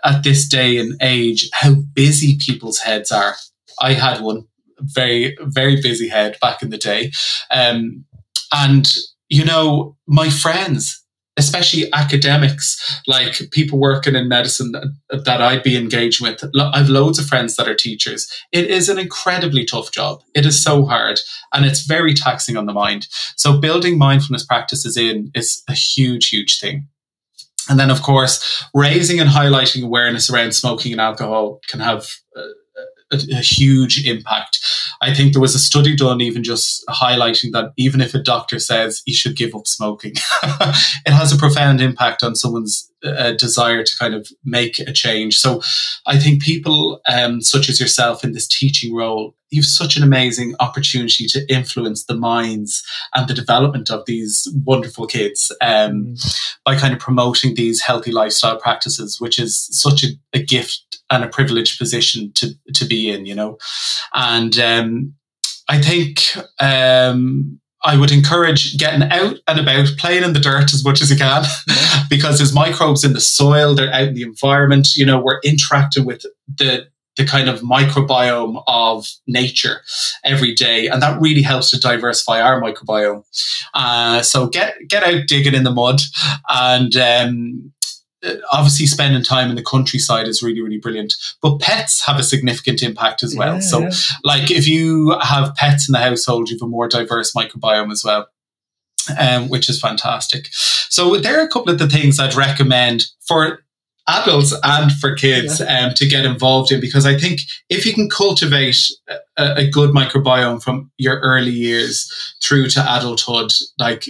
at 0.04 0.22
this 0.22 0.48
day 0.48 0.78
and 0.78 0.94
age 1.02 1.48
how 1.52 1.74
busy 1.74 2.38
people's 2.38 2.78
heads 2.78 3.10
are. 3.10 3.34
I 3.80 3.94
had 3.94 4.20
one 4.20 4.46
very, 4.78 5.36
very 5.40 5.80
busy 5.80 6.08
head 6.08 6.36
back 6.40 6.62
in 6.62 6.70
the 6.70 6.78
day. 6.78 7.12
Um, 7.50 8.04
and, 8.52 8.88
you 9.28 9.44
know, 9.44 9.96
my 10.06 10.30
friends, 10.30 10.99
especially 11.40 11.90
academics, 11.94 13.00
like 13.06 13.50
people 13.50 13.78
working 13.80 14.14
in 14.14 14.28
medicine 14.28 14.72
that, 14.72 15.24
that, 15.24 15.40
I'd 15.40 15.62
be 15.62 15.76
engaged 15.76 16.20
with. 16.20 16.44
I've 16.54 16.90
loads 16.90 17.18
of 17.18 17.26
friends 17.26 17.56
that 17.56 17.66
are 17.66 17.74
teachers. 17.74 18.30
It 18.52 18.66
is 18.66 18.90
an 18.90 18.98
incredibly 18.98 19.64
tough 19.64 19.90
job. 19.90 20.22
It 20.34 20.44
is 20.44 20.62
so 20.62 20.84
hard 20.84 21.18
and 21.54 21.64
it's 21.64 21.86
very 21.86 22.12
taxing 22.12 22.58
on 22.58 22.66
the 22.66 22.74
mind. 22.74 23.08
So 23.36 23.58
building 23.58 23.96
mindfulness 23.96 24.44
practices 24.44 24.98
in 24.98 25.30
is 25.34 25.62
a 25.66 25.72
huge, 25.72 26.28
huge 26.28 26.60
thing. 26.60 26.88
And 27.70 27.78
then, 27.78 27.90
of 27.90 28.02
course, 28.02 28.64
raising 28.74 29.18
and 29.20 29.30
highlighting 29.30 29.82
awareness 29.82 30.28
around 30.28 30.54
smoking 30.54 30.92
and 30.92 31.00
alcohol 31.00 31.60
can 31.68 31.80
have 31.80 32.06
uh, 32.36 32.42
a, 33.12 33.16
a, 33.32 33.42
huge 33.42 34.06
impact. 34.06 34.60
I 35.00 35.14
think 35.14 35.32
there 35.32 35.40
was 35.40 35.54
a 35.54 35.58
study 35.58 35.96
done 35.96 36.20
even 36.20 36.42
just 36.42 36.84
highlighting 36.88 37.52
that 37.52 37.72
even 37.76 38.00
if 38.00 38.14
a 38.14 38.22
doctor 38.22 38.58
says 38.58 39.02
you 39.06 39.14
should 39.14 39.36
give 39.36 39.54
up 39.54 39.66
smoking, 39.66 40.12
it 40.42 41.12
has 41.12 41.32
a 41.32 41.38
profound 41.38 41.80
impact 41.80 42.22
on 42.22 42.34
someone's 42.34 42.89
uh, 43.04 43.32
desire 43.32 43.82
to 43.82 43.98
kind 43.98 44.14
of 44.14 44.28
make 44.44 44.78
a 44.78 44.92
change. 44.92 45.38
So 45.38 45.62
I 46.06 46.18
think 46.18 46.42
people 46.42 47.00
um, 47.08 47.40
such 47.40 47.68
as 47.68 47.80
yourself 47.80 48.24
in 48.24 48.32
this 48.32 48.46
teaching 48.46 48.94
role, 48.94 49.34
you've 49.50 49.66
such 49.66 49.96
an 49.96 50.02
amazing 50.02 50.54
opportunity 50.60 51.26
to 51.26 51.44
influence 51.52 52.04
the 52.04 52.14
minds 52.14 52.82
and 53.14 53.28
the 53.28 53.34
development 53.34 53.90
of 53.90 54.04
these 54.06 54.48
wonderful 54.64 55.06
kids 55.06 55.52
um, 55.60 56.04
mm. 56.04 56.56
by 56.64 56.76
kind 56.76 56.94
of 56.94 57.00
promoting 57.00 57.54
these 57.54 57.82
healthy 57.82 58.12
lifestyle 58.12 58.58
practices, 58.58 59.20
which 59.20 59.38
is 59.38 59.68
such 59.70 60.04
a, 60.04 60.08
a 60.32 60.42
gift 60.42 61.00
and 61.10 61.24
a 61.24 61.28
privileged 61.28 61.78
position 61.78 62.32
to 62.34 62.50
to 62.74 62.84
be 62.84 63.10
in, 63.10 63.26
you 63.26 63.34
know. 63.34 63.58
And 64.14 64.58
um, 64.58 65.14
I 65.68 65.80
think 65.80 66.22
um, 66.60 67.59
I 67.82 67.96
would 67.96 68.10
encourage 68.10 68.76
getting 68.76 69.10
out 69.10 69.36
and 69.48 69.58
about, 69.58 69.88
playing 69.96 70.22
in 70.22 70.32
the 70.32 70.40
dirt 70.40 70.74
as 70.74 70.84
much 70.84 71.00
as 71.00 71.10
you 71.10 71.16
can, 71.16 71.44
because 72.10 72.38
there's 72.38 72.54
microbes 72.54 73.04
in 73.04 73.14
the 73.14 73.20
soil, 73.20 73.74
they're 73.74 73.92
out 73.92 74.08
in 74.08 74.14
the 74.14 74.22
environment. 74.22 74.88
You 74.94 75.06
know, 75.06 75.20
we're 75.20 75.40
interacting 75.44 76.04
with 76.04 76.24
the 76.58 76.86
the 77.16 77.26
kind 77.26 77.48
of 77.48 77.60
microbiome 77.60 78.62
of 78.66 79.06
nature 79.26 79.82
every 80.24 80.54
day, 80.54 80.88
and 80.88 81.02
that 81.02 81.20
really 81.20 81.42
helps 81.42 81.70
to 81.70 81.80
diversify 81.80 82.40
our 82.40 82.60
microbiome. 82.60 83.24
Uh, 83.74 84.22
so 84.22 84.46
get 84.48 84.74
get 84.88 85.02
out 85.02 85.26
digging 85.26 85.54
in 85.54 85.64
the 85.64 85.70
mud, 85.70 86.00
and 86.48 86.96
um, 86.96 87.72
obviously 88.52 88.86
spending 88.86 89.22
time 89.22 89.50
in 89.50 89.56
the 89.56 89.62
countryside 89.62 90.28
is 90.28 90.42
really 90.42 90.60
really 90.60 90.78
brilliant 90.78 91.14
but 91.40 91.58
pets 91.58 92.04
have 92.04 92.18
a 92.18 92.22
significant 92.22 92.82
impact 92.82 93.22
as 93.22 93.34
well 93.34 93.54
yeah, 93.54 93.60
so 93.60 93.80
yeah. 93.80 93.90
like 94.24 94.50
if 94.50 94.66
you 94.66 95.16
have 95.22 95.54
pets 95.54 95.88
in 95.88 95.92
the 95.92 95.98
household 95.98 96.48
you 96.48 96.56
have 96.56 96.62
a 96.62 96.68
more 96.68 96.88
diverse 96.88 97.32
microbiome 97.32 97.90
as 97.90 98.04
well 98.04 98.28
um, 99.18 99.48
which 99.48 99.68
is 99.68 99.80
fantastic 99.80 100.48
so 100.52 101.16
there 101.16 101.40
are 101.40 101.44
a 101.44 101.48
couple 101.48 101.72
of 101.72 101.78
the 101.78 101.88
things 101.88 102.18
i'd 102.18 102.34
recommend 102.34 103.04
for 103.26 103.60
adults 104.08 104.54
and 104.64 104.92
for 104.92 105.14
kids 105.14 105.60
yeah. 105.60 105.86
um, 105.86 105.94
to 105.94 106.06
get 106.06 106.24
involved 106.26 106.70
in 106.70 106.80
because 106.80 107.06
i 107.06 107.16
think 107.16 107.40
if 107.68 107.86
you 107.86 107.94
can 107.94 108.10
cultivate 108.10 108.76
a, 109.38 109.54
a 109.56 109.70
good 109.70 109.90
microbiome 109.90 110.62
from 110.62 110.90
your 110.98 111.20
early 111.20 111.50
years 111.50 112.34
through 112.42 112.66
to 112.66 112.80
adulthood 112.80 113.50
like 113.78 114.06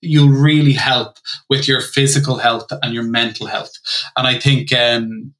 you'll 0.00 0.28
really 0.28 0.72
help 0.72 1.16
with 1.48 1.68
your 1.68 1.80
physical 1.80 2.36
health 2.38 2.66
and 2.82 2.94
your 2.94 3.02
mental 3.02 3.46
health. 3.46 3.72
And 4.16 4.26
I 4.26 4.38
think 4.38 4.72
um, 4.72 5.34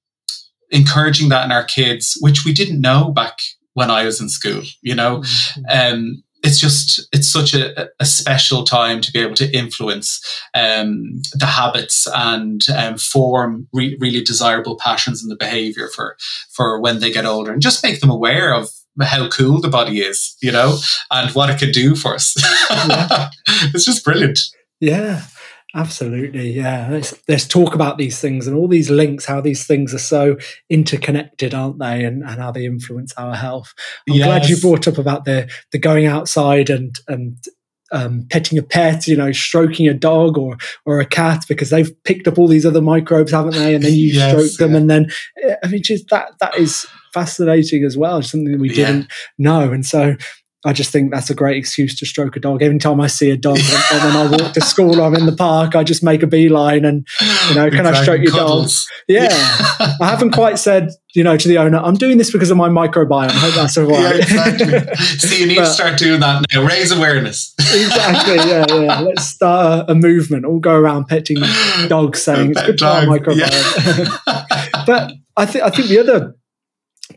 encouraging 0.71 1.29
that 1.31 1.45
in 1.45 1.53
our 1.53 1.65
kids, 1.65 2.17
which 2.21 2.45
we 2.45 2.53
didn't 2.53 2.81
know 2.81 3.13
back 3.13 3.39
when 3.75 3.91
I 3.91 4.05
was 4.05 4.21
in 4.21 4.29
school, 4.29 4.63
you 4.83 4.95
know, 4.95 5.19
mm-hmm. 5.19 5.63
um, 5.69 6.23
it's 6.43 6.59
just 6.59 7.07
it's 7.13 7.31
such 7.31 7.55
a, 7.55 7.89
a, 8.01 8.07
special 8.07 8.65
time 8.65 9.03
to 9.03 9.13
be 9.13 9.21
able 9.21 9.35
to 9.35 9.55
influence 9.55 10.21
um, 10.55 11.21
the 11.35 11.47
habits 11.47 12.07
and 12.15 12.63
um, 12.75 12.97
form 12.97 13.69
re- 13.75 13.97
really 14.01 14.23
desirable 14.23 14.77
passions 14.77 15.23
in 15.23 15.29
the 15.29 15.37
behavior 15.37 15.89
for 15.95 16.17
for 16.51 16.81
when 16.81 17.01
they 17.01 17.13
get 17.13 17.27
older 17.27 17.53
and 17.53 17.61
just 17.61 17.83
make 17.85 18.01
them 18.01 18.11
aware 18.11 18.55
of 18.55 18.71
how 19.01 19.29
cool 19.29 19.61
the 19.61 19.69
body 19.69 20.01
is, 20.01 20.37
you 20.43 20.53
know, 20.53 20.79
and 21.11 21.31
what 21.35 21.51
it 21.51 21.59
can 21.59 21.71
do 21.71 21.95
for 21.95 22.15
us. 22.15 22.35
Yeah. 22.71 23.31
it's 23.75 23.85
just 23.85 24.05
brilliant. 24.05 24.39
Yeah, 24.81 25.23
absolutely. 25.75 26.51
Yeah. 26.51 26.89
Let's, 26.91 27.15
let's 27.29 27.47
talk 27.47 27.75
about 27.75 27.99
these 27.99 28.21
things 28.21 28.47
and 28.47 28.57
all 28.57 28.69
these 28.69 28.91
links, 28.91 29.27
how 29.27 29.41
these 29.41 29.67
things 29.67 29.95
are 29.95 29.99
so 29.99 30.37
interconnected, 30.69 31.55
aren't 31.55 31.79
they? 31.79 32.05
And, 32.05 32.23
and 32.23 32.41
how 32.41 32.51
they 32.51 32.65
influence 32.65 33.13
our 33.15 33.35
health. 33.35 33.73
I'm 34.09 34.17
yes. 34.17 34.27
glad 34.27 34.49
you 34.49 34.61
brought 34.61 34.89
up 34.89 34.99
about 34.99 35.25
the, 35.25 35.51
the 35.73 35.79
going 35.79 36.07
outside 36.07 36.71
and, 36.71 36.95
and, 37.09 37.37
um, 37.93 38.27
petting 38.31 38.59
a 38.59 38.63
pet, 38.63 39.07
you 39.07 39.17
know, 39.17 39.33
stroking 39.33 39.89
a 39.89 39.95
dog 39.95 40.39
or 40.39 40.57
or 40.85 41.01
a 41.01 41.07
cat 41.07 41.45
because 41.49 41.71
they've 41.71 41.93
picked 42.05 42.29
up 42.29 42.39
all 42.39 42.49
these 42.49 42.67
other 42.67 42.83
microbes, 42.83 43.33
haven't 43.33 43.55
they? 43.55 43.75
And 43.75 43.85
then 43.85 43.95
you 43.95 44.09
yes, 44.13 44.31
stroke 44.31 44.59
them, 44.59 44.73
yeah. 44.73 44.77
and 44.79 44.91
then 44.91 45.13
I 45.65 45.69
mean, 45.69 45.83
just 45.83 46.09
that 46.11 46.39
that 46.41 46.57
is 46.57 46.87
fascinating 47.13 47.85
as 47.85 47.97
well. 47.97 48.23
Something 48.23 48.59
we 48.59 48.69
didn't 48.69 49.11
know, 49.39 49.73
and 49.73 49.85
so 49.85 50.17
I 50.63 50.75
just 50.75 50.93
think 50.93 51.11
that's 51.11 51.31
a 51.31 51.35
great 51.35 51.57
excuse 51.57 51.99
to 51.99 52.07
stroke 52.07 52.37
a 52.37 52.41
dog. 52.41 52.63
Every 52.63 52.79
time 52.79 53.01
I 53.01 53.07
see 53.07 53.31
a 53.31 53.37
dog, 53.37 53.59
and 53.59 54.05
when 54.05 54.17
I 54.17 54.31
walk 54.31 54.53
to 54.53 54.61
school 54.61 55.01
or 55.01 55.05
I'm 55.05 55.15
in 55.15 55.25
the 55.25 55.35
park, 55.35 55.75
I 55.75 55.83
just 55.83 56.03
make 56.03 56.23
a 56.23 56.27
beeline 56.27 56.85
and, 56.85 57.07
you 57.49 57.55
know, 57.55 57.71
can 57.71 57.87
I 57.87 58.03
stroke 58.03 58.21
your 58.21 58.33
dog? 58.33 58.69
Yeah. 59.09 59.29
I 59.31 59.97
haven't 60.11 60.33
quite 60.33 60.59
said, 60.59 60.91
you 61.15 61.25
know, 61.25 61.39
to 61.39 61.49
the 61.49 61.57
owner, 61.57 61.79
I'm 61.79 61.95
doing 61.95 62.19
this 62.19 62.31
because 62.31 62.51
of 62.51 62.59
my 62.59 62.69
microbiome. 62.69 63.31
I 63.31 63.33
hope 63.33 63.55
that's 63.55 63.79
all 63.79 63.87
right. 63.87 64.17
yeah, 64.17 64.49
exactly. 64.49 64.95
See, 65.19 65.41
you 65.41 65.47
need 65.47 65.57
but, 65.57 65.65
to 65.65 65.71
start 65.71 65.99
doing 65.99 66.21
that 66.21 66.45
now. 66.53 66.63
Raise 66.63 66.93
awareness. 66.93 67.55
exactly. 67.59 68.35
Yeah, 68.35 68.67
yeah. 68.69 69.01
Let's 69.01 69.25
start 69.25 69.89
a, 69.89 69.93
a 69.93 69.95
movement. 69.95 70.45
All 70.45 70.61
go 70.61 70.75
around 70.75 71.07
petting 71.07 71.39
dogs 71.89 72.23
saying 72.23 72.51
it's 72.51 72.63
good 72.67 72.79
for 72.79 72.85
our 72.85 73.05
microbiome. 73.05 74.19
Yeah. 74.27 74.83
but 74.87 75.13
I 75.39 75.47
think 75.47 75.65
I 75.65 75.71
think 75.71 75.89
the 75.89 76.01
other 76.01 76.37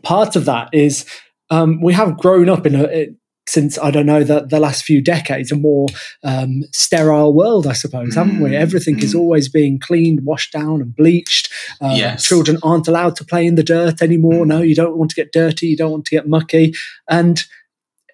part 0.02 0.34
of 0.34 0.46
that 0.46 0.70
is 0.72 1.04
um, 1.50 1.82
we 1.82 1.92
have 1.92 2.16
grown 2.16 2.48
up 2.48 2.66
in 2.66 2.74
a 2.74 3.08
since 3.46 3.78
I 3.78 3.90
don't 3.90 4.06
know 4.06 4.24
the, 4.24 4.40
the 4.40 4.58
last 4.58 4.84
few 4.84 5.02
decades 5.02 5.52
a 5.52 5.56
more 5.56 5.86
um, 6.22 6.64
sterile 6.72 7.32
world, 7.32 7.66
I 7.66 7.74
suppose, 7.74 8.10
mm, 8.10 8.14
haven't 8.14 8.40
we? 8.40 8.50
Mm, 8.50 8.54
Everything 8.54 8.96
mm. 8.96 9.02
is 9.02 9.14
always 9.14 9.48
being 9.48 9.78
cleaned, 9.78 10.24
washed 10.24 10.52
down, 10.52 10.80
and 10.80 10.94
bleached. 10.94 11.50
Um, 11.80 11.96
yes. 11.96 12.24
Children 12.24 12.58
aren't 12.62 12.88
allowed 12.88 13.16
to 13.16 13.24
play 13.24 13.46
in 13.46 13.56
the 13.56 13.62
dirt 13.62 14.00
anymore. 14.00 14.44
Mm. 14.44 14.48
No, 14.48 14.62
you 14.62 14.74
don't 14.74 14.96
want 14.96 15.10
to 15.10 15.16
get 15.16 15.32
dirty. 15.32 15.66
You 15.66 15.76
don't 15.76 15.90
want 15.90 16.06
to 16.06 16.16
get 16.16 16.28
mucky, 16.28 16.74
and 17.08 17.44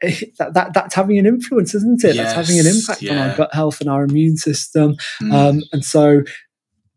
that, 0.03 0.55
that 0.55 0.75
that's 0.75 0.95
having 0.95 1.19
an 1.19 1.27
influence, 1.27 1.75
isn't 1.75 2.03
it? 2.05 2.17
Yes, 2.17 2.35
that's 2.35 2.49
having 2.49 2.61
an 2.61 2.67
impact 2.67 3.03
yeah. 3.03 3.13
on 3.13 3.31
our 3.31 3.37
gut 3.37 3.55
health 3.55 3.81
and 3.81 3.89
our 3.89 4.03
immune 4.03 4.37
system. 4.37 4.97
Mm. 5.23 5.33
Um, 5.33 5.63
and 5.73 5.85
so 5.85 6.23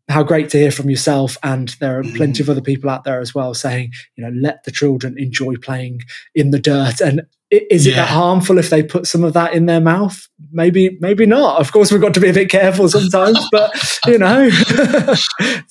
how 0.08 0.22
great 0.22 0.50
to 0.50 0.58
hear 0.58 0.70
from 0.70 0.90
yourself 0.90 1.38
and 1.42 1.70
there 1.80 1.98
are 1.98 2.02
plenty 2.02 2.42
of 2.42 2.50
other 2.50 2.60
people 2.60 2.90
out 2.90 3.04
there 3.04 3.20
as 3.20 3.34
well 3.34 3.54
saying 3.54 3.90
you 4.16 4.22
know 4.22 4.30
let 4.38 4.62
the 4.64 4.70
children 4.70 5.14
enjoy 5.16 5.54
playing 5.56 6.00
in 6.34 6.50
the 6.50 6.58
dirt 6.58 7.00
and 7.00 7.22
is 7.70 7.86
it 7.86 7.90
yeah. 7.90 7.96
that 7.96 8.08
harmful 8.08 8.58
if 8.58 8.70
they 8.70 8.82
put 8.82 9.06
some 9.06 9.24
of 9.24 9.32
that 9.34 9.54
in 9.54 9.66
their 9.66 9.80
mouth? 9.80 10.26
Maybe, 10.52 10.96
maybe 11.00 11.26
not. 11.26 11.60
Of 11.60 11.72
course, 11.72 11.90
we've 11.90 12.00
got 12.00 12.14
to 12.14 12.20
be 12.20 12.28
a 12.28 12.32
bit 12.32 12.50
careful 12.50 12.88
sometimes, 12.88 13.38
but 13.52 13.72
you 14.06 14.18
know. 14.18 14.50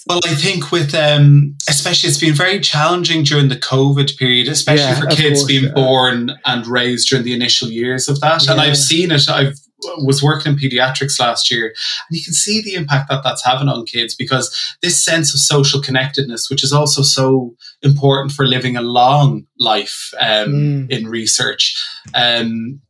well, 0.08 0.20
I 0.26 0.36
think 0.36 0.72
with 0.72 0.94
um, 0.94 1.56
especially 1.70 2.10
it's 2.10 2.20
been 2.20 2.34
very 2.34 2.60
challenging 2.60 3.24
during 3.24 3.50
the 3.50 3.56
COVID 3.56 4.18
period, 4.18 4.48
especially 4.48 4.86
yeah, 4.86 5.00
for 5.00 5.08
kids 5.08 5.42
course, 5.42 5.46
being 5.46 5.66
yeah. 5.66 5.74
born 5.74 6.32
and 6.46 6.68
raised 6.68 7.10
during 7.10 7.26
the 7.26 7.34
initial 7.34 7.70
years 7.70 8.08
of 8.08 8.20
that. 8.22 8.48
And 8.48 8.60
I've 8.60 8.78
seen 8.78 9.12
it. 9.12 9.30
I've 9.30 9.58
was 9.98 10.22
working 10.24 10.54
in 10.54 10.58
pediatrics 10.58 11.20
last 11.20 11.52
year, 11.52 11.68
and 11.68 12.18
you 12.18 12.24
can 12.24 12.34
see 12.34 12.62
the 12.62 12.76
impact 12.76 13.10
that 13.10 13.24
that's 13.24 13.46
having 13.46 13.68
on 13.68 13.86
kids 13.86 14.16
because 14.16 14.76
this 14.82 15.04
sense 15.04 15.34
of 15.34 15.40
social 15.40 15.82
connectedness, 15.82 16.50
which 16.50 16.64
is 16.64 16.74
also 16.74 17.02
so 17.02 17.56
important 17.82 18.32
for 18.32 18.46
living 18.46 18.76
a 18.78 18.82
long 18.82 19.46
life 19.60 20.14
um, 20.20 20.54
mm. 20.54 20.90
in 20.90 21.08
research, 21.08 21.76
um, 22.14 22.82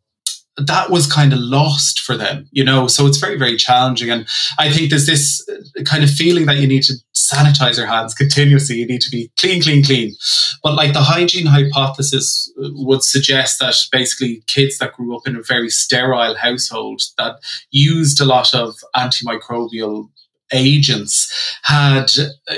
that 0.58 0.92
was 0.92 1.12
kind 1.12 1.34
of 1.34 1.40
lost 1.40 2.00
for 2.00 2.16
them, 2.16 2.48
you 2.52 2.64
know. 2.64 2.88
So 2.88 3.08
it's 3.08 3.18
very, 3.18 3.38
very 3.38 3.58
challenging. 3.58 4.12
And 4.12 4.28
I 4.60 4.72
think 4.72 4.90
there's 4.90 5.08
this 5.08 5.48
uh, 5.50 5.84
kind 5.84 6.04
of 6.04 6.12
feeling 6.12 6.46
that 6.46 6.58
you 6.58 6.68
need 6.68 6.84
to 6.84 6.94
sanitize 7.34 7.78
your 7.78 7.88
hands 7.88 8.14
continuously. 8.14 8.78
You 8.78 8.88
need 8.88 9.02
to 9.02 9.12
be 9.12 9.32
clean, 9.38 9.62
clean, 9.62 9.84
clean. 9.84 10.14
But 10.62 10.76
like 10.76 10.94
the 10.94 11.02
hygiene 11.02 11.48
hypothesis 11.48 12.52
uh, 12.62 12.70
would 12.74 13.04
suggest 13.04 13.60
that 13.60 13.76
basically 13.92 14.44
kids 14.48 14.78
that 14.78 14.94
grew 14.94 15.16
up 15.16 15.28
in 15.28 15.36
a 15.36 15.44
very 15.44 15.70
sterile 15.70 16.36
household 16.36 17.02
that 17.18 17.40
used 17.72 18.22
a 18.22 18.26
lot 18.26 18.54
of 18.54 18.76
antimicrobial 18.96 20.10
agents 20.54 21.60
had, 21.64 22.12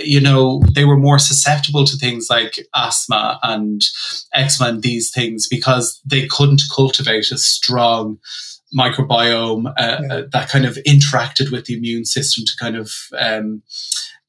you 0.03 0.19
know, 0.19 0.61
they 0.73 0.85
were 0.85 0.97
more 0.97 1.19
susceptible 1.19 1.85
to 1.85 1.97
things 1.97 2.27
like 2.29 2.59
asthma 2.75 3.39
and 3.43 3.81
eczema 4.33 4.69
and 4.69 4.83
these 4.83 5.11
things 5.11 5.47
because 5.47 6.01
they 6.05 6.27
couldn't 6.27 6.63
cultivate 6.75 7.31
a 7.31 7.37
strong 7.37 8.17
microbiome 8.77 9.67
uh, 9.77 9.99
yeah. 10.01 10.13
uh, 10.13 10.23
that 10.31 10.49
kind 10.49 10.65
of 10.65 10.77
interacted 10.85 11.51
with 11.51 11.65
the 11.65 11.77
immune 11.77 12.05
system 12.05 12.43
to 12.45 12.51
kind 12.59 12.75
of 12.75 12.91
um, 13.17 13.61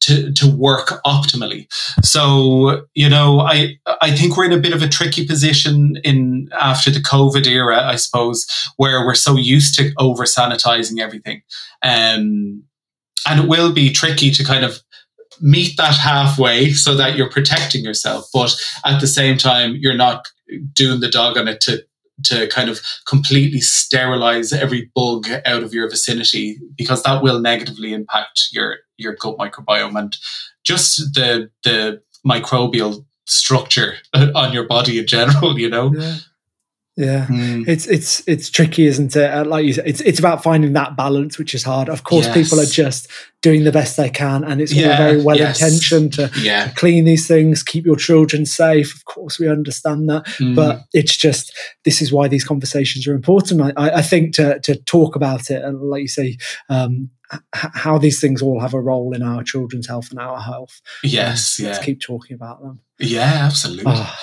to, 0.00 0.32
to 0.32 0.48
work 0.48 1.00
optimally. 1.04 1.66
So, 2.02 2.86
you 2.94 3.08
know, 3.08 3.40
I 3.40 3.78
I 4.00 4.14
think 4.14 4.36
we're 4.36 4.44
in 4.44 4.52
a 4.52 4.58
bit 4.58 4.72
of 4.72 4.82
a 4.82 4.88
tricky 4.88 5.26
position 5.26 5.96
in 6.04 6.48
after 6.60 6.90
the 6.90 7.00
COVID 7.00 7.46
era, 7.46 7.82
I 7.82 7.96
suppose, 7.96 8.46
where 8.76 9.04
we're 9.04 9.14
so 9.14 9.36
used 9.36 9.74
to 9.76 9.92
over 9.98 10.24
sanitizing 10.24 11.00
everything. 11.00 11.42
Um, 11.82 12.64
and 13.28 13.40
it 13.40 13.48
will 13.48 13.72
be 13.72 13.92
tricky 13.92 14.30
to 14.30 14.44
kind 14.44 14.64
of 14.64 14.80
meet 15.40 15.76
that 15.76 15.94
halfway 15.94 16.72
so 16.72 16.94
that 16.94 17.16
you're 17.16 17.28
protecting 17.28 17.84
yourself 17.84 18.26
but 18.32 18.54
at 18.86 19.00
the 19.00 19.06
same 19.06 19.36
time 19.36 19.76
you're 19.76 19.96
not 19.96 20.28
doing 20.72 21.00
the 21.00 21.10
dog 21.10 21.36
on 21.36 21.48
it 21.48 21.60
to 21.60 21.84
to 22.24 22.46
kind 22.48 22.70
of 22.70 22.80
completely 23.06 23.60
sterilize 23.60 24.52
every 24.52 24.90
bug 24.94 25.28
out 25.44 25.62
of 25.62 25.74
your 25.74 25.88
vicinity 25.88 26.58
because 26.76 27.02
that 27.02 27.22
will 27.22 27.40
negatively 27.40 27.92
impact 27.92 28.48
your 28.52 28.76
your 28.96 29.14
gut 29.14 29.36
microbiome 29.36 29.98
and 29.98 30.16
just 30.64 31.14
the 31.14 31.50
the 31.64 32.00
microbial 32.26 33.04
structure 33.26 33.94
on 34.14 34.52
your 34.52 34.64
body 34.64 34.98
in 34.98 35.06
general, 35.06 35.58
you 35.58 35.68
know? 35.68 35.92
Yeah. 35.94 36.16
Yeah, 36.96 37.26
mm. 37.26 37.68
it's 37.68 37.86
it's 37.86 38.26
it's 38.26 38.48
tricky, 38.48 38.86
isn't 38.86 39.14
it? 39.14 39.30
Uh, 39.30 39.44
like 39.44 39.66
you 39.66 39.74
said, 39.74 39.86
it's 39.86 40.00
it's 40.00 40.18
about 40.18 40.42
finding 40.42 40.72
that 40.72 40.96
balance, 40.96 41.38
which 41.38 41.54
is 41.54 41.62
hard. 41.62 41.90
Of 41.90 42.04
course, 42.04 42.24
yes. 42.24 42.34
people 42.34 42.58
are 42.58 42.64
just 42.64 43.08
doing 43.42 43.64
the 43.64 43.72
best 43.72 43.98
they 43.98 44.08
can, 44.08 44.42
and 44.42 44.62
it's 44.62 44.72
yeah, 44.72 44.92
all 44.92 44.96
very 44.96 45.22
well 45.22 45.36
yes. 45.36 45.60
intentioned 45.60 46.14
to, 46.14 46.30
yeah. 46.40 46.68
to, 46.68 46.74
clean 46.74 47.04
these 47.04 47.28
things, 47.28 47.62
keep 47.62 47.84
your 47.84 47.96
children 47.96 48.46
safe. 48.46 48.94
Of 48.94 49.04
course, 49.04 49.38
we 49.38 49.46
understand 49.46 50.08
that, 50.08 50.24
mm. 50.24 50.56
but 50.56 50.84
it's 50.94 51.14
just 51.14 51.54
this 51.84 52.00
is 52.00 52.14
why 52.14 52.28
these 52.28 52.44
conversations 52.44 53.06
are 53.06 53.14
important. 53.14 53.60
I, 53.76 53.96
I 53.96 54.02
think 54.02 54.34
to 54.36 54.58
to 54.60 54.76
talk 54.84 55.16
about 55.16 55.50
it 55.50 55.62
and, 55.62 55.78
like 55.82 56.00
you 56.00 56.08
say, 56.08 56.38
um, 56.70 57.10
how 57.52 57.98
these 57.98 58.22
things 58.22 58.40
all 58.40 58.60
have 58.60 58.72
a 58.72 58.80
role 58.80 59.14
in 59.14 59.22
our 59.22 59.42
children's 59.42 59.86
health 59.86 60.10
and 60.10 60.18
our 60.18 60.40
health. 60.40 60.80
Yes, 61.02 61.60
um, 61.60 61.66
yeah. 61.66 61.72
Let's 61.72 61.84
keep 61.84 62.00
talking 62.00 62.34
about 62.34 62.62
them. 62.62 62.80
Yeah, 62.98 63.40
absolutely. 63.42 63.92
Oh. 63.94 64.16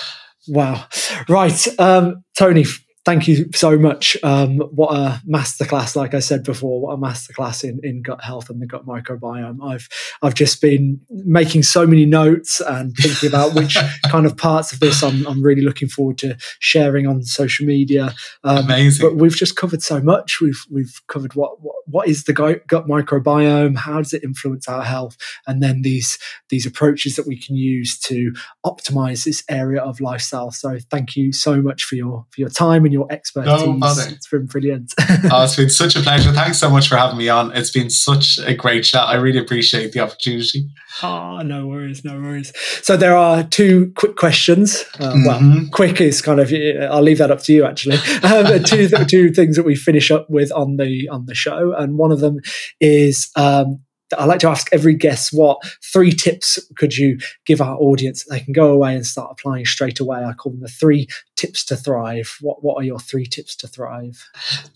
Wow. 0.48 0.86
Right. 1.28 1.66
Um, 1.78 2.24
Tony, 2.36 2.64
thank 3.04 3.28
you 3.28 3.50
so 3.54 3.78
much. 3.78 4.16
Um, 4.22 4.58
what 4.58 4.94
a 4.94 5.20
masterclass, 5.28 5.94
like 5.94 6.14
I 6.14 6.20
said 6.20 6.42
before, 6.42 6.80
what 6.80 6.92
a 6.92 6.96
masterclass 6.96 7.62
in, 7.62 7.80
in 7.82 8.02
gut 8.02 8.24
health 8.24 8.48
and 8.48 8.60
the 8.60 8.66
gut 8.66 8.86
microbiome. 8.86 9.58
I've 9.62 9.88
I've 10.22 10.34
just 10.34 10.60
been 10.60 11.00
making 11.10 11.64
so 11.64 11.86
many 11.86 12.06
notes 12.06 12.60
and 12.60 12.94
thinking 12.96 13.28
about 13.28 13.54
which 13.54 13.76
kind 14.08 14.26
of 14.26 14.36
parts 14.36 14.72
of 14.72 14.80
this 14.80 15.02
I'm, 15.02 15.26
I'm 15.26 15.42
really 15.42 15.62
looking 15.62 15.88
forward 15.88 16.18
to 16.18 16.36
sharing 16.60 17.06
on 17.06 17.22
social 17.22 17.66
media. 17.66 18.14
Um, 18.42 18.64
Amazing. 18.64 19.06
But 19.06 19.16
we've 19.16 19.36
just 19.36 19.56
covered 19.56 19.82
so 19.82 20.00
much. 20.00 20.40
We've 20.40 20.62
we've 20.70 21.00
covered 21.08 21.34
what 21.34 21.60
what, 21.60 21.76
what 21.86 22.08
is 22.08 22.24
the 22.24 22.32
gut 22.32 22.86
microbiome, 22.86 23.76
how 23.76 23.98
does 23.98 24.14
it 24.14 24.24
influence 24.24 24.66
our 24.68 24.82
health, 24.82 25.16
and 25.46 25.62
then 25.62 25.82
these 25.82 26.18
these 26.48 26.64
approaches 26.64 27.16
that 27.16 27.26
we 27.26 27.38
can 27.38 27.54
use 27.56 27.98
to 27.98 28.32
optimize 28.64 29.24
this 29.24 29.44
area 29.50 29.82
of 29.82 30.00
lifestyle. 30.00 30.50
So 30.50 30.78
thank 30.90 31.16
you 31.16 31.32
so 31.32 31.60
much 31.60 31.84
for 31.84 31.96
your 31.96 32.24
for 32.30 32.40
your 32.40 32.48
time 32.48 32.84
and 32.84 32.93
your 32.94 33.06
expertise. 33.12 33.62
No 33.62 33.76
it's 33.82 34.28
been 34.28 34.46
brilliant. 34.46 34.94
oh, 35.30 35.44
it's 35.44 35.56
been 35.56 35.68
such 35.82 35.96
a 35.96 36.00
pleasure. 36.00 36.32
Thanks 36.32 36.58
so 36.58 36.70
much 36.70 36.88
for 36.88 36.96
having 36.96 37.18
me 37.18 37.28
on. 37.28 37.54
It's 37.54 37.70
been 37.70 37.90
such 37.90 38.38
a 38.38 38.54
great 38.54 38.84
chat. 38.84 39.02
I 39.06 39.16
really 39.16 39.38
appreciate 39.38 39.92
the 39.92 40.00
opportunity. 40.00 40.68
Oh, 41.02 41.40
no 41.42 41.66
worries, 41.66 42.04
no 42.04 42.20
worries. 42.20 42.52
So 42.82 42.96
there 42.96 43.16
are 43.16 43.42
two 43.42 43.92
quick 43.96 44.16
questions. 44.16 44.84
Uh, 44.98 45.12
mm-hmm. 45.12 45.26
Well, 45.26 45.68
quick 45.72 46.00
is 46.00 46.22
kind 46.22 46.40
of 46.40 46.52
I'll 46.90 47.02
leave 47.02 47.18
that 47.18 47.30
up 47.30 47.42
to 47.42 47.52
you 47.52 47.64
actually. 47.64 47.98
Um, 48.24 48.62
two 48.64 48.88
two 49.06 49.32
things 49.32 49.56
that 49.56 49.64
we 49.64 49.74
finish 49.74 50.10
up 50.10 50.30
with 50.30 50.50
on 50.52 50.76
the 50.76 51.08
on 51.10 51.26
the 51.26 51.34
show, 51.34 51.74
and 51.76 51.98
one 51.98 52.10
of 52.10 52.20
them 52.20 52.38
is 52.80 53.28
um, 53.36 53.80
I 54.18 54.24
like 54.24 54.40
to 54.40 54.48
ask 54.48 54.68
every 54.72 54.94
guest 54.94 55.30
what 55.32 55.60
three 55.92 56.12
tips 56.12 56.58
could 56.76 56.96
you 56.96 57.18
give 57.46 57.60
our 57.60 57.76
audience 57.76 58.24
they 58.24 58.40
can 58.40 58.52
go 58.52 58.72
away 58.72 58.94
and 58.94 59.06
start 59.06 59.30
applying 59.32 59.64
straight 59.64 60.00
away. 60.00 60.24
I 60.24 60.32
call 60.32 60.52
them 60.52 60.60
the 60.60 60.68
three 60.68 61.08
tips 61.36 61.64
to 61.66 61.76
thrive. 61.76 62.36
What 62.40 62.62
what 62.62 62.76
are 62.76 62.84
your 62.84 62.98
three 62.98 63.26
tips 63.26 63.56
to 63.56 63.68
thrive? 63.68 64.24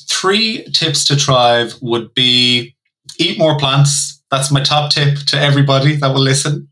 Three 0.09 0.65
tips 0.73 1.05
to 1.07 1.17
thrive 1.17 1.75
would 1.81 2.15
be 2.15 2.77
eat 3.19 3.39
more 3.39 3.59
plants. 3.59 4.23
That's 4.31 4.51
my 4.51 4.63
top 4.63 4.91
tip 4.91 5.19
to 5.27 5.41
everybody 5.41 5.97
that 5.97 6.09
will 6.09 6.21
listen. 6.23 6.69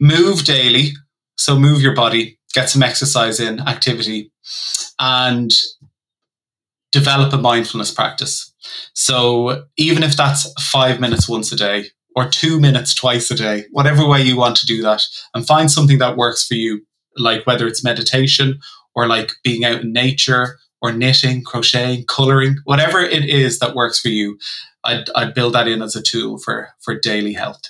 Move 0.00 0.44
daily. 0.44 0.92
So 1.36 1.58
move 1.58 1.80
your 1.80 1.94
body, 1.94 2.38
get 2.52 2.68
some 2.68 2.82
exercise 2.82 3.40
in, 3.40 3.60
activity, 3.60 4.30
and 4.98 5.50
develop 6.92 7.32
a 7.32 7.38
mindfulness 7.38 7.92
practice. 7.92 8.49
So 8.94 9.64
even 9.76 10.02
if 10.02 10.16
that's 10.16 10.50
five 10.60 11.00
minutes 11.00 11.28
once 11.28 11.52
a 11.52 11.56
day 11.56 11.86
or 12.16 12.28
two 12.28 12.60
minutes 12.60 12.94
twice 12.94 13.30
a 13.30 13.34
day, 13.34 13.64
whatever 13.70 14.06
way 14.06 14.22
you 14.22 14.36
want 14.36 14.56
to 14.56 14.66
do 14.66 14.82
that, 14.82 15.02
and 15.34 15.46
find 15.46 15.70
something 15.70 15.98
that 15.98 16.16
works 16.16 16.46
for 16.46 16.54
you, 16.54 16.84
like 17.16 17.46
whether 17.46 17.66
it's 17.66 17.84
meditation 17.84 18.58
or 18.94 19.06
like 19.06 19.32
being 19.44 19.64
out 19.64 19.82
in 19.82 19.92
nature 19.92 20.58
or 20.82 20.92
knitting, 20.92 21.44
crocheting, 21.44 22.04
coloring, 22.06 22.56
whatever 22.64 23.00
it 23.00 23.24
is 23.24 23.58
that 23.58 23.74
works 23.74 24.00
for 24.00 24.08
you, 24.08 24.38
I'd, 24.84 25.10
I'd 25.14 25.34
build 25.34 25.54
that 25.54 25.68
in 25.68 25.82
as 25.82 25.94
a 25.94 26.02
tool 26.02 26.38
for, 26.38 26.70
for 26.80 26.98
daily 26.98 27.34
health. 27.34 27.62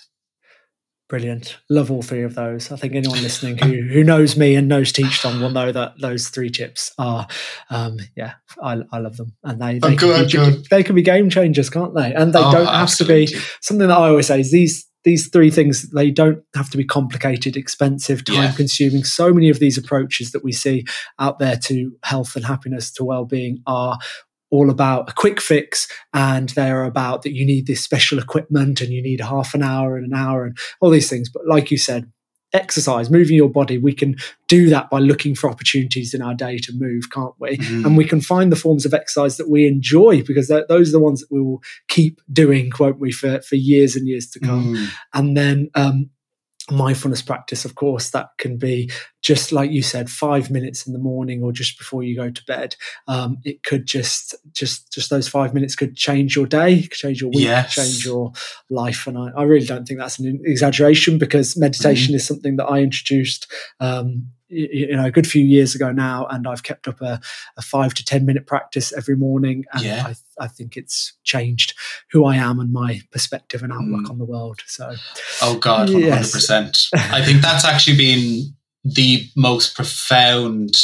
Brilliant. 1.11 1.59
Love 1.69 1.91
all 1.91 2.03
three 2.03 2.23
of 2.23 2.37
those. 2.37 2.71
I 2.71 2.77
think 2.77 2.95
anyone 2.95 3.21
listening 3.21 3.59
who, 3.59 3.83
who 3.83 4.05
knows 4.05 4.37
me 4.37 4.55
and 4.55 4.69
knows 4.69 4.93
Teach 4.93 5.19
Strong 5.19 5.41
will 5.41 5.51
know 5.51 5.73
that 5.73 5.95
those 6.01 6.29
three 6.29 6.51
tips 6.51 6.93
are, 6.99 7.27
um, 7.69 7.99
yeah, 8.15 8.35
I, 8.63 8.79
I 8.93 8.99
love 9.01 9.17
them. 9.17 9.33
And 9.43 9.61
they, 9.61 9.81
they, 9.81 9.97
can 9.97 10.25
be, 10.29 10.65
they 10.71 10.85
can 10.85 10.95
be 10.95 11.03
game 11.03 11.29
changers, 11.29 11.69
can't 11.69 11.97
they? 11.97 12.15
And 12.15 12.33
they 12.33 12.39
oh, 12.39 12.53
don't 12.53 12.67
have 12.67 12.83
absolutely. 12.83 13.27
to 13.27 13.33
be 13.33 13.43
something 13.61 13.89
that 13.89 13.99
I 13.99 14.09
always 14.09 14.29
say 14.29 14.39
is 14.39 14.53
these 14.53 14.87
these 15.03 15.29
three 15.29 15.51
things 15.51 15.91
they 15.93 16.11
don't 16.11 16.45
have 16.55 16.69
to 16.69 16.77
be 16.77 16.85
complicated 16.85 17.57
expensive 17.57 18.23
time 18.23 18.37
yeah. 18.37 18.53
consuming 18.53 19.03
so 19.03 19.33
many 19.33 19.49
of 19.49 19.59
these 19.59 19.79
approaches 19.79 20.33
that 20.33 20.45
we 20.45 20.53
see 20.53 20.85
out 21.19 21.39
there 21.39 21.57
to 21.57 21.91
health 22.03 22.37
and 22.37 22.45
happiness 22.45 22.91
to 22.93 23.03
well-being 23.03 23.63
are 23.67 23.99
all 24.51 24.71
about 24.71 25.09
a 25.09 25.15
quick 25.15 25.41
fix 25.41 25.89
and 26.13 26.51
they're 26.51 26.85
about 26.85 27.23
that 27.23 27.35
you 27.35 27.47
need 27.47 27.67
this 27.67 27.83
special 27.83 28.19
equipment 28.19 28.81
and 28.81 28.93
you 28.93 29.03
need 29.03 29.21
half 29.21 29.55
an 29.55 29.63
hour 29.63 29.97
and 29.97 30.13
an 30.13 30.19
hour 30.19 30.45
and 30.45 30.59
all 30.81 30.91
these 30.91 31.09
things. 31.09 31.29
But 31.29 31.47
like 31.47 31.71
you 31.71 31.79
said, 31.79 32.11
exercise, 32.53 33.11
moving 33.11 33.37
your 33.37 33.49
body, 33.49 33.79
we 33.79 33.95
can 33.95 34.17
do 34.49 34.69
that 34.71 34.91
by 34.91 34.99
looking 34.99 35.35
for 35.35 35.49
opportunities 35.49 36.15
in 36.15 36.23
our 36.23 36.35
day 36.35 36.59
to 36.59 36.73
move, 36.75 37.05
can't 37.11 37.35
we? 37.39 37.57
Mm-hmm. 37.57 37.87
And 37.87 37.97
we 37.97 38.05
can 38.05 38.21
find 38.21 38.51
the 38.51 38.57
forms 38.57 38.85
of 38.85 38.93
exercise 38.93 39.37
that 39.37 39.49
we 39.49 39.67
enjoy 39.67 40.23
because 40.23 40.49
those 40.49 40.89
are 40.89 40.93
the 40.93 41.01
ones 41.01 41.21
that 41.21 41.31
we 41.31 41.41
will 41.41 41.63
keep 41.89 42.21
doing, 42.33 42.73
won't 42.79 42.99
we, 42.99 43.13
for, 43.13 43.41
for 43.43 43.55
years 43.55 43.95
and 43.95 44.09
years 44.09 44.29
to 44.31 44.41
come. 44.41 44.75
Mm. 44.75 44.89
And 45.15 45.37
then 45.37 45.71
um, 45.75 46.11
mindfulness 46.71 47.23
practice, 47.23 47.65
of 47.65 47.75
course, 47.75 48.11
that 48.11 48.31
can 48.39 48.57
be 48.57 48.91
just 49.23 49.53
like 49.53 49.71
you 49.71 49.83
said, 49.83 50.11
five 50.11 50.51
minutes 50.51 50.87
in 50.87 50.93
the 50.93 50.99
morning 50.99 51.43
or 51.43 51.53
just 51.53 51.79
before 51.79 52.03
you 52.03 52.17
go 52.17 52.31
to 52.31 52.45
bed. 52.45 52.77
Um, 53.07 53.39
it 53.45 53.63
could 53.63 53.87
just, 53.87 54.35
just, 54.53 54.93
just 54.93 55.11
those 55.11 55.29
five 55.29 55.53
minutes 55.55 55.77
could 55.77 55.97
change 55.97 56.37
your 56.37 56.47
day, 56.47 56.83
change 56.93 57.21
your 57.21 57.31
week, 57.31 57.41
yes. 57.41 57.75
change 57.75 58.05
your 58.05 58.33
life. 58.71 59.07
And 59.07 59.19
I, 59.19 59.31
I, 59.37 59.43
really 59.43 59.67
don't 59.67 59.87
think 59.87 60.01
that's 60.01 60.19
an 60.19 60.41
exaggeration 60.45 61.19
because 61.19 61.57
meditation 61.57 62.13
mm. 62.13 62.17
is 62.17 62.27
something 62.27 62.57
that 62.57 62.67
I 62.67 62.81
introduced 62.81 63.51
um, 63.81 64.29
you 64.51 64.97
know 64.97 65.05
a 65.05 65.11
good 65.11 65.27
few 65.27 65.45
years 65.45 65.75
ago 65.75 65.93
now 65.93 66.27
and 66.27 66.47
i've 66.47 66.63
kept 66.63 66.89
up 66.89 67.01
a, 67.01 67.21
a 67.57 67.63
five 67.63 67.95
to 67.95 68.05
ten 68.05 68.27
minute 68.27 68.47
practice 68.47 68.93
every 68.93 69.17
morning 69.17 69.65
and 69.73 69.83
yeah. 69.83 70.07
I, 70.07 70.45
I, 70.45 70.49
think 70.49 70.77
it's 70.77 71.15
changed 71.25 71.75
who 72.11 72.25
i 72.25 72.37
am 72.37 72.59
and 72.59 72.73
my 72.73 73.01
perspective 73.13 73.63
and 73.63 73.73
outlook 73.73 74.07
mm. 74.07 74.11
on 74.11 74.19
the 74.19 74.25
world 74.25 74.61
so 74.67 74.95
oh 75.43 75.59
god 75.59 75.89
100% 75.89 76.01
yes. 76.01 76.91
i 76.95 77.23
think 77.25 77.41
that's 77.43 77.65
actually 77.65 77.97
been 77.97 78.55
the 78.85 79.29
most 79.37 79.75
profound 79.77 80.75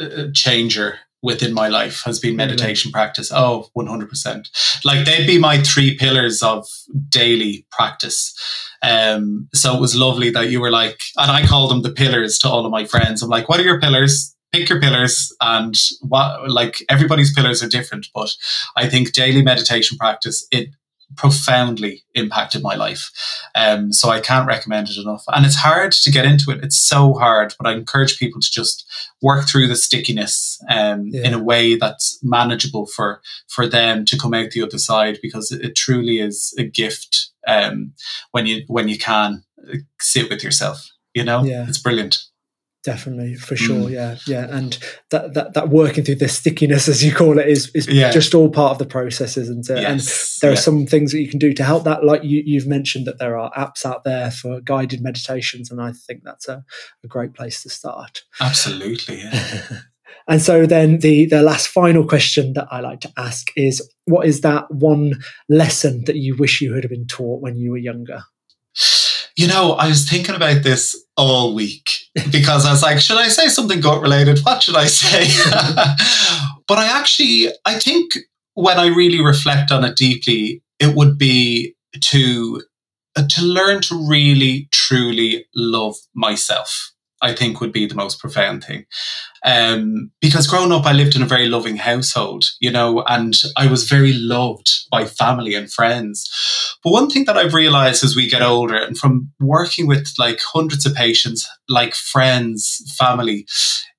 uh, 0.00 0.26
changer 0.34 0.98
within 1.26 1.52
my 1.52 1.66
life 1.68 2.02
has 2.04 2.20
been 2.20 2.36
meditation 2.36 2.88
mm-hmm. 2.88 2.98
practice. 2.98 3.30
Oh, 3.34 3.68
100%. 3.76 4.46
Like 4.84 5.04
they'd 5.04 5.26
be 5.26 5.38
my 5.38 5.60
three 5.60 5.96
pillars 5.96 6.40
of 6.40 6.66
daily 7.08 7.66
practice. 7.72 8.32
Um, 8.80 9.48
so 9.52 9.76
it 9.76 9.80
was 9.80 9.96
lovely 9.96 10.30
that 10.30 10.50
you 10.50 10.60
were 10.60 10.70
like, 10.70 11.00
and 11.16 11.30
I 11.30 11.44
call 11.44 11.66
them 11.68 11.82
the 11.82 11.90
pillars 11.90 12.38
to 12.38 12.48
all 12.48 12.64
of 12.64 12.70
my 12.70 12.84
friends. 12.84 13.22
I'm 13.22 13.28
like, 13.28 13.48
what 13.48 13.58
are 13.58 13.64
your 13.64 13.80
pillars? 13.80 14.34
Pick 14.52 14.68
your 14.68 14.80
pillars, 14.80 15.34
and 15.40 15.74
what 16.02 16.48
like 16.48 16.82
everybody's 16.88 17.34
pillars 17.34 17.64
are 17.64 17.68
different. 17.68 18.06
But 18.14 18.32
I 18.76 18.88
think 18.88 19.12
daily 19.12 19.42
meditation 19.42 19.98
practice 19.98 20.46
it 20.52 20.68
profoundly 21.16 22.02
impacted 22.14 22.62
my 22.62 22.74
life. 22.74 23.10
Um, 23.54 23.92
so 23.92 24.10
I 24.10 24.20
can't 24.20 24.46
recommend 24.46 24.88
it 24.88 24.96
enough. 24.96 25.24
And 25.28 25.46
it's 25.46 25.56
hard 25.56 25.92
to 25.92 26.10
get 26.10 26.24
into 26.24 26.50
it. 26.50 26.64
It's 26.64 26.76
so 26.76 27.14
hard, 27.14 27.54
but 27.58 27.66
I 27.66 27.72
encourage 27.74 28.18
people 28.18 28.40
to 28.40 28.50
just 28.50 28.84
work 29.22 29.46
through 29.46 29.68
the 29.68 29.76
stickiness 29.76 30.60
um, 30.68 31.06
yeah. 31.06 31.26
in 31.26 31.34
a 31.34 31.42
way 31.42 31.76
that's 31.76 32.18
manageable 32.22 32.86
for 32.86 33.20
for 33.48 33.68
them 33.68 34.04
to 34.06 34.18
come 34.18 34.34
out 34.34 34.50
the 34.50 34.62
other 34.62 34.78
side 34.78 35.18
because 35.22 35.52
it, 35.52 35.64
it 35.64 35.76
truly 35.76 36.18
is 36.18 36.54
a 36.58 36.64
gift 36.64 37.30
um, 37.46 37.92
when 38.32 38.46
you 38.46 38.64
when 38.66 38.88
you 38.88 38.98
can 38.98 39.44
sit 40.00 40.28
with 40.28 40.42
yourself. 40.42 40.90
You 41.14 41.24
know, 41.24 41.44
yeah. 41.44 41.66
it's 41.66 41.78
brilliant 41.78 42.26
definitely 42.86 43.34
for 43.34 43.56
sure 43.56 43.88
mm. 43.88 43.90
yeah 43.90 44.16
yeah 44.28 44.46
and 44.56 44.78
that, 45.10 45.34
that 45.34 45.54
that 45.54 45.70
working 45.70 46.04
through 46.04 46.14
the 46.14 46.28
stickiness 46.28 46.86
as 46.86 47.02
you 47.04 47.12
call 47.12 47.36
it 47.36 47.48
is 47.48 47.68
is 47.74 47.88
yeah. 47.88 48.12
just 48.12 48.32
all 48.32 48.48
part 48.48 48.70
of 48.70 48.78
the 48.78 48.86
process 48.86 49.36
isn't 49.36 49.68
it 49.68 49.80
yes. 49.80 49.90
and 49.90 50.40
there 50.40 50.52
are 50.52 50.56
some 50.56 50.86
things 50.86 51.10
that 51.10 51.20
you 51.20 51.28
can 51.28 51.40
do 51.40 51.52
to 51.52 51.64
help 51.64 51.82
that 51.82 52.04
like 52.04 52.22
you, 52.22 52.44
you've 52.46 52.68
mentioned 52.68 53.04
that 53.04 53.18
there 53.18 53.36
are 53.36 53.50
apps 53.54 53.84
out 53.84 54.04
there 54.04 54.30
for 54.30 54.60
guided 54.60 55.02
meditations 55.02 55.68
and 55.68 55.82
i 55.82 55.90
think 55.90 56.22
that's 56.22 56.46
a, 56.46 56.64
a 57.02 57.08
great 57.08 57.34
place 57.34 57.60
to 57.60 57.68
start 57.68 58.22
absolutely 58.40 59.18
yeah. 59.18 59.64
and 60.28 60.40
so 60.40 60.64
then 60.64 61.00
the 61.00 61.26
the 61.26 61.42
last 61.42 61.66
final 61.66 62.06
question 62.06 62.52
that 62.52 62.68
i 62.70 62.78
like 62.78 63.00
to 63.00 63.12
ask 63.16 63.48
is 63.56 63.82
what 64.04 64.28
is 64.28 64.42
that 64.42 64.70
one 64.70 65.14
lesson 65.48 66.04
that 66.04 66.14
you 66.14 66.36
wish 66.36 66.60
you 66.60 66.72
had 66.72 66.88
been 66.88 67.08
taught 67.08 67.42
when 67.42 67.56
you 67.56 67.72
were 67.72 67.78
younger 67.78 68.22
you 69.36 69.46
know, 69.46 69.72
I 69.72 69.88
was 69.88 70.08
thinking 70.08 70.34
about 70.34 70.62
this 70.62 70.96
all 71.16 71.54
week 71.54 71.90
because 72.32 72.64
I 72.64 72.70
was 72.70 72.82
like, 72.82 73.00
should 73.00 73.18
I 73.18 73.28
say 73.28 73.48
something 73.48 73.80
gut 73.80 74.00
related? 74.00 74.38
What 74.40 74.62
should 74.62 74.76
I 74.76 74.86
say? 74.86 75.26
but 76.66 76.78
I 76.78 76.98
actually, 76.98 77.52
I 77.64 77.78
think 77.78 78.14
when 78.54 78.78
I 78.78 78.86
really 78.86 79.22
reflect 79.22 79.70
on 79.70 79.84
it 79.84 79.96
deeply, 79.96 80.62
it 80.80 80.94
would 80.94 81.18
be 81.18 81.74
to 82.00 82.62
uh, 83.14 83.26
to 83.28 83.42
learn 83.42 83.80
to 83.82 84.06
really 84.08 84.68
truly 84.72 85.46
love 85.54 85.96
myself 86.14 86.92
I 87.22 87.32
think 87.32 87.60
would 87.60 87.72
be 87.72 87.86
the 87.86 87.94
most 87.94 88.18
profound 88.20 88.64
thing. 88.64 88.84
Um, 89.44 90.10
because 90.20 90.46
growing 90.46 90.72
up, 90.72 90.84
I 90.84 90.92
lived 90.92 91.16
in 91.16 91.22
a 91.22 91.26
very 91.26 91.48
loving 91.48 91.76
household, 91.76 92.44
you 92.60 92.70
know, 92.70 93.02
and 93.06 93.34
I 93.56 93.68
was 93.68 93.88
very 93.88 94.12
loved 94.12 94.70
by 94.90 95.06
family 95.06 95.54
and 95.54 95.72
friends. 95.72 96.28
But 96.84 96.92
one 96.92 97.08
thing 97.08 97.24
that 97.24 97.36
I've 97.36 97.54
realized 97.54 98.04
as 98.04 98.14
we 98.14 98.28
get 98.28 98.42
older 98.42 98.76
and 98.76 98.98
from 98.98 99.32
working 99.40 99.86
with 99.86 100.12
like 100.18 100.40
hundreds 100.40 100.84
of 100.84 100.94
patients, 100.94 101.48
like 101.68 101.94
friends, 101.94 102.94
family, 102.98 103.46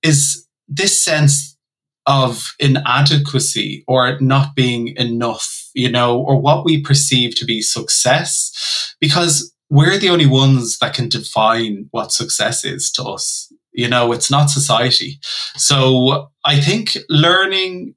is 0.04 0.48
this 0.68 1.04
sense 1.04 1.58
of 2.06 2.56
inadequacy 2.60 3.84
or 3.88 4.20
not 4.20 4.56
being 4.56 4.96
enough, 4.96 5.70
you 5.74 5.92
know, 5.92 6.20
or 6.20 6.40
what 6.40 6.64
we 6.64 6.82
perceive 6.82 7.36
to 7.36 7.46
be 7.46 7.62
success. 7.62 8.96
Because 9.02 9.54
we're 9.70 9.98
the 9.98 10.10
only 10.10 10.26
ones 10.26 10.80
that 10.80 10.94
can 10.94 11.10
define 11.10 11.88
what 11.92 12.12
success 12.12 12.64
is 12.64 12.92
to 12.94 13.04
us. 13.04 13.52
You 13.74 13.88
know, 13.88 14.12
it's 14.12 14.32
not 14.32 14.50
society. 14.50 15.20
So 15.56 16.30
I 16.46 16.60
think 16.60 16.98
learning 17.10 17.96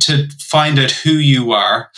to 0.00 0.28
find 0.38 0.78
out 0.78 0.90
who 0.90 1.12
you 1.12 1.52
are 1.52 1.90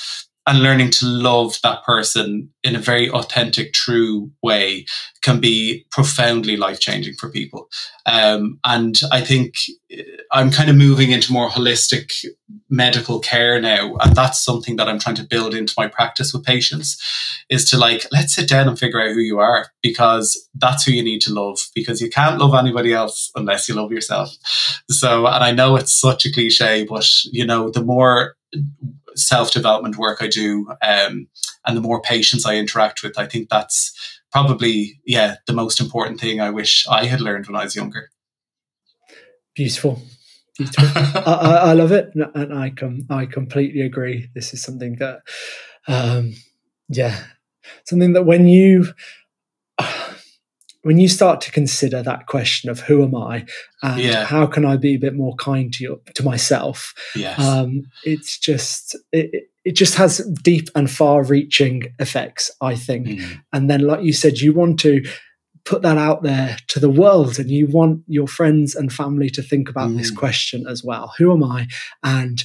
and 0.50 0.64
learning 0.64 0.90
to 0.90 1.06
love 1.06 1.60
that 1.62 1.84
person 1.84 2.50
in 2.64 2.74
a 2.74 2.80
very 2.80 3.08
authentic, 3.08 3.72
true 3.72 4.32
way 4.42 4.84
can 5.22 5.38
be 5.38 5.86
profoundly 5.92 6.56
life 6.56 6.80
changing 6.80 7.14
for 7.14 7.30
people. 7.30 7.68
Um, 8.04 8.58
and 8.64 9.00
I 9.12 9.20
think 9.20 9.54
uh, 9.96 10.02
I'm 10.32 10.50
kind 10.50 10.68
of 10.68 10.74
moving 10.74 11.12
into 11.12 11.32
more 11.32 11.48
holistic 11.48 12.10
medical 12.68 13.20
care 13.20 13.60
now. 13.60 13.94
And 14.00 14.16
that's 14.16 14.44
something 14.44 14.74
that 14.74 14.88
I'm 14.88 14.98
trying 14.98 15.14
to 15.16 15.22
build 15.22 15.54
into 15.54 15.74
my 15.78 15.86
practice 15.86 16.34
with 16.34 16.44
patients 16.44 17.00
is 17.48 17.64
to 17.70 17.78
like, 17.78 18.06
let's 18.10 18.34
sit 18.34 18.48
down 18.48 18.66
and 18.66 18.76
figure 18.76 19.00
out 19.00 19.14
who 19.14 19.20
you 19.20 19.38
are 19.38 19.68
because 19.84 20.48
that's 20.56 20.82
who 20.82 20.90
you 20.90 21.04
need 21.04 21.20
to 21.22 21.32
love 21.32 21.60
because 21.76 22.00
you 22.00 22.10
can't 22.10 22.40
love 22.40 22.54
anybody 22.54 22.92
else 22.92 23.30
unless 23.36 23.68
you 23.68 23.76
love 23.76 23.92
yourself. 23.92 24.30
So, 24.90 25.28
and 25.28 25.44
I 25.44 25.52
know 25.52 25.76
it's 25.76 25.94
such 25.94 26.26
a 26.26 26.32
cliche, 26.32 26.84
but 26.88 27.08
you 27.26 27.46
know, 27.46 27.70
the 27.70 27.84
more 27.84 28.34
self 29.14 29.52
development 29.52 29.96
work 29.96 30.18
I 30.20 30.28
do, 30.28 30.68
um, 30.82 31.28
and 31.66 31.76
the 31.76 31.80
more 31.80 32.00
patients 32.00 32.46
I 32.46 32.56
interact 32.56 33.02
with, 33.02 33.18
I 33.18 33.26
think 33.26 33.48
that's 33.48 33.92
probably 34.32 35.00
yeah 35.04 35.36
the 35.46 35.52
most 35.52 35.80
important 35.80 36.20
thing 36.20 36.40
I 36.40 36.50
wish 36.50 36.86
I 36.88 37.06
had 37.06 37.20
learned 37.20 37.46
when 37.46 37.56
I 37.56 37.64
was 37.64 37.76
younger. 37.76 38.10
Beautiful. 39.54 40.02
Beautiful. 40.56 40.84
I, 41.26 41.70
I, 41.70 41.72
love 41.72 41.92
it, 41.92 42.10
and 42.14 42.52
I 42.52 42.70
com- 42.70 43.06
I 43.08 43.26
completely 43.26 43.80
agree. 43.80 44.28
This 44.34 44.52
is 44.52 44.62
something 44.62 44.96
that, 44.96 45.20
um, 45.88 46.34
yeah, 46.88 47.24
something 47.84 48.12
that 48.12 48.24
when 48.24 48.46
you 48.46 48.92
when 50.82 50.98
you 50.98 51.08
start 51.08 51.40
to 51.42 51.52
consider 51.52 52.02
that 52.02 52.26
question 52.26 52.70
of 52.70 52.80
who 52.80 53.02
am 53.02 53.14
I 53.14 53.44
and 53.82 54.00
yeah. 54.00 54.24
how 54.24 54.46
can 54.46 54.64
I 54.64 54.76
be 54.76 54.94
a 54.94 54.98
bit 54.98 55.14
more 55.14 55.34
kind 55.36 55.72
to 55.74 55.84
you, 55.84 56.00
to 56.14 56.22
myself, 56.22 56.94
yes. 57.14 57.38
um, 57.38 57.82
it's 58.04 58.38
just 58.38 58.96
it, 59.12 59.50
it 59.64 59.72
just 59.72 59.94
has 59.96 60.18
deep 60.42 60.68
and 60.74 60.90
far-reaching 60.90 61.92
effects, 61.98 62.50
I 62.60 62.74
think. 62.74 63.08
Mm. 63.08 63.40
And 63.52 63.70
then, 63.70 63.80
like 63.80 64.02
you 64.02 64.14
said, 64.14 64.38
you 64.38 64.54
want 64.54 64.80
to 64.80 65.04
put 65.64 65.82
that 65.82 65.98
out 65.98 66.22
there 66.22 66.56
to 66.68 66.80
the 66.80 66.88
world, 66.88 67.38
and 67.38 67.50
you 67.50 67.66
want 67.66 68.02
your 68.06 68.26
friends 68.26 68.74
and 68.74 68.90
family 68.90 69.28
to 69.30 69.42
think 69.42 69.68
about 69.68 69.90
mm. 69.90 69.98
this 69.98 70.10
question 70.10 70.66
as 70.66 70.82
well: 70.82 71.12
Who 71.18 71.30
am 71.32 71.44
I? 71.44 71.66
And 72.02 72.42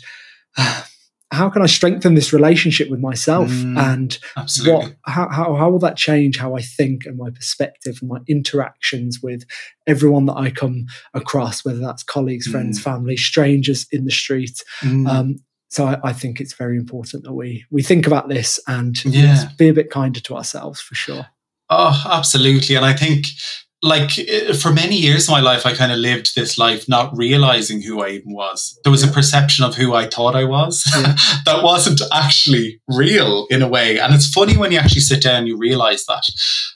uh, 0.57 0.83
how 1.31 1.49
can 1.49 1.61
I 1.61 1.65
strengthen 1.65 2.15
this 2.15 2.31
relationship 2.31 2.89
with 2.89 2.99
myself? 2.99 3.49
Mm, 3.49 3.77
and 3.79 4.19
absolutely. 4.37 4.73
what 4.73 4.95
how, 5.05 5.29
how, 5.29 5.55
how 5.55 5.69
will 5.69 5.79
that 5.79 5.97
change 5.97 6.37
how 6.37 6.55
I 6.55 6.61
think 6.61 7.05
and 7.05 7.17
my 7.17 7.29
perspective 7.29 7.97
and 8.01 8.09
my 8.09 8.19
interactions 8.27 9.21
with 9.21 9.43
everyone 9.87 10.25
that 10.27 10.37
I 10.37 10.51
come 10.51 10.85
across, 11.13 11.65
whether 11.65 11.79
that's 11.79 12.03
colleagues, 12.03 12.47
mm. 12.47 12.51
friends, 12.51 12.81
family, 12.81 13.17
strangers 13.17 13.87
in 13.91 14.05
the 14.05 14.11
street. 14.11 14.63
Mm. 14.81 15.07
Um, 15.07 15.35
so 15.69 15.87
I, 15.87 15.97
I, 16.03 16.13
think 16.13 16.39
it's 16.39 16.53
very 16.53 16.77
important 16.77 17.23
that 17.23 17.33
we 17.33 17.65
we 17.71 17.81
think 17.81 18.07
about 18.07 18.29
this 18.29 18.59
and 18.67 19.03
yeah. 19.03 19.49
be 19.57 19.67
a 19.67 19.73
bit 19.73 19.89
kinder 19.89 20.19
to 20.21 20.35
ourselves 20.35 20.79
for 20.79 20.95
sure. 20.95 21.25
Oh, 21.69 22.03
absolutely. 22.09 22.75
And 22.75 22.85
I 22.85 22.93
think 22.93 23.25
like 23.85 24.17
eh, 24.17 24.53
for 24.53 24.73
many 24.73 24.95
years 24.95 25.27
of 25.27 25.31
my 25.31 25.39
life, 25.39 25.65
I 25.65 25.75
kind 25.75 25.91
of 25.91 25.99
lived 25.99 26.35
this 26.35 26.57
life 26.57 26.89
not 26.89 27.15
realizing 27.15 27.81
who 27.81 28.01
I 28.01 28.09
even 28.09 28.33
was. 28.33 28.77
There 28.83 28.91
was 28.91 29.03
a 29.03 29.11
perception 29.11 29.63
of 29.63 29.75
who 29.75 29.93
I 29.93 30.07
thought 30.07 30.35
I 30.35 30.43
was 30.43 30.83
yeah. 30.93 31.15
that 31.45 31.63
wasn't 31.63 32.01
actually 32.11 32.81
real 32.87 33.45
in 33.49 33.61
a 33.61 33.67
way. 33.67 33.99
And 33.99 34.13
it's 34.13 34.27
funny 34.27 34.57
when 34.57 34.71
you 34.71 34.79
actually 34.79 35.01
sit 35.01 35.21
down, 35.21 35.47
you 35.47 35.55
realize 35.55 36.05
that. 36.05 36.23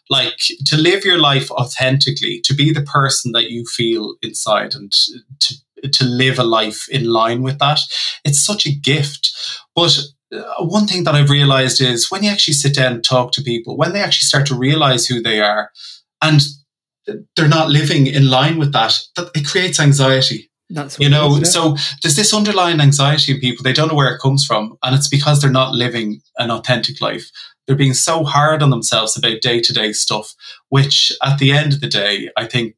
Like 0.09 0.37
to 0.67 0.77
live 0.77 1.03
your 1.03 1.17
life 1.17 1.49
authentically, 1.51 2.41
to 2.43 2.53
be 2.53 2.71
the 2.71 2.83
person 2.83 3.31
that 3.31 3.49
you 3.49 3.65
feel 3.65 4.15
inside 4.21 4.75
and 4.75 4.91
to, 5.39 5.89
to 5.89 6.05
live 6.05 6.37
a 6.37 6.43
life 6.43 6.87
in 6.89 7.05
line 7.05 7.41
with 7.41 7.57
that, 7.57 7.79
it's 8.23 8.45
such 8.45 8.67
a 8.67 8.75
gift. 8.75 9.31
But 9.75 9.99
uh, 10.31 10.63
one 10.63 10.85
thing 10.85 11.05
that 11.05 11.15
I've 11.15 11.31
realized 11.31 11.81
is 11.81 12.11
when 12.11 12.23
you 12.23 12.29
actually 12.29 12.53
sit 12.53 12.75
down 12.75 12.93
and 12.93 13.03
talk 13.03 13.31
to 13.31 13.41
people, 13.41 13.77
when 13.77 13.93
they 13.93 14.01
actually 14.01 14.25
start 14.25 14.45
to 14.47 14.55
realize 14.55 15.07
who 15.07 15.23
they 15.23 15.41
are, 15.41 15.71
and 16.21 16.41
they're 17.07 17.47
not 17.47 17.69
living 17.69 18.07
in 18.07 18.29
line 18.29 18.57
with 18.57 18.73
that, 18.73 18.97
that 19.15 19.29
it 19.35 19.47
creates 19.47 19.79
anxiety. 19.79 20.49
That's 20.71 20.99
you 20.99 21.09
know, 21.09 21.41
so 21.43 21.75
there's 22.03 22.15
this 22.15 22.33
underlying 22.33 22.79
anxiety 22.79 23.33
in 23.33 23.39
people. 23.39 23.63
They 23.63 23.73
don't 23.73 23.87
know 23.87 23.95
where 23.95 24.13
it 24.13 24.21
comes 24.21 24.45
from, 24.45 24.77
and 24.83 24.95
it's 24.95 25.07
because 25.07 25.41
they're 25.41 25.49
not 25.49 25.73
living 25.73 26.21
an 26.37 26.51
authentic 26.51 27.01
life. 27.01 27.31
They're 27.65 27.75
being 27.75 27.95
so 27.95 28.23
hard 28.23 28.61
on 28.61 28.69
themselves 28.69 29.17
about 29.17 29.41
day 29.41 29.61
to 29.61 29.73
day 29.73 29.93
stuff, 29.93 30.35
which 30.69 31.11
at 31.23 31.39
the 31.39 31.51
end 31.51 31.73
of 31.73 31.81
the 31.81 31.87
day, 31.87 32.29
I 32.37 32.45
think 32.45 32.75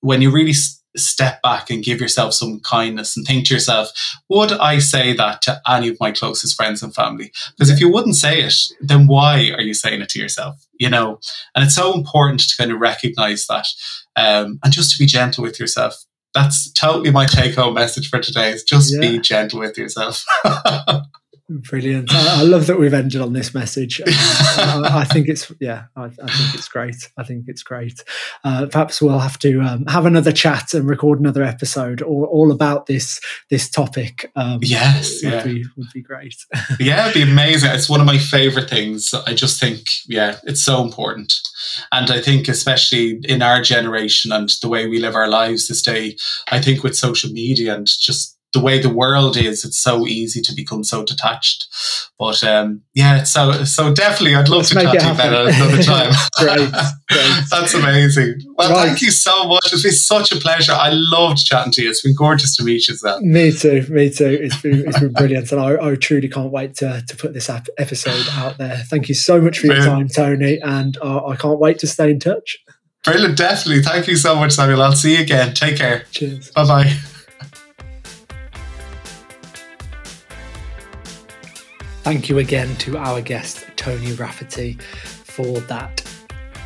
when 0.00 0.20
you 0.20 0.32
really 0.32 0.54
step 0.96 1.40
back 1.42 1.70
and 1.70 1.84
give 1.84 2.00
yourself 2.00 2.34
some 2.34 2.60
kindness 2.60 3.16
and 3.16 3.26
think 3.26 3.46
to 3.46 3.54
yourself, 3.54 3.90
would 4.28 4.52
I 4.52 4.78
say 4.78 5.14
that 5.14 5.42
to 5.42 5.60
any 5.68 5.88
of 5.88 5.98
my 6.00 6.12
closest 6.12 6.56
friends 6.56 6.82
and 6.82 6.94
family? 6.94 7.32
Because 7.56 7.70
if 7.70 7.80
you 7.80 7.90
wouldn't 7.90 8.16
say 8.16 8.42
it, 8.42 8.54
then 8.80 9.06
why 9.06 9.50
are 9.56 9.62
you 9.62 9.74
saying 9.74 10.02
it 10.02 10.08
to 10.10 10.20
yourself? 10.20 10.66
You 10.78 10.90
know, 10.90 11.20
and 11.54 11.64
it's 11.64 11.74
so 11.74 11.94
important 11.94 12.40
to 12.40 12.56
kind 12.56 12.72
of 12.72 12.80
recognize 12.80 13.46
that 13.46 13.66
um, 14.16 14.58
and 14.62 14.72
just 14.72 14.92
to 14.92 15.02
be 15.02 15.06
gentle 15.06 15.42
with 15.42 15.58
yourself. 15.58 16.04
That's 16.34 16.72
totally 16.72 17.10
my 17.10 17.26
take 17.26 17.54
home 17.56 17.74
message 17.74 18.08
for 18.08 18.18
today 18.18 18.52
is 18.52 18.62
just 18.62 18.94
yeah. 18.94 19.00
be 19.00 19.18
gentle 19.18 19.60
with 19.60 19.76
yourself. 19.76 20.24
Brilliant. 21.60 22.12
I, 22.12 22.40
I, 22.40 22.42
love 22.42 22.66
that 22.68 22.78
we've 22.78 22.94
ended 22.94 23.20
on 23.20 23.32
this 23.32 23.52
message. 23.52 24.00
Um, 24.00 24.84
I, 24.84 25.00
I, 25.00 25.04
think 25.04 25.28
it's, 25.28 25.50
yeah, 25.60 25.84
I, 25.96 26.04
I, 26.04 26.08
think 26.08 26.54
it's 26.54 26.68
great. 26.68 27.10
I 27.18 27.24
think 27.24 27.44
it's 27.48 27.62
great. 27.62 28.02
Uh, 28.44 28.66
perhaps 28.70 29.02
we'll 29.02 29.18
have 29.18 29.38
to 29.40 29.60
um, 29.60 29.86
have 29.86 30.06
another 30.06 30.32
chat 30.32 30.72
and 30.72 30.88
record 30.88 31.20
another 31.20 31.42
episode 31.42 32.00
or 32.00 32.26
all 32.26 32.52
about 32.52 32.86
this 32.86 33.20
this 33.50 33.68
topic. 33.68 34.30
Um, 34.36 34.60
yes, 34.62 35.22
would 35.22 35.32
yeah. 35.32 35.44
Be, 35.44 35.64
would 35.76 35.92
be 35.92 36.02
great. 36.02 36.36
yeah, 36.80 37.08
it'd 37.08 37.14
be 37.14 37.30
amazing. 37.30 37.70
It's 37.72 37.88
one 37.88 38.00
of 38.00 38.06
my 38.06 38.18
favorite 38.18 38.70
things. 38.70 39.12
I 39.26 39.34
just 39.34 39.60
think, 39.60 39.86
yeah, 40.06 40.38
it's 40.44 40.62
so 40.62 40.82
important. 40.82 41.34
And 41.90 42.10
I 42.10 42.20
think, 42.20 42.48
especially 42.48 43.20
in 43.24 43.42
our 43.42 43.60
generation 43.62 44.32
and 44.32 44.50
the 44.60 44.68
way 44.68 44.86
we 44.86 45.00
live 45.00 45.14
our 45.14 45.28
lives 45.28 45.68
this 45.68 45.82
day, 45.82 46.16
I 46.50 46.60
think 46.60 46.82
with 46.82 46.96
social 46.96 47.30
media 47.30 47.74
and 47.74 47.86
just 47.86 48.31
the 48.52 48.60
way 48.60 48.80
the 48.80 48.92
world 48.92 49.36
is, 49.36 49.64
it's 49.64 49.78
so 49.80 50.06
easy 50.06 50.40
to 50.42 50.54
become 50.54 50.84
so 50.84 51.04
detached. 51.04 51.68
But 52.18 52.44
um, 52.44 52.82
yeah, 52.94 53.22
so 53.22 53.64
so 53.64 53.92
definitely, 53.94 54.34
I'd 54.34 54.48
love 54.48 54.58
Let's 54.58 54.68
to 54.70 54.74
chat 54.74 55.00
to 55.00 55.06
you 55.06 55.14
better 55.14 55.48
another 55.48 55.82
time. 55.82 56.12
great, 56.38 56.70
great. 57.10 57.44
That's 57.50 57.74
amazing. 57.74 58.40
Well, 58.56 58.70
right. 58.70 58.88
thank 58.88 59.02
you 59.02 59.10
so 59.10 59.48
much. 59.48 59.72
It's 59.72 59.82
been 59.82 59.92
such 59.92 60.32
a 60.32 60.36
pleasure. 60.36 60.72
I 60.72 60.90
loved 60.92 61.38
chatting 61.38 61.72
to 61.72 61.82
you. 61.82 61.90
It's 61.90 62.02
been 62.02 62.14
gorgeous 62.14 62.54
to 62.56 62.64
meet 62.64 62.86
you, 62.88 62.94
Sam. 62.94 63.30
Me 63.30 63.52
too. 63.52 63.86
Me 63.88 64.10
too. 64.10 64.38
It's 64.40 64.60
been 64.60 64.86
it's 64.86 65.00
been 65.00 65.12
brilliant, 65.12 65.50
and 65.50 65.60
I, 65.60 65.90
I 65.90 65.94
truly 65.96 66.28
can't 66.28 66.52
wait 66.52 66.74
to 66.76 67.02
to 67.06 67.16
put 67.16 67.32
this 67.32 67.50
episode 67.50 68.26
out 68.32 68.58
there. 68.58 68.76
Thank 68.88 69.08
you 69.08 69.14
so 69.14 69.40
much 69.40 69.58
for 69.58 69.68
your 69.68 69.76
time, 69.76 70.08
Tony, 70.08 70.60
and 70.60 70.96
uh, 70.98 71.26
I 71.26 71.36
can't 71.36 71.58
wait 71.58 71.78
to 71.80 71.86
stay 71.86 72.10
in 72.10 72.20
touch. 72.20 72.58
Brilliant, 73.04 73.36
definitely. 73.36 73.82
Thank 73.82 74.06
you 74.06 74.16
so 74.16 74.36
much, 74.36 74.52
Samuel. 74.52 74.82
I'll 74.82 74.92
see 74.92 75.16
you 75.16 75.22
again. 75.22 75.54
Take 75.54 75.76
care. 75.76 76.04
Cheers. 76.12 76.52
Bye 76.52 76.66
bye. 76.66 77.11
Thank 82.02 82.28
you 82.28 82.38
again 82.38 82.74
to 82.78 82.98
our 82.98 83.20
guest, 83.20 83.64
Tony 83.76 84.12
Rafferty, 84.14 84.72
for 84.74 85.60
that 85.60 86.04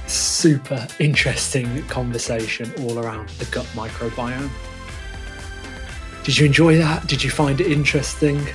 super 0.06 0.88
interesting 0.98 1.86
conversation 1.88 2.72
all 2.80 2.98
around 2.98 3.28
the 3.28 3.44
gut 3.46 3.66
microbiome. 3.74 4.48
Did 6.24 6.38
you 6.38 6.46
enjoy 6.46 6.78
that? 6.78 7.06
Did 7.06 7.22
you 7.22 7.28
find 7.28 7.60
it 7.60 7.66
interesting? 7.66 8.46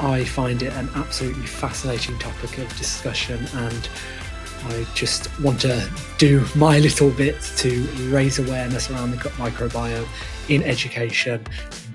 I 0.00 0.24
find 0.24 0.62
it 0.62 0.72
an 0.72 0.88
absolutely 0.94 1.44
fascinating 1.44 2.18
topic 2.18 2.56
of 2.56 2.74
discussion, 2.78 3.46
and 3.52 3.90
I 4.64 4.86
just 4.94 5.38
want 5.38 5.60
to 5.60 5.86
do 6.16 6.46
my 6.54 6.78
little 6.78 7.10
bit 7.10 7.42
to 7.58 7.82
raise 8.08 8.38
awareness 8.38 8.90
around 8.90 9.10
the 9.10 9.18
gut 9.18 9.32
microbiome 9.32 10.08
in 10.48 10.62
education 10.62 11.44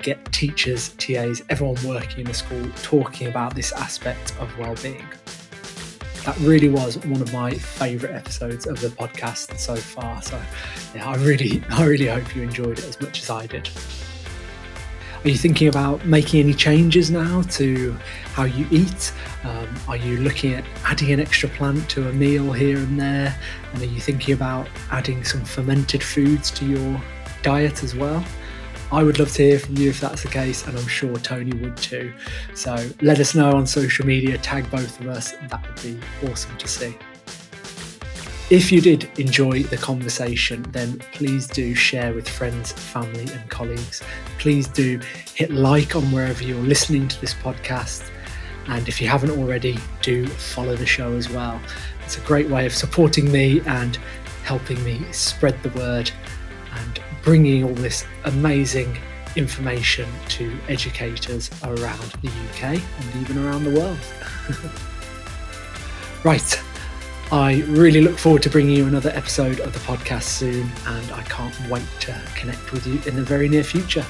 get 0.04 0.24
teachers, 0.32 0.90
TAs, 0.98 1.42
everyone 1.50 1.78
working 1.86 2.20
in 2.20 2.26
the 2.26 2.34
school 2.34 2.66
talking 2.84 3.28
about 3.28 3.56
this 3.56 3.72
aspect 3.72 4.36
of 4.40 4.56
well-being. 4.60 5.08
that 6.26 6.38
really 6.40 6.70
was 6.70 6.98
one 7.06 7.22
of 7.22 7.34
my 7.34 7.52
favourite 7.52 8.14
episodes 8.14 8.68
of 8.68 8.80
the 8.80 8.90
podcast 8.90 9.58
so 9.58 9.76
far. 9.76 10.22
So, 10.22 10.40
yeah, 10.94 11.08
I 11.10 11.16
really, 11.16 11.64
I 11.70 11.86
really 11.86 12.08
hope 12.08 12.36
you 12.36 12.44
enjoyed 12.44 12.80
it 12.80 12.86
as 12.86 13.00
much 13.02 13.22
as 13.22 13.30
I 13.30 13.48
did. 13.48 13.70
Are 15.24 15.30
you 15.30 15.38
thinking 15.38 15.70
about 15.70 16.06
making 16.06 16.42
any 16.42 16.54
changes 16.54 17.10
now 17.10 17.44
to 17.44 17.94
how 18.34 18.44
you 18.44 18.68
eat? 18.72 19.14
Um, 19.46 19.74
are 19.88 19.96
you 19.96 20.18
looking 20.18 20.54
at 20.54 20.66
adding 20.84 21.14
an 21.14 21.22
extra 21.22 21.48
plant 21.48 21.90
to 21.92 22.10
a 22.10 22.12
meal 22.12 22.52
here 22.52 22.78
and 22.78 23.00
there? 23.00 23.40
And 23.72 23.82
are 23.82 23.86
you 23.86 24.02
thinking 24.02 24.34
about 24.34 24.68
adding 24.92 25.24
some 25.24 25.46
fermented 25.46 26.04
foods 26.04 26.52
to 26.52 26.66
your 26.66 27.02
diet 27.42 27.84
as 27.84 27.96
well? 27.96 28.24
I 28.94 29.02
would 29.02 29.18
love 29.18 29.32
to 29.34 29.42
hear 29.42 29.58
from 29.58 29.76
you 29.76 29.90
if 29.90 30.00
that's 30.00 30.22
the 30.22 30.30
case, 30.30 30.68
and 30.68 30.78
I'm 30.78 30.88
sure 30.88 31.18
Tony 31.18 31.52
would 31.58 31.76
too. 31.78 32.14
So 32.54 32.76
let 33.02 33.20
us 33.20 33.34
know 33.34 33.54
on 33.54 33.66
social 33.66 34.06
media, 34.06 34.38
tag 34.38 34.70
both 34.70 35.00
of 35.00 35.08
us, 35.08 35.32
that 35.50 35.66
would 35.68 35.82
be 35.82 36.00
awesome 36.30 36.56
to 36.60 36.68
see. 36.68 36.96
If 38.52 38.72
you 38.72 38.82
did 38.82 39.10
enjoy 39.18 39.64
the 39.64 39.78
conversation, 39.78 40.62
then 40.70 41.00
please 41.12 41.48
do 41.48 41.74
share 41.74 42.14
with 42.14 42.30
friends, 42.30 42.72
family, 42.72 43.24
and 43.34 43.50
colleagues. 43.50 44.04
Please 44.38 44.68
do 44.68 45.00
hit 45.34 45.50
like 45.50 45.96
on 45.96 46.04
wherever 46.12 46.44
you're 46.44 46.62
listening 46.62 47.08
to 47.08 47.20
this 47.20 47.34
podcast. 47.34 48.08
And 48.68 48.88
if 48.88 49.02
you 49.02 49.08
haven't 49.08 49.32
already, 49.32 49.80
do 50.04 50.28
follow 50.28 50.76
the 50.76 50.86
show 50.86 51.14
as 51.14 51.32
well. 51.32 51.60
It's 52.06 52.20
a 52.20 52.22
great 52.22 52.48
way 52.48 52.68
of 52.68 52.76
supporting 52.76 53.32
me 53.32 53.62
and 53.62 53.98
helping 54.44 54.84
me 54.84 55.02
spread 55.12 55.64
the 55.64 55.70
word 55.70 56.12
bringing 57.24 57.64
all 57.64 57.74
this 57.74 58.06
amazing 58.26 58.98
information 59.36 60.08
to 60.30 60.56
educators 60.68 61.50
around 61.64 62.12
the 62.22 62.30
UK 62.30 62.64
and 62.64 63.22
even 63.22 63.44
around 63.44 63.64
the 63.64 63.72
world. 63.72 63.98
right. 66.24 66.64
I 67.32 67.64
really 67.70 68.02
look 68.02 68.20
forward 68.20 68.44
to 68.44 68.50
bringing 68.50 68.76
you 68.76 68.86
another 68.86 69.10
episode 69.12 69.60
of 69.62 69.74
the 69.74 69.80
podcast 69.80 70.24
soon, 70.24 70.70
and 70.86 71.12
I 71.12 71.24
can't 71.24 71.58
wait 71.70 71.88
to 72.02 72.22
connect 72.36 72.72
with 72.72 72.86
you 72.86 73.02
in 73.08 73.16
the 73.16 73.24
very 73.24 73.50
near 73.50 73.64
future. 73.64 74.06